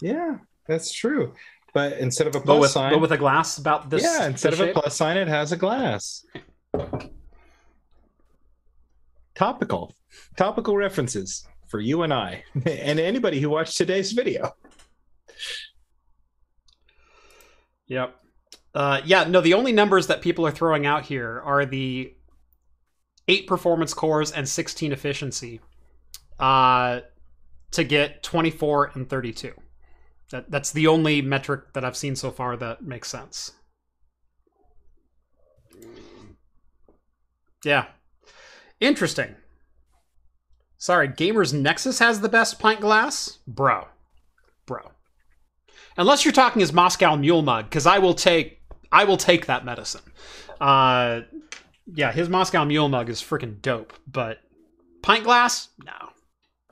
yeah, 0.00 0.38
that's 0.66 0.90
true. 0.92 1.34
but 1.74 1.94
instead 1.98 2.26
of 2.26 2.34
a 2.34 2.38
But 2.40 2.46
plus 2.46 2.60
with, 2.62 2.70
sign, 2.70 2.92
but 2.92 3.00
with 3.00 3.12
a 3.12 3.16
glass 3.18 3.58
about 3.58 3.90
this. 3.90 4.02
yeah, 4.02 4.26
instead 4.26 4.52
of 4.54 4.60
a 4.60 4.72
plus 4.72 4.96
sign, 4.96 5.16
it 5.18 5.28
has 5.28 5.52
a 5.52 5.56
glass. 5.56 6.24
Topical, 9.34 9.94
topical 10.38 10.76
references 10.78 11.46
for 11.68 11.78
you 11.78 12.02
and 12.02 12.12
I, 12.14 12.42
and 12.64 12.98
anybody 12.98 13.38
who 13.40 13.50
watched 13.50 13.76
today's 13.76 14.12
video. 14.12 14.54
Yep. 17.88 18.14
Uh, 18.74 19.00
yeah, 19.04 19.24
no, 19.24 19.40
the 19.42 19.54
only 19.54 19.72
numbers 19.72 20.06
that 20.06 20.22
people 20.22 20.46
are 20.46 20.50
throwing 20.50 20.86
out 20.86 21.04
here 21.04 21.40
are 21.44 21.66
the 21.66 22.15
eight 23.28 23.46
performance 23.46 23.94
cores 23.94 24.32
and 24.32 24.48
16 24.48 24.92
efficiency 24.92 25.60
uh, 26.38 27.00
to 27.72 27.84
get 27.84 28.22
24 28.22 28.92
and 28.94 29.08
32. 29.08 29.52
That, 30.30 30.50
that's 30.50 30.72
the 30.72 30.86
only 30.86 31.22
metric 31.22 31.72
that 31.74 31.84
I've 31.84 31.96
seen 31.96 32.16
so 32.16 32.30
far 32.30 32.56
that 32.56 32.82
makes 32.82 33.08
sense. 33.08 33.52
Yeah. 37.64 37.86
Interesting. 38.80 39.34
Sorry, 40.78 41.08
Gamers 41.08 41.52
Nexus 41.52 41.98
has 41.98 42.20
the 42.20 42.28
best 42.28 42.58
pint 42.58 42.80
glass? 42.80 43.38
Bro. 43.46 43.88
Bro. 44.66 44.90
Unless 45.96 46.24
you're 46.24 46.32
talking 46.32 46.60
as 46.60 46.72
Moscow 46.72 47.16
Mule 47.16 47.42
Mug, 47.42 47.64
because 47.64 47.86
I 47.86 47.98
will 47.98 48.14
take 48.14 48.60
I 48.92 49.04
will 49.04 49.16
take 49.16 49.46
that 49.46 49.64
medicine. 49.64 50.02
Uh 50.60 51.22
yeah, 51.94 52.12
his 52.12 52.28
Moscow 52.28 52.64
Mule 52.64 52.88
Mug 52.88 53.08
is 53.08 53.20
freaking 53.22 53.60
dope, 53.62 53.92
but 54.06 54.38
pint 55.02 55.24
glass? 55.24 55.68
No. 55.84 55.92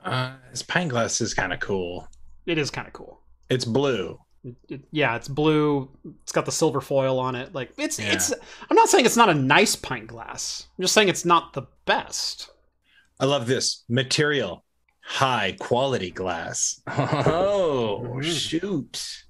Uh, 0.03 0.33
this 0.51 0.61
pine 0.61 0.87
glass 0.87 1.21
is 1.21 1.33
kind 1.33 1.51
of 1.53 1.59
cool. 1.59 2.07
It 2.45 2.57
is 2.57 2.69
kind 2.69 2.87
of 2.87 2.93
cool. 2.93 3.21
It's 3.49 3.65
blue. 3.65 4.19
It- 4.43 4.55
it- 4.69 4.81
yeah, 4.91 5.15
it's 5.15 5.27
blue. 5.27 5.89
It's 6.21 6.31
got 6.31 6.45
the 6.45 6.51
silver 6.51 6.79
foil 6.81 7.17
on 7.19 7.33
it. 7.35 7.53
Like 7.55 7.71
it's 7.77 7.97
Yeah. 7.97 8.13
it's. 8.13 8.31
I'm 8.69 8.75
not 8.75 8.89
saying 8.89 9.05
it's 9.05 9.17
not 9.17 9.29
a 9.29 9.33
nice 9.33 9.75
pint 9.75 10.07
glass. 10.07 10.67
I'm 10.77 10.83
just 10.83 10.93
saying 10.93 11.09
it's 11.09 11.25
not 11.25 11.53
the 11.53 11.63
best. 11.85 12.49
I 13.19 13.25
love 13.25 13.47
this 13.47 13.83
material, 13.89 14.63
high 15.01 15.55
quality 15.59 16.11
glass. 16.11 16.81
Oh 16.87 18.03
Mhm. 18.17 18.23
shoot! 18.23 19.23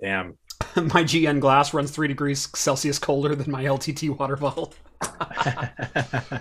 Damn. 0.00 0.38
my 0.94 1.02
GN 1.04 1.40
glass 1.40 1.72
runs 1.74 1.90
three 1.90 2.08
degrees 2.08 2.48
Celsius 2.54 2.98
colder 2.98 3.34
than 3.34 3.50
my 3.50 3.64
LTT 3.64 4.16
water 4.18 4.36
bottle. 4.36 4.72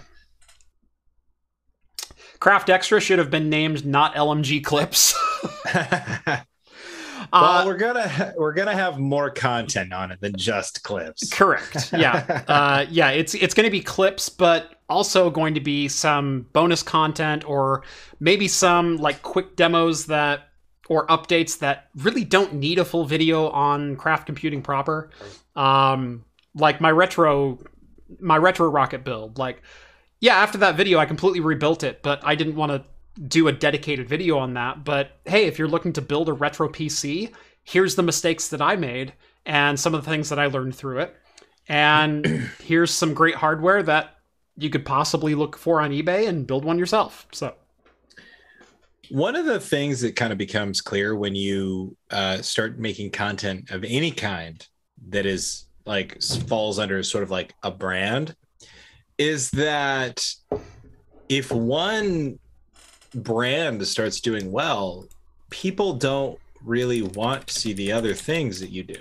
Craft 2.40 2.70
Extra 2.70 3.00
should 3.00 3.20
have 3.20 3.32
been 3.32 3.50
named 3.50 3.86
not 3.86 4.14
LMG 4.16 4.64
Clips. 4.64 5.16
well, 5.76 6.44
Uh, 7.34 7.64
we're 7.66 7.78
gonna 7.78 8.34
we're 8.38 8.54
gonna 8.54 8.74
have 8.76 9.00
more 9.00 9.30
content 9.30 9.92
on 9.94 10.12
it 10.12 10.20
than 10.22 10.36
just 10.38 10.84
clips. 10.84 11.30
correct. 11.30 11.92
Yeah. 11.94 12.44
Uh, 12.48 12.86
yeah. 12.90 13.10
It's 13.12 13.34
it's 13.34 13.54
going 13.54 13.66
to 13.66 13.72
be 13.72 13.82
clips, 13.82 14.30
but 14.30 14.76
also 14.90 15.30
going 15.30 15.54
to 15.56 15.60
be 15.62 15.88
some 15.88 16.46
bonus 16.54 16.84
content 16.84 17.44
or 17.50 17.84
maybe 18.20 18.48
some 18.48 18.98
like 18.98 19.22
quick 19.24 19.56
demos 19.56 20.06
that 20.08 20.50
or 20.90 21.08
updates 21.08 21.60
that 21.60 21.90
really 21.96 22.24
don't 22.24 22.54
need 22.54 22.80
a 22.80 22.86
full 22.86 23.06
video 23.06 23.50
on 23.50 23.96
craft 23.96 24.26
computing 24.26 24.62
proper. 24.62 25.10
Um, 25.56 26.26
like 26.54 26.80
my 26.80 26.92
retro 26.92 27.60
my 28.20 28.38
retro 28.38 28.68
rocket 28.70 29.04
build. 29.04 29.38
Like, 29.38 29.62
yeah, 30.20 30.36
after 30.36 30.58
that 30.60 30.76
video, 30.76 31.00
I 31.00 31.06
completely 31.06 31.40
rebuilt 31.40 31.84
it, 31.84 32.02
but 32.02 32.20
I 32.24 32.36
didn't 32.36 32.56
want 32.56 32.72
to 32.72 32.84
do 33.22 33.48
a 33.48 33.52
dedicated 33.52 34.08
video 34.08 34.38
on 34.38 34.54
that. 34.56 34.84
But 34.84 35.18
hey, 35.26 35.46
if 35.46 35.58
you're 35.58 35.68
looking 35.68 35.94
to 35.94 36.02
build 36.02 36.30
a 36.30 36.34
retro 36.34 36.70
PC, 36.70 37.34
here's 37.64 37.96
the 37.96 38.04
mistakes 38.04 38.50
that 38.50 38.62
I 38.62 38.76
made 38.76 39.14
and 39.46 39.80
some 39.80 39.94
of 39.94 40.04
the 40.04 40.10
things 40.10 40.30
that 40.30 40.40
I 40.40 40.48
learned 40.48 40.76
through 40.76 41.00
it. 41.00 41.16
And 41.68 42.26
here's 42.64 42.92
some 42.92 43.14
great 43.14 43.36
hardware 43.36 43.84
that 43.84 44.16
you 44.58 44.70
could 44.70 44.86
possibly 44.86 45.36
look 45.36 45.58
for 45.58 45.82
on 45.82 45.92
eBay 45.92 46.28
and 46.28 46.48
build 46.48 46.64
one 46.66 46.80
yourself. 46.80 47.28
So, 47.32 47.56
One 49.10 49.36
of 49.36 49.46
the 49.46 49.60
things 49.60 50.02
that 50.02 50.16
kind 50.16 50.32
of 50.32 50.38
becomes 50.38 50.82
clear 50.82 51.16
when 51.16 51.36
you 51.36 51.96
uh, 52.12 52.42
start 52.42 52.80
making 52.80 53.12
content 53.12 53.72
of 53.72 53.84
any 53.84 54.12
kind 54.12 54.66
that 55.10 55.26
is 55.26 55.66
like 55.86 56.22
falls 56.48 56.80
under 56.80 57.02
sort 57.04 57.24
of 57.24 57.30
like 57.32 57.54
a 57.64 57.72
brand 57.72 58.36
is 59.18 59.50
that 59.52 60.26
if 61.30 61.52
one 61.52 62.40
brand 63.14 63.86
starts 63.88 64.20
doing 64.20 64.52
well, 64.52 65.08
people 65.50 65.94
don't 65.94 66.40
really 66.64 67.02
want 67.04 67.48
to 67.48 67.54
see 67.54 67.74
the 67.74 67.92
other 67.92 68.14
things 68.14 68.60
that 68.60 68.72
you 68.72 68.84
do. 68.84 69.00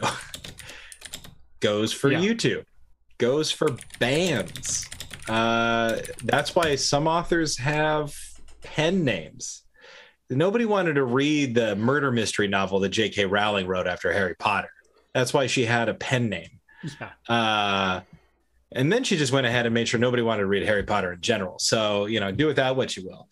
Goes 1.60 1.93
for 1.93 2.12
Yeah. 2.12 2.20
YouTube, 2.20 2.64
goes 3.16 3.51
for 3.51 3.76
bands. 3.98 4.86
Uh, 5.28 5.98
that's 6.24 6.55
why 6.55 6.76
some 6.76 7.06
authors 7.06 7.56
have 7.56 8.14
pen 8.62 9.02
names. 9.02 9.64
Nobody 10.30 10.64
wanted 10.64 10.94
to 10.94 11.05
read 11.05 11.55
the 11.55 11.76
murder 11.76 12.10
mystery 12.10 12.48
novel 12.48 12.80
that 12.80 12.88
J.K. 12.90 13.26
Rowling 13.26 13.66
wrote 13.66 13.86
after 13.86 14.12
Harry 14.12 14.34
Potter. 14.38 14.70
That's 15.12 15.32
why 15.32 15.46
she 15.46 15.64
had 15.64 15.88
a 15.88 15.94
pen 15.94 16.28
name. 16.28 16.60
yeah. 17.01 17.10
Uh, 17.28 18.01
and 18.72 18.92
then 18.92 19.05
she 19.05 19.16
just 19.16 19.32
went 19.32 19.46
ahead 19.46 19.66
and 19.66 19.74
made 19.74 19.88
sure 19.88 20.01
nobody 20.01 20.22
wanted 20.22 20.42
to 20.42 20.46
read 20.46 20.66
Harry 20.66 20.82
Potter 20.82 21.12
in 21.12 21.20
general. 21.20 21.59
So, 21.59 22.06
you 22.06 22.20
know, 22.20 22.32
do 22.32 22.46
with 22.46 22.56
that 22.56 22.74
what 22.74 22.96
you 22.96 23.06
will. 23.06 23.28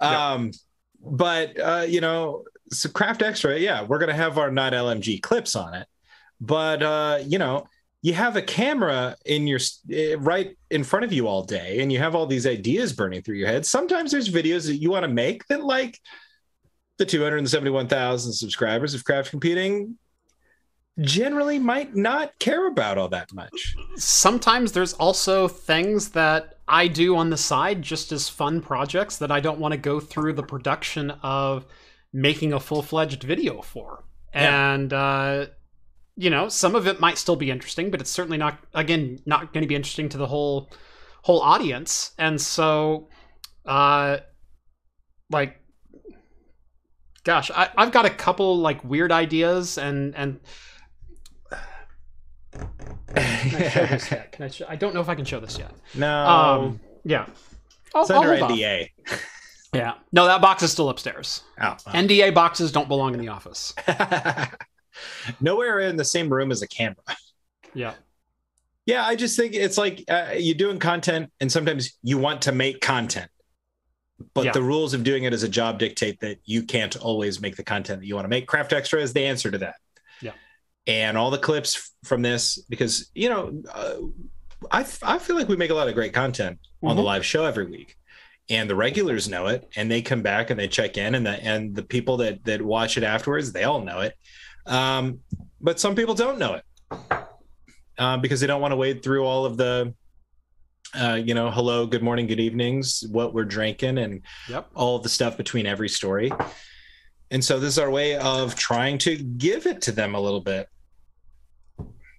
Yeah. 0.00 0.32
Um, 0.32 0.52
but, 1.00 1.60
uh, 1.60 1.84
you 1.86 2.00
know, 2.00 2.44
so 2.70 2.88
Craft 2.88 3.22
Extra, 3.22 3.58
yeah, 3.58 3.84
we're 3.84 3.98
going 3.98 4.08
to 4.08 4.14
have 4.14 4.38
our 4.38 4.50
not 4.50 4.72
LMG 4.72 5.20
clips 5.22 5.54
on 5.56 5.74
it. 5.74 5.86
But, 6.40 6.82
uh, 6.82 7.18
you 7.26 7.38
know, 7.38 7.66
you 8.00 8.14
have 8.14 8.36
a 8.36 8.42
camera 8.42 9.16
in 9.26 9.46
your 9.46 9.60
eh, 9.92 10.14
right 10.18 10.56
in 10.70 10.84
front 10.84 11.04
of 11.04 11.12
you 11.12 11.26
all 11.26 11.42
day 11.42 11.80
and 11.80 11.92
you 11.92 11.98
have 11.98 12.14
all 12.14 12.26
these 12.26 12.46
ideas 12.46 12.92
burning 12.92 13.22
through 13.22 13.36
your 13.36 13.48
head. 13.48 13.66
Sometimes 13.66 14.12
there's 14.12 14.30
videos 14.30 14.66
that 14.66 14.76
you 14.76 14.90
want 14.90 15.04
to 15.04 15.08
make 15.08 15.46
that, 15.48 15.64
like, 15.64 15.98
the 16.98 17.06
271,000 17.06 18.32
subscribers 18.32 18.94
of 18.94 19.04
Craft 19.04 19.30
Computing 19.30 19.96
generally 21.00 21.58
might 21.58 21.94
not 21.94 22.36
care 22.38 22.66
about 22.66 22.98
all 22.98 23.08
that 23.08 23.32
much. 23.32 23.76
sometimes 23.96 24.72
there's 24.72 24.94
also 24.94 25.46
things 25.46 26.10
that 26.10 26.58
I 26.66 26.88
do 26.88 27.16
on 27.16 27.30
the 27.30 27.36
side 27.36 27.82
just 27.82 28.12
as 28.12 28.28
fun 28.28 28.60
projects 28.60 29.18
that 29.18 29.30
I 29.30 29.40
don't 29.40 29.60
want 29.60 29.72
to 29.72 29.78
go 29.78 30.00
through 30.00 30.34
the 30.34 30.42
production 30.42 31.12
of 31.22 31.66
making 32.12 32.52
a 32.52 32.60
full-fledged 32.60 33.22
video 33.22 33.62
for. 33.62 34.04
Yeah. 34.34 34.74
And 34.74 34.92
uh 34.92 35.46
you 36.20 36.30
know, 36.30 36.48
some 36.48 36.74
of 36.74 36.88
it 36.88 36.98
might 36.98 37.16
still 37.16 37.36
be 37.36 37.48
interesting, 37.48 37.92
but 37.92 38.00
it's 38.00 38.10
certainly 38.10 38.38
not 38.38 38.58
again 38.74 39.20
not 39.24 39.52
going 39.52 39.62
to 39.62 39.68
be 39.68 39.76
interesting 39.76 40.08
to 40.10 40.18
the 40.18 40.26
whole 40.26 40.70
whole 41.22 41.40
audience. 41.40 42.12
And 42.18 42.40
so 42.40 43.08
uh 43.64 44.18
like 45.30 45.57
gosh, 47.24 47.50
I, 47.50 47.68
I've 47.76 47.92
got 47.92 48.04
a 48.06 48.10
couple 48.10 48.58
like 48.58 48.82
weird 48.84 49.12
ideas 49.12 49.78
and 49.78 50.14
and 50.16 50.40
can 52.52 52.66
I 53.14 53.68
show 53.68 53.86
this 53.86 54.10
yet? 54.10 54.32
Can 54.32 54.44
I? 54.44 54.48
Show, 54.48 54.66
I 54.68 54.76
don't 54.76 54.94
know 54.94 55.00
if 55.00 55.08
I 55.08 55.14
can 55.14 55.24
show 55.24 55.40
this 55.40 55.58
yet. 55.58 55.72
no, 55.94 56.26
Um, 56.26 56.80
yeah. 57.04 57.26
I'll, 57.94 58.02
it's 58.02 58.10
under. 58.10 58.30
NDA. 58.36 58.90
Yeah. 59.72 59.94
No, 60.12 60.26
that 60.26 60.40
box 60.40 60.62
is 60.62 60.72
still 60.72 60.88
upstairs. 60.88 61.42
Oh, 61.60 61.76
NDA 61.88 62.34
boxes 62.34 62.72
don't 62.72 62.88
belong 62.88 63.14
in 63.14 63.20
the 63.20 63.28
office. 63.28 63.74
Nowhere 65.40 65.80
in 65.80 65.96
the 65.96 66.04
same 66.04 66.32
room 66.32 66.50
as 66.50 66.62
a 66.62 66.68
camera. 66.68 66.96
Yeah. 67.74 67.94
Yeah, 68.86 69.04
I 69.04 69.14
just 69.16 69.36
think 69.36 69.54
it's 69.54 69.76
like 69.76 70.04
uh, 70.08 70.32
you're 70.38 70.54
doing 70.56 70.78
content, 70.78 71.30
and 71.40 71.52
sometimes 71.52 71.98
you 72.02 72.16
want 72.16 72.42
to 72.42 72.52
make 72.52 72.80
content, 72.80 73.30
but 74.34 74.46
Yeah. 74.46 74.52
the 74.52 74.62
rules 74.62 74.94
of 74.94 75.04
doing 75.04 75.24
it 75.24 75.32
as 75.32 75.42
a 75.42 75.48
job 75.48 75.78
dictate 75.78 76.20
that 76.20 76.38
you 76.44 76.62
can't 76.62 76.96
always 76.96 77.40
make 77.40 77.56
the 77.56 77.62
content 77.62 78.00
that 78.00 78.06
you 78.06 78.14
want 78.14 78.24
to 78.24 78.28
make. 78.28 78.46
Craft 78.46 78.72
Extra 78.72 79.00
is 79.00 79.12
the 79.12 79.24
answer 79.24 79.50
to 79.50 79.58
that. 79.58 79.76
Yeah. 80.20 80.32
And 80.86 81.16
all 81.16 81.30
the 81.30 81.38
clips 81.38 81.92
from 82.04 82.22
this, 82.22 82.58
because 82.68 83.10
you 83.14 83.28
know, 83.28 83.62
uh, 83.72 83.94
I 84.72 84.80
I 85.02 85.18
feel 85.18 85.36
like 85.36 85.48
we 85.48 85.56
make 85.56 85.70
a 85.70 85.74
lot 85.74 85.88
of 85.88 85.94
great 85.94 86.12
content 86.12 86.58
on 86.82 86.96
the 86.96 87.02
Mhm. 87.02 87.06
live 87.06 87.24
show 87.26 87.44
every 87.44 87.66
week, 87.66 87.96
and 88.50 88.68
the 88.68 88.74
regulars 88.74 89.28
know 89.28 89.46
it, 89.46 89.68
and 89.76 89.90
they 89.90 90.02
come 90.02 90.22
back 90.22 90.50
and 90.50 90.58
they 90.58 90.66
check 90.68 90.96
in, 90.98 91.14
and 91.14 91.24
the 91.24 91.30
and 91.44 91.74
the 91.76 91.82
people 91.84 92.16
that 92.18 92.44
that 92.44 92.60
watch 92.60 92.96
it 92.96 93.04
afterwards, 93.04 93.52
they 93.52 93.64
all 93.64 93.80
know 93.82 94.00
it. 94.00 94.14
Um, 94.66 95.20
but 95.60 95.78
some 95.78 95.94
people 95.94 96.14
don't 96.14 96.38
know 96.38 96.54
it 96.54 96.64
uh, 97.98 98.16
because 98.18 98.40
they 98.40 98.46
don't 98.46 98.60
want 98.60 98.72
to 98.72 98.76
wade 98.76 99.02
through 99.02 99.24
all 99.24 99.44
of 99.44 99.56
the, 99.56 99.94
uh, 100.94 101.20
you 101.22 101.34
know, 101.34 101.50
hello, 101.50 101.86
good 101.86 102.02
morning, 102.02 102.26
good 102.26 102.40
evenings, 102.40 103.04
what 103.10 103.34
we're 103.34 103.44
drinking, 103.44 103.98
and 103.98 104.22
Yep. 104.48 104.70
all 104.74 104.98
the 104.98 105.08
stuff 105.08 105.36
between 105.36 105.66
every 105.66 105.88
story. 105.88 106.32
And 107.30 107.44
so 107.44 107.58
this 107.60 107.74
is 107.74 107.78
our 107.78 107.90
way 107.90 108.16
of 108.16 108.54
trying 108.54 108.98
to 108.98 109.16
give 109.16 109.66
it 109.66 109.82
to 109.82 109.92
them 109.92 110.14
a 110.14 110.20
little 110.20 110.40
bit. 110.40 110.68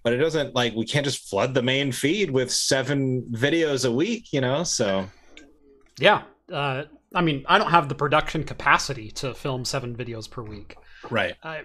But 0.02 0.12
it 0.14 0.18
doesn't 0.18 0.54
like 0.54 0.74
we 0.74 0.86
can't 0.86 1.04
just 1.04 1.28
flood 1.28 1.52
the 1.52 1.62
main 1.62 1.92
feed 1.92 2.30
with 2.30 2.50
seven 2.50 3.22
videos 3.32 3.86
a 3.86 3.90
week, 3.92 4.32
you 4.32 4.40
know? 4.40 4.62
So 4.62 5.08
Yeah. 5.98 6.22
Uh, 6.50 6.84
I 7.14 7.20
mean, 7.22 7.44
I 7.48 7.58
don't 7.58 7.70
have 7.70 7.88
the 7.88 7.94
production 7.94 8.44
capacity 8.44 9.10
to 9.12 9.34
film 9.34 9.64
seven 9.64 9.96
videos 9.96 10.30
per 10.30 10.42
week. 10.42 10.76
Right. 11.10 11.34
I, 11.42 11.62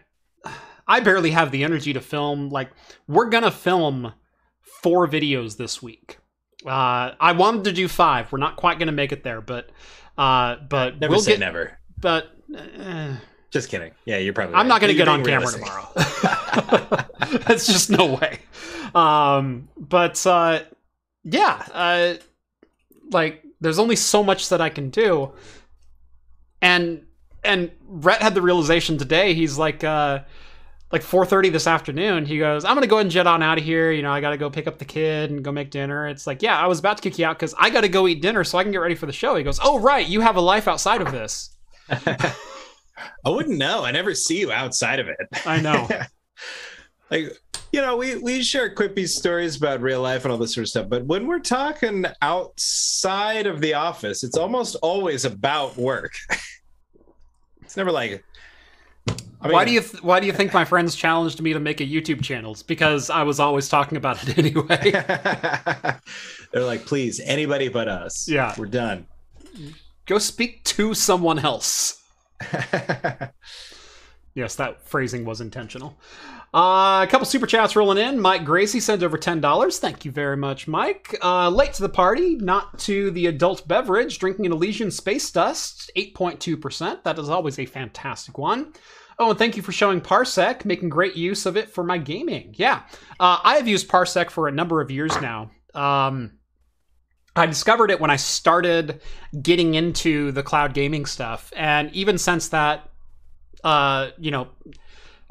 I 0.88 1.00
barely 1.00 1.32
have 1.32 1.52
the 1.52 1.64
energy 1.64 1.94
to 1.94 2.02
film. 2.02 2.50
Like, 2.50 2.72
we're 3.08 3.30
gonna 3.30 3.52
film 3.52 4.14
four 4.84 5.08
videos 5.08 5.58
this 5.58 5.82
week. 5.82 6.18
Uh, 6.66 7.14
I 7.20 7.32
wanted 7.34 7.64
to 7.66 7.72
do 7.72 7.88
five. 7.88 8.32
We're 8.32 8.38
not 8.40 8.56
quite 8.56 8.80
gonna 8.80 8.92
make 8.92 9.12
it 9.12 9.24
there, 9.24 9.42
but 9.42 9.70
uh, 10.18 10.58
but 10.70 11.00
Never 11.00 11.12
we'll 11.12 11.22
say 11.22 11.32
get. 11.34 11.40
never. 11.40 11.78
But 12.00 12.32
uh, 12.56 13.16
Just 13.52 13.70
kidding. 13.70 13.92
Yeah, 14.06 14.18
you're 14.18 14.34
probably. 14.34 14.56
I'm 14.56 14.68
not 14.68 14.82
gonna 14.82 14.94
get 14.94 15.08
on 15.08 15.24
being 15.24 15.40
camera 15.40 15.52
tomorrow. 15.52 15.88
That's 17.48 17.68
just 17.68 17.90
no 17.90 18.14
way. 18.16 18.40
Um, 18.94 19.70
but 19.78 20.26
uh, 20.26 20.62
yeah, 21.24 21.66
uh, 21.74 22.14
like 23.12 23.44
there's 23.62 23.80
only 23.80 23.96
so 23.96 24.24
much 24.24 24.50
that 24.50 24.62
I 24.62 24.70
can 24.70 24.90
do, 24.90 25.34
and 26.62 27.06
and 27.44 27.72
Rhett 27.88 28.22
had 28.22 28.34
the 28.34 28.42
realization 28.42 28.98
today. 28.98 29.34
He's 29.34 29.58
like, 29.58 29.84
uh, 29.84 30.20
like 30.92 31.02
4:30 31.02 31.52
this 31.52 31.68
afternoon. 31.68 32.26
He 32.26 32.38
goes, 32.38 32.64
"I'm 32.64 32.76
gonna 32.76 32.88
go 32.88 32.98
ahead 32.98 33.06
and 33.06 33.12
jet 33.12 33.28
on 33.28 33.42
out 33.42 33.58
of 33.58 33.64
here. 33.64 33.92
You 33.92 34.02
know, 34.02 34.12
I 34.12 34.22
gotta 34.22 34.38
go 34.38 34.50
pick 34.50 34.68
up 34.68 34.78
the 34.78 34.86
kid 34.86 35.32
and 35.32 35.44
go 35.44 35.52
make 35.52 35.72
dinner." 35.72 36.08
It's 36.08 36.28
like, 36.28 36.42
yeah, 36.42 36.58
I 36.58 36.68
was 36.68 36.80
about 36.80 36.98
to 36.98 37.04
kick 37.04 37.18
you 37.18 37.26
out 37.26 37.38
because 37.38 37.56
I 37.58 37.70
gotta 37.70 37.90
go 37.90 38.08
eat 38.08 38.22
dinner 38.22 38.44
so 38.44 38.58
I 38.58 38.64
can 38.64 38.72
get 38.72 38.80
ready 38.80 38.96
for 38.96 39.06
the 39.06 39.14
show. 39.14 39.36
He 39.36 39.44
goes, 39.44 39.60
"Oh 39.62 39.80
right, 39.80 40.08
you 40.08 40.22
have 40.22 40.36
a 40.36 40.42
life 40.42 40.68
outside 40.68 41.02
of 41.02 41.12
this." 41.12 41.50
I 41.90 43.30
wouldn't 43.30 43.58
know. 43.58 43.84
I 43.84 43.92
never 43.92 44.14
see 44.14 44.40
you 44.40 44.52
outside 44.52 45.00
of 45.00 45.08
it. 45.08 45.18
I 45.46 45.60
know. 45.60 45.88
like 47.12 47.38
you 47.72 47.82
know 47.82 47.98
we 47.98 48.16
we 48.18 48.42
share 48.42 48.74
quippy 48.74 49.08
stories 49.08 49.58
about 49.58 49.82
real 49.82 50.02
life 50.02 50.24
and 50.24 50.32
all 50.32 50.38
this 50.38 50.54
sort 50.54 50.64
of 50.64 50.70
stuff 50.70 50.90
but 50.90 51.06
when 51.06 51.28
we're 51.28 51.40
talking 51.40 52.06
outside 52.22 53.46
of 53.46 53.62
the 53.62 53.74
office 53.74 54.24
it's 54.24 54.38
almost 54.38 54.76
always 54.82 55.26
about 55.26 55.76
work 55.78 56.14
it's 57.62 57.78
never 57.78 57.92
like 57.92 58.24
I 59.42 59.52
why 59.52 59.64
do 59.66 59.72
you 59.72 59.82
th- 59.82 60.02
why 60.04 60.20
do 60.20 60.26
you 60.28 60.34
think 60.34 60.54
my 60.54 60.66
friends 60.66 60.96
challenged 60.96 61.42
me 61.42 61.54
to 61.54 61.60
make 61.60 61.80
a 61.82 61.86
YouTube 61.86 62.24
channel? 62.24 62.52
It's 62.54 62.64
because 62.64 63.10
I 63.10 63.24
was 63.24 63.40
always 63.40 63.70
talking 63.70 63.98
about 63.98 64.28
it 64.28 64.38
anyway. 64.40 64.92
they're 66.52 66.64
like 66.64 66.86
please 66.86 67.20
anybody 67.24 67.68
but 67.68 67.88
us 67.88 68.28
Yeah. 68.28 68.54
we're 68.58 68.66
done 68.68 69.08
Go 70.06 70.20
speak 70.20 70.64
to 70.66 70.94
someone 70.94 71.40
else. 71.40 72.02
Yes, 74.36 74.56
that 74.58 74.86
phrasing 74.86 75.24
was 75.24 75.40
intentional. 75.40 75.98
Uh, 76.54 77.04
a 77.04 77.08
couple 77.10 77.26
super 77.26 77.48
chats 77.48 77.76
rolling 77.76 77.98
in. 77.98 78.20
Mike 78.20 78.46
Gracie 78.46 78.82
sent 78.82 79.02
over 79.02 79.18
ten 79.18 79.40
dollars. 79.40 79.80
Thank 79.80 80.06
you 80.06 80.12
very 80.12 80.36
much, 80.38 80.68
Mike. 80.68 81.18
Uh, 81.24 81.50
late 81.50 81.74
to 81.74 81.82
the 81.82 81.90
party, 81.90 82.36
not 82.36 82.78
to 82.80 83.12
the 83.12 83.28
adult 83.28 83.66
beverage. 83.68 84.20
Drinking 84.20 84.46
an 84.46 84.52
Elysian 84.52 84.92
Space 84.92 85.32
Dust, 85.32 85.90
eight 85.96 86.14
point 86.16 86.40
two 86.42 86.58
percent. 86.58 87.04
That 87.06 87.18
is 87.18 87.30
always 87.30 87.60
a 87.60 87.66
fantastic 87.66 88.38
one. 88.38 88.74
Oh, 89.18 89.30
and 89.30 89.40
thank 89.40 89.56
you 89.56 89.64
for 89.64 89.72
showing 89.72 90.02
Parsec, 90.02 90.66
making 90.66 90.90
great 90.90 91.16
use 91.16 91.46
of 91.46 91.56
it 91.56 91.70
for 91.70 91.86
my 91.86 91.98
gaming. 91.98 92.54
Yeah, 92.58 92.82
uh, 93.20 93.40
I 93.42 93.56
have 93.56 93.70
used 93.70 93.88
Parsec 93.88 94.30
for 94.30 94.50
a 94.50 94.52
number 94.52 94.82
of 94.82 94.92
years 94.92 95.20
now. 95.22 95.52
Um, 95.74 96.40
I 97.38 97.46
discovered 97.46 97.92
it 97.92 98.02
when 98.02 98.12
I 98.12 98.18
started 98.18 99.02
getting 99.42 99.76
into 99.76 100.34
the 100.34 100.44
cloud 100.44 100.74
gaming 100.74 101.06
stuff, 101.06 101.54
and 101.56 101.90
even 101.94 102.18
since 102.18 102.50
that, 102.50 102.90
uh, 103.66 104.12
you 104.18 104.32
know, 104.32 104.48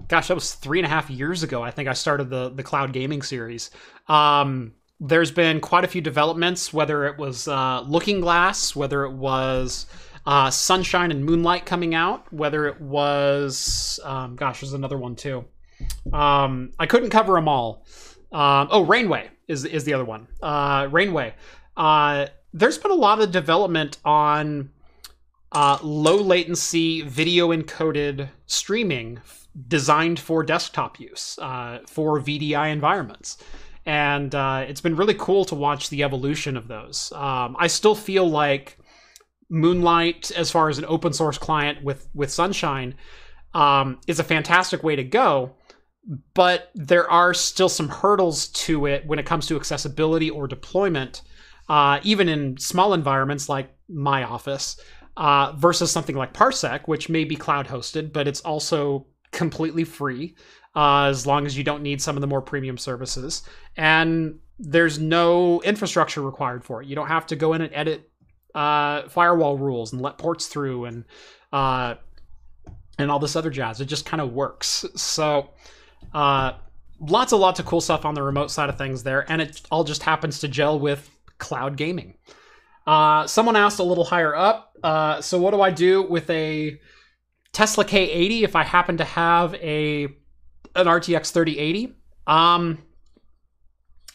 gosh, 0.08 0.28
that 0.28 0.34
was 0.34 0.54
three 0.54 0.80
and 0.80 0.86
a 0.86 0.88
half 0.88 1.08
years 1.08 1.42
ago. 1.42 1.62
I 1.62 1.70
think 1.70 1.88
I 1.88 1.94
started 1.94 2.28
the 2.28 2.50
the 2.50 2.62
cloud 2.62 2.92
gaming 2.92 3.22
series. 3.22 3.70
Um, 4.08 4.74
there's 5.00 5.30
been 5.30 5.60
quite 5.60 5.84
a 5.84 5.88
few 5.88 6.00
developments, 6.00 6.72
whether 6.72 7.06
it 7.06 7.16
was 7.16 7.48
uh, 7.48 7.82
Looking 7.82 8.20
Glass, 8.20 8.74
whether 8.74 9.04
it 9.04 9.12
was 9.12 9.86
uh, 10.26 10.50
Sunshine 10.50 11.10
and 11.10 11.24
Moonlight 11.24 11.64
coming 11.66 11.94
out, 11.94 12.32
whether 12.32 12.66
it 12.66 12.80
was, 12.80 14.00
um, 14.04 14.36
gosh, 14.36 14.60
there's 14.60 14.72
another 14.72 14.96
one 14.98 15.14
too. 15.14 15.44
Um, 16.12 16.70
I 16.78 16.86
couldn't 16.86 17.10
cover 17.10 17.34
them 17.34 17.48
all. 17.48 17.86
Um, 18.32 18.68
oh, 18.70 18.84
Rainway 18.84 19.30
is 19.46 19.64
is 19.64 19.84
the 19.84 19.94
other 19.94 20.04
one. 20.04 20.26
Uh, 20.42 20.88
Rainway. 20.90 21.34
Uh, 21.76 22.26
there's 22.52 22.78
been 22.78 22.92
a 22.92 22.96
lot 22.96 23.20
of 23.20 23.30
development 23.30 23.98
on 24.04 24.70
uh, 25.54 25.78
low 25.82 26.16
latency 26.16 27.02
video 27.02 27.48
encoded 27.48 28.28
streaming 28.46 29.18
f- 29.18 29.46
designed 29.68 30.18
for 30.18 30.42
desktop 30.42 30.98
use 30.98 31.38
uh, 31.40 31.78
for 31.86 32.20
VDI 32.20 32.72
environments. 32.72 33.38
And 33.86 34.34
uh, 34.34 34.64
it's 34.66 34.80
been 34.80 34.96
really 34.96 35.14
cool 35.14 35.44
to 35.46 35.54
watch 35.54 35.90
the 35.90 36.02
evolution 36.02 36.56
of 36.56 36.68
those. 36.68 37.12
Um, 37.12 37.54
I 37.58 37.68
still 37.68 37.94
feel 37.94 38.28
like 38.28 38.78
Moonlight, 39.50 40.32
as 40.32 40.50
far 40.50 40.68
as 40.68 40.78
an 40.78 40.86
open 40.86 41.12
source 41.12 41.38
client 41.38 41.84
with 41.84 42.08
with 42.14 42.32
Sunshine, 42.32 42.94
um, 43.52 44.00
is 44.06 44.18
a 44.18 44.24
fantastic 44.24 44.82
way 44.82 44.96
to 44.96 45.04
go. 45.04 45.54
But 46.34 46.70
there 46.74 47.08
are 47.10 47.32
still 47.32 47.68
some 47.68 47.88
hurdles 47.88 48.48
to 48.48 48.86
it 48.86 49.06
when 49.06 49.18
it 49.18 49.26
comes 49.26 49.46
to 49.46 49.56
accessibility 49.56 50.30
or 50.30 50.48
deployment, 50.48 51.22
uh, 51.68 52.00
even 52.02 52.28
in 52.28 52.58
small 52.58 52.92
environments 52.94 53.48
like 53.48 53.74
my 53.88 54.24
office 54.24 54.78
uh, 55.16 55.52
versus 55.56 55.90
something 55.90 56.16
like 56.16 56.32
Parsec, 56.32 56.86
which 56.86 57.08
may 57.08 57.24
be 57.24 57.36
cloud 57.36 57.68
hosted, 57.68 58.12
but 58.12 58.26
it's 58.26 58.40
also 58.40 59.06
completely 59.30 59.84
free 59.84 60.34
uh, 60.74 61.04
as 61.04 61.26
long 61.26 61.46
as 61.46 61.56
you 61.56 61.64
don't 61.64 61.82
need 61.82 62.00
some 62.00 62.16
of 62.16 62.20
the 62.20 62.26
more 62.26 62.42
premium 62.42 62.78
services. 62.78 63.42
And 63.76 64.38
there's 64.58 64.98
no 64.98 65.60
infrastructure 65.62 66.22
required 66.22 66.64
for 66.64 66.82
it. 66.82 66.88
You 66.88 66.94
don't 66.94 67.08
have 67.08 67.26
to 67.26 67.36
go 67.36 67.52
in 67.52 67.60
and 67.60 67.74
edit 67.74 68.10
uh, 68.54 69.08
firewall 69.08 69.58
rules 69.58 69.92
and 69.92 70.00
let 70.00 70.18
ports 70.18 70.46
through 70.46 70.84
and 70.84 71.04
uh, 71.52 71.94
and 72.98 73.10
all 73.10 73.18
this 73.18 73.36
other 73.36 73.50
jazz. 73.50 73.80
It 73.80 73.86
just 73.86 74.06
kind 74.06 74.20
of 74.20 74.32
works. 74.32 74.84
So 74.94 75.50
uh, 76.12 76.52
lots 77.00 77.32
and 77.32 77.40
lots 77.40 77.58
of 77.60 77.66
cool 77.66 77.80
stuff 77.80 78.04
on 78.04 78.14
the 78.14 78.22
remote 78.22 78.50
side 78.50 78.68
of 78.68 78.78
things 78.78 79.02
there, 79.02 79.30
and 79.30 79.42
it 79.42 79.62
all 79.70 79.84
just 79.84 80.02
happens 80.02 80.40
to 80.40 80.48
gel 80.48 80.78
with 80.78 81.10
cloud 81.38 81.76
gaming. 81.76 82.14
Uh, 82.86 83.26
someone 83.26 83.56
asked 83.56 83.78
a 83.78 83.82
little 83.82 84.04
higher 84.04 84.34
up. 84.34 84.73
Uh, 84.84 85.20
so 85.22 85.40
what 85.40 85.52
do 85.52 85.62
I 85.62 85.70
do 85.70 86.02
with 86.02 86.28
a 86.28 86.78
Tesla 87.52 87.86
K80 87.86 88.42
if 88.42 88.54
I 88.54 88.64
happen 88.64 88.98
to 88.98 89.04
have 89.04 89.54
a 89.54 90.04
an 90.76 90.86
RTX 90.86 91.32
3080? 91.32 91.94
Um, 92.26 92.78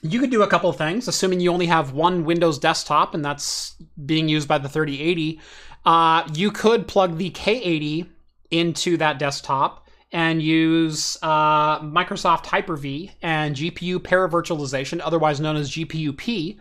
you 0.01 0.19
could 0.19 0.29
do 0.29 0.43
a 0.43 0.47
couple 0.47 0.71
things, 0.71 1.07
assuming 1.07 1.39
you 1.39 1.51
only 1.51 1.65
have 1.65 1.93
one 1.93 2.23
Windows 2.23 2.59
desktop 2.59 3.15
and 3.15 3.25
that's 3.25 3.75
being 4.05 4.29
used 4.29 4.47
by 4.47 4.59
the 4.59 4.69
3080. 4.69 5.41
Uh, 5.85 6.27
you 6.33 6.51
could 6.51 6.87
plug 6.87 7.17
the 7.17 7.31
K80 7.31 8.07
into 8.51 8.95
that 8.97 9.17
desktop 9.17 9.87
and 10.11 10.41
use 10.41 11.17
uh, 11.21 11.79
Microsoft 11.81 12.45
Hyper-V 12.45 13.11
and 13.21 13.55
GPU 13.55 13.97
paravirtualization, 13.97 15.01
otherwise 15.03 15.39
known 15.39 15.55
as 15.55 15.69
GPU-P, 15.71 16.59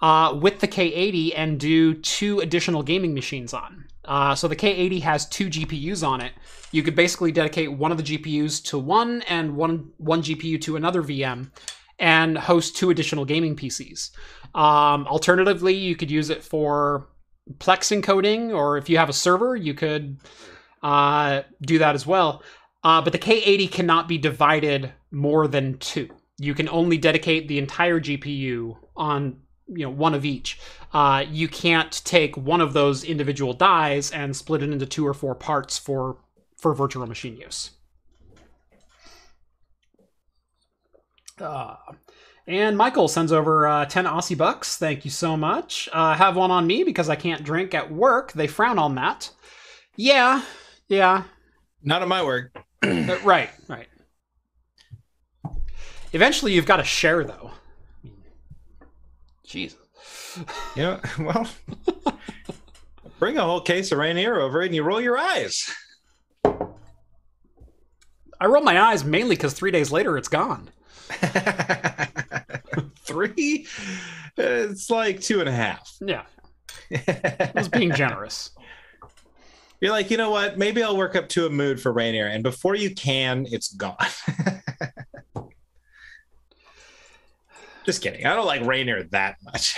uh, 0.00 0.38
with 0.40 0.60
the 0.60 0.68
K80 0.68 1.32
and 1.36 1.60
do 1.60 1.94
two 1.94 2.40
additional 2.40 2.82
gaming 2.82 3.14
machines 3.14 3.52
on. 3.52 3.84
Uh, 4.04 4.34
so 4.34 4.48
the 4.48 4.56
K80 4.56 5.02
has 5.02 5.26
two 5.28 5.48
GPUs 5.48 6.06
on 6.06 6.20
it. 6.20 6.32
You 6.72 6.82
could 6.82 6.94
basically 6.94 7.32
dedicate 7.32 7.72
one 7.72 7.92
of 7.92 7.98
the 7.98 8.04
GPUs 8.04 8.64
to 8.64 8.78
one 8.78 9.22
and 9.22 9.56
one 9.56 9.90
one 9.98 10.22
GPU 10.22 10.60
to 10.62 10.76
another 10.76 11.02
VM, 11.02 11.50
and 11.98 12.38
host 12.38 12.76
two 12.76 12.90
additional 12.90 13.24
gaming 13.24 13.54
PCs. 13.54 14.10
Um, 14.54 15.06
alternatively, 15.06 15.74
you 15.74 15.94
could 15.94 16.10
use 16.10 16.30
it 16.30 16.42
for 16.42 17.08
Plex 17.58 17.96
encoding, 17.96 18.54
or 18.54 18.78
if 18.78 18.88
you 18.88 18.96
have 18.98 19.08
a 19.08 19.14
server, 19.14 19.54
you 19.54 19.74
could 19.74 20.18
uh, 20.82 21.42
do 21.62 21.78
that 21.78 21.94
as 21.94 22.06
well. 22.06 22.42
Uh, 22.82 23.02
but 23.02 23.12
the 23.12 23.18
K80 23.18 23.70
cannot 23.70 24.08
be 24.08 24.16
divided 24.16 24.92
more 25.10 25.46
than 25.46 25.76
two. 25.78 26.08
You 26.38 26.54
can 26.54 26.68
only 26.70 26.96
dedicate 26.96 27.48
the 27.48 27.58
entire 27.58 28.00
GPU 28.00 28.76
on 28.96 29.36
you 29.70 29.84
know 29.84 29.90
one 29.90 30.14
of 30.14 30.24
each. 30.24 30.58
Uh, 30.92 31.24
you 31.30 31.48
can't 31.48 32.02
take 32.04 32.36
one 32.36 32.60
of 32.60 32.72
those 32.72 33.04
individual 33.04 33.52
dies 33.52 34.10
and 34.10 34.36
split 34.36 34.62
it 34.62 34.70
into 34.70 34.86
two 34.86 35.06
or 35.06 35.14
four 35.14 35.34
parts 35.34 35.78
for 35.78 36.18
for 36.56 36.74
virtual 36.74 37.06
machine 37.06 37.36
use. 37.36 37.70
Uh, 41.40 41.76
and 42.46 42.76
Michael 42.76 43.08
sends 43.08 43.32
over 43.32 43.66
uh, 43.66 43.86
10 43.86 44.04
Aussie 44.04 44.36
bucks. 44.36 44.76
Thank 44.76 45.04
you 45.04 45.10
so 45.10 45.36
much. 45.36 45.88
Uh, 45.92 46.14
have 46.14 46.36
one 46.36 46.50
on 46.50 46.66
me 46.66 46.84
because 46.84 47.08
I 47.08 47.16
can't 47.16 47.44
drink 47.44 47.74
at 47.74 47.90
work. 47.92 48.32
They 48.32 48.46
frown 48.46 48.78
on 48.78 48.96
that. 48.96 49.30
Yeah, 49.96 50.42
yeah, 50.88 51.24
Not 51.82 52.02
at 52.02 52.08
my 52.08 52.22
work. 52.22 52.52
uh, 52.82 53.18
right, 53.24 53.50
right. 53.68 53.86
Eventually, 56.12 56.52
you've 56.52 56.66
got 56.66 56.78
to 56.78 56.84
share, 56.84 57.22
though. 57.22 57.52
Jesus. 59.50 59.78
Yeah, 60.76 61.00
well, 61.18 61.48
bring 63.18 63.36
a 63.36 63.42
whole 63.42 63.60
case 63.60 63.90
of 63.90 63.98
Rainier 63.98 64.40
over 64.40 64.62
it 64.62 64.66
and 64.66 64.74
you 64.74 64.84
roll 64.84 65.00
your 65.00 65.18
eyes. 65.18 65.74
I 68.40 68.46
roll 68.46 68.62
my 68.62 68.80
eyes 68.80 69.04
mainly 69.04 69.34
because 69.34 69.52
three 69.52 69.72
days 69.72 69.90
later 69.90 70.16
it's 70.16 70.28
gone. 70.28 70.70
Three? 73.00 73.66
It's 74.36 74.88
like 74.88 75.20
two 75.20 75.40
and 75.40 75.48
a 75.48 75.52
half. 75.52 75.96
Yeah, 76.00 76.22
I 76.92 77.50
was 77.52 77.68
being 77.68 77.92
generous. 77.92 78.52
You're 79.80 79.90
like, 79.90 80.12
you 80.12 80.16
know 80.16 80.30
what? 80.30 80.58
Maybe 80.58 80.82
I'll 80.82 80.96
work 80.96 81.16
up 81.16 81.28
to 81.30 81.46
a 81.46 81.50
mood 81.50 81.80
for 81.80 81.92
Rainier, 81.92 82.28
and 82.28 82.44
before 82.44 82.76
you 82.76 82.94
can, 82.94 83.46
it's 83.50 83.72
gone. 83.74 83.96
Just 87.84 88.02
kidding. 88.02 88.26
I 88.26 88.34
don't 88.34 88.46
like 88.46 88.64
Rainier 88.64 89.04
that 89.04 89.36
much. 89.42 89.76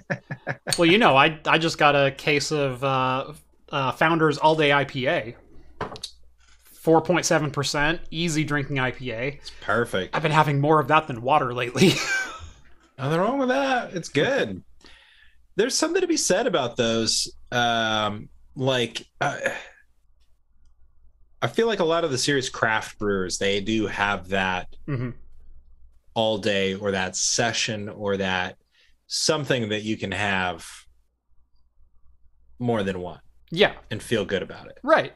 well, 0.78 0.86
you 0.86 0.98
know, 0.98 1.16
I 1.16 1.38
I 1.46 1.58
just 1.58 1.78
got 1.78 1.94
a 1.94 2.10
case 2.10 2.50
of 2.50 2.82
uh, 2.82 3.32
uh, 3.70 3.92
Founders 3.92 4.38
All 4.38 4.54
Day 4.54 4.70
IPA. 4.70 5.34
4.7% 6.86 7.98
easy 8.12 8.44
drinking 8.44 8.76
IPA. 8.76 9.34
It's 9.38 9.50
perfect. 9.60 10.14
I've 10.14 10.22
been 10.22 10.30
having 10.30 10.60
more 10.60 10.78
of 10.78 10.86
that 10.86 11.08
than 11.08 11.20
water 11.20 11.52
lately. 11.52 11.88
Nothing 12.98 13.18
wrong 13.18 13.38
with 13.38 13.48
that. 13.48 13.92
It's 13.94 14.08
good. 14.08 14.62
There's 15.56 15.74
something 15.74 16.00
to 16.00 16.06
be 16.06 16.16
said 16.16 16.46
about 16.46 16.76
those. 16.76 17.34
Um, 17.50 18.28
like, 18.54 19.04
uh, 19.20 19.36
I 21.42 21.48
feel 21.48 21.66
like 21.66 21.80
a 21.80 21.84
lot 21.84 22.04
of 22.04 22.12
the 22.12 22.18
serious 22.18 22.48
craft 22.48 23.00
brewers, 23.00 23.38
they 23.38 23.60
do 23.60 23.88
have 23.88 24.28
that 24.28 24.68
mm-hmm. 24.86 25.10
All 26.16 26.38
day 26.38 26.74
or 26.74 26.90
that 26.92 27.14
session 27.14 27.90
or 27.90 28.16
that 28.16 28.56
something 29.06 29.68
that 29.68 29.82
you 29.82 29.98
can 29.98 30.10
have 30.10 30.66
more 32.58 32.82
than 32.82 33.00
one. 33.00 33.20
Yeah. 33.50 33.74
And 33.90 34.02
feel 34.02 34.24
good 34.24 34.42
about 34.42 34.66
it. 34.68 34.78
Right. 34.82 35.12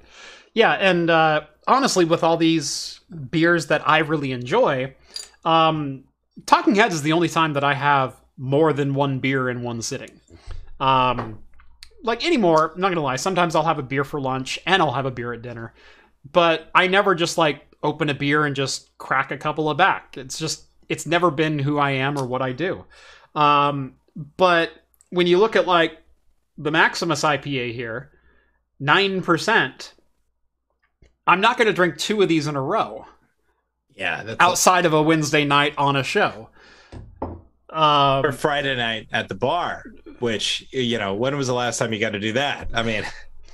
Yeah. 0.52 0.72
And 0.74 1.08
uh, 1.08 1.46
honestly, 1.66 2.04
with 2.04 2.22
all 2.22 2.36
these 2.36 3.00
beers 3.30 3.66
that 3.68 3.88
I 3.88 3.98
really 3.98 4.30
enjoy, 4.30 4.94
um, 5.44 6.04
Talking 6.44 6.74
Heads 6.74 6.94
is 6.94 7.02
the 7.02 7.12
only 7.12 7.28
time 7.28 7.54
that 7.54 7.64
I 7.64 7.72
have 7.72 8.14
more 8.36 8.74
than 8.74 8.94
one 8.94 9.20
beer 9.20 9.48
in 9.48 9.62
one 9.62 9.80
sitting. 9.80 10.20
Um, 10.80 11.38
like 12.02 12.24
anymore, 12.26 12.72
I'm 12.74 12.80
not 12.80 12.90
gonna 12.90 13.02
lie, 13.02 13.16
sometimes 13.16 13.54
I'll 13.54 13.64
have 13.64 13.78
a 13.78 13.82
beer 13.82 14.04
for 14.04 14.20
lunch 14.20 14.58
and 14.66 14.82
I'll 14.82 14.92
have 14.92 15.06
a 15.06 15.10
beer 15.10 15.32
at 15.32 15.40
dinner. 15.40 15.72
But 16.30 16.70
I 16.74 16.86
never 16.88 17.14
just 17.14 17.38
like 17.38 17.62
open 17.82 18.10
a 18.10 18.14
beer 18.14 18.44
and 18.44 18.54
just 18.54 18.96
crack 18.98 19.30
a 19.30 19.38
couple 19.38 19.70
of 19.70 19.78
back. 19.78 20.16
It's 20.18 20.38
just 20.38 20.69
it's 20.90 21.06
never 21.06 21.30
been 21.30 21.60
who 21.60 21.78
I 21.78 21.92
am 21.92 22.18
or 22.18 22.26
what 22.26 22.42
I 22.42 22.52
do. 22.52 22.84
Um, 23.34 23.94
but 24.36 24.72
when 25.10 25.26
you 25.28 25.38
look 25.38 25.56
at 25.56 25.66
like 25.66 26.02
the 26.58 26.72
Maximus 26.72 27.22
IPA 27.22 27.72
here, 27.72 28.10
nine 28.78 29.22
percent. 29.22 29.94
I'm 31.26 31.40
not 31.40 31.56
going 31.56 31.68
to 31.68 31.72
drink 31.72 31.96
two 31.96 32.20
of 32.22 32.28
these 32.28 32.48
in 32.48 32.56
a 32.56 32.60
row. 32.60 33.06
Yeah, 33.94 34.24
that's 34.24 34.40
outside 34.40 34.84
a- 34.84 34.88
of 34.88 34.94
a 34.94 35.02
Wednesday 35.02 35.44
night 35.44 35.74
on 35.78 35.94
a 35.94 36.02
show. 36.02 36.48
Um, 37.72 38.26
or 38.26 38.32
Friday 38.32 38.74
night 38.74 39.06
at 39.12 39.28
the 39.28 39.36
bar, 39.36 39.84
which 40.18 40.66
you 40.72 40.98
know, 40.98 41.14
when 41.14 41.36
was 41.36 41.46
the 41.46 41.54
last 41.54 41.78
time 41.78 41.92
you 41.92 42.00
got 42.00 42.10
to 42.10 42.18
do 42.18 42.32
that? 42.32 42.68
I 42.74 42.82
mean, 42.82 43.04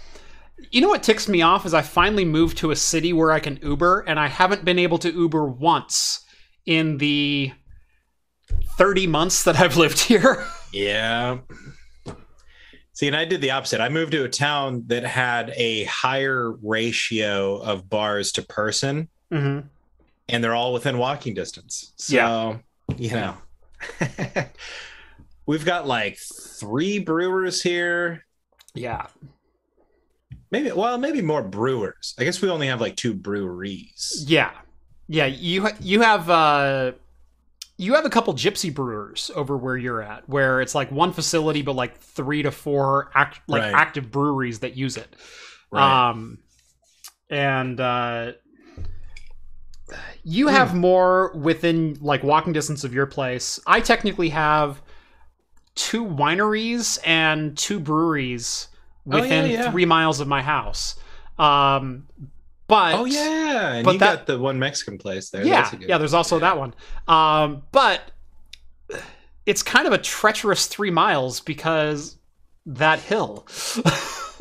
you 0.70 0.80
know 0.80 0.88
what 0.88 1.02
ticks 1.02 1.28
me 1.28 1.42
off 1.42 1.66
is 1.66 1.74
I 1.74 1.82
finally 1.82 2.24
moved 2.24 2.56
to 2.58 2.70
a 2.70 2.76
city 2.76 3.12
where 3.12 3.30
I 3.30 3.40
can 3.40 3.58
Uber, 3.62 4.04
and 4.08 4.18
I 4.18 4.28
haven't 4.28 4.64
been 4.64 4.78
able 4.78 4.96
to 4.98 5.12
Uber 5.12 5.44
once 5.44 6.25
in 6.66 6.98
the 6.98 7.52
30 8.76 9.06
months 9.06 9.44
that 9.44 9.58
I've 9.58 9.76
lived 9.76 10.00
here. 10.00 10.44
Yeah. 10.72 11.38
See, 12.92 13.06
and 13.06 13.16
I 13.16 13.24
did 13.26 13.40
the 13.40 13.50
opposite. 13.50 13.80
I 13.80 13.88
moved 13.88 14.12
to 14.12 14.24
a 14.24 14.28
town 14.28 14.84
that 14.86 15.04
had 15.04 15.52
a 15.54 15.84
higher 15.84 16.52
ratio 16.62 17.56
of 17.58 17.90
bars 17.90 18.32
to 18.32 18.42
person, 18.42 19.08
mm-hmm. 19.30 19.66
and 20.30 20.44
they're 20.44 20.54
all 20.54 20.72
within 20.72 20.96
walking 20.96 21.34
distance. 21.34 21.92
So, 21.96 22.14
yeah. 22.16 22.96
you 22.96 23.10
know, 23.10 23.34
we've 25.46 25.64
got 25.66 25.86
like 25.86 26.16
three 26.18 26.98
brewers 26.98 27.62
here. 27.62 28.24
Yeah. 28.74 29.08
Maybe, 30.50 30.72
well, 30.72 30.96
maybe 30.96 31.20
more 31.20 31.42
brewers. 31.42 32.14
I 32.18 32.24
guess 32.24 32.40
we 32.40 32.48
only 32.48 32.68
have 32.68 32.80
like 32.80 32.96
two 32.96 33.12
breweries. 33.12 34.24
Yeah. 34.26 34.52
Yeah. 35.08 35.26
You, 35.26 35.68
you 35.80 36.00
have, 36.00 36.28
uh, 36.30 36.92
you 37.78 37.94
have 37.94 38.06
a 38.06 38.10
couple 38.10 38.32
gypsy 38.34 38.74
brewers 38.74 39.30
over 39.34 39.56
where 39.56 39.76
you're 39.76 40.02
at 40.02 40.28
where 40.28 40.60
it's 40.60 40.74
like 40.74 40.90
one 40.90 41.12
facility 41.12 41.62
but 41.62 41.74
like 41.74 41.98
three 41.98 42.42
to 42.42 42.50
four 42.50 43.10
act 43.14 43.40
like 43.48 43.62
right. 43.62 43.74
active 43.74 44.10
breweries 44.10 44.60
that 44.60 44.76
use 44.76 44.96
it 44.96 45.14
right. 45.70 46.08
um 46.10 46.38
and 47.30 47.80
uh 47.80 48.32
you 50.24 50.48
have 50.48 50.70
mm. 50.70 50.76
more 50.78 51.32
within 51.36 51.96
like 52.00 52.22
walking 52.22 52.52
distance 52.52 52.84
of 52.84 52.94
your 52.94 53.06
place 53.06 53.60
i 53.66 53.80
technically 53.80 54.30
have 54.30 54.80
two 55.74 56.04
wineries 56.04 56.98
and 57.04 57.56
two 57.58 57.78
breweries 57.78 58.68
within 59.04 59.44
oh, 59.44 59.48
yeah, 59.48 59.62
yeah. 59.64 59.70
three 59.70 59.84
miles 59.84 60.20
of 60.20 60.26
my 60.26 60.42
house 60.42 60.96
um 61.38 62.06
but 62.68 62.94
oh 62.94 63.04
yeah, 63.04 63.74
and 63.74 63.84
but 63.84 63.92
you 63.92 63.98
that, 64.00 64.16
got 64.18 64.26
the 64.26 64.38
one 64.38 64.58
Mexican 64.58 64.98
place 64.98 65.30
there. 65.30 65.44
Yeah, 65.44 65.70
yeah. 65.80 65.98
There's 65.98 66.14
also 66.14 66.36
yeah. 66.36 66.40
that 66.40 66.58
one. 66.58 66.74
Um, 67.06 67.62
but 67.70 68.10
it's 69.44 69.62
kind 69.62 69.86
of 69.86 69.92
a 69.92 69.98
treacherous 69.98 70.66
three 70.66 70.90
miles 70.90 71.40
because 71.40 72.16
that 72.66 72.98
hill. 72.98 73.46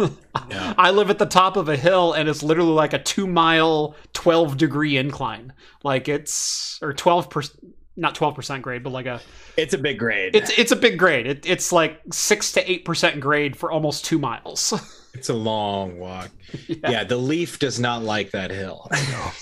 yeah. 0.49 0.73
I 0.77 0.91
live 0.91 1.09
at 1.11 1.19
the 1.19 1.27
top 1.27 1.55
of 1.55 1.69
a 1.69 1.77
hill, 1.77 2.13
and 2.13 2.27
it's 2.27 2.41
literally 2.41 2.71
like 2.71 2.93
a 2.93 2.99
two 2.99 3.27
mile, 3.27 3.95
twelve 4.13 4.57
degree 4.57 4.97
incline. 4.97 5.53
Like 5.83 6.07
it's 6.09 6.79
or 6.81 6.93
twelve 6.93 7.29
percent, 7.29 7.75
not 7.95 8.15
twelve 8.15 8.35
percent 8.35 8.63
grade, 8.63 8.83
but 8.83 8.89
like 8.89 9.05
a. 9.05 9.21
It's 9.55 9.75
a 9.75 9.77
big 9.77 9.99
grade. 9.99 10.35
It's 10.35 10.49
it's 10.57 10.71
a 10.71 10.75
big 10.75 10.97
grade. 10.97 11.27
It, 11.27 11.45
it's 11.45 11.71
like 11.71 12.01
six 12.11 12.51
to 12.53 12.71
eight 12.71 12.85
percent 12.85 13.19
grade 13.19 13.55
for 13.55 13.71
almost 13.71 14.03
two 14.03 14.17
miles. 14.17 14.73
It's 15.17 15.29
a 15.29 15.33
long 15.33 15.97
walk. 15.99 16.29
Yeah, 16.67 16.89
yeah 16.89 17.03
the 17.03 17.17
leaf 17.17 17.59
does 17.59 17.79
not 17.79 18.03
like 18.03 18.31
that 18.31 18.49
hill. 18.49 18.87
I 18.91 19.33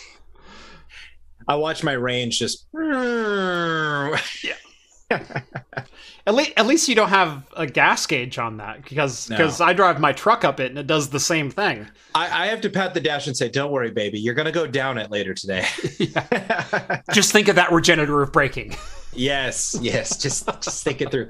I 1.47 1.55
watch 1.55 1.83
my 1.83 1.91
range 1.91 2.39
just. 2.39 2.65
yeah. 2.73 4.09
at 6.25 6.33
least, 6.33 6.53
at 6.57 6.65
least 6.65 6.87
you 6.87 6.95
don't 6.95 7.09
have 7.09 7.45
a 7.55 7.67
gas 7.67 8.07
gauge 8.07 8.39
on 8.39 8.57
that 8.57 8.83
because 8.83 9.27
because 9.27 9.59
no. 9.59 9.65
I 9.65 9.73
drive 9.73 9.99
my 9.99 10.11
truck 10.11 10.43
up 10.43 10.59
it 10.59 10.71
and 10.71 10.79
it 10.79 10.87
does 10.87 11.09
the 11.09 11.19
same 11.19 11.51
thing. 11.51 11.85
I, 12.15 12.45
I, 12.45 12.47
have 12.47 12.61
to 12.61 12.69
pat 12.69 12.93
the 12.95 13.01
dash 13.01 13.27
and 13.27 13.37
say, 13.37 13.49
"Don't 13.49 13.71
worry, 13.71 13.91
baby, 13.91 14.19
you're 14.19 14.33
gonna 14.33 14.51
go 14.51 14.65
down 14.65 14.97
it 14.97 15.11
later 15.11 15.35
today." 15.35 15.67
just 17.13 17.31
think 17.31 17.47
of 17.47 17.57
that 17.57 17.71
regenerative 17.71 18.31
braking. 18.31 18.75
yes, 19.13 19.77
yes, 19.81 20.17
just 20.17 20.47
just 20.61 20.83
think 20.83 21.01
it 21.01 21.11
through. 21.11 21.29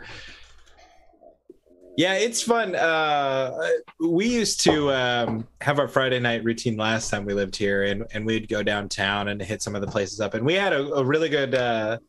Yeah, 1.95 2.15
it's 2.15 2.41
fun. 2.41 2.75
Uh, 2.75 3.51
we 3.99 4.27
used 4.27 4.61
to 4.61 4.91
um, 4.91 5.47
have 5.61 5.77
our 5.77 5.87
Friday 5.87 6.19
night 6.19 6.43
routine 6.43 6.75
last 6.75 7.11
time 7.11 7.23
we 7.23 7.33
lived 7.33 7.55
here, 7.55 7.83
and, 7.83 8.03
and 8.13 8.25
we'd 8.25 8.49
go 8.49 8.63
downtown 8.63 9.27
and 9.27 9.39
hit 9.39 9.61
some 9.61 9.75
of 9.75 9.81
the 9.81 9.87
places 9.87 10.19
up. 10.19 10.33
And 10.33 10.43
we 10.43 10.55
had 10.55 10.73
a, 10.73 10.91
a 10.93 11.05
really 11.05 11.29
good, 11.29 11.53
uh, 11.53 11.99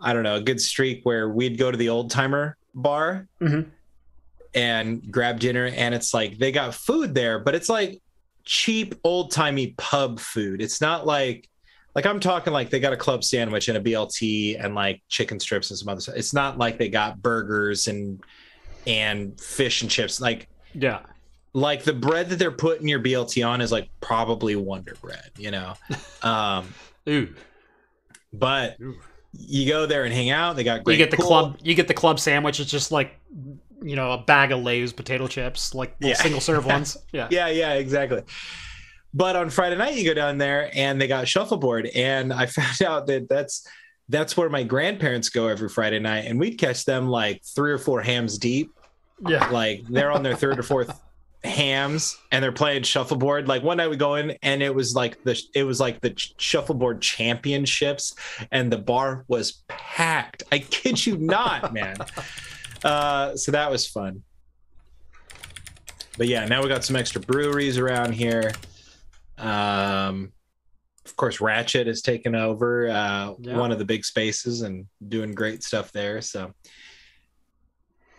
I 0.00 0.12
don't 0.12 0.22
know, 0.22 0.36
a 0.36 0.40
good 0.40 0.60
streak 0.60 1.00
where 1.04 1.30
we'd 1.30 1.56
go 1.56 1.70
to 1.70 1.78
the 1.78 1.88
old 1.88 2.10
timer 2.10 2.58
bar 2.74 3.26
mm-hmm. 3.40 3.70
and 4.54 5.10
grab 5.10 5.40
dinner. 5.40 5.66
And 5.66 5.94
it's 5.94 6.12
like 6.12 6.36
they 6.36 6.52
got 6.52 6.74
food 6.74 7.14
there, 7.14 7.38
but 7.38 7.54
it's 7.54 7.70
like 7.70 8.02
cheap, 8.44 8.94
old 9.02 9.30
timey 9.30 9.74
pub 9.78 10.20
food. 10.20 10.60
It's 10.60 10.82
not 10.82 11.06
like, 11.06 11.48
like 11.94 12.04
I'm 12.04 12.20
talking 12.20 12.52
like 12.52 12.68
they 12.68 12.80
got 12.80 12.92
a 12.92 12.98
club 12.98 13.24
sandwich 13.24 13.68
and 13.68 13.78
a 13.78 13.80
BLT 13.80 14.62
and 14.62 14.74
like 14.74 15.02
chicken 15.08 15.40
strips 15.40 15.70
and 15.70 15.78
some 15.78 15.88
other 15.88 16.02
stuff. 16.02 16.16
It's 16.16 16.34
not 16.34 16.58
like 16.58 16.76
they 16.76 16.90
got 16.90 17.22
burgers 17.22 17.88
and 17.88 18.22
and 18.86 19.40
fish 19.40 19.82
and 19.82 19.90
chips. 19.90 20.20
Like, 20.20 20.48
yeah, 20.74 21.00
like 21.52 21.82
the 21.82 21.92
bread 21.92 22.28
that 22.30 22.38
they're 22.38 22.50
putting 22.52 22.88
your 22.88 23.00
BLT 23.00 23.46
on 23.46 23.60
is 23.60 23.72
like 23.72 23.88
probably 24.00 24.56
Wonder 24.56 24.96
Bread, 25.00 25.30
you 25.36 25.50
know. 25.50 25.74
Um, 26.22 26.74
Ooh, 27.08 27.34
but 28.30 28.78
Ooh. 28.78 28.94
you 29.32 29.66
go 29.66 29.86
there 29.86 30.04
and 30.04 30.12
hang 30.12 30.28
out. 30.28 30.54
They 30.54 30.64
got 30.64 30.84
great. 30.84 30.98
You 30.98 30.98
get 30.98 31.10
the 31.10 31.16
club. 31.16 31.56
You 31.62 31.74
get 31.74 31.88
the 31.88 31.94
club 31.94 32.20
sandwich. 32.20 32.60
It's 32.60 32.70
just 32.70 32.92
like 32.92 33.18
you 33.82 33.96
know 33.96 34.12
a 34.12 34.18
bag 34.18 34.52
of 34.52 34.60
Lay's 34.60 34.92
potato 34.92 35.26
chips, 35.26 35.74
like 35.74 35.96
yeah. 35.98 36.12
single 36.12 36.42
serve 36.42 36.66
ones. 36.76 36.98
Yeah, 37.10 37.28
yeah, 37.30 37.48
yeah, 37.48 37.72
exactly. 37.72 38.22
But 39.14 39.34
on 39.34 39.50
Friday 39.50 39.76
night, 39.76 39.96
you 39.96 40.04
go 40.04 40.14
down 40.14 40.38
there 40.38 40.70
and 40.74 41.00
they 41.00 41.08
got 41.08 41.26
shuffleboard, 41.26 41.86
and 41.94 42.32
I 42.32 42.46
found 42.46 42.82
out 42.82 43.06
that 43.06 43.28
that's 43.28 43.66
that's 44.10 44.36
where 44.36 44.50
my 44.50 44.64
grandparents 44.64 45.28
go 45.28 45.46
every 45.46 45.68
Friday 45.68 46.00
night, 46.00 46.26
and 46.26 46.38
we'd 46.38 46.58
catch 46.58 46.84
them 46.84 47.06
like 47.06 47.42
three 47.44 47.70
or 47.70 47.78
four 47.78 48.02
Hamm's 48.02 48.38
deep. 48.38 48.72
Yeah, 49.26 49.48
like 49.48 49.84
they're 49.88 50.10
on 50.10 50.22
their 50.22 50.34
third 50.34 50.58
or 50.58 50.62
fourth 50.62 51.00
Hamm's, 51.44 52.18
and 52.32 52.42
they're 52.42 52.52
playing 52.52 52.82
shuffleboard. 52.82 53.46
Like 53.46 53.62
one 53.62 53.76
night 53.76 53.88
we 53.88 53.96
go 53.96 54.16
in, 54.16 54.36
and 54.42 54.62
it 54.62 54.74
was 54.74 54.94
like 54.94 55.22
the 55.22 55.40
it 55.54 55.62
was 55.62 55.78
like 55.78 56.00
the 56.00 56.12
shuffleboard 56.16 57.00
championships, 57.00 58.16
and 58.50 58.72
the 58.72 58.78
bar 58.78 59.24
was 59.28 59.62
packed. 59.68 60.42
I 60.50 60.58
kid 60.58 61.06
you 61.06 61.16
not, 61.16 61.72
man. 61.72 61.96
Uh, 62.82 63.36
so 63.36 63.52
that 63.52 63.70
was 63.70 63.86
fun. 63.86 64.22
But 66.18 66.26
yeah, 66.26 66.46
now 66.46 66.62
we 66.62 66.68
got 66.68 66.84
some 66.84 66.96
extra 66.96 67.20
breweries 67.20 67.78
around 67.78 68.12
here. 68.12 68.52
Um, 69.38 70.32
of 71.10 71.16
course, 71.16 71.40
Ratchet 71.40 71.88
has 71.88 72.02
taken 72.02 72.34
over 72.34 72.88
uh, 72.88 73.34
yeah. 73.40 73.58
one 73.58 73.72
of 73.72 73.78
the 73.78 73.84
big 73.84 74.04
spaces 74.04 74.62
and 74.62 74.86
doing 75.08 75.34
great 75.34 75.64
stuff 75.64 75.90
there. 75.90 76.22
So, 76.22 76.54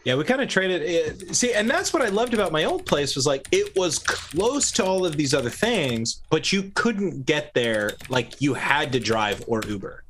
Yeah, 0.04 0.16
we 0.16 0.26
kind 0.26 0.42
of 0.42 0.50
traded 0.50 0.82
it. 0.82 1.36
See, 1.36 1.54
and 1.54 1.70
that's 1.70 1.94
what 1.94 2.02
I 2.02 2.10
loved 2.10 2.34
about 2.34 2.52
my 2.52 2.66
old 2.66 2.86
place 2.86 3.16
was 3.16 3.26
like 3.26 3.48
it 3.52 3.76
was 3.78 3.98
close 3.98 4.72
to 4.74 4.86
all 4.86 5.06
of 5.06 5.16
these 5.16 5.34
other 5.34 5.50
things, 5.50 6.22
but 6.30 6.52
you 6.52 6.72
couldn't 6.76 7.26
get 7.26 7.54
there. 7.54 7.92
Like 8.10 8.42
you 8.42 8.54
had 8.54 8.92
to 8.92 9.00
drive 9.00 9.44
or 9.48 9.62
Uber. 9.66 10.04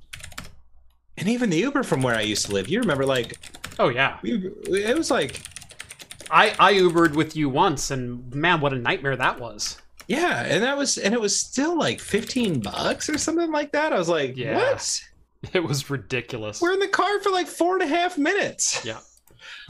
And 1.17 1.29
even 1.29 1.51
the 1.51 1.57
Uber 1.57 1.83
from 1.83 2.01
where 2.01 2.15
I 2.15 2.21
used 2.21 2.47
to 2.47 2.53
live, 2.53 2.67
you 2.67 2.79
remember, 2.79 3.05
like 3.05 3.37
Oh 3.79 3.89
yeah, 3.89 4.17
we, 4.21 4.51
it 4.67 4.97
was 4.97 5.11
like, 5.11 5.41
I 6.31 6.55
I 6.59 6.73
Ubered 6.73 7.15
with 7.15 7.35
you 7.35 7.49
once, 7.49 7.91
and 7.91 8.33
man, 8.33 8.59
what 8.59 8.73
a 8.73 8.77
nightmare 8.77 9.15
that 9.15 9.39
was. 9.39 9.77
Yeah, 10.11 10.43
and 10.45 10.63
that 10.63 10.77
was, 10.77 10.97
and 10.97 11.13
it 11.13 11.21
was 11.21 11.37
still 11.37 11.77
like 11.77 11.99
fifteen 11.99 12.59
bucks 12.59 13.09
or 13.09 13.17
something 13.17 13.51
like 13.51 13.71
that. 13.71 13.93
I 13.93 13.97
was 13.97 14.09
like, 14.09 14.35
Yeah. 14.37 14.55
what? 14.57 15.01
It 15.53 15.63
was 15.63 15.89
ridiculous. 15.89 16.61
We're 16.61 16.73
in 16.73 16.79
the 16.79 16.87
car 16.87 17.19
for 17.21 17.31
like 17.31 17.47
four 17.47 17.73
and 17.73 17.81
a 17.83 17.87
half 17.87 18.17
minutes. 18.17 18.83
Yeah. 18.85 18.99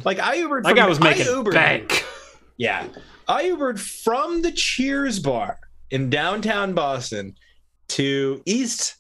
Like 0.04 0.20
I 0.20 0.38
Ubered. 0.38 0.64
that 0.64 0.70
from- 0.70 0.76
guy 0.78 0.88
was 0.88 1.00
making 1.00 1.26
Ubered- 1.28 1.54
bank. 1.54 2.06
Yeah. 2.58 2.88
I 3.28 3.46
Ubered 3.46 3.80
from 3.80 4.42
the 4.42 4.52
Cheers 4.52 5.20
bar 5.20 5.60
in 5.92 6.10
downtown 6.10 6.74
Boston 6.74 7.36
to 7.90 8.42
East 8.46 8.96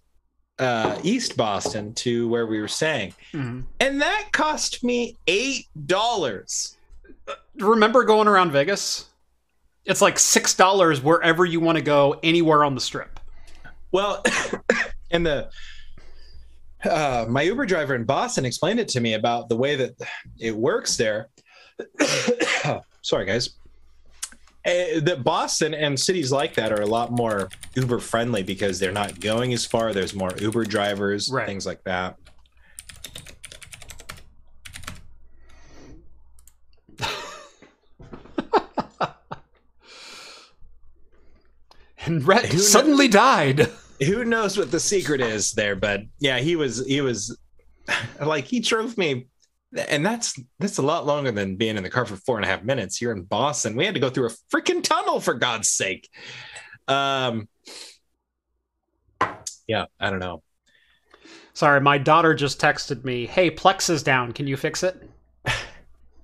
uh 0.59 0.97
East 1.03 1.35
Boston 1.37 1.93
to 1.95 2.27
where 2.29 2.45
we 2.47 2.61
were 2.61 2.67
staying. 2.67 3.13
Mhm. 3.33 3.63
And 3.79 4.01
that 4.01 4.29
cost 4.31 4.83
me 4.83 5.17
eight 5.27 5.65
dollars. 5.87 6.77
Remember 7.57 8.03
going 8.03 8.27
around 8.27 8.51
Vegas? 8.51 9.05
It's 9.85 10.01
like 10.01 10.19
six 10.19 10.53
dollars 10.53 11.01
wherever 11.01 11.45
you 11.45 11.59
want 11.59 11.77
to 11.77 11.83
go, 11.83 12.19
anywhere 12.23 12.63
on 12.63 12.75
the 12.75 12.81
strip. 12.81 13.19
Well, 13.91 14.23
and 15.11 15.25
the 15.25 15.49
uh, 16.83 17.25
my 17.29 17.41
Uber 17.43 17.65
driver 17.65 17.95
in 17.95 18.03
Boston 18.05 18.45
explained 18.45 18.79
it 18.79 18.87
to 18.89 18.99
me 18.99 19.13
about 19.13 19.49
the 19.49 19.55
way 19.55 19.75
that 19.75 19.91
it 20.39 20.55
works 20.55 20.97
there. 20.97 21.29
Sorry, 23.01 23.25
guys. 23.25 23.51
Uh, 24.63 24.99
that 25.01 25.23
Boston 25.23 25.73
and 25.73 25.99
cities 25.99 26.31
like 26.31 26.53
that 26.53 26.71
are 26.71 26.81
a 26.81 26.85
lot 26.85 27.11
more 27.11 27.49
Uber 27.75 27.97
friendly 27.99 28.43
because 28.43 28.79
they're 28.79 28.91
not 28.91 29.19
going 29.19 29.53
as 29.53 29.65
far. 29.65 29.91
There's 29.91 30.13
more 30.13 30.31
Uber 30.37 30.65
drivers, 30.65 31.29
Right. 31.31 31.47
things 31.47 31.65
like 31.65 31.83
that. 31.85 32.15
And 42.11 42.27
Rhett 42.27 42.45
Who 42.45 42.57
kn- 42.57 42.59
suddenly 42.59 43.07
died. 43.07 43.71
Who 44.05 44.25
knows 44.25 44.57
what 44.57 44.69
the 44.69 44.81
secret 44.81 45.21
is 45.21 45.53
there? 45.53 45.77
But 45.77 46.01
yeah, 46.19 46.39
he 46.39 46.57
was 46.57 46.85
he 46.85 46.99
was 46.99 47.37
like 48.21 48.45
he 48.45 48.59
drove 48.59 48.97
me, 48.97 49.27
and 49.87 50.05
that's 50.05 50.37
that's 50.59 50.77
a 50.77 50.81
lot 50.81 51.05
longer 51.05 51.31
than 51.31 51.55
being 51.55 51.77
in 51.77 51.83
the 51.83 51.89
car 51.89 52.05
for 52.05 52.17
four 52.17 52.35
and 52.35 52.43
a 52.43 52.49
half 52.49 52.63
minutes. 52.63 52.97
Here 52.97 53.13
in 53.13 53.23
Boston, 53.23 53.77
we 53.77 53.85
had 53.85 53.93
to 53.93 54.01
go 54.01 54.09
through 54.09 54.27
a 54.27 54.35
freaking 54.53 54.83
tunnel 54.83 55.21
for 55.21 55.33
God's 55.35 55.69
sake. 55.69 56.09
Um, 56.89 57.47
yeah, 59.67 59.85
I 59.97 60.09
don't 60.09 60.19
know. 60.19 60.43
Sorry, 61.53 61.79
my 61.79 61.97
daughter 61.97 62.33
just 62.33 62.59
texted 62.59 63.05
me, 63.05 63.25
"Hey, 63.25 63.49
Plex 63.49 63.89
is 63.89 64.03
down. 64.03 64.33
Can 64.33 64.47
you 64.47 64.57
fix 64.57 64.83
it?" 64.83 65.09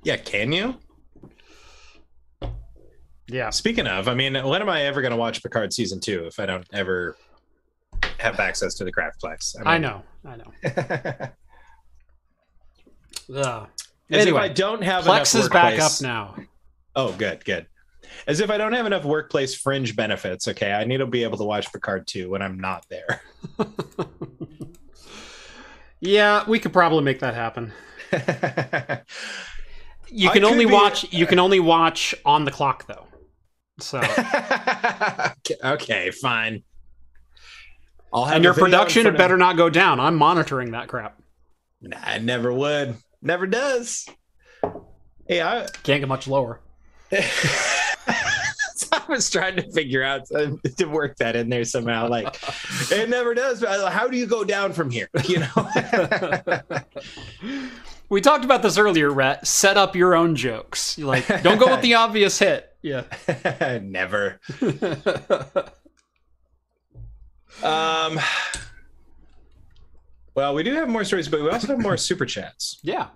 Yeah, 0.03 0.15
can 0.15 0.53
you? 0.53 0.77
Yeah. 3.27 3.49
Speaking 3.49 3.87
of, 3.87 4.07
I 4.07 4.13
mean, 4.13 4.33
when 4.35 4.61
am 4.61 4.69
I 4.69 4.83
ever 4.83 5.01
going 5.01 5.11
to 5.11 5.17
watch 5.17 5.43
Picard 5.43 5.73
season 5.73 5.99
two 5.99 6.25
if 6.25 6.39
I 6.39 6.45
don't 6.45 6.65
ever 6.73 7.17
have 8.19 8.39
access 8.39 8.75
to 8.75 8.83
the 8.83 8.91
Craftplex? 8.91 9.55
I 9.65 9.77
know. 9.77 10.03
I 10.25 10.35
know. 10.37 10.53
know. 13.29 13.41
Ugh. 13.41 13.69
As 14.09 14.21
Anyway, 14.21 14.39
if 14.39 14.43
I 14.43 14.53
don't 14.53 14.83
have 14.83 15.03
Plex 15.03 15.35
enough 15.35 15.35
is 15.35 15.49
back 15.49 15.79
up 15.79 15.91
now. 16.01 16.35
Oh, 16.95 17.11
good, 17.13 17.43
good. 17.43 17.67
As 18.25 18.39
if 18.39 18.49
I 18.49 18.57
don't 18.57 18.71
have 18.71 18.85
enough 18.85 19.03
workplace 19.03 19.53
fringe 19.53 19.95
benefits. 19.95 20.47
Okay, 20.47 20.71
I 20.71 20.85
need 20.85 20.97
to 20.97 21.05
be 21.05 21.23
able 21.23 21.37
to 21.37 21.43
watch 21.43 21.71
Picard 21.73 22.07
2 22.07 22.29
when 22.29 22.41
I'm 22.41 22.59
not 22.59 22.85
there. 22.89 23.21
Yeah, 25.99 26.43
we 26.47 26.59
could 26.59 26.73
probably 26.73 27.01
make 27.03 27.19
that 27.19 27.33
happen. 27.33 27.73
You 30.09 30.29
can 30.29 30.45
only 30.45 30.65
be- 30.65 30.71
watch. 30.71 31.11
You 31.11 31.25
can 31.25 31.37
only 31.37 31.59
watch 31.59 32.15
on 32.23 32.45
the 32.45 32.51
clock 32.51 32.87
though. 32.87 33.07
So, 33.79 34.01
okay, 35.63 36.11
fine. 36.11 36.63
I'll 38.11 38.25
have 38.25 38.35
and 38.35 38.43
your 38.43 38.53
production 38.53 39.05
had 39.05 39.17
better 39.17 39.37
not 39.37 39.57
go 39.57 39.69
down. 39.69 39.99
I'm 39.99 40.15
monitoring 40.15 40.71
that 40.71 40.87
crap. 40.87 41.21
Nah, 41.81 41.97
I 42.01 42.17
never 42.17 42.51
would. 42.51 42.95
Never 43.21 43.45
does. 43.45 44.07
Hey, 45.27 45.41
I, 45.41 45.67
Can't 45.83 46.01
get 46.01 46.07
much 46.07 46.27
lower. 46.27 46.61
I 48.91 49.03
was 49.09 49.29
trying 49.29 49.55
to 49.57 49.71
figure 49.71 50.03
out 50.03 50.25
to 50.27 50.85
work 50.85 51.17
that 51.17 51.35
in 51.35 51.49
there 51.49 51.63
somehow. 51.63 52.07
Like, 52.07 52.35
it 52.91 53.09
never 53.09 53.33
does. 53.33 53.63
How 53.63 54.07
do 54.07 54.17
you 54.17 54.25
go 54.25 54.43
down 54.43 54.73
from 54.73 54.89
here? 54.89 55.09
You 55.25 55.39
know? 55.39 55.69
We 58.09 58.21
talked 58.21 58.45
about 58.45 58.61
this 58.61 58.77
earlier, 58.77 59.11
Rhett. 59.11 59.45
Set 59.45 59.75
up 59.77 59.95
your 59.95 60.15
own 60.15 60.35
jokes. 60.35 60.97
You 60.97 61.05
like 61.05 61.27
don't 61.43 61.57
go 61.57 61.69
with 61.69 61.81
the 61.81 61.93
obvious 61.95 62.39
hit. 62.39 62.73
Yeah. 62.81 63.03
never. 63.83 64.39
Um. 67.63 68.19
Well, 70.35 70.53
we 70.53 70.61
do 70.61 70.75
have 70.75 70.87
more 70.87 71.03
stories, 71.03 71.27
but 71.27 71.41
we 71.41 71.49
also 71.49 71.65
have 71.69 71.79
more 71.79 71.97
super 71.97 72.23
chats. 72.23 72.77
Yeah. 72.83 73.07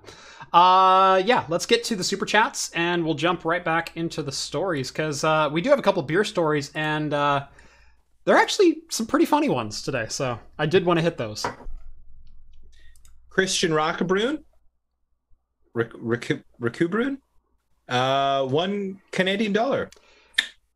Uh 0.51 1.22
yeah, 1.23 1.45
let's 1.47 1.68
get 1.68 1.84
to 1.85 1.95
the 1.95 2.03
super 2.03 2.26
chats 2.26 2.72
and 2.72 3.05
we'll 3.05 3.13
jump 3.13 3.45
right 3.45 3.63
back 3.63 3.95
into 3.95 4.23
the 4.23 4.31
stories 4.31 4.89
cuz 4.89 5.23
uh 5.23 5.47
we 5.53 5.61
do 5.61 5.69
have 5.69 5.77
a 5.77 5.84
couple 5.84 6.01
beer 6.01 6.23
stories 6.23 6.72
and 6.73 7.13
uh 7.13 7.45
they're 8.26 8.35
actually 8.35 8.81
some 8.89 9.05
pretty 9.05 9.26
funny 9.26 9.47
ones 9.47 9.84
today. 9.84 10.07
So, 10.09 10.39
I 10.57 10.65
did 10.65 10.84
want 10.85 10.97
to 10.97 11.03
hit 11.03 11.18
those. 11.18 11.45
Christian 13.30 13.72
Rockabroon, 13.72 14.43
Rakubrun, 15.76 17.18
uh, 17.88 18.45
one 18.45 19.02
Canadian 19.11 19.53
dollar. 19.53 19.89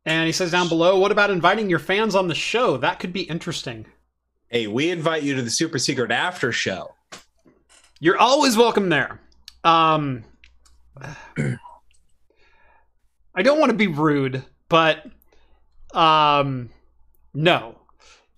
And 0.04 0.26
he 0.26 0.32
says 0.32 0.50
down 0.52 0.68
below, 0.68 0.98
"What 0.98 1.12
about 1.12 1.30
inviting 1.30 1.68
your 1.68 1.80
fans 1.80 2.14
on 2.14 2.28
the 2.28 2.34
show? 2.34 2.76
That 2.76 3.00
could 3.00 3.12
be 3.12 3.22
interesting." 3.22 3.86
Hey, 4.48 4.68
we 4.68 4.90
invite 4.90 5.24
you 5.24 5.34
to 5.34 5.42
the 5.42 5.50
super 5.50 5.78
secret 5.78 6.12
after 6.12 6.52
show. 6.52 6.94
You're 7.98 8.18
always 8.18 8.56
welcome 8.56 8.88
there. 8.88 9.20
Um 9.64 10.24
I 13.34 13.42
don't 13.42 13.58
want 13.58 13.70
to 13.70 13.76
be 13.76 13.88
rude, 13.88 14.44
but 14.68 15.04
um 15.92 16.70
no. 17.34 17.78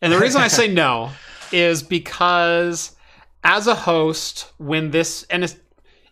And 0.00 0.12
the 0.12 0.18
reason 0.18 0.40
I 0.40 0.48
say 0.48 0.68
no 0.72 1.10
is 1.52 1.82
because 1.82 2.96
as 3.44 3.66
a 3.66 3.74
host 3.74 4.50
when 4.58 4.90
this 4.90 5.24
and 5.24 5.44
it's, 5.44 5.56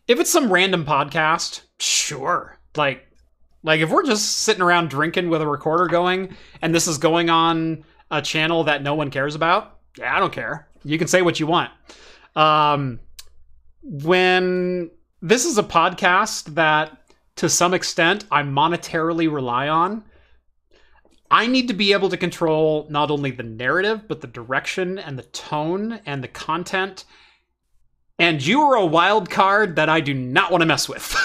if 0.06 0.20
it's 0.20 0.30
some 0.30 0.52
random 0.52 0.84
podcast, 0.84 1.62
sure. 1.78 2.58
Like 2.76 3.06
like 3.62 3.80
if 3.80 3.90
we're 3.90 4.04
just 4.04 4.38
sitting 4.38 4.62
around 4.62 4.90
drinking 4.90 5.28
with 5.28 5.42
a 5.42 5.46
recorder 5.46 5.86
going 5.86 6.36
and 6.62 6.74
this 6.74 6.86
is 6.86 6.98
going 6.98 7.30
on 7.30 7.84
a 8.10 8.22
channel 8.22 8.64
that 8.64 8.82
no 8.82 8.94
one 8.94 9.10
cares 9.10 9.34
about, 9.34 9.78
yeah, 9.98 10.14
I 10.14 10.20
don't 10.20 10.32
care. 10.32 10.68
You 10.84 10.98
can 10.98 11.08
say 11.08 11.22
what 11.22 11.40
you 11.40 11.46
want. 11.46 11.70
Um 12.34 13.00
when 13.82 14.90
this 15.22 15.44
is 15.44 15.58
a 15.58 15.62
podcast 15.62 16.54
that 16.54 16.98
to 17.36 17.48
some 17.48 17.74
extent 17.74 18.24
I 18.30 18.42
monetarily 18.42 19.32
rely 19.32 19.68
on, 19.68 20.04
I 21.30 21.46
need 21.46 21.68
to 21.68 21.74
be 21.74 21.92
able 21.92 22.08
to 22.10 22.16
control 22.16 22.86
not 22.88 23.10
only 23.10 23.30
the 23.30 23.42
narrative, 23.42 24.06
but 24.06 24.20
the 24.20 24.26
direction 24.26 24.98
and 24.98 25.18
the 25.18 25.24
tone 25.24 26.00
and 26.06 26.22
the 26.22 26.28
content. 26.28 27.04
And 28.18 28.44
you 28.44 28.62
are 28.62 28.76
a 28.76 28.86
wild 28.86 29.28
card 29.30 29.76
that 29.76 29.88
I 29.88 30.00
do 30.00 30.14
not 30.14 30.50
want 30.50 30.62
to 30.62 30.66
mess 30.66 30.88
with. 30.88 31.14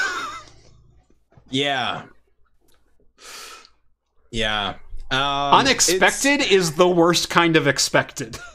Yeah. 1.54 2.04
Yeah. 4.32 4.76
Um, 5.12 5.20
Unexpected 5.20 6.42
is 6.50 6.76
the 6.76 6.88
worst 6.88 7.30
kind 7.30 7.56
of 7.58 7.68
expected. 7.68 8.38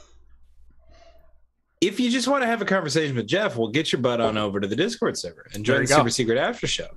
If 1.82 2.00
you 2.00 2.10
just 2.10 2.26
want 2.26 2.42
to 2.42 2.46
have 2.46 2.62
a 2.62 2.64
conversation 2.64 3.14
with 3.16 3.26
Jeff, 3.26 3.54
we'll 3.54 3.68
get 3.68 3.92
your 3.92 4.00
butt 4.00 4.18
on 4.18 4.38
over 4.38 4.60
to 4.60 4.66
the 4.66 4.74
Discord 4.74 5.18
server 5.18 5.46
and 5.52 5.62
join 5.62 5.82
the 5.82 5.86
go. 5.88 5.96
super 5.98 6.08
secret 6.08 6.38
after 6.38 6.66
show. 6.66 6.88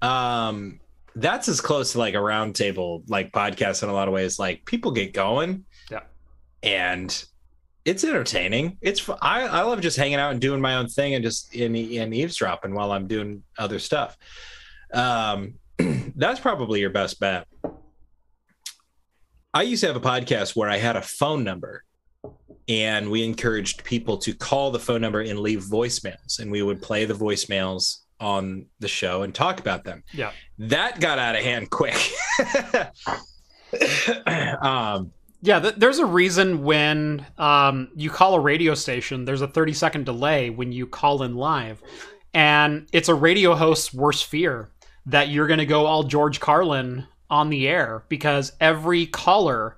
Um, 0.00 0.80
that's 1.14 1.48
as 1.48 1.60
close 1.60 1.92
to 1.92 1.98
like 1.98 2.14
a 2.14 2.18
roundtable 2.18 3.02
like 3.08 3.30
podcast 3.30 3.82
in 3.82 3.90
a 3.90 3.92
lot 3.92 4.08
of 4.08 4.14
ways. 4.14 4.38
Like 4.38 4.64
people 4.64 4.90
get 4.90 5.12
going, 5.12 5.66
Yeah. 5.90 6.00
and 6.62 7.24
it's 7.86 8.02
entertaining. 8.02 8.76
It's 8.82 9.08
I 9.22 9.42
I 9.42 9.62
love 9.62 9.80
just 9.80 9.96
hanging 9.96 10.18
out 10.18 10.32
and 10.32 10.40
doing 10.40 10.60
my 10.60 10.74
own 10.74 10.88
thing 10.88 11.14
and 11.14 11.24
just 11.24 11.54
in 11.54 11.76
and 11.76 12.12
eavesdropping 12.12 12.74
while 12.74 12.92
I'm 12.92 13.06
doing 13.06 13.44
other 13.56 13.78
stuff. 13.78 14.18
Um, 14.92 15.54
that's 16.16 16.40
probably 16.40 16.80
your 16.80 16.90
best 16.90 17.20
bet. 17.20 17.46
I 19.54 19.62
used 19.62 19.82
to 19.82 19.86
have 19.86 19.96
a 19.96 20.00
podcast 20.00 20.56
where 20.56 20.68
I 20.68 20.76
had 20.76 20.96
a 20.96 21.02
phone 21.02 21.44
number 21.44 21.84
and 22.68 23.08
we 23.08 23.24
encouraged 23.24 23.84
people 23.84 24.18
to 24.18 24.34
call 24.34 24.72
the 24.72 24.80
phone 24.80 25.00
number 25.00 25.20
and 25.20 25.38
leave 25.38 25.60
voicemails 25.60 26.40
and 26.40 26.50
we 26.50 26.62
would 26.62 26.82
play 26.82 27.04
the 27.04 27.14
voicemails 27.14 27.98
on 28.18 28.66
the 28.80 28.88
show 28.88 29.22
and 29.22 29.34
talk 29.34 29.60
about 29.60 29.84
them. 29.84 30.02
Yeah. 30.12 30.32
That 30.58 31.00
got 31.00 31.20
out 31.20 31.36
of 31.36 31.42
hand 31.42 31.70
quick. 31.70 31.96
um, 34.60 35.12
Yeah, 35.46 35.60
th- 35.60 35.76
there's 35.76 35.98
a 35.98 36.04
reason 36.04 36.64
when 36.64 37.24
um, 37.38 37.88
you 37.94 38.10
call 38.10 38.34
a 38.34 38.40
radio 38.40 38.74
station, 38.74 39.26
there's 39.26 39.42
a 39.42 39.46
30 39.46 39.74
second 39.74 40.04
delay 40.04 40.50
when 40.50 40.72
you 40.72 40.88
call 40.88 41.22
in 41.22 41.36
live. 41.36 41.80
And 42.34 42.88
it's 42.92 43.08
a 43.08 43.14
radio 43.14 43.54
host's 43.54 43.94
worst 43.94 44.26
fear 44.26 44.70
that 45.06 45.28
you're 45.28 45.46
going 45.46 45.60
to 45.60 45.66
go 45.66 45.86
all 45.86 46.02
George 46.02 46.40
Carlin 46.40 47.06
on 47.30 47.48
the 47.50 47.68
air 47.68 48.02
because 48.08 48.54
every 48.60 49.06
caller 49.06 49.76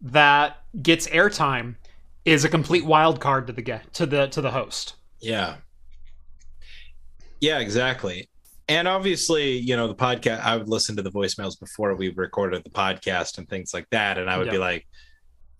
that 0.00 0.58
gets 0.80 1.08
airtime 1.08 1.74
is 2.24 2.44
a 2.44 2.48
complete 2.48 2.86
wild 2.86 3.18
card 3.18 3.48
to 3.48 3.52
the 3.52 3.80
to 3.94 4.06
the 4.06 4.28
to 4.28 4.40
the 4.40 4.52
host. 4.52 4.94
yeah. 5.20 5.56
Yeah, 7.40 7.58
exactly. 7.58 8.28
And 8.68 8.88
obviously, 8.88 9.56
you 9.58 9.76
know, 9.76 9.86
the 9.86 9.94
podcast, 9.94 10.40
I 10.40 10.56
would 10.56 10.68
listen 10.68 10.96
to 10.96 11.02
the 11.02 11.10
voicemails 11.12 11.58
before 11.58 11.94
we 11.94 12.08
recorded 12.10 12.64
the 12.64 12.70
podcast 12.70 13.38
and 13.38 13.48
things 13.48 13.72
like 13.72 13.88
that. 13.90 14.18
And 14.18 14.28
I 14.28 14.38
would 14.38 14.50
be 14.50 14.58
like, 14.58 14.86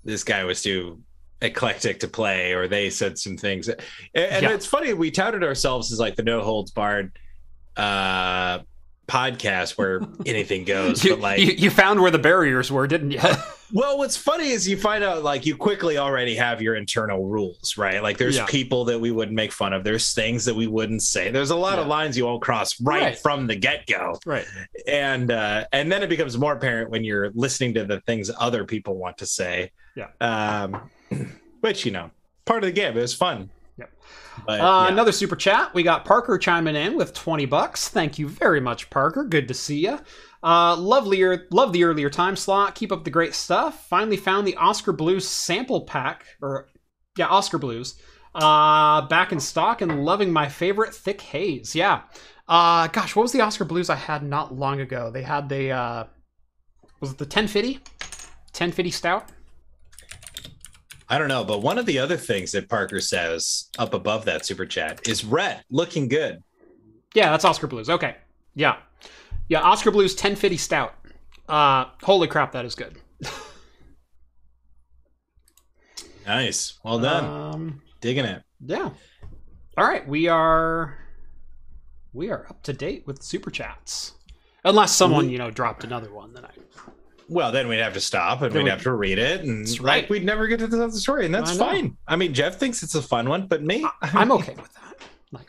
this 0.04 0.24
guy 0.24 0.42
was 0.44 0.60
too 0.62 1.00
eclectic 1.40 2.00
to 2.00 2.08
play, 2.08 2.52
or 2.52 2.66
they 2.66 2.90
said 2.90 3.16
some 3.18 3.36
things. 3.36 3.68
And, 3.68 3.80
and 4.14 4.42
Yeah. 4.44 4.50
it's 4.50 4.66
funny, 4.66 4.92
we 4.92 5.10
touted 5.12 5.44
ourselves 5.44 5.92
as 5.92 6.00
like 6.00 6.16
the 6.16 6.22
no 6.24 6.42
holds 6.42 6.72
barred 6.72 7.16
uh, 7.76 8.60
podcast 9.06 9.78
where 9.78 10.00
anything 10.26 10.64
goes. 10.64 11.04
You, 11.04 11.10
but 11.12 11.20
like, 11.20 11.38
you, 11.38 11.52
you 11.52 11.70
found 11.70 12.00
where 12.00 12.10
the 12.10 12.18
barriers 12.18 12.72
were, 12.72 12.86
didn't 12.88 13.12
you? 13.12 13.20
well, 13.72 13.98
what's 13.98 14.16
funny 14.16 14.48
is 14.50 14.68
you 14.68 14.76
find 14.76 15.02
out 15.02 15.22
like 15.22 15.44
you 15.46 15.56
quickly 15.56 15.98
already 15.98 16.34
have 16.36 16.62
your 16.62 16.74
internal 16.76 17.26
rules, 17.26 17.76
right? 17.76 18.02
Like 18.02 18.18
there's 18.18 18.36
Yeah. 18.36 18.46
people 18.46 18.84
that 18.86 18.98
we 19.00 19.10
wouldn't 19.10 19.34
make 19.34 19.52
fun 19.52 19.72
of. 19.72 19.84
There's 19.84 20.12
things 20.14 20.44
that 20.44 20.54
we 20.54 20.66
wouldn't 20.66 21.02
say. 21.02 21.30
There's 21.30 21.50
a 21.50 21.56
lot 21.56 21.78
of 21.78 21.86
lines 21.86 22.16
you 22.16 22.24
won't 22.26 22.42
cross 22.42 22.80
right, 22.80 23.02
Right. 23.02 23.18
from 23.18 23.46
the 23.46 23.56
get 23.56 23.86
go, 23.86 24.18
right. 24.24 24.44
and 24.86 25.30
uh, 25.30 25.64
and 25.72 25.90
then 25.90 26.02
it 26.02 26.08
becomes 26.08 26.38
more 26.38 26.52
apparent 26.54 26.90
when 26.90 27.04
you're 27.04 27.30
listening 27.34 27.74
to 27.74 27.84
the 27.84 28.00
things 28.02 28.30
other 28.38 28.64
people 28.64 28.96
want 28.96 29.18
to 29.18 29.26
say. 29.26 29.72
Yeah. 29.94 30.08
Um, 30.20 30.90
which 31.60 31.84
you 31.84 31.92
know, 31.92 32.10
part 32.44 32.62
of 32.62 32.68
the 32.68 32.72
game. 32.72 32.96
It 32.96 33.00
was 33.00 33.14
fun. 33.14 33.50
Yep. 33.78 33.90
But, 34.46 34.60
Uh, 34.60 34.64
yeah. 34.86 34.88
Another 34.92 35.12
super 35.12 35.36
chat. 35.36 35.72
We 35.74 35.82
got 35.82 36.04
Parker 36.04 36.38
chiming 36.38 36.76
in 36.76 36.96
with 36.96 37.12
20 37.14 37.46
bucks. 37.46 37.88
Thank 37.88 38.18
you 38.18 38.28
very 38.28 38.60
much, 38.60 38.88
Parker. 38.90 39.24
Good 39.24 39.48
to 39.48 39.54
see 39.54 39.78
you. 39.86 39.98
Uh, 40.46 40.76
lovelier, 40.76 41.48
love 41.50 41.72
the 41.72 41.82
earlier 41.82 42.08
time 42.08 42.36
slot. 42.36 42.76
Keep 42.76 42.92
up 42.92 43.02
the 43.02 43.10
great 43.10 43.34
stuff. 43.34 43.88
Finally 43.88 44.16
found 44.16 44.46
the 44.46 44.54
Oskar 44.54 44.92
Blues 44.92 45.26
sample 45.26 45.80
pack, 45.80 46.24
or 46.40 46.68
yeah, 47.18 47.26
Oskar 47.26 47.58
Blues, 47.58 47.96
uh, 48.32 49.02
back 49.08 49.32
in 49.32 49.40
stock 49.40 49.80
and 49.80 50.04
loving 50.04 50.32
my 50.32 50.48
favorite 50.48 50.94
thick 50.94 51.20
haze. 51.20 51.74
Yeah. 51.74 52.02
Uh, 52.46 52.86
gosh, 52.86 53.16
what 53.16 53.22
was 53.22 53.32
the 53.32 53.40
Oskar 53.40 53.64
Blues 53.64 53.90
I 53.90 53.96
had 53.96 54.22
not 54.22 54.54
long 54.54 54.80
ago? 54.80 55.10
They 55.10 55.22
had 55.22 55.48
the, 55.48 55.72
uh, 55.72 56.04
was 57.00 57.10
it 57.10 57.18
the 57.18 57.24
1050? 57.24 57.80
1050 58.52 58.90
stout? 58.92 59.32
I 61.08 61.18
don't 61.18 61.26
know, 61.26 61.42
but 61.42 61.60
one 61.60 61.76
of 61.76 61.86
the 61.86 61.98
other 61.98 62.16
things 62.16 62.52
that 62.52 62.68
Parker 62.68 63.00
says 63.00 63.68
up 63.80 63.94
above 63.94 64.26
that 64.26 64.46
super 64.46 64.64
chat 64.64 65.08
is 65.08 65.24
red 65.24 65.64
looking 65.72 66.06
good. 66.06 66.44
Yeah, 67.14 67.32
that's 67.32 67.44
Oskar 67.44 67.66
Blues. 67.66 67.90
Okay. 67.90 68.14
Yeah. 68.54 68.76
Yeah, 69.48 69.60
Oskar 69.62 69.90
Blues 69.90 70.12
1050 70.12 70.56
Stout. 70.56 70.94
Uh 71.48 71.86
holy 72.02 72.26
crap, 72.28 72.52
that 72.52 72.64
is 72.64 72.74
good. 72.74 72.96
Nice, 76.26 76.78
well 76.84 76.98
done, 76.98 77.24
Um 77.24 77.82
digging 78.00 78.24
it. 78.24 78.42
yeah. 78.64 78.90
All 79.78 79.86
right, 79.86 80.06
we 80.08 80.26
are 80.28 80.98
we 82.12 82.30
are 82.30 82.46
up 82.48 82.62
to 82.64 82.72
date 82.72 83.06
with 83.06 83.22
super 83.22 83.50
chats. 83.50 84.12
Unless 84.64 84.96
someone, 84.96 85.28
you 85.30 85.38
know, 85.38 85.50
dropped 85.50 85.84
another 85.84 86.12
one 86.12 86.32
then 86.34 86.44
I 86.44 86.50
Well, 87.28 87.52
then 87.52 87.68
we'd 87.68 87.78
have 87.78 87.92
to 87.94 88.00
stop 88.00 88.42
and 88.42 88.50
Then 88.52 88.60
we'd 88.60 88.64
we- 88.64 88.70
have 88.70 88.82
to 88.82 88.92
read 88.94 89.18
it, 89.18 89.42
and 89.42 89.64
That's 89.64 89.78
like 89.80 89.86
right. 90.04 90.10
we'd 90.10 90.24
never 90.24 90.48
get 90.48 90.58
to 90.60 90.68
tell 90.68 90.88
the 90.88 90.98
story, 90.98 91.26
and 91.26 91.34
that's 91.34 91.52
I 91.52 91.56
fine. 91.58 91.96
I 92.08 92.16
mean, 92.16 92.34
Jeff 92.34 92.56
thinks 92.58 92.82
it's 92.82 92.94
a 92.96 93.02
fun 93.02 93.28
one, 93.28 93.46
but 93.46 93.62
me, 93.62 93.86
I'm 94.02 94.32
okay 94.38 94.54
with 94.54 94.72
that. 94.74 94.96
Like 95.30 95.46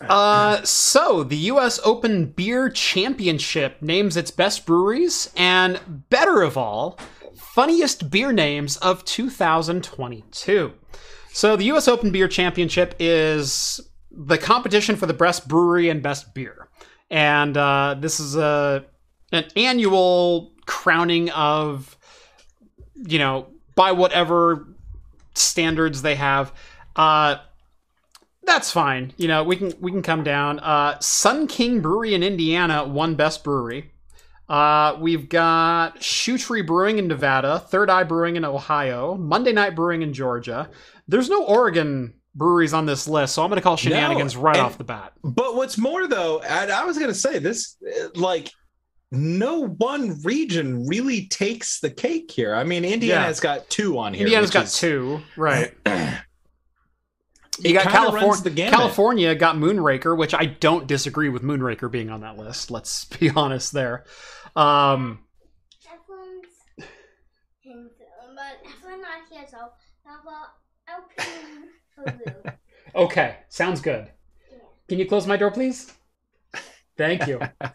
Uh, 0.00 0.62
so 0.62 1.22
the 1.24 1.36
U.S. 1.36 1.80
Open 1.84 2.26
Beer 2.26 2.68
Championship 2.68 3.80
names 3.80 4.16
its 4.16 4.30
best 4.30 4.66
breweries 4.66 5.32
and, 5.36 5.80
better 6.10 6.42
of 6.42 6.58
all, 6.58 6.98
funniest 7.34 8.10
beer 8.10 8.32
names 8.32 8.76
of 8.78 9.04
2022. 9.04 10.72
So 11.32 11.56
the 11.56 11.64
U.S. 11.64 11.88
Open 11.88 12.10
Beer 12.10 12.28
Championship 12.28 12.94
is 12.98 13.80
the 14.10 14.38
competition 14.38 14.96
for 14.96 15.06
the 15.06 15.14
best 15.14 15.48
brewery 15.48 15.88
and 15.88 16.02
best 16.02 16.34
beer, 16.34 16.68
and 17.10 17.56
uh, 17.56 17.96
this 17.98 18.20
is 18.20 18.36
a 18.36 18.84
an 19.32 19.44
annual 19.56 20.52
crowning 20.66 21.30
of, 21.30 21.96
you 22.94 23.18
know, 23.18 23.48
by 23.74 23.92
whatever 23.92 24.68
standards 25.34 26.02
they 26.02 26.14
have. 26.14 26.52
Uh, 26.94 27.36
that's 28.46 28.70
fine. 28.70 29.12
You 29.16 29.28
know, 29.28 29.44
we 29.44 29.56
can 29.56 29.72
we 29.80 29.90
can 29.90 30.02
come 30.02 30.24
down. 30.24 30.58
Uh, 30.60 30.98
Sun 31.00 31.48
King 31.48 31.80
Brewery 31.80 32.14
in 32.14 32.22
Indiana 32.22 32.84
won 32.84 33.14
best 33.14 33.44
brewery. 33.44 33.92
Uh, 34.48 34.96
we've 35.00 35.28
got 35.28 36.00
Shoe 36.02 36.38
Tree 36.38 36.62
Brewing 36.62 36.98
in 36.98 37.08
Nevada, 37.08 37.58
Third 37.58 37.90
Eye 37.90 38.04
Brewing 38.04 38.36
in 38.36 38.44
Ohio, 38.44 39.16
Monday 39.16 39.52
Night 39.52 39.74
Brewing 39.74 40.02
in 40.02 40.12
Georgia. 40.12 40.70
There's 41.08 41.28
no 41.28 41.44
Oregon 41.44 42.14
breweries 42.34 42.72
on 42.72 42.86
this 42.86 43.08
list, 43.08 43.34
so 43.34 43.42
I'm 43.42 43.48
going 43.50 43.58
to 43.58 43.62
call 43.62 43.76
shenanigans 43.76 44.36
right 44.36 44.56
and- 44.56 44.66
off 44.66 44.78
the 44.78 44.84
bat. 44.84 45.12
But 45.24 45.56
what's 45.56 45.76
more, 45.78 46.06
though, 46.06 46.40
and 46.40 46.70
I 46.70 46.84
was 46.84 46.96
going 46.96 47.10
to 47.10 47.14
say 47.18 47.38
this, 47.40 47.76
uh, 47.84 48.08
like, 48.14 48.52
no 49.10 49.66
one 49.66 50.20
region 50.22 50.86
really 50.86 51.26
takes 51.28 51.80
the 51.80 51.90
cake 51.90 52.30
here. 52.30 52.54
I 52.54 52.62
mean, 52.64 52.84
Indiana 52.84 53.26
Yeah. 53.28 53.40
got 53.40 53.68
two 53.70 53.98
on 53.98 54.14
here. 54.14 54.26
Indiana's 54.26 54.50
got 54.50 54.66
is- 54.66 54.78
two, 54.78 55.20
right? 55.36 55.72
It 57.58 57.68
You 57.68 57.72
got 57.74 57.84
California. 57.84 58.70
California 58.70 59.34
got 59.34 59.56
Moonraker, 59.56 60.16
which 60.16 60.34
I 60.34 60.46
don't 60.46 60.86
disagree 60.86 61.28
with 61.28 61.42
Moonraker 61.42 61.90
being 61.90 62.10
on 62.10 62.20
that 62.20 62.36
list. 62.36 62.70
Let's 62.70 63.04
be 63.18 63.30
honest 63.30 63.72
there. 63.72 64.04
Um, 64.54 65.20
Everyone's 65.86 66.46
in 67.64 67.90
but 68.34 68.70
everyone 68.70 69.00
not 69.02 69.22
here, 69.30 69.44
so 69.50 69.56
how 70.04 70.20
about 70.22 70.48
open 70.98 71.70
for 71.94 72.04
you? 72.44 72.52
okay, 73.04 73.36
sounds 73.48 73.80
good. 73.80 74.10
Can 74.88 74.98
you 74.98 75.06
close 75.06 75.26
my 75.26 75.36
door, 75.36 75.50
please? 75.50 75.92
Thank 76.96 77.26
you. 77.26 77.38
But 77.38 77.74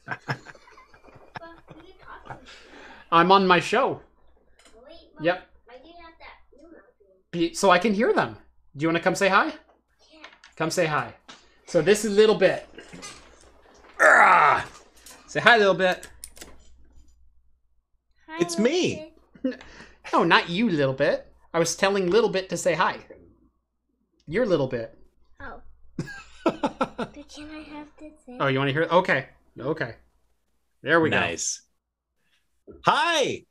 who 1.67 1.75
you 1.85 1.93
talking? 2.01 2.37
I'm 3.11 3.31
on 3.31 3.45
my 3.45 3.59
show, 3.59 4.01
Yep. 5.19 5.47
Why 5.65 5.75
do 5.83 5.87
you 5.87 5.93
have 6.01 6.13
that 6.19 6.57
new 6.57 6.71
mouth? 6.71 6.81
be- 7.31 7.53
so 7.53 7.69
I 7.69 7.77
can 7.79 7.93
hear 7.93 8.13
them. 8.13 8.37
Do 8.75 8.83
you 8.83 8.87
want 8.87 8.97
to 8.97 9.03
come 9.03 9.13
say 9.15 9.27
hi? 9.27 9.53
Yeah. 10.61 10.65
Come 10.65 10.69
say 10.71 10.85
hi. 10.85 11.15
So 11.65 11.81
this 11.81 12.05
is 12.05 12.11
Little 12.15 12.35
Bit. 12.35 12.69
Ah! 13.99 14.63
Say 15.25 15.39
hi, 15.39 15.57
Little 15.57 15.73
Bit. 15.73 16.07
Hi, 18.27 18.37
It's 18.41 18.59
little 18.59 18.63
me. 18.71 19.11
kid. 19.43 19.59
No, 20.13 20.23
not 20.23 20.49
you, 20.49 20.69
Little 20.69 20.93
Bit. 20.93 21.25
I 21.51 21.57
was 21.57 21.75
telling 21.75 22.11
Little 22.11 22.29
Bit 22.29 22.49
to 22.49 22.57
say 22.57 22.73
hi. 22.75 22.97
You're 24.27 24.45
Little 24.45 24.67
Bit. 24.67 24.95
Oh, 25.39 25.61
but 26.45 27.13
can 27.33 27.49
I 27.49 27.63
have 27.75 27.87
this? 27.99 28.13
In? 28.27 28.37
Oh, 28.39 28.47
you 28.47 28.59
want 28.59 28.67
to 28.69 28.73
hear? 28.73 28.83
Okay, 28.83 29.29
okay. 29.59 29.95
There 30.83 30.99
we 31.01 31.09
go. 31.09 31.19
nice. 31.19 31.61
Hi. 32.85 33.45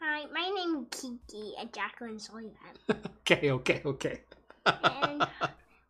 Hi, 0.00 0.24
my 0.32 0.50
name 0.54 0.86
is 0.92 1.00
Kiki 1.00 1.52
and 1.60 1.72
Jacqueline 1.74 2.18
Soyman. 2.18 2.54
go. 2.88 2.94
Okay, 3.30 3.50
okay, 3.50 3.82
okay. 3.84 4.20
and 4.66 5.26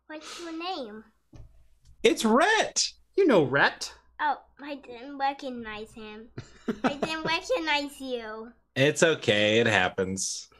what's 0.09 0.39
your 0.39 0.51
name? 0.57 1.03
It's 2.01 2.25
Rhett. 2.25 2.89
You 3.15 3.27
know 3.27 3.43
Rhett. 3.43 3.93
Oh, 4.19 4.37
I 4.61 4.75
didn't 4.75 5.17
recognize 5.17 5.93
him. 5.93 6.27
I 6.83 6.95
didn't 6.95 7.23
recognize 7.25 8.01
you. 8.01 8.51
It's 8.75 9.03
okay. 9.03 9.59
It 9.59 9.67
happens. 9.67 10.49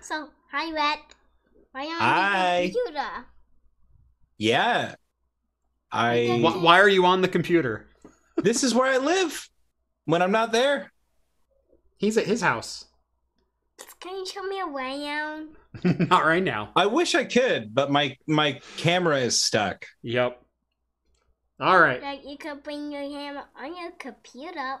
So, 0.00 0.28
hi, 0.50 0.72
Red. 0.72 0.98
Why 1.72 1.84
don't 1.84 2.00
Hi. 2.00 2.60
you 2.62 2.72
computer? 2.72 3.08
Yeah. 4.38 4.94
I. 5.92 6.38
Why, 6.40 6.56
why 6.56 6.80
are 6.80 6.88
you 6.88 7.04
on 7.04 7.20
the 7.20 7.28
computer? 7.28 7.86
this 8.38 8.64
is 8.64 8.74
where 8.74 8.90
I 8.90 8.96
live 8.96 9.48
when 10.06 10.22
I'm 10.22 10.32
not 10.32 10.50
there. 10.52 10.90
He's 11.98 12.16
at 12.16 12.26
his 12.26 12.40
house. 12.40 12.86
Can 14.00 14.16
you 14.16 14.26
show 14.26 14.42
me 14.42 14.60
around? 14.60 15.50
Not 15.84 16.24
right 16.24 16.42
now. 16.42 16.70
I 16.76 16.86
wish 16.86 17.14
I 17.14 17.24
could, 17.24 17.74
but 17.74 17.90
my 17.90 18.16
my 18.26 18.60
camera 18.76 19.18
is 19.18 19.42
stuck. 19.42 19.86
Yep. 20.02 20.40
All 21.60 21.80
right. 21.80 22.02
Like 22.02 22.26
you 22.26 22.36
could 22.36 22.62
bring 22.62 22.90
your 22.90 23.02
camera 23.02 23.44
on 23.56 23.76
your 23.76 23.92
computer. 23.92 24.80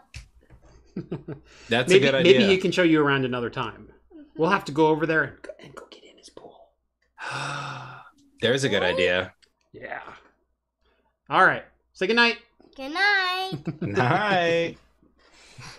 That's 1.68 1.90
maybe 1.90 2.06
a 2.06 2.10
good 2.10 2.14
idea. 2.16 2.38
maybe 2.38 2.46
he 2.46 2.58
can 2.58 2.72
show 2.72 2.82
you 2.82 3.00
around 3.02 3.24
another 3.24 3.48
time. 3.48 3.88
Mm-hmm. 4.12 4.22
We'll 4.36 4.50
have 4.50 4.64
to 4.66 4.72
go 4.72 4.88
over 4.88 5.06
there 5.06 5.22
and 5.22 5.42
go, 5.42 5.50
and 5.60 5.74
go 5.74 5.86
get 5.90 6.04
in 6.04 6.18
his 6.18 6.28
pool. 6.28 6.58
There's 8.40 8.64
a 8.64 8.68
good 8.68 8.82
idea. 8.82 9.32
Yeah. 9.72 10.02
All 11.30 11.44
right. 11.46 11.64
Say 11.94 12.06
goodnight. 12.06 12.38
Good 12.76 12.92
night. 12.92 13.52
Hi. 13.96 14.76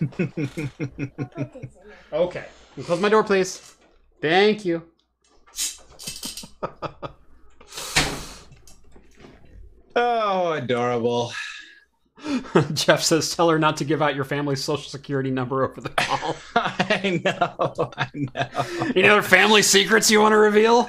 Put 0.00 0.26
this 0.26 0.56
in 0.56 0.70
it. 1.06 2.12
Okay. 2.12 2.46
Close 2.82 3.00
my 3.00 3.08
door, 3.08 3.22
please. 3.22 3.76
Thank 4.20 4.64
you. 4.64 4.82
oh, 9.96 10.52
adorable. 10.52 11.32
Jeff 12.72 13.02
says, 13.02 13.34
tell 13.34 13.50
her 13.50 13.58
not 13.58 13.76
to 13.78 13.84
give 13.84 14.00
out 14.00 14.14
your 14.14 14.24
family's 14.24 14.62
social 14.62 14.88
security 14.88 15.30
number 15.30 15.64
over 15.64 15.80
the 15.80 15.88
call. 15.90 16.36
I 16.56 17.20
know. 17.24 17.90
I 17.96 18.08
know. 18.14 18.92
Any 18.96 19.08
other 19.08 19.22
family 19.22 19.62
secrets 19.62 20.10
you 20.10 20.20
want 20.20 20.32
to 20.32 20.38
reveal? 20.38 20.88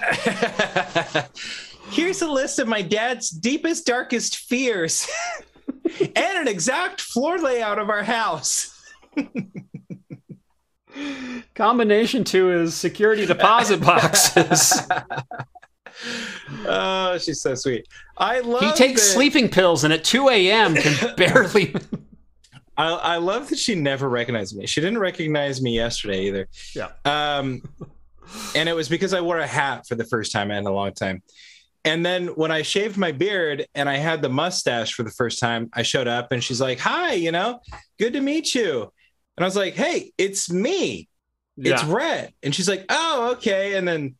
Here's 1.89 2.21
a 2.21 2.29
list 2.29 2.59
of 2.59 2.67
my 2.67 2.81
dad's 2.81 3.29
deepest, 3.29 3.85
darkest 3.85 4.37
fears 4.37 5.07
and 5.99 6.37
an 6.37 6.47
exact 6.47 7.01
floor 7.01 7.37
layout 7.37 7.79
of 7.79 7.89
our 7.89 8.03
house. 8.03 8.71
Combination 11.53 12.23
two 12.23 12.51
is 12.51 12.73
security 12.73 13.25
deposit 13.25 13.81
boxes. 13.81 14.79
oh, 16.67 17.17
she's 17.17 17.41
so 17.41 17.55
sweet. 17.55 17.87
I 18.17 18.39
love 18.39 18.61
he 18.61 18.71
takes 18.73 19.01
that- 19.01 19.13
sleeping 19.13 19.49
pills 19.49 19.83
and 19.83 19.93
at 19.93 20.03
2 20.03 20.29
a.m. 20.29 20.75
can 20.75 21.15
barely. 21.17 21.75
I, 22.77 22.89
I 22.91 23.17
love 23.17 23.49
that 23.49 23.59
she 23.59 23.75
never 23.75 24.09
recognized 24.09 24.55
me. 24.57 24.65
She 24.67 24.81
didn't 24.81 24.99
recognize 24.99 25.61
me 25.61 25.75
yesterday 25.75 26.25
either. 26.27 26.47
Yeah. 26.75 26.89
Um, 27.05 27.61
and 28.55 28.67
it 28.67 28.73
was 28.73 28.89
because 28.89 29.13
I 29.13 29.21
wore 29.21 29.39
a 29.39 29.47
hat 29.47 29.87
for 29.87 29.95
the 29.95 30.03
first 30.03 30.31
time 30.31 30.51
in 30.51 30.65
a 30.65 30.71
long 30.71 30.93
time. 30.93 31.23
And 31.85 32.03
then 32.05 32.27
when 32.29 32.51
I 32.51 32.63
shaved 32.63 32.97
my 32.97 33.11
beard 33.11 33.67
and 33.75 33.87
I 33.87 33.97
had 33.97 34.21
the 34.21 34.29
mustache 34.29 34.93
for 34.93 35.03
the 35.03 35.11
first 35.11 35.39
time, 35.39 35.69
I 35.71 35.83
showed 35.83 36.07
up 36.07 36.31
and 36.31 36.43
she's 36.43 36.59
like, 36.59 36.79
"Hi, 36.79 37.13
you 37.13 37.31
know, 37.31 37.59
good 37.99 38.13
to 38.13 38.21
meet 38.21 38.55
you." 38.55 38.91
And 39.37 39.43
I 39.43 39.45
was 39.45 39.55
like, 39.55 39.75
"Hey, 39.75 40.11
it's 40.17 40.49
me. 40.51 41.07
It's 41.57 41.83
Yeah. 41.83 41.93
Rhett." 41.93 42.33
And 42.41 42.55
she's 42.55 42.67
like, 42.67 42.85
"Oh, 42.89 43.33
okay." 43.33 43.75
And 43.75 43.87
then 43.87 44.15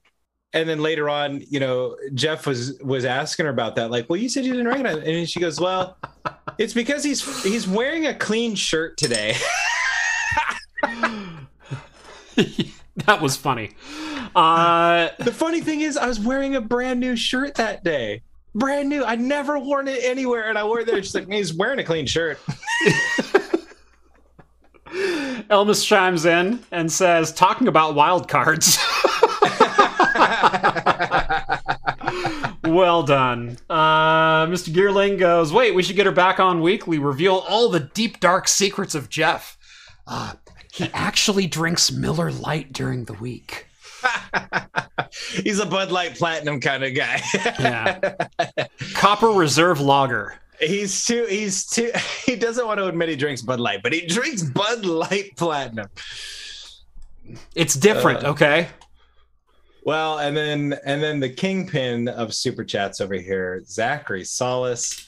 and 0.56 0.68
then 0.70 0.80
later 0.80 1.10
on, 1.10 1.44
you 1.50 1.60
know, 1.60 1.98
Jeff 2.14 2.48
was 2.48 2.80
was 2.82 3.04
asking 3.04 3.46
her 3.46 3.52
about 3.52 3.76
that. 3.76 3.92
Like, 3.92 4.10
well, 4.10 4.18
you 4.18 4.30
said 4.30 4.46
you 4.46 4.54
didn't 4.54 4.70
recognize. 4.70 4.98
It. 4.98 5.08
And 5.08 5.30
she 5.30 5.42
goes, 5.42 5.60
"Well, 5.60 5.98
it's 6.58 6.74
because 6.74 7.04
he's 7.04 7.44
he's 7.44 7.68
wearing 7.68 8.08
a 8.08 8.16
clean 8.16 8.56
shirt 8.56 8.98
today." 8.98 9.36
that 12.96 13.22
was 13.22 13.36
funny. 13.36 13.72
Uh, 14.34 15.10
the 15.20 15.34
funny 15.34 15.60
thing 15.60 15.82
is, 15.82 15.98
I 15.98 16.08
was 16.08 16.22
wearing 16.22 16.56
a 16.56 16.62
brand 16.62 17.02
new 17.02 17.18
shirt 17.18 17.56
that 17.56 17.84
day. 17.84 18.22
Brand 18.56 18.88
new. 18.88 19.04
I'd 19.04 19.20
never 19.20 19.60
worn 19.60 19.90
it 19.90 20.04
anywhere, 20.06 20.48
and 20.48 20.58
I 20.58 20.64
wore 20.64 20.80
it 20.80 20.88
there. 20.88 21.04
She's 21.04 21.14
like, 21.14 21.30
"He's 21.30 21.54
wearing 21.54 21.80
a 21.80 21.84
clean 21.84 22.06
shirt." 22.06 22.40
Elmas 25.50 25.86
chimes 25.86 26.26
in 26.26 26.64
and 26.72 26.90
says, 26.90 27.34
talking 27.34 27.68
about 27.68 27.96
wild 27.96 28.30
cards. 28.30 28.78
well 32.66 33.04
done. 33.04 33.58
Uh, 33.70 34.46
Mr. 34.48 34.74
Geerling 34.74 35.18
goes, 35.20 35.54
wait, 35.54 35.76
we 35.76 35.84
should 35.84 35.96
get 35.96 36.06
her 36.06 36.12
back 36.12 36.40
on 36.40 36.62
weekly, 36.62 37.00
reveal 37.00 37.38
all 37.48 37.70
the 37.70 37.80
deep, 37.80 38.20
dark 38.20 38.48
secrets 38.48 38.96
of 38.96 39.10
Jeff. 39.10 39.58
Uh, 40.08 40.34
he 40.74 40.90
actually 40.94 41.48
drinks 41.48 41.92
Miller 41.92 42.32
Lite 42.32 42.74
during 42.74 43.06
the 43.06 43.14
week. 43.14 43.68
He's 45.44 45.60
a 45.60 45.66
Bud 45.66 45.92
Light 45.92 46.16
Platinum 46.16 46.60
kind 46.60 46.84
of 46.84 46.94
guy. 46.94 47.22
Yeah. 47.60 48.16
Copper 48.94 49.30
Reserve 49.30 49.80
Lager. 49.80 50.36
he's 50.60 51.06
too. 51.06 51.26
He's 51.30 51.66
too. 51.66 51.92
He 52.26 52.36
doesn't 52.36 52.66
want 52.68 52.80
to 52.80 52.88
admit 52.88 53.10
he 53.10 53.16
drinks 53.16 53.42
Bud 53.42 53.60
Light, 53.60 53.82
but 53.84 53.94
he 53.94 54.06
drinks 54.06 54.44
Bud 54.44 54.86
Light 54.86 55.36
Platinum. 55.38 55.88
It's 57.56 57.74
different, 57.76 58.24
Uh, 58.24 58.30
okay? 58.32 58.68
Well, 59.86 60.18
and 60.18 60.36
then 60.36 60.76
and 60.84 61.02
then 61.02 61.20
the 61.20 61.30
kingpin 61.30 62.08
of 62.08 62.34
super 62.34 62.64
chats 62.64 63.00
over 63.00 63.14
here, 63.14 63.62
Zachary 63.66 64.24
Solace. 64.24 65.08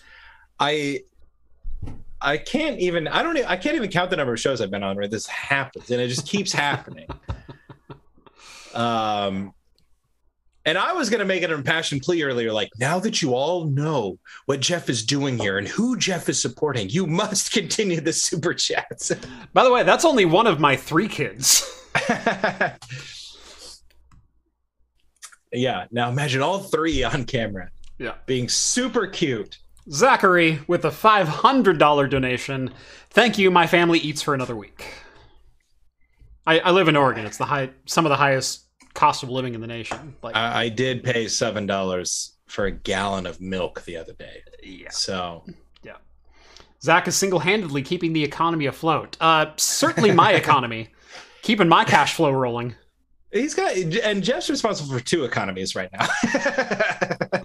I 0.60 1.02
I 2.22 2.38
can't 2.38 2.80
even 2.80 3.08
I 3.08 3.24
don't 3.24 3.38
I 3.38 3.58
can't 3.58 3.76
even 3.76 3.90
count 3.90 4.12
the 4.12 4.18
number 4.18 4.34
of 4.34 4.40
shows 4.40 4.62
I've 4.62 4.70
been 4.70 4.84
on 4.84 4.96
where 4.96 5.08
this 5.08 5.26
happens, 5.26 5.90
and 5.90 6.00
it 6.00 6.10
just 6.10 6.28
keeps 6.28 6.52
happening. 6.54 7.08
Um 8.76 9.54
and 10.64 10.78
I 10.78 10.92
was 10.92 11.10
going 11.10 11.20
to 11.20 11.26
make 11.26 11.44
an 11.44 11.52
impassioned 11.52 12.02
plea 12.02 12.24
earlier, 12.24 12.52
like, 12.52 12.70
now 12.78 13.00
that 13.00 13.22
you 13.22 13.34
all 13.34 13.64
know 13.64 14.20
what 14.48 14.60
Jeff 14.60 14.90
is 14.90 15.02
doing 15.06 15.40
here 15.40 15.58
and 15.58 15.66
who 15.66 15.96
Jeff 15.96 16.28
is 16.28 16.42
supporting, 16.42 16.90
you 16.90 17.08
must 17.08 17.54
continue 17.54 18.02
the 18.02 18.12
super 18.12 18.54
chats. 18.54 19.14
By 19.54 19.64
the 19.64 19.72
way, 19.72 19.84
that's 19.84 20.04
only 20.04 20.26
one 20.26 20.46
of 20.46 20.60
my 20.60 20.76
three 20.76 21.08
kids. 21.08 21.64
yeah. 25.54 25.86
Now 25.92 26.10
imagine 26.10 26.42
all 26.42 26.60
three 26.60 27.04
on 27.04 27.26
camera 27.26 27.70
Yeah. 28.00 28.16
being 28.26 28.50
super 28.50 29.08
cute. 29.08 29.58
Zachary 29.90 30.60
with 30.68 30.84
a 30.86 30.90
$500 30.92 32.10
donation. 32.10 32.72
Thank 33.10 33.38
you. 33.38 33.50
My 33.50 33.68
family 33.68 34.00
eats 34.00 34.22
for 34.22 34.34
another 34.34 34.56
week. 34.56 34.86
I, 36.46 36.60
I 36.60 36.72
live 36.72 36.88
in 36.88 36.96
Oregon. 36.96 37.26
It's 37.26 37.38
the 37.38 37.46
high, 37.46 37.70
some 37.86 38.06
of 38.06 38.10
the 38.10 38.16
highest 38.16 38.66
cost 38.94 39.24
of 39.24 39.30
living 39.30 39.54
in 39.54 39.62
the 39.62 39.68
nation. 39.68 40.16
Like, 40.24 40.36
I, 40.36 40.64
I 40.64 40.70
did 40.70 41.04
pay 41.04 41.28
seven 41.28 41.66
dollars 41.66 42.34
for 42.48 42.66
a 42.66 42.72
gallon 42.72 43.26
of 43.26 43.42
milk 43.42 43.84
the 43.86 43.98
other 43.98 44.14
day. 44.14 44.42
yeah. 44.64 44.90
So 44.90 45.44
Yeah. 45.84 45.98
Zach 46.82 47.08
is 47.08 47.16
single-handedly 47.16 47.82
keeping 47.82 48.14
the 48.14 48.24
economy 48.24 48.66
afloat. 48.68 49.18
Uh, 49.20 49.48
certainly 49.58 50.12
my 50.12 50.32
economy, 50.44 50.90
keeping 51.42 51.68
my 51.68 51.84
cash 51.84 52.14
flow 52.14 52.32
rolling. 52.32 52.76
He's 53.32 53.54
got, 53.54 53.76
and 53.76 54.24
Jeff's 54.24 54.50
responsible 54.50 54.98
for 54.98 55.04
two 55.04 55.24
economies 55.24 55.76
right 55.76 55.90
now. 55.94 56.08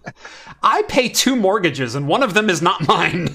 I 0.62 0.82
pay 0.82 1.09
two 1.09 1.34
mortgages, 1.34 1.94
and 1.94 2.06
one 2.06 2.22
of 2.22 2.34
them 2.34 2.48
is 2.48 2.62
not 2.62 2.86
mine. 2.86 3.28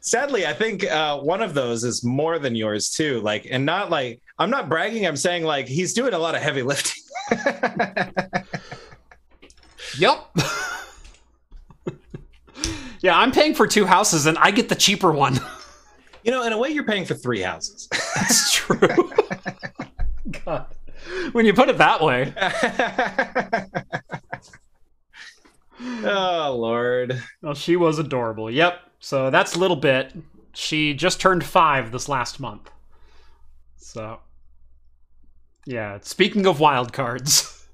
Sadly, 0.00 0.46
I 0.46 0.54
think 0.54 0.84
uh, 0.84 1.18
one 1.18 1.42
of 1.42 1.54
those 1.54 1.84
is 1.84 2.02
more 2.02 2.38
than 2.38 2.56
yours 2.56 2.90
too. 2.90 3.20
Like, 3.20 3.46
and 3.50 3.66
not 3.66 3.90
like 3.90 4.22
I'm 4.38 4.50
not 4.50 4.68
bragging. 4.68 5.06
I'm 5.06 5.16
saying 5.16 5.44
like 5.44 5.68
he's 5.68 5.92
doing 5.92 6.14
a 6.14 6.18
lot 6.18 6.34
of 6.34 6.42
heavy 6.42 6.62
lifting. 6.62 7.02
Yep. 9.98 10.36
yeah, 13.00 13.18
I'm 13.18 13.32
paying 13.32 13.54
for 13.54 13.66
two 13.66 13.86
houses, 13.86 14.26
and 14.26 14.38
I 14.38 14.50
get 14.50 14.68
the 14.68 14.74
cheaper 14.74 15.10
one. 15.10 15.40
you 16.22 16.30
know, 16.30 16.44
in 16.44 16.52
a 16.52 16.58
way, 16.58 16.68
you're 16.68 16.84
paying 16.84 17.04
for 17.04 17.14
three 17.14 17.40
houses. 17.40 17.88
That's 18.14 18.52
true. 18.52 18.78
God. 20.44 20.66
When 21.32 21.46
you 21.46 21.54
put 21.54 21.68
it 21.68 21.78
that 21.78 22.02
way. 22.02 22.34
oh 26.04 26.56
Lord. 26.58 27.22
Well, 27.42 27.54
she 27.54 27.76
was 27.76 27.98
adorable. 27.98 28.50
Yep. 28.50 28.80
So 28.98 29.30
that's 29.30 29.54
a 29.54 29.58
little 29.58 29.76
bit. 29.76 30.12
She 30.54 30.94
just 30.94 31.20
turned 31.20 31.44
five 31.44 31.92
this 31.92 32.08
last 32.08 32.40
month. 32.40 32.70
So, 33.76 34.18
yeah. 35.66 35.98
Speaking 36.02 36.46
of 36.46 36.60
wild 36.60 36.92
cards. 36.92 37.54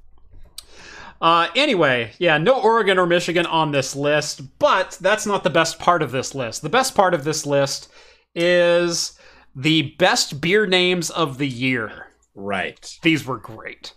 Uh, 1.24 1.48
anyway, 1.56 2.12
yeah, 2.18 2.36
no 2.36 2.60
Oregon 2.60 2.98
or 2.98 3.06
Michigan 3.06 3.46
on 3.46 3.72
this 3.72 3.96
list, 3.96 4.58
but 4.58 4.98
that's 5.00 5.24
not 5.24 5.42
the 5.42 5.48
best 5.48 5.78
part 5.78 6.02
of 6.02 6.10
this 6.10 6.34
list. 6.34 6.60
The 6.60 6.68
best 6.68 6.94
part 6.94 7.14
of 7.14 7.24
this 7.24 7.46
list 7.46 7.90
is 8.34 9.18
the 9.56 9.94
best 9.98 10.42
beer 10.42 10.66
names 10.66 11.08
of 11.08 11.38
the 11.38 11.48
year. 11.48 12.03
Right. 12.34 12.98
These 13.02 13.24
were 13.26 13.38
great. 13.38 13.94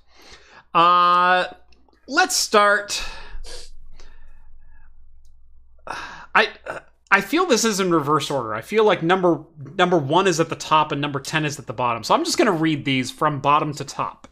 Uh, 0.74 1.46
let's 2.08 2.36
start. 2.36 3.04
I 6.36 6.50
I 7.10 7.22
feel 7.22 7.46
this 7.46 7.66
is 7.66 7.80
in 7.80 7.92
reverse 7.92 8.30
order. 8.30 8.54
I 8.54 8.62
feel 8.62 8.84
like 8.84 9.02
number 9.02 9.44
number 9.78 9.98
one 9.98 10.28
is 10.28 10.40
at 10.40 10.50
the 10.50 10.56
top 10.56 10.92
and 10.92 11.02
number 11.02 11.20
ten 11.20 11.46
is 11.46 11.58
at 11.58 11.68
the 11.68 11.74
bottom. 11.74 12.04
So 12.04 12.14
I'm 12.14 12.24
just 12.24 12.38
going 12.38 12.48
to 12.48 12.52
read 12.52 12.86
these 12.86 13.10
from 13.10 13.40
bottom 13.40 13.74
to 13.76 13.84
top 13.84 14.28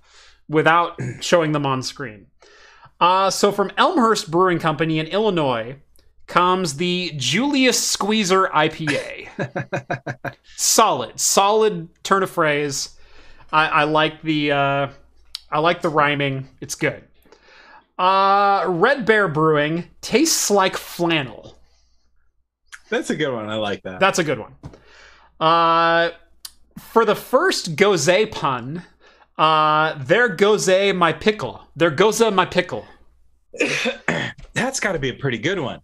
without 0.47 0.99
showing 1.21 1.51
them 1.51 1.65
on 1.65 1.81
screen. 1.81 2.27
Uh, 2.99 3.29
so 3.29 3.51
from 3.51 3.71
Elmhurst 3.77 4.29
Brewing 4.29 4.59
Company 4.59 4.99
in 4.99 5.07
Illinois 5.07 5.77
comes 6.27 6.77
the 6.77 7.11
Julius 7.17 7.81
Squeezer 7.81 8.47
IPA. 8.47 10.35
solid, 10.55 11.19
solid 11.19 11.89
turn 12.03 12.23
of 12.23 12.29
phrase. 12.29 12.94
I, 13.51 13.67
I 13.67 13.83
like 13.83 14.21
the 14.21 14.51
uh, 14.51 14.87
I 15.51 15.59
like 15.59 15.81
the 15.81 15.89
rhyming. 15.89 16.47
It's 16.61 16.75
good. 16.75 17.03
Uh, 17.97 18.65
Red 18.67 19.05
Bear 19.05 19.27
Brewing 19.27 19.89
tastes 20.01 20.51
like 20.51 20.75
flannel. 20.75 21.57
That's 22.89 23.09
a 23.09 23.15
good 23.15 23.33
one. 23.33 23.49
I 23.49 23.55
like 23.55 23.83
that. 23.83 23.99
That's 23.99 24.19
a 24.19 24.23
good 24.23 24.39
one. 24.39 24.53
Uh, 25.39 26.11
for 26.77 27.05
the 27.05 27.15
first 27.15 27.75
gose 27.75 28.31
pun, 28.31 28.83
uh, 29.37 29.95
there 30.03 30.29
goes 30.29 30.67
my 30.67 31.13
pickle. 31.13 31.61
There 31.75 31.89
goes 31.91 32.21
my 32.21 32.45
pickle. 32.45 32.85
That's 34.53 34.79
got 34.79 34.91
to 34.93 34.99
be 34.99 35.09
a 35.09 35.13
pretty 35.13 35.37
good 35.37 35.59
one. 35.59 35.81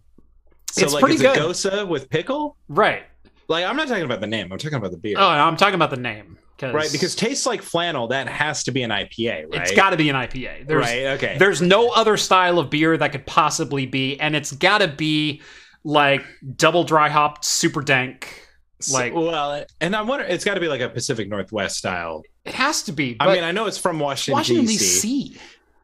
So 0.70 0.84
It's 0.84 0.92
like 0.94 1.00
pretty 1.00 1.16
is 1.16 1.22
good. 1.22 1.36
it 1.36 1.40
Gose 1.40 1.88
with 1.88 2.08
pickle? 2.08 2.56
Right. 2.68 3.04
Like 3.48 3.64
I'm 3.64 3.76
not 3.76 3.88
talking 3.88 4.04
about 4.04 4.20
the 4.20 4.26
name. 4.26 4.50
I'm 4.52 4.58
talking 4.58 4.78
about 4.78 4.90
the 4.92 4.96
beer. 4.96 5.16
Oh, 5.18 5.26
I'm 5.26 5.56
talking 5.56 5.74
about 5.74 5.90
the 5.90 5.96
name. 5.96 6.38
Right, 6.62 6.88
because 6.92 7.14
tastes 7.14 7.46
like 7.46 7.62
flannel. 7.62 8.08
That 8.08 8.28
has 8.28 8.64
to 8.64 8.70
be 8.72 8.82
an 8.82 8.90
IPA, 8.90 9.50
right? 9.52 9.62
it's 9.62 9.72
got 9.72 9.90
to 9.90 9.96
be 9.96 10.08
an 10.08 10.16
IPA. 10.16 10.66
There's, 10.66 10.80
right. 10.84 11.06
Okay. 11.16 11.36
There's 11.38 11.60
no 11.62 11.90
other 11.90 12.16
style 12.16 12.58
of 12.58 12.70
beer 12.70 12.96
that 12.96 13.12
could 13.12 13.26
possibly 13.26 13.86
be, 13.86 14.18
and 14.20 14.36
it's 14.36 14.52
got 14.52 14.78
to 14.78 14.88
be 14.88 15.42
like 15.84 16.24
double 16.56 16.84
dry 16.84 17.08
hopped, 17.08 17.44
super 17.44 17.82
dank. 17.82 18.40
So- 18.80 18.94
Like 18.98 19.14
well, 19.14 19.64
and 19.80 19.94
I 19.96 20.02
wonder. 20.02 20.24
It's 20.24 20.44
got 20.44 20.54
to 20.54 20.60
be 20.60 20.68
like 20.68 20.80
a 20.80 20.88
Pacific 20.88 21.28
Northwest 21.28 21.76
style. 21.76 22.22
it 22.44 22.54
has 22.54 22.82
to 22.84 22.92
be. 22.92 23.16
I 23.20 23.32
mean, 23.34 23.44
I 23.44 23.52
know 23.52 23.66
it's 23.66 23.78
from 23.78 23.98
Washington, 23.98 24.38
Washington 24.38 24.66
D.C. 24.66 25.36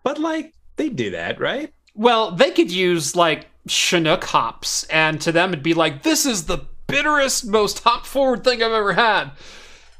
but 0.02 0.18
like 0.18 0.52
they 0.76 0.88
do 0.88 1.10
that, 1.12 1.40
right? 1.40 1.72
Well, 1.94 2.30
they 2.32 2.50
could 2.50 2.70
use 2.72 3.14
like 3.16 3.46
Chinook 3.68 4.24
hops, 4.24 4.84
and 4.84 5.20
to 5.20 5.30
them 5.32 5.50
it'd 5.50 5.62
be 5.62 5.74
like, 5.74 6.02
"This 6.02 6.26
is 6.26 6.46
the 6.46 6.58
bitterest, 6.88 7.46
most 7.46 7.80
hop 7.84 8.06
forward 8.06 8.42
thing 8.44 8.62
I've 8.62 8.72
ever 8.72 8.92
had," 8.94 9.30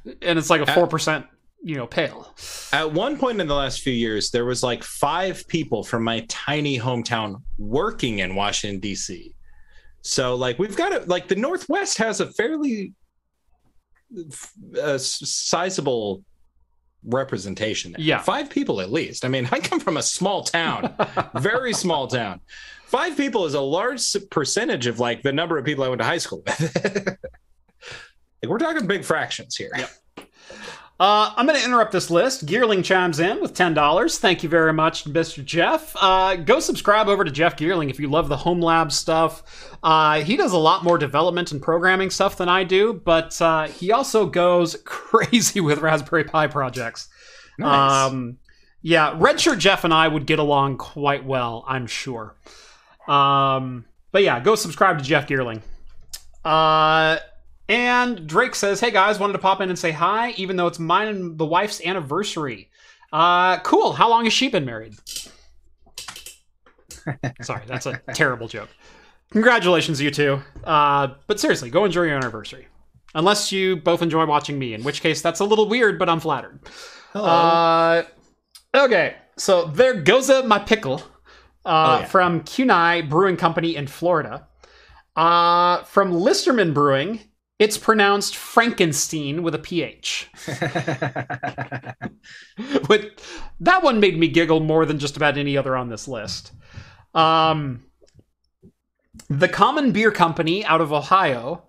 and 0.05 0.39
it's 0.39 0.51
like 0.51 0.61
a 0.61 0.73
four 0.73 0.87
percent, 0.87 1.27
you 1.63 1.77
know, 1.77 1.87
pale. 1.87 2.35
At 2.73 2.93
one 2.93 3.19
point 3.19 3.41
in 3.41 3.49
the 3.49 3.55
last 3.55 3.81
few 3.83 3.93
years, 3.93 4.31
there 4.31 4.45
was 4.45 4.63
like 4.63 4.83
five 4.83 5.47
people 5.49 5.83
from 5.85 6.05
my 6.05 6.25
tiny 6.29 6.79
hometown 6.79 7.43
working 7.59 8.21
in 8.21 8.35
Washington 8.35 8.81
D.C. 8.81 9.35
So 10.03 10.35
like 10.35 10.59
we've 10.59 10.77
got 10.77 10.93
it. 10.93 11.09
Like 11.09 11.29
the 11.29 11.37
Northwest 11.37 11.99
has 11.99 12.21
a 12.21 12.27
fairly 12.33 12.95
uh, 14.81 14.99
sizable 14.99 16.23
representation. 17.05 17.93
there. 17.93 18.01
Yeah. 18.01 18.21
five 18.21 18.51
people 18.51 18.81
at 18.81 18.91
least. 18.91 19.25
I 19.25 19.29
mean, 19.29 19.49
I 19.51 19.61
come 19.61 19.81
from 19.81 19.97
a 19.97 20.03
small 20.03 20.43
town, 20.43 20.95
very 21.35 21.73
small 21.73 22.07
town. 22.07 22.41
Five 22.87 23.17
people 23.17 23.45
is 23.45 23.55
a 23.55 23.61
large 23.61 24.17
percentage 24.31 24.87
of 24.87 24.99
like 24.99 25.23
the 25.23 25.33
number 25.33 25.59
of 25.59 25.65
people 25.65 25.85
I 25.85 25.89
went 25.89 26.01
to 26.01 26.07
high 26.07 26.19
school 26.19 26.43
with. 26.47 27.19
like 28.43 28.51
we're 28.51 28.59
talking 28.59 28.87
big 28.87 29.05
fractions 29.05 29.57
here. 29.57 29.73
Uh, 31.01 31.33
I'm 31.37 31.47
going 31.47 31.59
to 31.59 31.65
interrupt 31.65 31.93
this 31.93 32.11
list. 32.11 32.45
Geerling 32.45 32.85
chimes 32.85 33.21
in 33.21 33.41
with 33.41 33.55
$10. 33.55 34.19
Thank 34.19 34.43
you 34.43 34.49
very 34.49 34.73
much, 34.73 35.05
Mr. 35.05 35.45
Jeff. 35.45 35.95
Uh, 36.01 36.35
go 36.35 36.59
subscribe 36.59 37.07
over 37.09 37.23
to 37.23 37.31
Jeff 37.31 37.57
Geerling 37.57 37.89
if 37.89 38.01
you 38.01 38.09
love 38.09 38.29
the 38.29 38.37
Home 38.37 38.61
Lab 38.61 38.91
stuff. 38.91 39.77
Uh, 39.81 40.23
he 40.23 40.37
does 40.37 40.53
a 40.53 40.59
lot 40.59 40.83
more 40.83 40.99
development 40.99 41.53
and 41.53 41.63
programming 41.63 42.11
stuff 42.11 42.37
than 42.37 42.49
I 42.49 42.65
do, 42.65 42.95
but 42.95 43.41
uh, 43.41 43.69
he 43.69 43.93
also 43.93 44.27
goes 44.27 44.77
crazy 44.85 45.61
with 45.61 45.79
Raspberry 45.79 46.25
Pi 46.25 46.49
projects. 46.49 47.09
Nice. 47.59 48.11
Um, 48.11 48.39
yeah, 48.83 49.13
Redshirt 49.13 49.59
Jeff 49.59 49.85
and 49.85 49.95
I 49.95 50.09
would 50.09 50.27
get 50.27 50.41
along 50.41 50.79
quite 50.79 51.25
well, 51.25 51.65
I'm 51.69 51.87
sure. 51.87 52.35
Um, 53.07 53.85
but 54.11 54.25
yeah, 54.25 54.41
go 54.41 54.57
subscribe 54.57 54.99
to 54.99 55.05
Jeff 55.05 55.29
Geerling. 55.29 55.63
Uh, 56.45 57.19
and 57.69 58.27
Drake 58.27 58.55
says, 58.55 58.81
"Hey 58.81 58.91
guys, 58.91 59.19
wanted 59.19 59.35
to 59.35 59.39
pop 59.39 59.61
in 59.61 59.69
and 59.69 59.79
say 59.79 59.91
hi, 59.91 60.31
even 60.33 60.57
though 60.57 60.67
it's 60.67 60.79
mine 60.79 61.09
and 61.09 61.39
the 61.39 61.45
wife's 61.47 61.85
anniversary. 61.85 62.71
Uh, 63.13 63.59
cool. 63.61 63.93
How 63.93 64.09
long 64.09 64.25
has 64.25 64.33
she 64.33 64.49
been 64.49 64.65
married? 64.65 64.95
Sorry, 67.43 67.63
that's 67.67 67.87
a 67.87 68.01
terrible 68.15 68.49
joke. 68.49 68.69
Congratulations, 69.31 70.01
you 70.01 70.11
two. 70.11 70.41
Uh, 70.65 71.09
but 71.27 71.39
seriously, 71.41 71.71
go 71.71 71.85
enjoy 71.85 72.03
your 72.05 72.17
anniversary. 72.17 72.67
Unless 73.15 73.53
you 73.53 73.77
both 73.77 74.03
enjoy 74.03 74.27
watching 74.27 74.59
me, 74.59 74.75
in 74.75 74.83
which 74.85 75.01
case 75.01 75.23
that's 75.23 75.41
a 75.41 75.45
little 75.45 75.69
weird, 75.69 75.99
but 75.99 76.09
I'm 76.09 76.21
flattered. 76.21 76.61
Hello. 77.13 77.25
Uh, 77.27 78.03
okay, 78.75 79.17
so 79.37 79.65
there 79.67 79.95
goes 79.95 80.29
uh, 80.29 80.43
my 80.43 80.59
pickle 80.59 80.97
uh, 81.65 81.99
Oh, 81.99 82.01
yeah. 82.01 82.05
from 82.07 82.43
Kunai 82.43 83.09
Brewing 83.09 83.37
Company 83.39 83.77
in 83.77 83.87
Florida. 83.87 84.47
Uh, 85.17 85.83
from 85.85 86.13
Listerman 86.13 86.75
Brewing, 86.75 87.21
it's 87.59 87.77
pronounced 87.77 88.37
Frankenstein 88.37 89.43
with 89.43 89.55
a 89.55 89.59
PH. 89.59 90.31
But 92.89 93.23
that 93.61 93.83
one 93.83 94.01
made 94.01 94.19
me 94.19 94.29
giggle 94.29 94.61
more 94.61 94.85
than 94.85 94.99
just 94.99 95.17
about 95.17 95.39
any 95.39 95.57
other 95.57 95.77
on 95.77 95.89
this 95.89 96.09
list. 96.09 96.53
Um, 97.15 97.85
the 99.29 99.49
Common 99.49 99.93
Beer 99.93 100.11
Company 100.11 100.65
out 100.65 100.81
of 100.81 100.93
Ohio. 100.93 101.65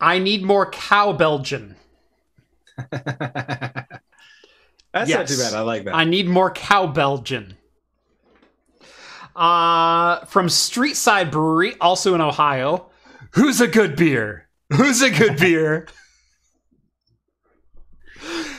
I 0.00 0.18
need 0.18 0.42
more 0.44 0.70
cow 0.70 1.12
Belgian. 1.12 1.76
That's 2.90 3.96
not 4.92 5.28
too 5.28 5.38
bad. 5.38 5.54
I 5.54 5.60
like 5.60 5.84
that. 5.84 5.94
I 5.94 6.04
need 6.04 6.28
more 6.28 6.50
cow 6.50 6.86
Belgian. 6.86 7.56
Uh, 9.34 10.24
from 10.26 10.48
Streetside 10.48 11.30
Brewery, 11.30 11.76
also 11.80 12.14
in 12.14 12.20
Ohio. 12.20 12.90
Who's 13.32 13.60
a 13.60 13.68
good 13.68 13.96
beer? 13.96 14.47
Who's 14.76 15.02
a 15.02 15.10
good 15.10 15.36
beer? 15.38 15.86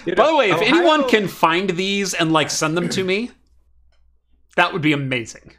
You 0.05 0.15
By 0.15 0.27
the 0.27 0.35
way, 0.35 0.49
if 0.49 0.55
Ohio- 0.57 0.67
anyone 0.67 1.07
can 1.07 1.27
find 1.27 1.69
these 1.71 2.13
and 2.13 2.31
like 2.31 2.49
send 2.49 2.75
them 2.77 2.89
to 2.89 3.03
me, 3.03 3.31
that 4.55 4.73
would 4.73 4.81
be 4.81 4.93
amazing. 4.93 5.53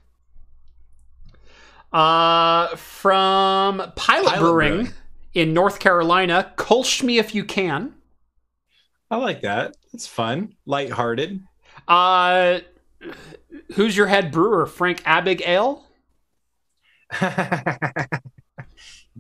Uh, 1.93 2.69
from 2.77 3.79
Pilot, 3.79 3.95
Pilot 3.97 4.39
Brewing, 4.39 4.73
Brewing. 4.73 4.93
in 5.35 5.53
North 5.53 5.79
Carolina, 5.81 6.53
Kolsch 6.57 7.03
me 7.03 7.19
if 7.19 7.35
you 7.35 7.45
can. 7.45 7.95
I 9.11 9.17
like 9.17 9.41
that. 9.43 9.77
It's 9.93 10.07
fun, 10.07 10.55
lighthearted. 10.67 11.43
Uh, 11.89 12.61
who's 13.75 13.97
your 13.97 14.07
head 14.07 14.31
brewer? 14.33 14.67
Frank 14.67 15.03
Abig 15.03 15.43
Ale. 15.47 15.85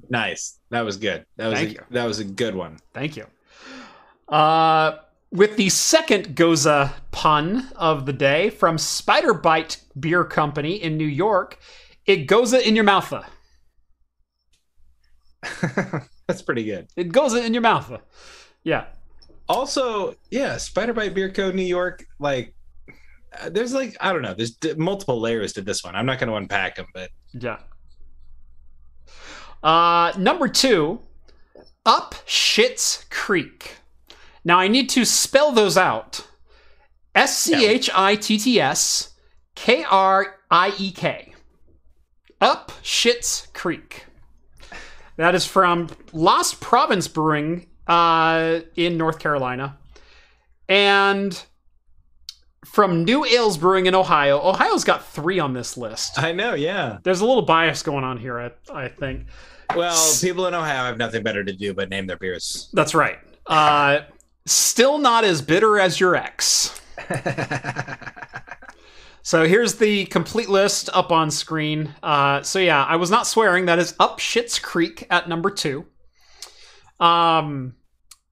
nice. 0.08 0.58
That 0.70 0.82
was 0.82 0.96
good. 0.96 1.26
That 1.36 1.48
was 1.48 1.58
Thank 1.58 1.70
a, 1.70 1.72
you. 1.72 1.80
that 1.90 2.04
was 2.04 2.18
a 2.20 2.24
good 2.24 2.54
one. 2.54 2.78
Thank 2.94 3.16
you. 3.16 3.26
Uh, 4.28 4.98
with 5.32 5.56
the 5.56 5.68
second 5.68 6.36
Gose 6.36 6.92
pun 7.10 7.68
of 7.76 8.06
the 8.06 8.12
day 8.12 8.50
from 8.50 8.78
Spider 8.78 9.34
Bite 9.34 9.82
Beer 9.98 10.24
Company 10.24 10.74
in 10.82 10.96
New 10.96 11.06
York, 11.06 11.58
it 12.06 12.26
goes 12.26 12.52
in 12.52 12.74
your 12.74 12.84
mouth. 12.84 13.12
That's 16.26 16.42
pretty 16.42 16.64
good. 16.64 16.88
It 16.96 17.12
goes 17.12 17.34
in 17.34 17.52
your 17.54 17.62
mouth. 17.62 17.92
Yeah. 18.64 18.86
Also, 19.48 20.14
yeah, 20.30 20.56
Spider 20.58 20.92
Bite 20.92 21.14
Beer 21.14 21.30
Co. 21.30 21.50
New 21.50 21.62
York. 21.62 22.04
Like, 22.18 22.54
uh, 23.40 23.48
there's 23.50 23.72
like 23.72 23.96
I 24.00 24.12
don't 24.12 24.22
know. 24.22 24.34
There's 24.34 24.52
d- 24.52 24.74
multiple 24.74 25.20
layers 25.20 25.52
to 25.54 25.62
this 25.62 25.82
one. 25.82 25.96
I'm 25.96 26.06
not 26.06 26.18
going 26.18 26.30
to 26.30 26.36
unpack 26.36 26.76
them, 26.76 26.86
but 26.94 27.10
Yeah. 27.32 27.58
Uh, 29.62 30.12
number 30.16 30.48
two, 30.48 31.00
Up 31.84 32.14
Shits 32.26 33.08
Creek. 33.10 33.76
Now 34.44 34.58
I 34.58 34.68
need 34.68 34.88
to 34.90 35.04
spell 35.04 35.52
those 35.52 35.76
out. 35.76 36.26
S 37.14 37.36
C 37.36 37.66
H 37.66 37.90
I 37.94 38.14
T 38.14 38.38
T 38.38 38.60
S 38.60 39.14
K 39.54 39.84
R 39.84 40.36
I 40.50 40.72
E 40.78 40.92
K. 40.92 41.34
Up 42.40 42.72
Shits 42.82 43.52
Creek. 43.52 44.06
That 45.16 45.34
is 45.34 45.44
from 45.44 45.88
Lost 46.12 46.60
Province 46.60 47.08
Brewing 47.08 47.66
uh, 47.86 48.60
in 48.76 48.96
North 48.96 49.18
Carolina. 49.18 49.76
And 50.68 51.38
from 52.64 53.04
New 53.04 53.24
Ales 53.24 53.58
Brewing 53.58 53.86
in 53.86 53.94
Ohio. 53.94 54.40
Ohio's 54.40 54.84
got 54.84 55.04
three 55.04 55.38
on 55.40 55.52
this 55.52 55.76
list. 55.76 56.18
I 56.18 56.32
know. 56.32 56.54
Yeah. 56.54 56.98
There's 57.02 57.20
a 57.20 57.26
little 57.26 57.42
bias 57.42 57.82
going 57.82 58.04
on 58.04 58.16
here, 58.16 58.38
I, 58.38 58.50
I 58.72 58.88
think. 58.88 59.26
Well, 59.76 60.12
people 60.20 60.46
in 60.46 60.54
Ohio 60.54 60.84
have 60.84 60.98
nothing 60.98 61.22
better 61.22 61.44
to 61.44 61.52
do 61.52 61.74
but 61.74 61.88
name 61.90 62.06
their 62.06 62.16
beers. 62.16 62.68
That's 62.72 62.94
right. 62.94 63.18
Uh, 63.46 64.00
still 64.46 64.98
not 64.98 65.24
as 65.24 65.42
bitter 65.42 65.78
as 65.78 65.98
your 66.00 66.14
ex. 66.16 66.80
So 69.22 69.46
here's 69.46 69.74
the 69.74 70.06
complete 70.06 70.48
list 70.48 70.88
up 70.92 71.12
on 71.12 71.30
screen. 71.30 71.94
Uh, 72.02 72.42
so 72.42 72.58
yeah, 72.58 72.84
I 72.84 72.96
was 72.96 73.10
not 73.10 73.26
swearing. 73.26 73.66
That 73.66 73.78
is 73.78 73.94
up 74.00 74.18
Shit's 74.18 74.58
Creek 74.58 75.06
at 75.10 75.28
number 75.28 75.50
two. 75.50 75.86
Um, 76.98 77.74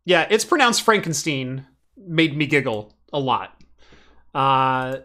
yeah, 0.05 0.27
it's 0.31 0.45
pronounced 0.45 0.83
Frankenstein. 0.83 1.67
Made 1.97 2.37
me 2.37 2.47
giggle 2.47 2.95
a 3.13 3.19
lot. 3.21 3.61
Uh, 4.35 4.99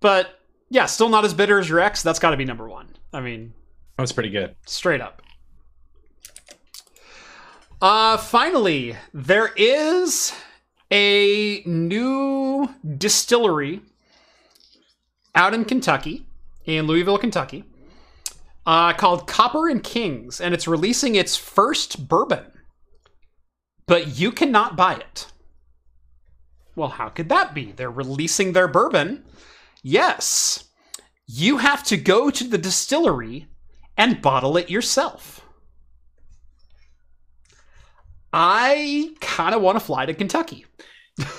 but 0.00 0.38
yeah, 0.70 0.86
still 0.86 1.08
not 1.08 1.24
as 1.24 1.34
bitter 1.34 1.58
as 1.58 1.68
your 1.68 1.80
ex. 1.80 2.02
That's 2.02 2.18
got 2.18 2.30
to 2.30 2.36
be 2.36 2.44
number 2.44 2.68
one. 2.68 2.88
I 3.12 3.20
mean, 3.20 3.54
That's 3.96 4.12
pretty 4.12 4.30
good. 4.30 4.56
straight 4.66 5.00
up. 5.00 5.22
Uh, 7.80 8.16
finally, 8.16 8.96
there 9.14 9.52
is 9.56 10.32
a 10.90 11.62
new 11.64 12.68
distillery 12.96 13.80
out 15.34 15.54
in 15.54 15.64
Kentucky, 15.64 16.26
in 16.64 16.86
Louisville, 16.88 17.18
Kentucky, 17.18 17.64
uh, 18.66 18.92
called 18.94 19.28
Copper 19.28 19.68
and 19.68 19.82
Kings, 19.82 20.40
and 20.40 20.52
it's 20.54 20.66
releasing 20.66 21.14
its 21.14 21.36
first 21.36 22.08
bourbon. 22.08 22.46
But 23.86 24.18
you 24.18 24.32
cannot 24.32 24.76
buy 24.76 24.94
it. 24.94 25.26
Well, 26.74 26.88
how 26.88 27.08
could 27.10 27.28
that 27.28 27.54
be? 27.54 27.72
They're 27.72 27.90
releasing 27.90 28.52
their 28.52 28.68
bourbon. 28.68 29.24
Yes. 29.82 30.64
you 31.28 31.58
have 31.58 31.84
to 31.84 31.96
go 31.96 32.30
to 32.30 32.44
the 32.44 32.58
distillery 32.58 33.46
and 33.96 34.22
bottle 34.22 34.56
it 34.56 34.70
yourself. 34.70 35.44
I 38.32 39.14
kind 39.20 39.54
of 39.54 39.62
want 39.62 39.76
to 39.76 39.84
fly 39.84 40.06
to 40.06 40.14
Kentucky. 40.14 40.66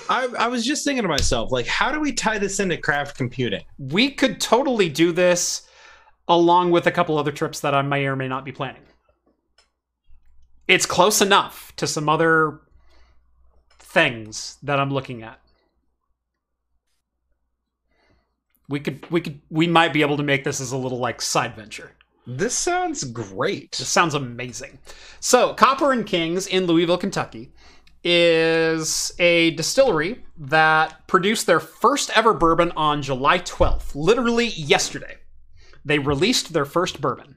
I, 0.08 0.28
I 0.38 0.48
was 0.48 0.64
just 0.64 0.84
thinking 0.84 1.02
to 1.02 1.08
myself, 1.08 1.50
like, 1.52 1.66
how 1.66 1.90
do 1.92 2.00
we 2.00 2.12
tie 2.12 2.38
this 2.38 2.60
into 2.60 2.76
craft 2.76 3.16
computing? 3.16 3.62
We 3.78 4.10
could 4.10 4.40
totally 4.40 4.88
do 4.88 5.12
this 5.12 5.68
along 6.28 6.70
with 6.70 6.86
a 6.86 6.90
couple 6.90 7.18
other 7.18 7.32
trips 7.32 7.60
that 7.60 7.74
I 7.74 7.82
may 7.82 8.06
or 8.06 8.16
may 8.16 8.28
not 8.28 8.44
be 8.44 8.52
planning. 8.52 8.82
It's 10.68 10.86
close 10.86 11.20
enough 11.20 11.74
to 11.76 11.86
some 11.86 12.08
other 12.08 12.60
things 13.78 14.58
that 14.62 14.78
I'm 14.78 14.92
looking 14.92 15.22
at. 15.22 15.40
We 18.68 18.78
could 18.78 19.10
we 19.10 19.20
could 19.20 19.40
we 19.50 19.66
might 19.66 19.92
be 19.92 20.02
able 20.02 20.16
to 20.16 20.22
make 20.22 20.44
this 20.44 20.60
as 20.60 20.70
a 20.70 20.76
little 20.76 20.98
like 20.98 21.20
side 21.20 21.56
venture. 21.56 21.92
This 22.26 22.54
sounds 22.54 23.04
great. 23.04 23.72
This 23.72 23.88
sounds 23.88 24.14
amazing. 24.14 24.78
So, 25.20 25.54
Copper 25.54 25.92
and 25.92 26.06
Kings 26.06 26.46
in 26.46 26.66
Louisville, 26.66 26.98
Kentucky 26.98 27.52
is 28.02 29.12
a 29.18 29.50
distillery 29.52 30.24
that 30.38 31.06
produced 31.06 31.46
their 31.46 31.60
first 31.60 32.10
ever 32.16 32.32
bourbon 32.32 32.72
on 32.76 33.02
July 33.02 33.38
12th, 33.40 33.94
literally 33.94 34.46
yesterday. 34.46 35.16
They 35.84 35.98
released 35.98 36.52
their 36.52 36.64
first 36.64 37.00
bourbon. 37.00 37.36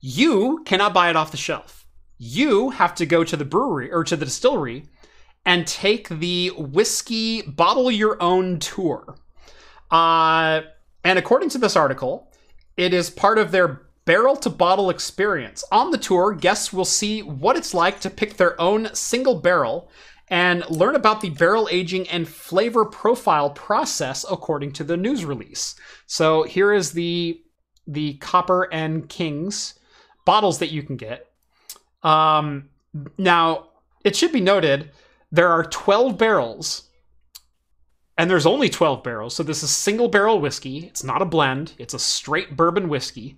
You 0.00 0.62
cannot 0.64 0.94
buy 0.94 1.10
it 1.10 1.16
off 1.16 1.30
the 1.30 1.36
shelf. 1.36 1.86
You 2.18 2.70
have 2.70 2.94
to 2.96 3.06
go 3.06 3.24
to 3.24 3.36
the 3.36 3.44
brewery 3.44 3.90
or 3.90 4.04
to 4.04 4.16
the 4.16 4.24
distillery 4.24 4.86
and 5.44 5.66
take 5.66 6.08
the 6.08 6.50
whiskey 6.56 7.42
bottle 7.42 7.90
your 7.90 8.20
own 8.22 8.58
tour. 8.58 9.16
Uh, 9.90 10.62
and 11.04 11.18
according 11.18 11.48
to 11.50 11.58
this 11.58 11.76
article, 11.76 12.32
it 12.76 12.92
is 12.92 13.08
part 13.10 13.38
of 13.38 13.50
their 13.50 13.87
barrel 14.08 14.36
to 14.36 14.48
bottle 14.48 14.88
experience. 14.88 15.62
On 15.70 15.90
the 15.90 15.98
tour, 15.98 16.32
guests 16.32 16.72
will 16.72 16.86
see 16.86 17.20
what 17.20 17.58
it's 17.58 17.74
like 17.74 18.00
to 18.00 18.08
pick 18.08 18.38
their 18.38 18.58
own 18.58 18.88
single 18.94 19.34
barrel 19.34 19.90
and 20.28 20.64
learn 20.70 20.94
about 20.94 21.20
the 21.20 21.28
barrel 21.28 21.68
aging 21.70 22.08
and 22.08 22.26
flavor 22.26 22.86
profile 22.86 23.50
process 23.50 24.24
according 24.30 24.72
to 24.72 24.82
the 24.82 24.96
news 24.96 25.26
release. 25.26 25.74
So 26.06 26.44
here 26.44 26.72
is 26.72 26.92
the 26.92 27.42
the 27.86 28.14
Copper 28.14 28.72
and 28.72 29.10
Kings 29.10 29.78
bottles 30.24 30.58
that 30.60 30.72
you 30.72 30.82
can 30.82 30.96
get. 30.96 31.26
Um, 32.02 32.70
now, 33.18 33.68
it 34.04 34.16
should 34.16 34.32
be 34.32 34.40
noted 34.40 34.90
there 35.30 35.48
are 35.50 35.64
12 35.64 36.16
barrels 36.16 36.88
and 38.16 38.30
there's 38.30 38.46
only 38.46 38.70
12 38.70 39.02
barrels. 39.02 39.34
So 39.34 39.42
this 39.42 39.62
is 39.62 39.70
single 39.70 40.08
barrel 40.08 40.40
whiskey. 40.40 40.86
It's 40.86 41.04
not 41.04 41.20
a 41.20 41.26
blend, 41.26 41.74
it's 41.76 41.94
a 41.94 41.98
straight 41.98 42.56
bourbon 42.56 42.88
whiskey 42.88 43.36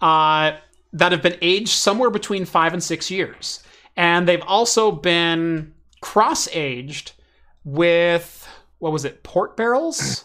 uh, 0.00 0.56
that 0.92 1.12
have 1.12 1.22
been 1.22 1.38
aged 1.42 1.70
somewhere 1.70 2.10
between 2.10 2.44
five 2.44 2.72
and 2.72 2.82
six 2.82 3.10
years. 3.10 3.62
And 3.96 4.28
they've 4.28 4.42
also 4.42 4.92
been 4.92 5.74
cross 6.00 6.48
aged 6.52 7.12
with, 7.64 8.48
what 8.78 8.92
was 8.92 9.04
it, 9.04 9.22
port 9.22 9.56
barrels? 9.56 10.24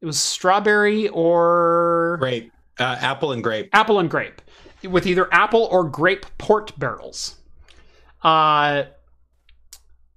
It 0.00 0.06
was 0.06 0.18
strawberry 0.18 1.08
or 1.08 2.18
Grape, 2.20 2.52
uh, 2.78 2.96
apple 3.00 3.32
and 3.32 3.42
grape. 3.42 3.70
apple 3.72 4.00
and 4.00 4.10
grape, 4.10 4.42
with 4.82 5.06
either 5.06 5.32
apple 5.32 5.64
or 5.70 5.84
grape 5.84 6.26
port 6.36 6.78
barrels. 6.78 7.36
Uh, 8.22 8.84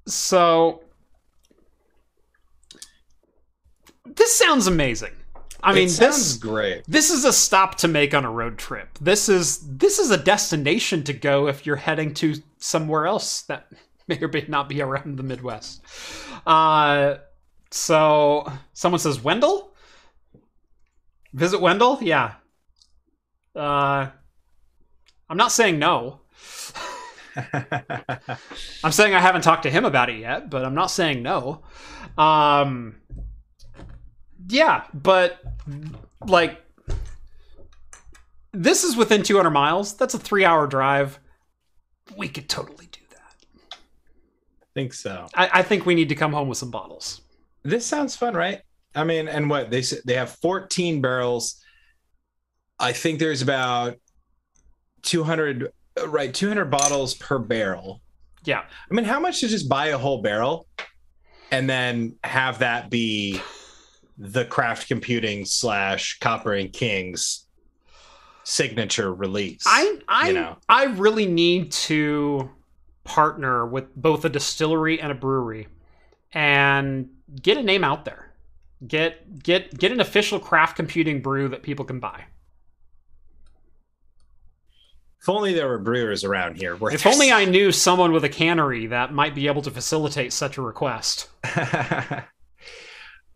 so 0.05 0.81
this 4.05 4.35
sounds 4.35 4.67
amazing. 4.67 5.13
I 5.67 5.73
mean, 5.73 5.89
it 5.89 5.97
this 5.97 6.37
great. 6.37 6.83
this 6.87 7.11
is 7.11 7.25
a 7.25 7.33
stop 7.33 7.75
to 7.79 7.89
make 7.89 8.13
on 8.13 8.23
a 8.23 8.31
road 8.31 8.57
trip. 8.57 8.97
This 9.01 9.27
is 9.27 9.59
this 9.67 9.99
is 9.99 10.11
a 10.11 10.17
destination 10.17 11.03
to 11.03 11.13
go 11.13 11.47
if 11.47 11.65
you're 11.65 11.75
heading 11.75 12.13
to 12.15 12.35
somewhere 12.57 13.05
else 13.05 13.41
that 13.43 13.67
may 14.07 14.17
or 14.21 14.29
may 14.29 14.45
not 14.47 14.69
be 14.69 14.81
around 14.81 15.17
the 15.17 15.23
Midwest. 15.23 15.83
Uh, 16.45 17.15
so 17.69 18.49
someone 18.71 18.99
says 18.99 19.21
Wendell. 19.21 19.73
Visit 21.33 21.59
Wendell, 21.59 21.99
yeah. 22.01 22.35
Uh, 23.53 24.07
I'm 25.29 25.37
not 25.37 25.51
saying 25.51 25.79
no. 25.79 26.21
I'm 27.53 28.91
saying 28.91 29.13
I 29.13 29.19
haven't 29.19 29.41
talked 29.41 29.63
to 29.63 29.69
him 29.69 29.83
about 29.83 30.09
it 30.09 30.19
yet, 30.19 30.49
but 30.49 30.63
I'm 30.63 30.75
not 30.75 30.91
saying 30.91 31.21
no. 31.21 31.63
Um, 32.17 32.95
yeah, 34.47 34.83
but 34.93 35.39
like 36.25 36.61
this 38.53 38.83
is 38.83 38.95
within 38.95 39.23
200 39.23 39.49
miles. 39.51 39.95
That's 39.95 40.13
a 40.13 40.19
three-hour 40.19 40.67
drive. 40.67 41.19
We 42.15 42.29
could 42.29 42.49
totally 42.49 42.87
do 42.91 43.01
that. 43.11 43.35
I 43.73 44.65
think 44.73 44.93
so. 44.93 45.27
I, 45.35 45.49
I 45.53 45.63
think 45.63 45.85
we 45.85 45.95
need 45.95 46.09
to 46.09 46.15
come 46.15 46.33
home 46.33 46.47
with 46.47 46.57
some 46.57 46.71
bottles. 46.71 47.21
This 47.63 47.85
sounds 47.85 48.15
fun, 48.15 48.33
right? 48.33 48.61
I 48.95 49.03
mean, 49.03 49.27
and 49.27 49.49
what 49.49 49.69
they 49.69 49.83
they 50.05 50.15
have 50.15 50.31
14 50.31 51.01
barrels. 51.01 51.61
I 52.79 52.93
think 52.93 53.19
there's 53.19 53.41
about 53.41 53.95
200 55.03 55.71
uh, 55.99 56.07
right 56.07 56.33
200 56.33 56.65
bottles 56.65 57.13
per 57.15 57.37
barrel. 57.37 58.01
Yeah, 58.45 58.63
I 58.89 58.93
mean, 58.93 59.03
how 59.03 59.19
much 59.19 59.41
to 59.41 59.47
just 59.47 59.67
buy 59.67 59.87
a 59.87 59.97
whole 59.97 60.21
barrel 60.21 60.67
and 61.51 61.69
then 61.69 62.15
have 62.23 62.59
that 62.59 62.89
be 62.89 63.41
the 64.17 64.45
craft 64.45 64.87
computing 64.87 65.45
slash 65.45 66.19
copper 66.19 66.53
and 66.53 66.71
kings 66.73 67.45
signature 68.43 69.13
release? 69.13 69.63
I 69.65 69.99
I 70.07 70.29
You 70.29 70.33
know. 70.33 70.57
I 70.69 70.85
really 70.85 71.25
need 71.25 71.71
to 71.71 72.49
partner 73.03 73.65
with 73.65 73.95
both 73.95 74.25
a 74.25 74.29
distillery 74.29 74.99
and 74.99 75.11
a 75.11 75.15
brewery 75.15 75.67
and 76.33 77.09
get 77.41 77.57
a 77.57 77.63
name 77.63 77.83
out 77.83 78.05
there. 78.05 78.33
Get 78.85 79.41
get 79.41 79.77
get 79.77 79.91
an 79.91 79.99
official 79.99 80.39
craft 80.39 80.75
computing 80.75 81.21
brew 81.21 81.49
that 81.49 81.63
people 81.63 81.85
can 81.85 81.99
buy. 81.99 82.25
if 85.19 85.29
only 85.29 85.53
there 85.53 85.67
were 85.67 85.79
brewers 85.79 86.23
around 86.23 86.55
here. 86.55 86.77
If 86.81 87.05
only 87.05 87.31
I 87.33 87.43
knew 87.45 87.71
someone 87.71 88.13
with 88.13 88.23
a 88.23 88.29
cannery 88.29 88.87
that 88.87 89.13
might 89.13 89.35
be 89.35 89.47
able 89.47 89.61
to 89.63 89.71
facilitate 89.71 90.31
such 90.31 90.57
a 90.57 90.61
request. 90.61 91.27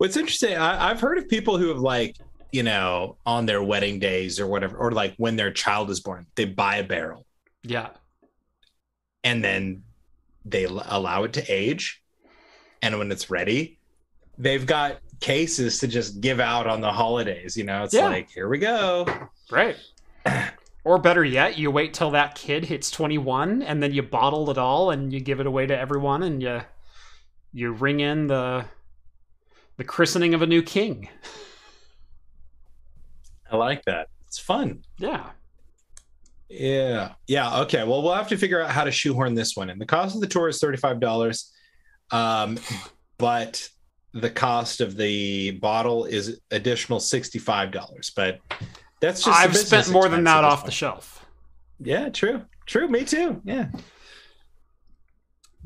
What's 0.01 0.17
interesting, 0.17 0.57
I, 0.57 0.89
I've 0.89 0.99
heard 0.99 1.19
of 1.19 1.29
people 1.29 1.59
who 1.59 1.67
have 1.67 1.77
like, 1.77 2.17
you 2.51 2.63
know, 2.63 3.17
on 3.23 3.45
their 3.45 3.61
wedding 3.61 3.99
days 3.99 4.39
or 4.39 4.47
whatever, 4.47 4.75
or 4.75 4.91
like 4.91 5.13
when 5.17 5.35
their 5.35 5.51
child 5.51 5.91
is 5.91 5.99
born, 5.99 6.25
they 6.33 6.45
buy 6.45 6.77
a 6.77 6.83
barrel 6.83 7.27
Yeah. 7.61 7.89
and 9.23 9.43
then 9.43 9.83
they 10.43 10.65
l- 10.65 10.83
allow 10.87 11.21
it 11.25 11.33
to 11.33 11.43
age. 11.47 12.01
And 12.81 12.97
when 12.97 13.11
it's 13.11 13.29
ready, 13.29 13.77
they've 14.39 14.65
got 14.65 15.01
cases 15.19 15.77
to 15.81 15.87
just 15.87 16.19
give 16.19 16.39
out 16.39 16.65
on 16.65 16.81
the 16.81 16.91
holidays. 16.91 17.55
You 17.55 17.65
know, 17.65 17.83
it's 17.83 17.93
Yeah. 17.93 18.07
like, 18.07 18.31
here 18.31 18.49
we 18.49 18.57
go. 18.57 19.05
Right. 19.51 19.77
Or 20.83 20.97
better 20.97 21.23
yet, 21.23 21.59
you 21.59 21.69
wait 21.69 21.93
till 21.93 22.09
that 22.09 22.33
kid 22.33 22.65
hits 22.65 22.89
21 22.89 23.61
and 23.61 23.83
then 23.83 23.93
you 23.93 24.01
bottle 24.01 24.49
it 24.49 24.57
all 24.57 24.89
and 24.89 25.13
you 25.13 25.19
give 25.19 25.39
it 25.39 25.45
away 25.45 25.67
to 25.67 25.77
everyone 25.77 26.23
and 26.23 26.41
you 26.41 26.61
you 27.53 27.71
ring 27.71 27.99
in 27.99 28.25
the 28.25 28.65
the 29.81 29.87
christening 29.87 30.35
of 30.35 30.43
a 30.43 30.45
new 30.45 30.61
king. 30.61 31.09
I 33.51 33.57
like 33.57 33.83
that. 33.85 34.09
It's 34.27 34.37
fun. 34.37 34.83
Yeah. 34.99 35.31
Yeah. 36.49 37.13
Yeah. 37.25 37.61
Okay. 37.61 37.83
Well, 37.83 38.03
we'll 38.03 38.13
have 38.13 38.27
to 38.27 38.37
figure 38.37 38.61
out 38.61 38.69
how 38.69 38.83
to 38.83 38.91
shoehorn 38.91 39.33
this 39.33 39.55
one 39.55 39.71
in. 39.71 39.79
The 39.79 39.87
cost 39.87 40.13
of 40.13 40.21
the 40.21 40.27
tour 40.27 40.49
is 40.49 40.59
$35. 40.59 41.49
Um, 42.11 42.59
but 43.17 43.67
the 44.13 44.29
cost 44.29 44.81
of 44.81 44.97
the 44.97 45.49
bottle 45.49 46.05
is 46.05 46.39
additional 46.51 46.99
$65. 46.99 48.11
But 48.15 48.39
that's 48.99 49.23
just 49.23 49.35
a 49.35 49.41
I've 49.41 49.57
spent 49.57 49.89
more 49.89 50.09
than 50.09 50.23
that 50.25 50.43
at 50.43 50.47
this 50.47 50.53
off 50.53 50.65
the 50.65 50.71
shelf. 50.71 51.25
Yeah, 51.79 52.09
true. 52.09 52.43
True. 52.67 52.87
Me 52.87 53.03
too. 53.03 53.41
Yeah. 53.45 53.69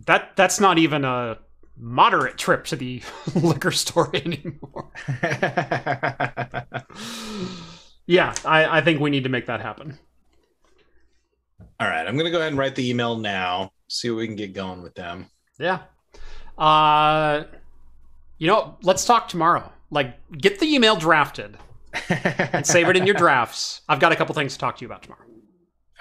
That 0.06 0.38
that's 0.38 0.62
not 0.62 0.78
even 0.78 1.04
a 1.04 1.40
moderate 1.78 2.38
trip 2.38 2.66
to 2.66 2.76
the 2.76 3.02
liquor 3.36 3.72
store 3.72 4.10
anymore. 4.16 4.92
Yeah, 8.08 8.36
I, 8.46 8.78
I 8.78 8.82
think 8.82 9.00
we 9.00 9.10
need 9.10 9.24
to 9.24 9.30
make 9.30 9.48
that 9.48 9.62
happen. 9.62 9.98
All 11.80 11.88
right. 11.88 12.06
I'm 12.08 12.14
going 12.16 12.26
to 12.26 12.32
go 12.32 12.38
ahead 12.38 12.50
and 12.50 12.58
write 12.58 12.76
the 12.76 12.88
email 12.90 13.18
now, 13.18 13.72
see 13.88 14.10
what 14.10 14.18
we 14.18 14.28
can 14.28 14.36
get 14.36 14.54
going 14.54 14.82
with 14.84 14.94
them. 14.96 15.30
Yeah. 15.58 15.80
Uh 16.58 17.44
you 18.38 18.48
know, 18.48 18.78
let's 18.84 19.06
talk 19.06 19.28
tomorrow. 19.28 19.72
Like 19.90 20.16
get 20.38 20.60
the 20.60 20.74
email 20.74 20.96
drafted 20.96 21.58
and 22.10 22.66
save 22.66 22.90
it 22.90 22.98
in 22.98 23.06
your 23.06 23.16
drafts. 23.18 23.82
I've 23.90 24.00
got 24.00 24.12
a 24.12 24.16
couple 24.16 24.36
things 24.36 24.54
to 24.54 24.60
talk 24.60 24.78
to 24.78 24.82
you 24.82 24.88
about 24.88 25.04
tomorrow. 25.04 25.26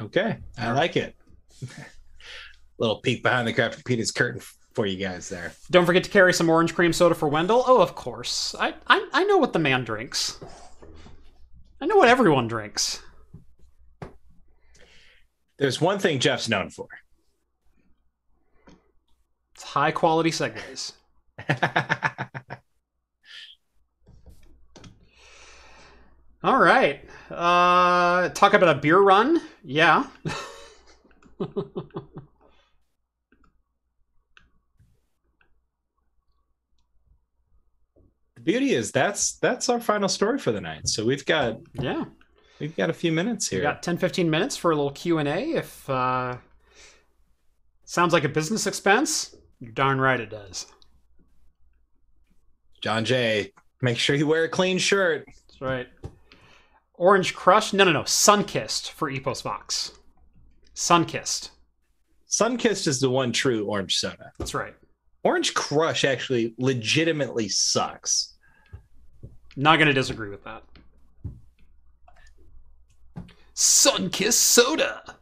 okay. 0.00 0.38
I 0.58 0.72
like 0.72 0.96
it. 0.96 1.16
Little 2.78 3.00
peek 3.00 3.22
behind 3.22 3.48
the 3.48 3.52
Craft 3.52 3.84
Peter's 3.84 4.10
curtain 4.10 4.40
for 4.74 4.86
you 4.86 4.96
guys 4.96 5.28
there. 5.28 5.52
Don't 5.70 5.86
forget 5.86 6.04
to 6.04 6.10
carry 6.10 6.32
some 6.34 6.50
orange 6.50 6.74
cream 6.74 6.92
soda 6.92 7.14
for 7.14 7.28
Wendell. 7.28 7.64
Oh, 7.66 7.80
of 7.80 7.94
course. 7.94 8.54
I 8.58 8.74
I, 8.86 9.08
I 9.12 9.24
know 9.24 9.38
what 9.38 9.52
the 9.52 9.58
man 9.58 9.84
drinks. 9.84 10.38
I 11.80 11.86
know 11.86 11.96
what 11.96 12.08
everyone 12.08 12.48
drinks. 12.48 13.00
There's 15.58 15.80
one 15.80 15.98
thing 15.98 16.18
Jeff's 16.18 16.48
known 16.48 16.70
for. 16.70 16.88
It's 19.54 19.62
high 19.62 19.92
quality 19.92 20.30
segues. 20.30 20.92
All 26.42 26.58
right. 26.58 27.00
Uh, 27.30 28.28
talk 28.30 28.54
about 28.54 28.76
a 28.76 28.80
beer 28.80 28.98
run. 28.98 29.40
Yeah. 29.62 30.06
beauty 38.44 38.74
is 38.74 38.92
that's 38.92 39.36
that's 39.38 39.68
our 39.68 39.80
final 39.80 40.08
story 40.08 40.38
for 40.38 40.52
the 40.52 40.60
night. 40.60 40.88
So 40.88 41.04
we've 41.04 41.24
got 41.24 41.58
yeah. 41.74 42.04
we've 42.60 42.76
got 42.76 42.90
a 42.90 42.92
few 42.92 43.12
minutes 43.12 43.50
We 43.50 43.56
here. 43.56 43.62
got 43.62 43.82
10, 43.82 43.98
15 43.98 44.28
minutes 44.28 44.56
for 44.56 44.70
a 44.70 44.76
little 44.76 44.90
Q&A. 44.92 45.52
If 45.52 45.88
uh, 45.88 46.36
sounds 47.84 48.12
like 48.12 48.24
a 48.24 48.28
business 48.28 48.66
expense, 48.66 49.34
you're 49.60 49.72
darn 49.72 50.00
right 50.00 50.20
it 50.20 50.30
does. 50.30 50.66
John 52.80 53.04
Jay, 53.04 53.52
make 53.80 53.96
sure 53.98 54.14
you 54.14 54.26
wear 54.26 54.44
a 54.44 54.48
clean 54.48 54.78
shirt. 54.78 55.24
That's 55.26 55.60
right. 55.60 55.88
Orange 56.94 57.34
Crush? 57.34 57.72
No, 57.72 57.84
no, 57.84 57.92
no. 57.92 58.02
Sunkissed 58.02 58.90
for 58.90 59.10
Epos 59.10 59.42
Vox. 59.42 59.92
Sunkissed. 60.74 61.50
Sunkissed 62.28 62.86
is 62.86 63.00
the 63.00 63.10
one 63.10 63.32
true 63.32 63.66
orange 63.66 63.96
soda. 63.96 64.32
That's 64.38 64.54
right. 64.54 64.74
Orange 65.22 65.54
Crush 65.54 66.04
actually 66.04 66.54
legitimately 66.58 67.48
sucks. 67.48 68.33
Not 69.56 69.76
going 69.76 69.88
to 69.88 69.94
disagree 69.94 70.30
with 70.30 70.44
that. 70.44 70.62
Sunkissed 73.54 74.32
soda. 74.34 75.16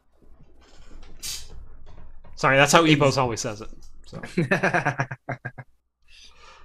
Sorry, 2.37 2.57
that's 2.57 2.73
how 2.73 2.85
Epos 2.85 3.19
always 3.19 3.41
says 3.41 3.61
it. 3.61 3.69
So 4.07 4.21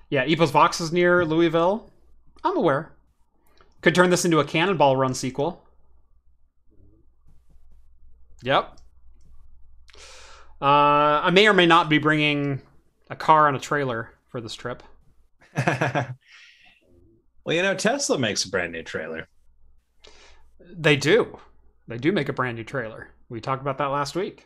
yeah, 0.10 0.26
Epos 0.26 0.50
Vox 0.52 0.82
is 0.82 0.92
near 0.92 1.26
Louisville. 1.26 1.92
I'm 2.44 2.58
aware. 2.58 2.94
Could 3.82 3.94
turn 3.94 4.10
this 4.10 4.26
into 4.26 4.40
a 4.40 4.46
Cannonball 4.46 4.96
Run 4.96 5.14
sequel. 5.14 5.64
Yep. 8.44 8.78
Uh, 10.62 10.66
I 10.66 11.30
may 11.32 11.48
or 11.48 11.54
may 11.54 11.66
not 11.66 11.90
be 11.90 11.98
bringing 11.98 12.62
a 13.10 13.16
car 13.16 13.48
on 13.48 13.56
a 13.56 13.60
trailer 13.60 14.12
for 14.30 14.42
this 14.42 14.56
trip. 14.56 14.84
well, 17.48 17.56
you 17.56 17.62
know, 17.62 17.74
Tesla 17.76 18.20
makes 18.20 18.44
a 18.44 18.50
brand 18.50 18.74
new 18.74 18.84
trailer. 18.84 19.30
They 20.60 20.98
do. 20.98 21.40
They 21.88 21.98
do 21.98 22.12
make 22.12 22.28
a 22.28 22.34
brand 22.34 22.58
new 22.58 22.66
trailer. 22.66 23.08
We 23.30 23.40
talked 23.40 23.62
about 23.62 23.78
that 23.78 23.86
last 23.86 24.18
week. 24.18 24.46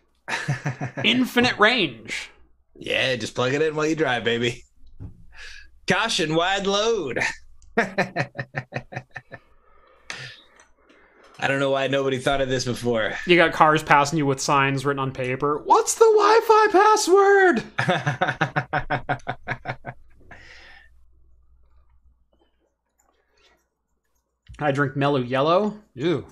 Infinite 1.04 1.58
range. 1.58 2.30
yeah, 2.76 3.16
just 3.16 3.34
plug 3.34 3.56
it 3.56 3.62
in 3.64 3.76
while 3.76 3.88
you 3.88 3.96
drive, 3.96 4.24
baby. 4.24 4.66
Caution, 5.88 6.36
wide 6.36 6.68
load. 6.68 7.18
I 7.76 8.28
don't 11.48 11.60
know 11.60 11.72
why 11.72 11.88
nobody 11.88 12.20
thought 12.20 12.42
of 12.42 12.50
this 12.50 12.66
before. 12.66 13.14
You 13.26 13.36
got 13.36 13.52
cars 13.52 13.82
passing 13.82 14.20
you 14.20 14.28
with 14.28 14.40
signs 14.40 14.86
written 14.86 15.00
on 15.00 15.12
paper. 15.12 15.58
What's 15.66 15.96
the 15.96 16.06
Wi-Fi 16.06 16.68
password? 19.18 19.96
I 24.62 24.72
drink 24.72 24.96
Mellow 24.96 25.20
Yellow. 25.20 25.80
Ew. 25.96 26.26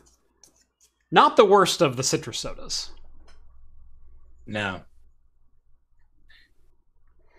Not 1.12 1.36
the 1.36 1.46
worst 1.46 1.82
of 1.82 1.98
the 1.98 2.04
citrus 2.04 2.40
sodas. 2.40 2.92
no. 4.46 4.82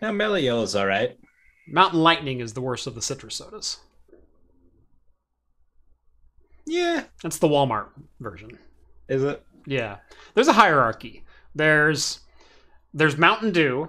Now, 0.02 0.12
Mellow 0.12 0.36
Yellow's 0.36 0.74
all 0.74 0.86
right. 0.86 1.18
Mountain 1.68 2.00
Lightning 2.00 2.40
is 2.40 2.54
the 2.54 2.62
worst 2.62 2.86
of 2.86 2.94
the 2.94 3.02
citrus 3.02 3.34
sodas. 3.34 3.78
Yeah. 6.66 7.04
That's 7.22 7.38
the 7.38 7.48
Walmart 7.48 7.88
version. 8.18 8.58
Is 9.08 9.22
it? 9.22 9.44
Yeah. 9.66 9.98
There's 10.34 10.48
a 10.48 10.54
hierarchy. 10.54 11.24
There's 11.54 12.20
there's 12.94 13.18
Mountain 13.18 13.52
Dew. 13.52 13.88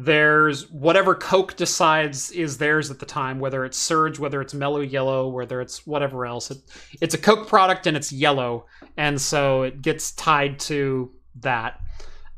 There's 0.00 0.70
whatever 0.70 1.12
Coke 1.16 1.56
decides 1.56 2.30
is 2.30 2.58
theirs 2.58 2.88
at 2.88 3.00
the 3.00 3.06
time, 3.06 3.40
whether 3.40 3.64
it's 3.64 3.76
Surge, 3.76 4.20
whether 4.20 4.40
it's 4.40 4.54
Mellow 4.54 4.80
Yellow, 4.80 5.26
whether 5.26 5.60
it's 5.60 5.88
whatever 5.88 6.24
else. 6.24 6.52
It, 6.52 6.58
it's 7.00 7.14
a 7.14 7.18
Coke 7.18 7.48
product 7.48 7.88
and 7.88 7.96
it's 7.96 8.12
yellow, 8.12 8.66
and 8.96 9.20
so 9.20 9.62
it 9.62 9.82
gets 9.82 10.12
tied 10.12 10.60
to 10.60 11.10
that. 11.40 11.80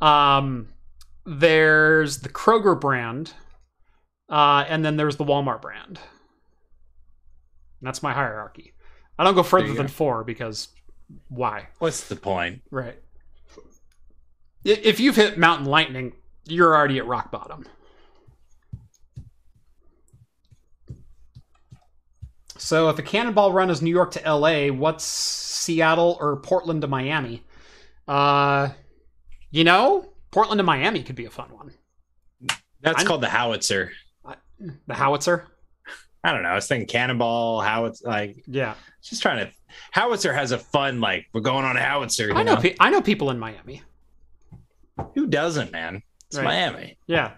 Um, 0.00 0.70
there's 1.26 2.20
the 2.20 2.30
Kroger 2.30 2.80
brand, 2.80 3.34
uh, 4.30 4.64
and 4.66 4.82
then 4.82 4.96
there's 4.96 5.16
the 5.16 5.26
Walmart 5.26 5.60
brand. 5.60 6.00
That's 7.82 8.02
my 8.02 8.14
hierarchy. 8.14 8.72
I 9.18 9.24
don't 9.24 9.34
go 9.34 9.42
further 9.42 9.74
than 9.74 9.84
go. 9.84 9.92
four 9.92 10.24
because 10.24 10.68
why? 11.28 11.68
What's 11.78 12.08
the 12.08 12.16
point? 12.16 12.62
Right. 12.70 12.98
If 14.64 14.98
you've 14.98 15.16
hit 15.16 15.36
Mountain 15.36 15.66
Lightning, 15.66 16.14
you're 16.50 16.74
already 16.74 16.98
at 16.98 17.06
rock 17.06 17.30
bottom. 17.30 17.64
So 22.58 22.88
if 22.90 22.98
a 22.98 23.02
cannonball 23.02 23.52
run 23.52 23.70
is 23.70 23.80
New 23.80 23.90
York 23.90 24.10
to 24.12 24.20
LA, 24.34 24.66
what's 24.68 25.04
Seattle 25.04 26.18
or 26.20 26.36
Portland 26.36 26.82
to 26.82 26.88
Miami? 26.88 27.42
Uh, 28.06 28.68
you 29.50 29.64
know, 29.64 30.12
Portland 30.30 30.58
to 30.58 30.62
Miami 30.62 31.02
could 31.02 31.16
be 31.16 31.24
a 31.24 31.30
fun 31.30 31.48
one. 31.50 31.72
That's 32.82 32.98
I'm- 32.98 33.06
called 33.06 33.22
the 33.22 33.28
howitzer. 33.28 33.92
The 34.86 34.94
howitzer. 34.94 35.46
I 36.22 36.32
don't 36.32 36.42
know. 36.42 36.50
I 36.50 36.54
was 36.54 36.66
thinking 36.66 36.86
cannonball, 36.86 37.62
howitzer. 37.62 38.06
Like, 38.06 38.44
Yeah, 38.46 38.74
just 39.02 39.22
trying 39.22 39.46
to. 39.46 39.52
Howitzer 39.92 40.34
has 40.34 40.52
a 40.52 40.58
fun, 40.58 41.00
like, 41.00 41.26
we're 41.32 41.40
going 41.40 41.64
on 41.64 41.78
a 41.78 41.80
howitzer. 41.80 42.30
I 42.34 42.42
know. 42.42 42.56
know? 42.56 42.60
Pe- 42.60 42.76
I 42.78 42.90
know 42.90 43.00
people 43.00 43.30
in 43.30 43.38
Miami. 43.38 43.82
Who 45.14 45.28
doesn't, 45.28 45.72
man? 45.72 46.02
It's 46.30 46.38
Right. 46.38 46.44
Miami. 46.44 46.96
Yeah, 47.08 47.32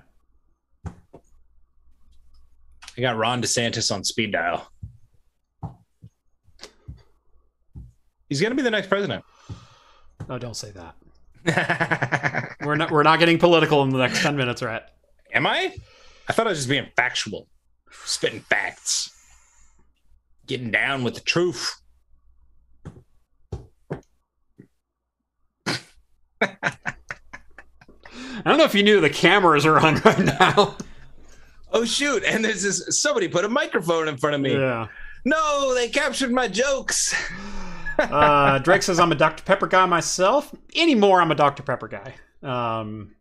I 0.86 0.90
got 3.00 3.16
Ron 3.16 3.40
DeSantis 3.40 3.90
on 3.90 4.04
speed 4.04 4.32
dial. 4.32 4.70
He's 8.28 8.40
going 8.42 8.50
to 8.50 8.56
be 8.56 8.60
the 8.62 8.70
next 8.70 8.88
president. 8.88 9.24
no, 10.28 10.38
don't 10.38 10.56
say 10.56 10.72
that. 10.72 12.54
We're 12.60 12.76
not. 12.76 12.90
We're 12.90 13.02
not 13.02 13.18
getting 13.18 13.38
political 13.38 13.82
in 13.82 13.88
the 13.90 13.96
next 13.98 14.20
ten 14.20 14.36
minutes, 14.36 14.60
right? 14.62 14.82
Am 15.32 15.46
I? 15.46 15.74
I 16.28 16.32
thought 16.34 16.46
I 16.46 16.50
was 16.50 16.58
just 16.58 16.68
being 16.68 16.86
factual, 16.94 17.48
spitting 18.04 18.40
facts, 18.40 19.10
getting 20.46 20.70
down 20.70 21.02
with 21.02 21.14
the 21.14 21.20
truth. 21.22 21.80
I 28.44 28.48
don't 28.48 28.58
know 28.58 28.64
if 28.64 28.74
you 28.74 28.82
knew 28.82 29.00
the 29.00 29.10
cameras 29.10 29.66
are 29.66 29.78
on 29.78 29.96
right 30.04 30.18
now. 30.18 30.76
Oh 31.72 31.84
shoot! 31.84 32.22
And 32.24 32.44
there's 32.44 32.62
this. 32.62 33.00
Somebody 33.00 33.28
put 33.28 33.44
a 33.44 33.48
microphone 33.48 34.08
in 34.08 34.16
front 34.16 34.34
of 34.34 34.40
me. 34.40 34.52
Yeah. 34.52 34.88
No, 35.24 35.74
they 35.74 35.88
captured 35.88 36.32
my 36.32 36.48
jokes. 36.48 37.14
Uh, 37.98 38.58
Drake 38.58 38.82
says 38.82 38.98
I'm 38.98 39.12
a 39.12 39.14
Dr. 39.14 39.44
Pepper 39.44 39.66
guy 39.66 39.84
myself. 39.84 40.52
Anymore, 40.74 41.20
I'm 41.20 41.30
a 41.30 41.34
Dr. 41.34 41.62
Pepper 41.62 41.88
guy. 41.88 42.14
Um, 42.42 43.14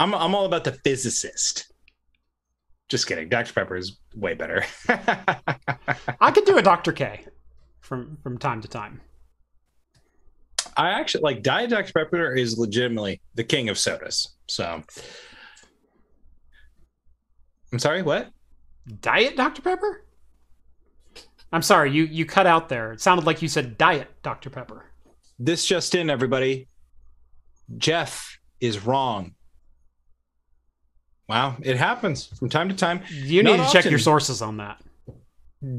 I'm 0.00 0.12
I'm 0.12 0.34
all 0.34 0.44
about 0.44 0.64
the 0.64 0.72
physicist. 0.72 1.72
Just 2.88 3.06
kidding. 3.06 3.28
Dr 3.28 3.52
Pepper 3.52 3.76
is 3.76 3.96
way 4.14 4.34
better. 4.34 4.64
I 4.88 6.32
could 6.34 6.44
do 6.44 6.58
a 6.58 6.62
Dr. 6.62 6.92
K 6.92 7.24
from 7.80 8.18
from 8.24 8.38
time 8.38 8.60
to 8.62 8.68
time. 8.68 9.00
I 10.76 10.90
actually 10.90 11.22
like 11.22 11.42
Diet 11.42 11.70
Dr 11.70 11.92
Pepper 11.92 12.34
is 12.34 12.58
legitimately 12.58 13.20
the 13.34 13.44
king 13.44 13.68
of 13.68 13.78
sodas. 13.78 14.34
So 14.48 14.82
I'm 17.72 17.78
sorry, 17.78 18.02
what? 18.02 18.30
Diet 19.00 19.36
Dr. 19.36 19.62
Pepper? 19.62 20.04
I'm 21.52 21.62
sorry, 21.62 21.90
you 21.90 22.04
you 22.04 22.26
cut 22.26 22.46
out 22.46 22.68
there. 22.68 22.92
It 22.92 23.00
sounded 23.00 23.26
like 23.26 23.42
you 23.42 23.48
said 23.48 23.78
Diet 23.78 24.08
Dr. 24.22 24.50
Pepper. 24.50 24.84
This 25.38 25.64
just 25.64 25.94
in, 25.94 26.10
everybody. 26.10 26.68
Jeff 27.76 28.38
is 28.60 28.84
wrong. 28.84 29.34
Wow, 31.28 31.56
it 31.62 31.76
happens 31.76 32.26
from 32.26 32.48
time 32.48 32.68
to 32.68 32.74
time. 32.74 33.02
You 33.10 33.42
need 33.42 33.56
Not 33.56 33.66
to 33.66 33.72
check 33.72 33.90
your 33.90 33.98
sources 33.98 34.42
on 34.42 34.58
that. 34.58 34.80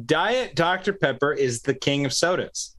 Diet 0.06 0.56
Dr 0.56 0.94
Pepper 0.94 1.32
is 1.32 1.62
the 1.62 1.74
king 1.74 2.06
of 2.06 2.14
sodas. 2.14 2.75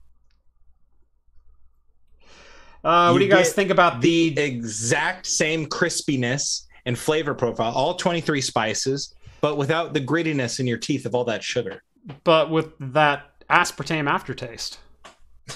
Uh, 2.86 3.10
what 3.10 3.14
You 3.14 3.18
do 3.18 3.24
you 3.26 3.30
guys 3.32 3.52
think 3.52 3.70
about 3.70 4.00
The 4.00 4.28
the? 4.30 4.42
exact 4.42 5.26
same 5.26 5.66
crispiness 5.66 6.66
and 6.84 6.96
flavor 6.96 7.34
profile, 7.34 7.72
all 7.72 7.94
23 7.96 8.40
spices, 8.40 9.12
but 9.40 9.56
without 9.56 9.92
the 9.92 10.00
grittiness 10.00 10.60
in 10.60 10.68
your 10.68 10.78
teeth 10.78 11.04
of 11.04 11.12
all 11.12 11.24
that 11.24 11.42
sugar. 11.42 11.82
But 12.22 12.48
with 12.48 12.68
that 12.78 13.24
aspartame 13.50 14.08
aftertaste. 14.08 14.78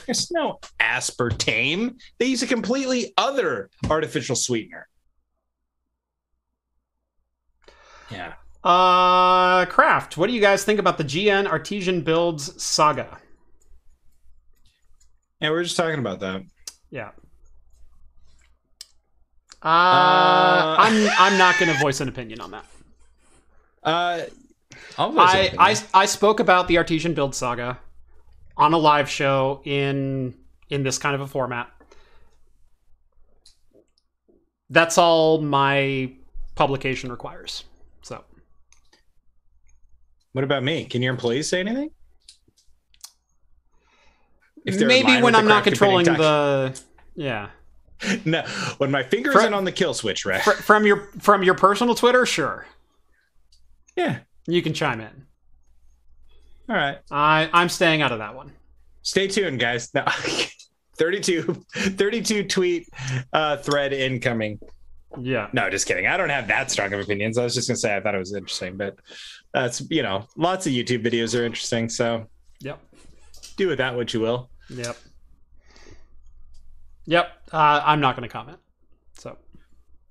There's 0.06 0.28
no 0.32 0.58
aspartame. 0.80 2.00
They 2.18 2.26
use 2.26 2.42
a 2.42 2.48
completely 2.48 3.12
other 3.16 3.70
artificial 3.88 4.34
sweetener. 4.34 4.88
Yeah. 8.10 8.32
Uh, 8.64 9.66
Craft, 9.66 10.16
what 10.16 10.26
do 10.26 10.32
you 10.32 10.40
guys 10.40 10.64
think 10.64 10.80
about 10.80 10.98
the 10.98 11.04
GN 11.04 11.46
Artesian 11.46 12.02
Builds 12.02 12.60
saga? 12.60 13.18
Yeah, 15.40 15.50
we 15.50 15.56
are 15.58 15.62
just 15.62 15.76
talking 15.76 16.00
about 16.00 16.18
that. 16.20 16.42
Yeah. 16.90 17.12
Uh, 19.62 20.76
I'm 20.78 21.10
I'm 21.18 21.38
not 21.38 21.58
going 21.58 21.70
to 21.70 21.78
voice 21.78 22.00
an 22.00 22.08
opinion 22.08 22.40
on 22.40 22.50
that. 22.52 22.64
Uh, 23.82 24.22
an 24.98 25.18
I, 25.58 25.76
I 25.92 26.06
spoke 26.06 26.40
about 26.40 26.66
the 26.68 26.78
Artesian 26.78 27.14
Build 27.14 27.34
saga 27.34 27.78
on 28.56 28.72
a 28.72 28.78
live 28.78 29.08
show 29.08 29.60
in 29.64 30.34
in 30.70 30.82
this 30.82 30.98
kind 30.98 31.14
of 31.14 31.20
a 31.20 31.26
format. 31.26 31.68
That's 34.70 34.96
all 34.98 35.40
my 35.40 36.12
publication 36.54 37.10
requires. 37.10 37.64
So 38.02 38.24
What 40.32 40.44
about 40.44 40.62
me? 40.62 40.84
Can 40.84 41.02
your 41.02 41.12
employees 41.12 41.48
say 41.48 41.60
anything? 41.60 41.90
Maybe 44.64 45.20
when 45.20 45.34
I'm 45.34 45.48
not 45.48 45.64
controlling 45.64 46.04
the 46.04 46.78
yeah 47.14 47.48
no, 48.24 48.42
when 48.78 48.90
my 48.90 49.02
finger 49.02 49.32
Fr- 49.32 49.40
isn't 49.40 49.54
on 49.54 49.64
the 49.64 49.72
kill 49.72 49.94
switch, 49.94 50.24
right? 50.24 50.42
Fr- 50.42 50.52
from 50.52 50.86
your 50.86 51.08
from 51.18 51.42
your 51.42 51.54
personal 51.54 51.94
Twitter, 51.94 52.24
sure, 52.26 52.66
yeah. 53.96 54.20
you 54.46 54.62
can 54.62 54.72
chime 54.74 55.00
in. 55.00 55.26
All 56.68 56.76
right. 56.76 56.98
I 57.10 57.50
I'm 57.52 57.68
staying 57.68 58.00
out 58.02 58.12
of 58.12 58.18
that 58.18 58.34
one. 58.34 58.52
Stay 59.02 59.26
tuned, 59.28 59.58
guys. 59.58 59.92
No. 59.94 60.04
32, 60.96 61.64
32 61.72 62.44
tweet 62.44 62.86
uh, 63.32 63.56
thread 63.56 63.94
incoming. 63.94 64.60
Yeah. 65.18 65.48
No, 65.54 65.70
just 65.70 65.86
kidding. 65.86 66.06
I 66.06 66.18
don't 66.18 66.28
have 66.28 66.46
that 66.48 66.70
strong 66.70 66.92
of 66.92 67.00
opinions. 67.00 67.38
I 67.38 67.42
was 67.42 67.54
just 67.54 67.68
gonna 67.68 67.78
say 67.78 67.96
I 67.96 68.00
thought 68.00 68.14
it 68.14 68.18
was 68.18 68.34
interesting, 68.34 68.76
but 68.76 68.96
that's 69.54 69.82
you 69.90 70.02
know, 70.02 70.26
lots 70.36 70.66
of 70.66 70.72
YouTube 70.72 71.02
videos 71.02 71.38
are 71.38 71.44
interesting. 71.44 71.88
So 71.88 72.26
Yep. 72.60 72.78
do 73.56 73.68
with 73.68 73.78
that 73.78 73.96
what 73.96 74.12
you 74.12 74.20
will. 74.20 74.50
Yep. 74.68 74.96
Yep. 77.06 77.30
Uh, 77.52 77.82
I'm 77.84 78.00
not 78.00 78.16
going 78.16 78.28
to 78.28 78.32
comment. 78.32 78.58
So 79.18 79.36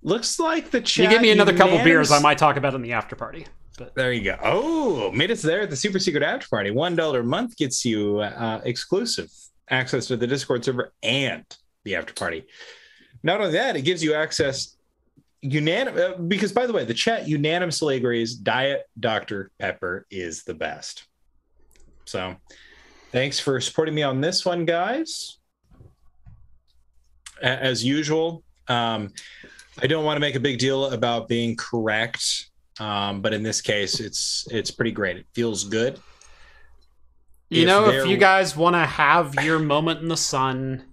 Looks 0.01 0.39
like 0.39 0.71
the 0.71 0.81
chat. 0.81 1.03
you 1.03 1.09
give 1.09 1.21
me 1.21 1.31
another 1.31 1.55
couple 1.55 1.77
beers, 1.83 2.11
I 2.11 2.19
might 2.19 2.37
talk 2.37 2.55
about 2.57 2.73
it 2.73 2.77
in 2.77 2.81
the 2.81 2.93
after 2.93 3.15
party. 3.15 3.45
But 3.77 3.95
There 3.95 4.11
you 4.11 4.23
go. 4.23 4.37
Oh, 4.43 5.11
made 5.11 5.31
us 5.31 5.41
there 5.41 5.61
at 5.61 5.69
the 5.69 5.75
super 5.75 5.99
secret 5.99 6.23
after 6.23 6.47
party. 6.49 6.71
One 6.71 6.95
dollar 6.95 7.21
a 7.21 7.23
month 7.23 7.55
gets 7.57 7.85
you 7.85 8.19
uh, 8.19 8.61
exclusive 8.63 9.29
access 9.69 10.07
to 10.07 10.17
the 10.17 10.27
Discord 10.27 10.65
server 10.65 10.93
and 11.03 11.45
the 11.85 11.95
after 11.95 12.13
party. 12.13 12.45
Not 13.23 13.39
only 13.39 13.53
that, 13.53 13.75
it 13.75 13.81
gives 13.83 14.03
you 14.03 14.13
access 14.13 14.75
unanimous. 15.41 16.01
Uh, 16.01 16.17
because 16.17 16.51
by 16.51 16.65
the 16.65 16.73
way, 16.73 16.85
the 16.85 16.93
chat 16.93 17.27
unanimously 17.27 17.95
agrees 17.95 18.35
Diet 18.35 18.83
Dr 18.99 19.51
Pepper 19.59 20.05
is 20.11 20.43
the 20.43 20.53
best. 20.53 21.05
So, 22.05 22.35
thanks 23.11 23.39
for 23.39 23.59
supporting 23.61 23.95
me 23.95 24.03
on 24.03 24.19
this 24.19 24.45
one, 24.45 24.65
guys. 24.65 25.38
As 27.41 27.83
usual, 27.83 28.43
um, 28.67 29.13
I 29.81 29.87
don't 29.87 30.03
want 30.03 30.17
to 30.17 30.21
make 30.21 30.35
a 30.35 30.39
big 30.39 30.59
deal 30.59 30.85
about 30.85 31.27
being 31.27 31.55
correct 31.55 32.49
um, 32.79 33.21
but 33.21 33.33
in 33.33 33.43
this 33.43 33.61
case, 33.61 33.99
it's 33.99 34.47
it's 34.49 34.71
pretty 34.71 34.91
great. 34.91 35.17
It 35.17 35.25
feels 35.33 35.65
good. 35.65 35.99
you 37.49 37.63
If 37.63 37.67
know, 37.67 37.89
if 37.89 38.07
you 38.07 38.17
guys 38.17 38.55
want 38.55 38.75
to 38.75 38.85
have 38.85 39.35
your 39.43 39.59
moment 39.59 40.01
in 40.01 40.07
the 40.07 40.17
sun, 40.17 40.85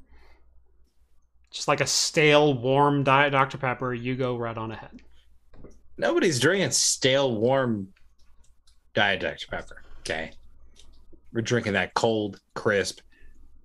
just 1.51 1.69
like 1.69 1.81
a 1.81 1.87
stale, 1.87 2.55
warm 2.55 3.05
Diet 3.05 3.33
Dr. 3.33 3.59
Pepper, 3.59 3.95
you 3.95 4.17
go 4.17 4.37
right 4.37 4.57
on 4.57 4.73
ahead. 4.73 5.01
Nobody's 5.97 6.41
drinking 6.41 6.73
stale, 6.73 7.37
warm 7.37 7.89
Diet 8.95 9.21
Dr 9.21 9.47
Pepper. 9.49 9.83
Okay, 10.01 10.33
we're 11.33 11.41
drinking 11.41 11.75
that 11.75 11.95
cold, 11.95 12.41
crisp, 12.55 13.01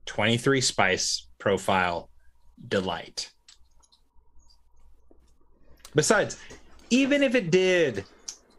twenty 0.06 0.38
three 0.38 0.62
spice 0.62 1.28
profile 1.40 2.11
delight. 2.68 3.32
Besides, 5.96 6.38
even 6.90 7.22
if 7.24 7.36
it 7.36 7.52
did 7.52 8.06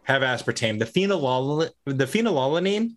have 0.04 0.22
aspartame, 0.22 0.78
the 0.78 0.84
phenolal 0.84 1.70
the 1.84 2.04
phenylalanine 2.06 2.96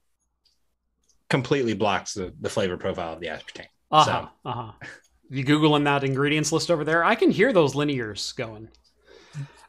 completely 1.30 1.74
blocks 1.74 2.14
the, 2.14 2.34
the 2.42 2.50
flavor 2.50 2.78
profile 2.78 3.14
of 3.14 3.20
the 3.20 3.28
aspartame. 3.28 3.68
Uh 3.92 4.04
huh. 4.04 4.28
Uh 4.44 4.52
huh. 4.52 4.72
You 5.30 5.44
googling 5.46 5.86
that 5.86 6.04
ingredients 6.04 6.52
list 6.52 6.70
over 6.70 6.84
there? 6.84 7.04
I 7.04 7.16
can 7.16 7.32
hear 7.32 7.52
those 7.54 7.74
linears 7.76 8.36
going. 8.36 8.68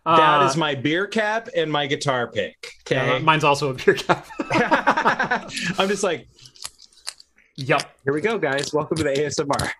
That 0.04 0.42
Uh, 0.42 0.46
is 0.46 0.56
my 0.56 0.74
beer 0.74 1.06
cap 1.06 1.48
and 1.56 1.70
my 1.72 1.86
guitar 1.86 2.30
pick. 2.30 2.72
yeah, 2.90 3.14
Okay. 3.14 3.24
mine's 3.24 3.42
also 3.44 3.70
a 3.70 3.74
beer 3.74 3.94
cap. 3.94 4.26
I'm 5.78 5.88
just 5.88 6.02
like, 6.04 6.28
yep. 7.56 7.90
here 8.04 8.12
we 8.12 8.20
go, 8.20 8.38
guys. 8.38 8.72
Welcome 8.72 8.96
to 8.98 9.02
the 9.04 9.10
ASMR. 9.10 9.70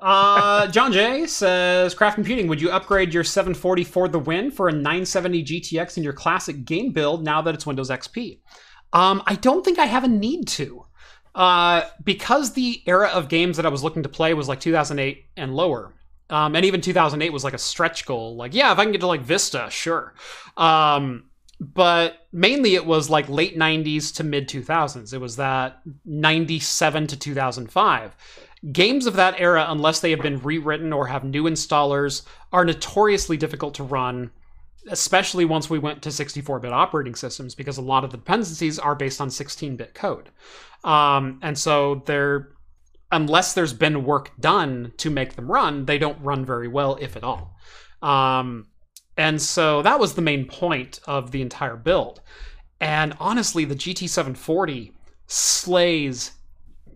Uh, 0.00 0.66
John 0.68 0.92
J 0.92 1.26
says, 1.26 1.94
Craft 1.94 2.14
Computing, 2.14 2.48
would 2.48 2.60
you 2.60 2.70
upgrade 2.70 3.12
your 3.12 3.24
740 3.24 3.84
for 3.84 4.08
the 4.08 4.18
win 4.18 4.50
for 4.50 4.68
a 4.68 4.72
970 4.72 5.44
GTX 5.44 5.96
in 5.96 6.02
your 6.02 6.12
classic 6.12 6.64
game 6.64 6.92
build 6.92 7.22
now 7.22 7.42
that 7.42 7.54
it's 7.54 7.66
Windows 7.66 7.90
XP? 7.90 8.40
Um, 8.92 9.22
I 9.26 9.34
don't 9.34 9.64
think 9.64 9.78
I 9.78 9.86
have 9.86 10.04
a 10.04 10.08
need 10.08 10.48
to. 10.48 10.86
Uh, 11.34 11.82
because 12.02 12.54
the 12.54 12.82
era 12.86 13.08
of 13.08 13.28
games 13.28 13.56
that 13.56 13.66
I 13.66 13.68
was 13.68 13.84
looking 13.84 14.02
to 14.02 14.08
play 14.08 14.34
was 14.34 14.48
like 14.48 14.58
2008 14.60 15.26
and 15.36 15.54
lower. 15.54 15.94
Um, 16.28 16.56
and 16.56 16.64
even 16.64 16.80
2008 16.80 17.32
was 17.32 17.44
like 17.44 17.54
a 17.54 17.58
stretch 17.58 18.06
goal. 18.06 18.36
Like, 18.36 18.54
yeah, 18.54 18.72
if 18.72 18.78
I 18.78 18.84
can 18.84 18.92
get 18.92 19.00
to 19.02 19.06
like 19.06 19.22
Vista, 19.22 19.68
sure. 19.70 20.14
Um, 20.56 21.30
but 21.60 22.26
mainly 22.32 22.74
it 22.74 22.86
was 22.86 23.10
like 23.10 23.28
late 23.28 23.56
90s 23.56 24.14
to 24.14 24.24
mid 24.24 24.48
2000s. 24.48 25.12
It 25.12 25.18
was 25.18 25.36
that 25.36 25.80
97 26.04 27.06
to 27.08 27.16
2005 27.16 28.16
games 28.72 29.06
of 29.06 29.14
that 29.14 29.40
era, 29.40 29.66
unless 29.68 30.00
they 30.00 30.10
have 30.10 30.20
been 30.20 30.40
rewritten 30.40 30.92
or 30.92 31.06
have 31.06 31.24
new 31.24 31.44
installers, 31.44 32.22
are 32.52 32.64
notoriously 32.64 33.36
difficult 33.36 33.74
to 33.74 33.82
run, 33.82 34.30
especially 34.88 35.44
once 35.44 35.70
we 35.70 35.78
went 35.78 36.02
to 36.02 36.12
64 36.12 36.60
bit 36.60 36.72
operating 36.72 37.14
systems, 37.14 37.54
because 37.54 37.78
a 37.78 37.82
lot 37.82 38.04
of 38.04 38.10
the 38.10 38.18
dependencies 38.18 38.78
are 38.78 38.94
based 38.94 39.20
on 39.20 39.30
16 39.30 39.76
bit 39.76 39.94
code. 39.94 40.30
Um, 40.84 41.38
and 41.42 41.58
so 41.58 42.02
they're, 42.06 42.50
unless 43.10 43.54
there's 43.54 43.72
been 43.72 44.04
work 44.04 44.30
done 44.38 44.92
to 44.98 45.10
make 45.10 45.36
them 45.36 45.50
run, 45.50 45.86
they 45.86 45.98
don't 45.98 46.20
run 46.22 46.44
very 46.44 46.68
well, 46.68 46.96
if 47.00 47.16
at 47.16 47.24
all. 47.24 47.56
Um, 48.02 48.66
and 49.16 49.40
so 49.40 49.82
that 49.82 49.98
was 49.98 50.14
the 50.14 50.22
main 50.22 50.46
point 50.46 51.00
of 51.06 51.30
the 51.30 51.42
entire 51.42 51.76
build. 51.76 52.20
And 52.80 53.14
honestly, 53.20 53.64
the 53.64 53.74
GT740 53.74 54.92
slays 55.26 56.32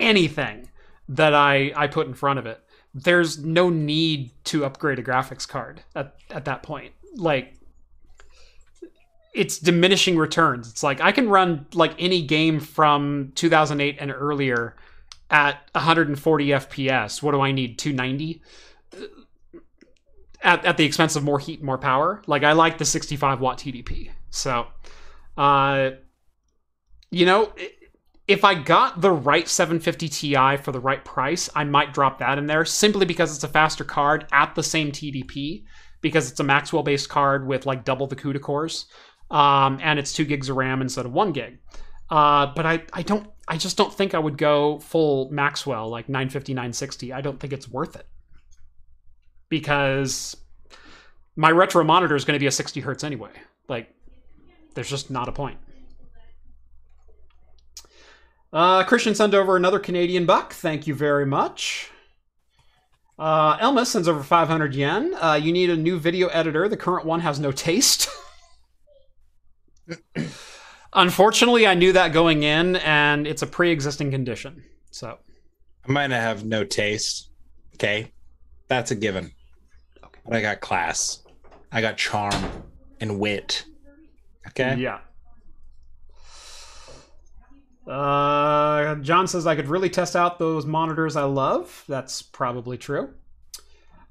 anything 0.01 0.69
that 1.09 1.35
I, 1.35 1.73
I 1.77 1.87
put 1.87 2.07
in 2.07 2.15
front 2.15 2.39
of 2.39 2.47
it. 2.47 2.61
There's 2.95 3.39
no 3.39 3.71
need 3.71 4.31
to 4.45 4.65
upgrade 4.65 4.99
a 4.99 5.03
graphics 5.03 5.47
card 5.47 5.83
at, 5.95 6.15
at 6.31 6.45
that 6.45 6.63
point. 6.63 6.93
Like, 7.17 7.55
it's 9.35 9.59
diminishing 9.59 10.17
returns. 10.17 10.71
It's 10.71 10.83
like 10.83 11.01
I 11.01 11.11
can 11.13 11.29
run 11.29 11.67
like 11.75 11.95
any 11.99 12.23
game 12.23 12.61
from 12.61 13.33
2008 13.35 13.97
and 13.99 14.13
earlier 14.13 14.77
at 15.29 15.69
140 15.73 16.47
FPS. 16.47 17.21
What 17.21 17.33
do 17.33 17.41
I 17.41 17.51
need? 17.51 17.79
290? 17.79 18.41
At, 20.43 20.65
at 20.65 20.77
the 20.77 20.85
expense 20.85 21.17
of 21.17 21.25
more 21.25 21.41
heat, 21.41 21.63
more 21.63 21.79
power. 21.79 22.23
Like 22.27 22.45
I 22.45 22.53
like 22.53 22.79
the 22.79 22.85
65 22.85 23.41
watt 23.41 23.59
TDP. 23.59 24.11
So, 24.31 24.69
uh, 25.37 25.91
you 27.11 27.27
know, 27.27 27.53
if 28.27 28.45
I 28.45 28.55
got 28.55 29.01
the 29.01 29.13
right 29.13 29.47
750 29.47 30.09
Ti 30.09 30.57
for 30.59 30.73
the 30.73 30.81
right 30.81 31.05
price, 31.05 31.51
I 31.55 31.65
might 31.65 31.93
drop 31.93 32.19
that 32.19 32.39
in 32.39 32.47
there 32.47 32.65
simply 32.65 33.05
because 33.05 33.35
it's 33.35 33.45
a 33.45 33.49
faster 33.49 33.85
card 33.85 34.27
at 34.33 34.55
the 34.55 34.63
same 34.63 34.93
TDP 34.93 35.65
because 36.01 36.31
it's 36.31 36.41
a 36.41 36.45
Maxwell 36.45 36.83
based 36.83 37.09
card 37.09 37.47
with 37.47 37.67
like 37.67 37.85
double 37.85 38.07
the 38.07 38.17
CUDA 38.17 38.41
cores. 38.41 38.87
Um, 39.31 39.79
and 39.83 39.99
it's 39.99 40.13
two 40.13 40.25
gigs 40.25 40.49
of 40.49 40.57
RAM 40.57 40.81
instead 40.81 41.07
of 41.07 41.13
one 41.13 41.33
gig. 41.33 41.59
Uh, 42.11 42.53
but 42.55 42.67
I, 42.67 42.83
I 42.93 43.03
don't, 43.03 43.27
I 43.49 43.57
just 43.57 43.77
don't 43.77 43.93
think 43.93 44.15
I 44.15 44.19
would 44.19 44.39
go 44.39 44.79
full 44.79 45.31
Maxwell 45.31 45.89
like 45.89 46.09
950, 46.09 46.55
960. 46.55 47.13
I 47.13 47.21
don't 47.21 47.41
think 47.41 47.53
it's 47.53 47.69
worth 47.69 47.97
it 47.97 48.07
because 49.49 50.37
my 51.37 51.51
retro 51.51 51.85
monitor 51.85 52.15
is 52.15 52.25
going 52.25 52.37
to 52.37 52.41
be 52.41 52.47
a 52.47 52.53
60 52.53 52.81
hertz 52.81 53.05
anyway. 53.05 53.31
Like, 53.69 53.89
there's 54.75 54.91
just 54.91 55.11
not 55.11 55.29
a 55.29 55.33
point. 55.33 55.59
Uh, 58.55 58.85
Christian 58.85 59.17
sent 59.17 59.35
over 59.35 59.57
another 59.57 59.81
Canadian 59.81 60.27
buck. 60.27 60.53
Thank 60.53 60.87
you 60.87 60.95
very 60.95 61.27
much. 61.27 61.91
Uh, 63.19 63.57
Elma 63.61 63.85
sends 63.85 64.07
over 64.07 64.23
500 64.23 64.75
yen. 64.77 65.13
Uh, 65.21 65.35
you 65.35 65.53
need 65.53 65.71
a 65.71 65.77
new 65.77 65.99
video 65.99 66.29
editor. 66.29 66.69
The 66.69 66.77
current 66.77 67.05
one 67.05 67.19
has 67.21 67.41
no 67.41 67.51
taste. 67.51 68.09
Unfortunately, 70.93 71.67
I 71.67 71.75
knew 71.75 71.93
that 71.95 72.13
going 72.13 72.45
in, 72.45 72.77
and 72.77 73.27
it's 73.27 73.43
a 73.43 73.47
pre-existing 73.47 74.13
condition. 74.13 74.63
So 74.93 75.19
I 75.89 75.91
might 75.91 76.13
have 76.13 76.45
no 76.45 76.63
taste. 76.63 77.31
Okay, 77.75 78.13
that's 78.69 78.93
a 78.93 78.95
given. 78.95 79.33
Okay. 80.05 80.21
But 80.25 80.37
I 80.37 80.41
got 80.41 80.61
class. 80.61 81.25
I 81.73 81.81
got 81.81 81.97
charm 81.97 82.35
and 83.01 83.19
wit. 83.19 83.65
Okay. 84.47 84.77
yeah. 84.77 85.01
Uh, 87.87 88.95
John 88.97 89.27
says 89.27 89.47
I 89.47 89.55
could 89.57 89.69
really 89.69 89.91
test 89.91 90.17
out 90.17 90.39
those 90.39 90.65
monitors 90.67 91.17
I 91.17 91.25
love. 91.25 91.85
That's 91.89 92.23
probably 92.23 92.79
true. 92.79 93.15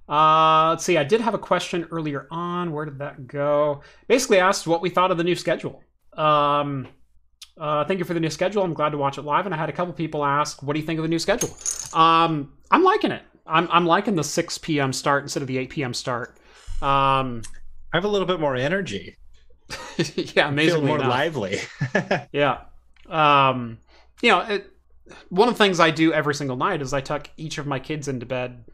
Uh, 0.08 0.70
let's 0.72 0.84
see. 0.84 0.98
I 0.98 1.04
did 1.04 1.22
have 1.22 1.34
a 1.34 1.40
question 1.40 1.88
earlier 1.92 2.28
on. 2.30 2.72
Where 2.74 2.86
did 2.86 3.00
that 3.00 3.26
go? 3.28 3.82
Basically, 4.08 4.40
asked 4.40 4.68
what 4.68 4.82
we 4.82 4.90
thought 4.90 5.12
of 5.12 5.18
the 5.18 5.24
new 5.24 5.36
schedule. 5.36 5.82
Um, 6.14 6.88
uh, 7.58 7.86
thank 7.86 8.00
you 8.00 8.06
for 8.06 8.14
the 8.14 8.20
new 8.20 8.30
schedule. 8.30 8.64
I'm 8.64 8.74
glad 8.74 8.90
to 8.90 8.98
watch 8.98 9.18
it 9.18 9.22
live. 9.24 9.46
And 9.46 9.56
I 9.56 9.58
had 9.58 9.70
a 9.70 9.74
couple 9.74 9.94
people 9.94 10.26
ask, 10.26 10.62
"What 10.62 10.74
do 10.74 10.80
you 10.80 10.86
think 10.86 11.00
of 11.00 11.04
the 11.04 11.10
new 11.10 11.20
schedule?" 11.20 11.50
Um, 11.94 12.54
I'm 12.70 12.84
liking 12.84 13.12
it. 13.12 13.24
I'm 13.48 13.68
I'm 13.72 13.86
liking 13.86 14.16
the 14.16 14.24
6 14.24 14.58
p.m. 14.60 14.92
start 14.94 15.24
instead 15.24 15.42
of 15.42 15.48
the 15.48 15.58
8 15.58 15.70
p.m. 15.70 15.94
start. 15.94 16.38
Um, 16.82 17.42
I 17.94 17.98
have 17.98 18.06
a 18.06 18.10
little 18.10 18.28
bit 18.28 18.40
more 18.40 18.56
energy. 18.56 19.16
yeah, 19.98 20.04
Feel 20.06 20.48
amazingly 20.48 20.88
more 20.88 20.98
enough. 20.98 21.10
lively. 21.10 21.60
Yeah. 22.34 22.62
Um, 23.10 23.80
you 24.22 24.30
know, 24.30 24.40
it, 24.42 24.72
one 25.30 25.50
of 25.50 25.56
the 25.56 25.64
things 25.64 25.80
I 25.80 25.92
do 25.92 26.14
every 26.14 26.36
single 26.36 26.56
night 26.56 26.82
is 26.82 26.94
I 26.94 27.02
tuck 27.02 27.30
each 27.38 27.58
of 27.58 27.68
my 27.68 27.80
kids 27.80 28.08
into 28.08 28.26
bed 28.26 28.66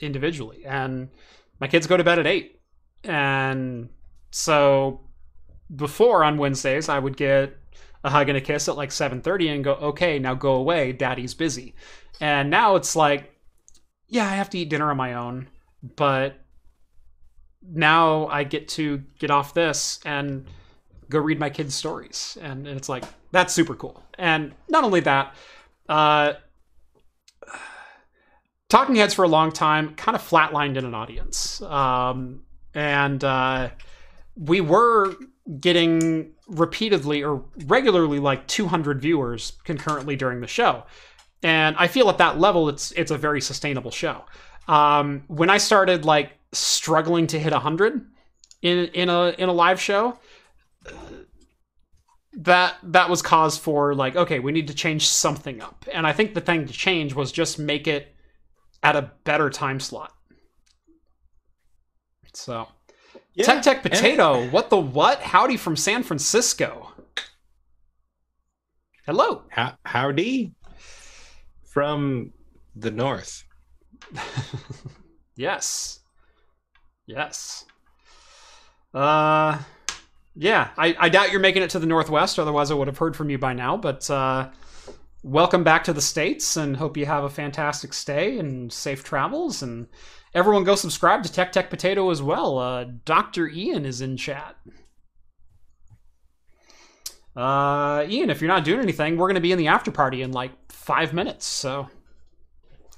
individually, 0.00 0.64
and 0.64 1.08
my 1.60 1.66
kids 1.66 1.86
go 1.86 1.96
to 1.96 2.04
bed 2.04 2.18
at 2.18 2.26
eight. 2.26 2.60
And 3.04 3.88
so 4.30 5.00
before 5.74 6.24
on 6.24 6.38
Wednesdays, 6.38 6.88
I 6.88 6.98
would 6.98 7.16
get 7.16 7.56
a 8.04 8.10
hug 8.10 8.28
and 8.28 8.38
a 8.38 8.40
kiss 8.40 8.68
at 8.68 8.76
like 8.76 8.92
seven 8.92 9.20
thirty 9.20 9.48
and 9.48 9.64
go, 9.64 9.74
"Okay, 9.74 10.18
now 10.18 10.34
go 10.34 10.52
away. 10.52 10.92
Daddy's 10.92 11.34
busy." 11.34 11.74
And 12.20 12.50
now 12.50 12.76
it's 12.76 12.96
like, 12.96 13.34
yeah, 14.08 14.24
I 14.24 14.34
have 14.34 14.50
to 14.50 14.58
eat 14.58 14.70
dinner 14.70 14.90
on 14.90 14.96
my 14.96 15.14
own, 15.14 15.48
but 15.96 16.40
now 17.62 18.26
I 18.26 18.44
get 18.44 18.68
to 18.68 19.02
get 19.18 19.30
off 19.30 19.54
this 19.54 20.00
and 20.04 20.46
go 21.08 21.18
read 21.18 21.38
my 21.38 21.50
kids' 21.50 21.74
stories. 21.74 22.36
And, 22.40 22.66
and 22.66 22.76
it's 22.76 22.88
like, 22.88 23.04
that's 23.32 23.52
super 23.54 23.74
cool. 23.74 24.02
And 24.18 24.54
not 24.68 24.84
only 24.84 25.00
that, 25.00 25.34
uh, 25.88 26.34
Talking 28.68 28.96
Heads 28.96 29.14
for 29.14 29.24
a 29.24 29.28
long 29.28 29.50
time 29.50 29.94
kind 29.94 30.14
of 30.14 30.22
flatlined 30.22 30.76
in 30.76 30.84
an 30.84 30.94
audience. 30.94 31.62
Um, 31.62 32.42
and 32.74 33.24
uh, 33.24 33.70
we 34.36 34.60
were 34.60 35.14
getting 35.58 36.32
repeatedly 36.46 37.24
or 37.24 37.44
regularly 37.64 38.18
like 38.18 38.46
200 38.46 39.00
viewers 39.00 39.52
concurrently 39.64 40.16
during 40.16 40.40
the 40.40 40.46
show. 40.46 40.84
And 41.42 41.76
I 41.78 41.86
feel 41.86 42.10
at 42.10 42.18
that 42.18 42.38
level, 42.38 42.68
it's 42.68 42.92
it's 42.92 43.10
a 43.10 43.16
very 43.16 43.40
sustainable 43.40 43.90
show. 43.90 44.24
Um, 44.66 45.22
when 45.28 45.48
I 45.48 45.58
started 45.58 46.04
like 46.04 46.32
struggling 46.52 47.26
to 47.28 47.38
hit 47.38 47.52
100 47.52 48.04
in 48.62 48.78
in 48.86 49.08
a 49.08 49.28
in 49.38 49.48
a 49.48 49.52
live 49.52 49.80
show, 49.80 50.18
that 52.38 52.76
that 52.84 53.10
was 53.10 53.20
cause 53.20 53.58
for 53.58 53.94
like 53.94 54.14
okay 54.14 54.38
we 54.38 54.52
need 54.52 54.68
to 54.68 54.74
change 54.74 55.06
something 55.08 55.60
up. 55.60 55.84
And 55.92 56.06
i 56.06 56.12
think 56.12 56.34
the 56.34 56.40
thing 56.40 56.66
to 56.66 56.72
change 56.72 57.12
was 57.14 57.32
just 57.32 57.58
make 57.58 57.86
it 57.88 58.14
at 58.82 58.94
a 58.96 59.10
better 59.24 59.50
time 59.50 59.80
slot. 59.80 60.12
So 62.32 62.68
Yeah, 63.34 63.44
tech 63.44 63.62
tech 63.62 63.84
and- 63.84 63.92
potato 63.92 64.46
what 64.50 64.70
the 64.70 64.76
what? 64.78 65.20
Howdy 65.20 65.56
from 65.56 65.76
san 65.76 66.02
francisco. 66.02 66.92
Hello. 69.04 69.44
How, 69.48 69.76
howdy 69.84 70.52
from 71.64 72.32
the 72.76 72.90
north. 72.90 73.42
yes. 75.36 76.00
Yes. 77.06 77.64
Uh 78.94 79.58
yeah 80.38 80.68
I, 80.78 80.96
I 80.98 81.08
doubt 81.08 81.32
you're 81.32 81.40
making 81.40 81.62
it 81.62 81.70
to 81.70 81.78
the 81.78 81.86
northwest 81.86 82.38
otherwise 82.38 82.70
i 82.70 82.74
would 82.74 82.86
have 82.86 82.96
heard 82.96 83.16
from 83.16 83.28
you 83.28 83.38
by 83.38 83.52
now 83.52 83.76
but 83.76 84.08
uh 84.08 84.48
welcome 85.24 85.64
back 85.64 85.84
to 85.84 85.92
the 85.92 86.00
states 86.00 86.56
and 86.56 86.76
hope 86.76 86.96
you 86.96 87.06
have 87.06 87.24
a 87.24 87.28
fantastic 87.28 87.92
stay 87.92 88.38
and 88.38 88.72
safe 88.72 89.02
travels 89.02 89.62
and 89.62 89.88
everyone 90.34 90.62
go 90.62 90.76
subscribe 90.76 91.24
to 91.24 91.28
TechTechPotato 91.28 92.10
as 92.12 92.22
well 92.22 92.58
uh 92.58 92.84
dr 93.04 93.48
ian 93.48 93.84
is 93.84 94.00
in 94.00 94.16
chat 94.16 94.56
uh 97.36 98.06
ian 98.08 98.30
if 98.30 98.40
you're 98.40 98.48
not 98.48 98.64
doing 98.64 98.80
anything 98.80 99.16
we're 99.16 99.26
going 99.26 99.34
to 99.34 99.40
be 99.40 99.52
in 99.52 99.58
the 99.58 99.66
after 99.66 99.90
party 99.90 100.22
in 100.22 100.30
like 100.30 100.52
five 100.70 101.12
minutes 101.12 101.46
so 101.46 101.88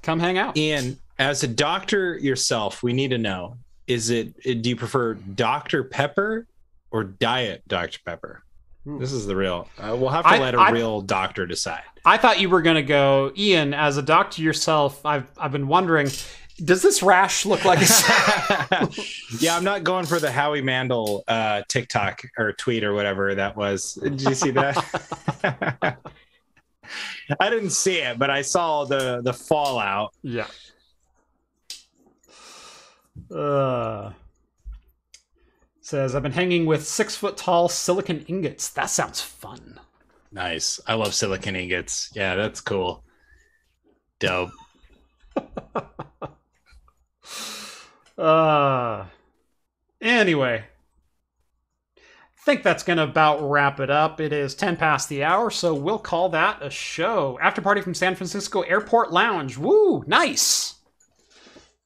come 0.02 0.20
hang 0.20 0.36
out 0.36 0.56
Ian, 0.56 0.98
as 1.18 1.42
a 1.42 1.48
doctor 1.48 2.16
yourself, 2.16 2.82
we 2.82 2.94
need 2.94 3.10
to 3.10 3.18
know: 3.18 3.58
is 3.86 4.08
it? 4.10 4.40
Do 4.42 4.70
you 4.70 4.76
prefer 4.76 5.14
Dr 5.14 5.84
Pepper 5.84 6.46
or 6.90 7.04
Diet 7.04 7.62
Dr 7.68 7.98
Pepper? 8.04 8.42
Hmm. 8.84 8.98
This 8.98 9.12
is 9.12 9.26
the 9.26 9.36
real. 9.36 9.68
Uh, 9.78 9.94
we'll 9.98 10.08
have 10.10 10.24
to 10.24 10.30
I- 10.30 10.38
let 10.38 10.54
a 10.54 10.58
I- 10.60 10.70
real 10.70 11.00
doctor 11.02 11.46
decide. 11.46 11.82
I 12.04 12.16
thought 12.16 12.40
you 12.40 12.48
were 12.48 12.62
gonna 12.62 12.82
go, 12.82 13.30
Ian. 13.36 13.74
As 13.74 13.96
a 13.98 14.02
doctor 14.02 14.40
yourself, 14.42 15.04
I've 15.04 15.26
I've 15.36 15.52
been 15.52 15.68
wondering, 15.68 16.08
does 16.64 16.80
this 16.80 17.02
rash 17.02 17.44
look 17.44 17.64
like 17.66 17.78
a? 17.82 17.84
yeah, 19.38 19.54
I'm 19.54 19.64
not 19.64 19.84
going 19.84 20.06
for 20.06 20.18
the 20.18 20.30
Howie 20.32 20.62
Mandel 20.62 21.24
uh, 21.28 21.60
TikTok 21.68 22.22
or 22.38 22.52
tweet 22.54 22.82
or 22.84 22.94
whatever 22.94 23.34
that 23.34 23.54
was. 23.54 23.94
Did 23.94 24.22
you 24.22 24.34
see 24.34 24.50
that? 24.52 24.78
I 27.38 27.50
didn't 27.50 27.70
see 27.70 27.98
it, 27.98 28.18
but 28.18 28.30
I 28.30 28.40
saw 28.42 28.84
the 28.86 29.20
the 29.22 29.32
fallout. 29.34 30.14
yeah. 30.22 30.46
Uh, 33.34 34.12
says 35.90 36.14
I've 36.14 36.22
been 36.22 36.32
hanging 36.32 36.66
with 36.66 36.86
six 36.86 37.16
foot 37.16 37.36
tall 37.36 37.68
silicon 37.68 38.20
ingots. 38.28 38.70
That 38.70 38.86
sounds 38.86 39.20
fun. 39.20 39.80
Nice. 40.32 40.78
I 40.86 40.94
love 40.94 41.14
silicon 41.14 41.56
ingots. 41.56 42.10
Yeah, 42.14 42.36
that's 42.36 42.60
cool. 42.60 43.04
Dope. 44.20 44.52
Uh, 48.20 49.06
anyway, 50.02 50.62
think 52.44 52.62
that's 52.62 52.82
gonna 52.82 53.04
about 53.04 53.40
wrap 53.40 53.80
it 53.80 53.88
up. 53.88 54.20
It 54.20 54.34
is 54.34 54.54
ten 54.54 54.76
past 54.76 55.08
the 55.08 55.24
hour, 55.24 55.48
so 55.48 55.72
we'll 55.72 55.98
call 55.98 56.28
that 56.28 56.62
a 56.62 56.68
show. 56.68 57.38
After 57.40 57.62
party 57.62 57.80
from 57.80 57.94
San 57.94 58.14
Francisco 58.14 58.60
Airport 58.60 59.10
Lounge. 59.10 59.56
Woo, 59.56 60.04
nice. 60.06 60.74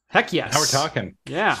Heck 0.07 0.33
yes. 0.33 0.53
Now 0.53 0.59
we're 0.59 0.65
talking. 0.65 1.15
Yeah. 1.25 1.57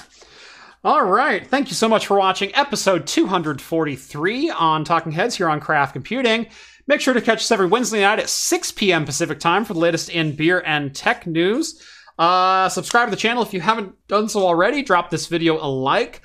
All 0.85 1.03
right. 1.03 1.47
Thank 1.47 1.69
you 1.69 1.73
so 1.73 1.89
much 1.89 2.05
for 2.05 2.15
watching 2.19 2.53
episode 2.53 3.07
243 3.07 4.51
on 4.51 4.85
Talking 4.85 5.11
Heads 5.11 5.35
here 5.35 5.49
on 5.49 5.59
Craft 5.59 5.93
Computing. 5.93 6.45
Make 6.85 7.01
sure 7.01 7.15
to 7.15 7.21
catch 7.21 7.39
us 7.39 7.49
every 7.49 7.65
Wednesday 7.65 8.01
night 8.01 8.19
at 8.19 8.29
6 8.29 8.71
p.m. 8.73 9.03
Pacific 9.03 9.39
time 9.39 9.65
for 9.65 9.73
the 9.73 9.79
latest 9.79 10.09
in 10.09 10.35
beer 10.35 10.61
and 10.63 10.93
tech 10.93 11.25
news. 11.25 11.83
Uh, 12.19 12.69
subscribe 12.69 13.07
to 13.07 13.09
the 13.09 13.17
channel 13.17 13.41
if 13.41 13.51
you 13.51 13.61
haven't 13.61 13.95
done 14.07 14.29
so 14.29 14.45
already. 14.45 14.83
Drop 14.83 15.09
this 15.09 15.25
video 15.25 15.55
a 15.55 15.65
like. 15.65 16.21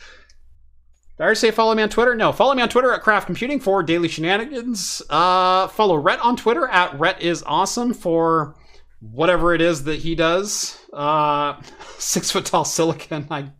Did 1.16 1.20
I 1.20 1.22
already 1.22 1.38
say 1.38 1.50
follow 1.52 1.74
me 1.74 1.82
on 1.82 1.88
Twitter? 1.88 2.14
No, 2.14 2.30
follow 2.30 2.54
me 2.54 2.60
on 2.60 2.68
Twitter 2.68 2.92
at 2.92 3.00
Craft 3.00 3.24
Computing 3.24 3.60
for 3.60 3.82
daily 3.82 4.08
shenanigans. 4.08 5.00
Uh, 5.08 5.68
follow 5.68 5.96
Rhett 5.96 6.20
on 6.20 6.36
Twitter 6.36 6.68
at 6.68 7.00
Rhett 7.00 7.22
is 7.22 7.42
awesome 7.46 7.94
for 7.94 8.56
whatever 9.00 9.54
it 9.54 9.62
is 9.62 9.84
that 9.84 10.00
he 10.00 10.14
does. 10.14 10.78
Uh, 10.92 11.58
six 11.98 12.30
foot 12.30 12.44
tall 12.44 12.66
silicon. 12.66 13.26
I 13.30 13.52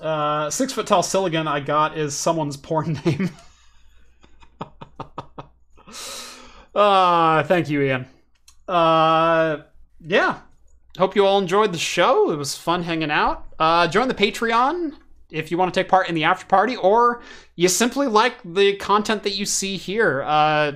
uh, 0.00 0.50
six 0.50 0.72
foot 0.72 0.86
tall 0.86 1.02
silicon 1.02 1.46
ingot 1.46 1.96
is 1.96 2.16
someone's 2.16 2.56
porn 2.56 3.00
name. 3.04 3.30
uh, 6.74 7.42
thank 7.44 7.68
you, 7.68 7.82
Ian. 7.82 8.06
Uh, 8.66 9.58
yeah. 10.00 10.40
Hope 10.98 11.14
you 11.14 11.24
all 11.24 11.38
enjoyed 11.38 11.72
the 11.72 11.78
show. 11.78 12.30
It 12.30 12.36
was 12.36 12.56
fun 12.56 12.82
hanging 12.82 13.10
out. 13.10 13.46
Uh, 13.58 13.86
join 13.86 14.08
the 14.08 14.14
Patreon 14.14 14.94
if 15.30 15.50
you 15.50 15.58
want 15.58 15.72
to 15.72 15.80
take 15.80 15.88
part 15.88 16.08
in 16.08 16.14
the 16.14 16.24
after 16.24 16.46
party, 16.46 16.76
or 16.76 17.22
you 17.54 17.68
simply 17.68 18.06
like 18.06 18.34
the 18.44 18.76
content 18.76 19.22
that 19.22 19.36
you 19.36 19.46
see 19.46 19.76
here. 19.76 20.22
Uh, 20.22 20.72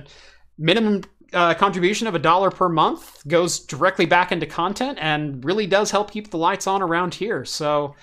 minimum 0.57 1.01
uh, 1.33 1.53
contribution 1.55 2.07
of 2.07 2.15
a 2.15 2.19
dollar 2.19 2.51
per 2.51 2.69
month 2.69 3.27
goes 3.27 3.59
directly 3.59 4.05
back 4.05 4.31
into 4.31 4.45
content 4.45 4.97
and 5.01 5.43
really 5.43 5.65
does 5.65 5.91
help 5.91 6.11
keep 6.11 6.29
the 6.29 6.37
lights 6.37 6.67
on 6.67 6.81
around 6.81 7.15
here. 7.15 7.43
So 7.43 7.95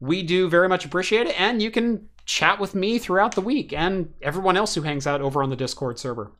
we 0.00 0.22
do 0.22 0.48
very 0.48 0.68
much 0.68 0.84
appreciate 0.84 1.26
it, 1.26 1.40
and 1.40 1.62
you 1.62 1.70
can 1.70 2.08
chat 2.24 2.58
with 2.58 2.74
me 2.74 2.98
throughout 2.98 3.34
the 3.34 3.40
week 3.40 3.72
and 3.72 4.12
everyone 4.20 4.56
else 4.56 4.74
who 4.74 4.82
hangs 4.82 5.06
out 5.06 5.20
over 5.20 5.42
on 5.42 5.50
the 5.50 5.56
Discord 5.56 5.98
server. 5.98 6.32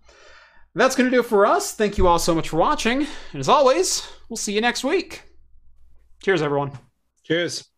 That's 0.75 0.97
going 0.97 1.11
to 1.11 1.17
do 1.17 1.21
it 1.21 1.27
for 1.27 1.47
us. 1.47 1.73
Thank 1.73 1.97
you 1.97 2.07
all 2.07 2.19
so 2.19 2.35
much 2.35 2.51
for 2.51 2.57
watching, 2.57 3.07
and 3.33 3.41
as 3.41 3.49
always, 3.49 4.07
we'll 4.29 4.37
see 4.37 4.53
you 4.53 4.61
next 4.61 4.85
week. 4.85 5.23
Cheers, 6.23 6.43
everyone. 6.43 6.73
Cheers. 7.23 7.76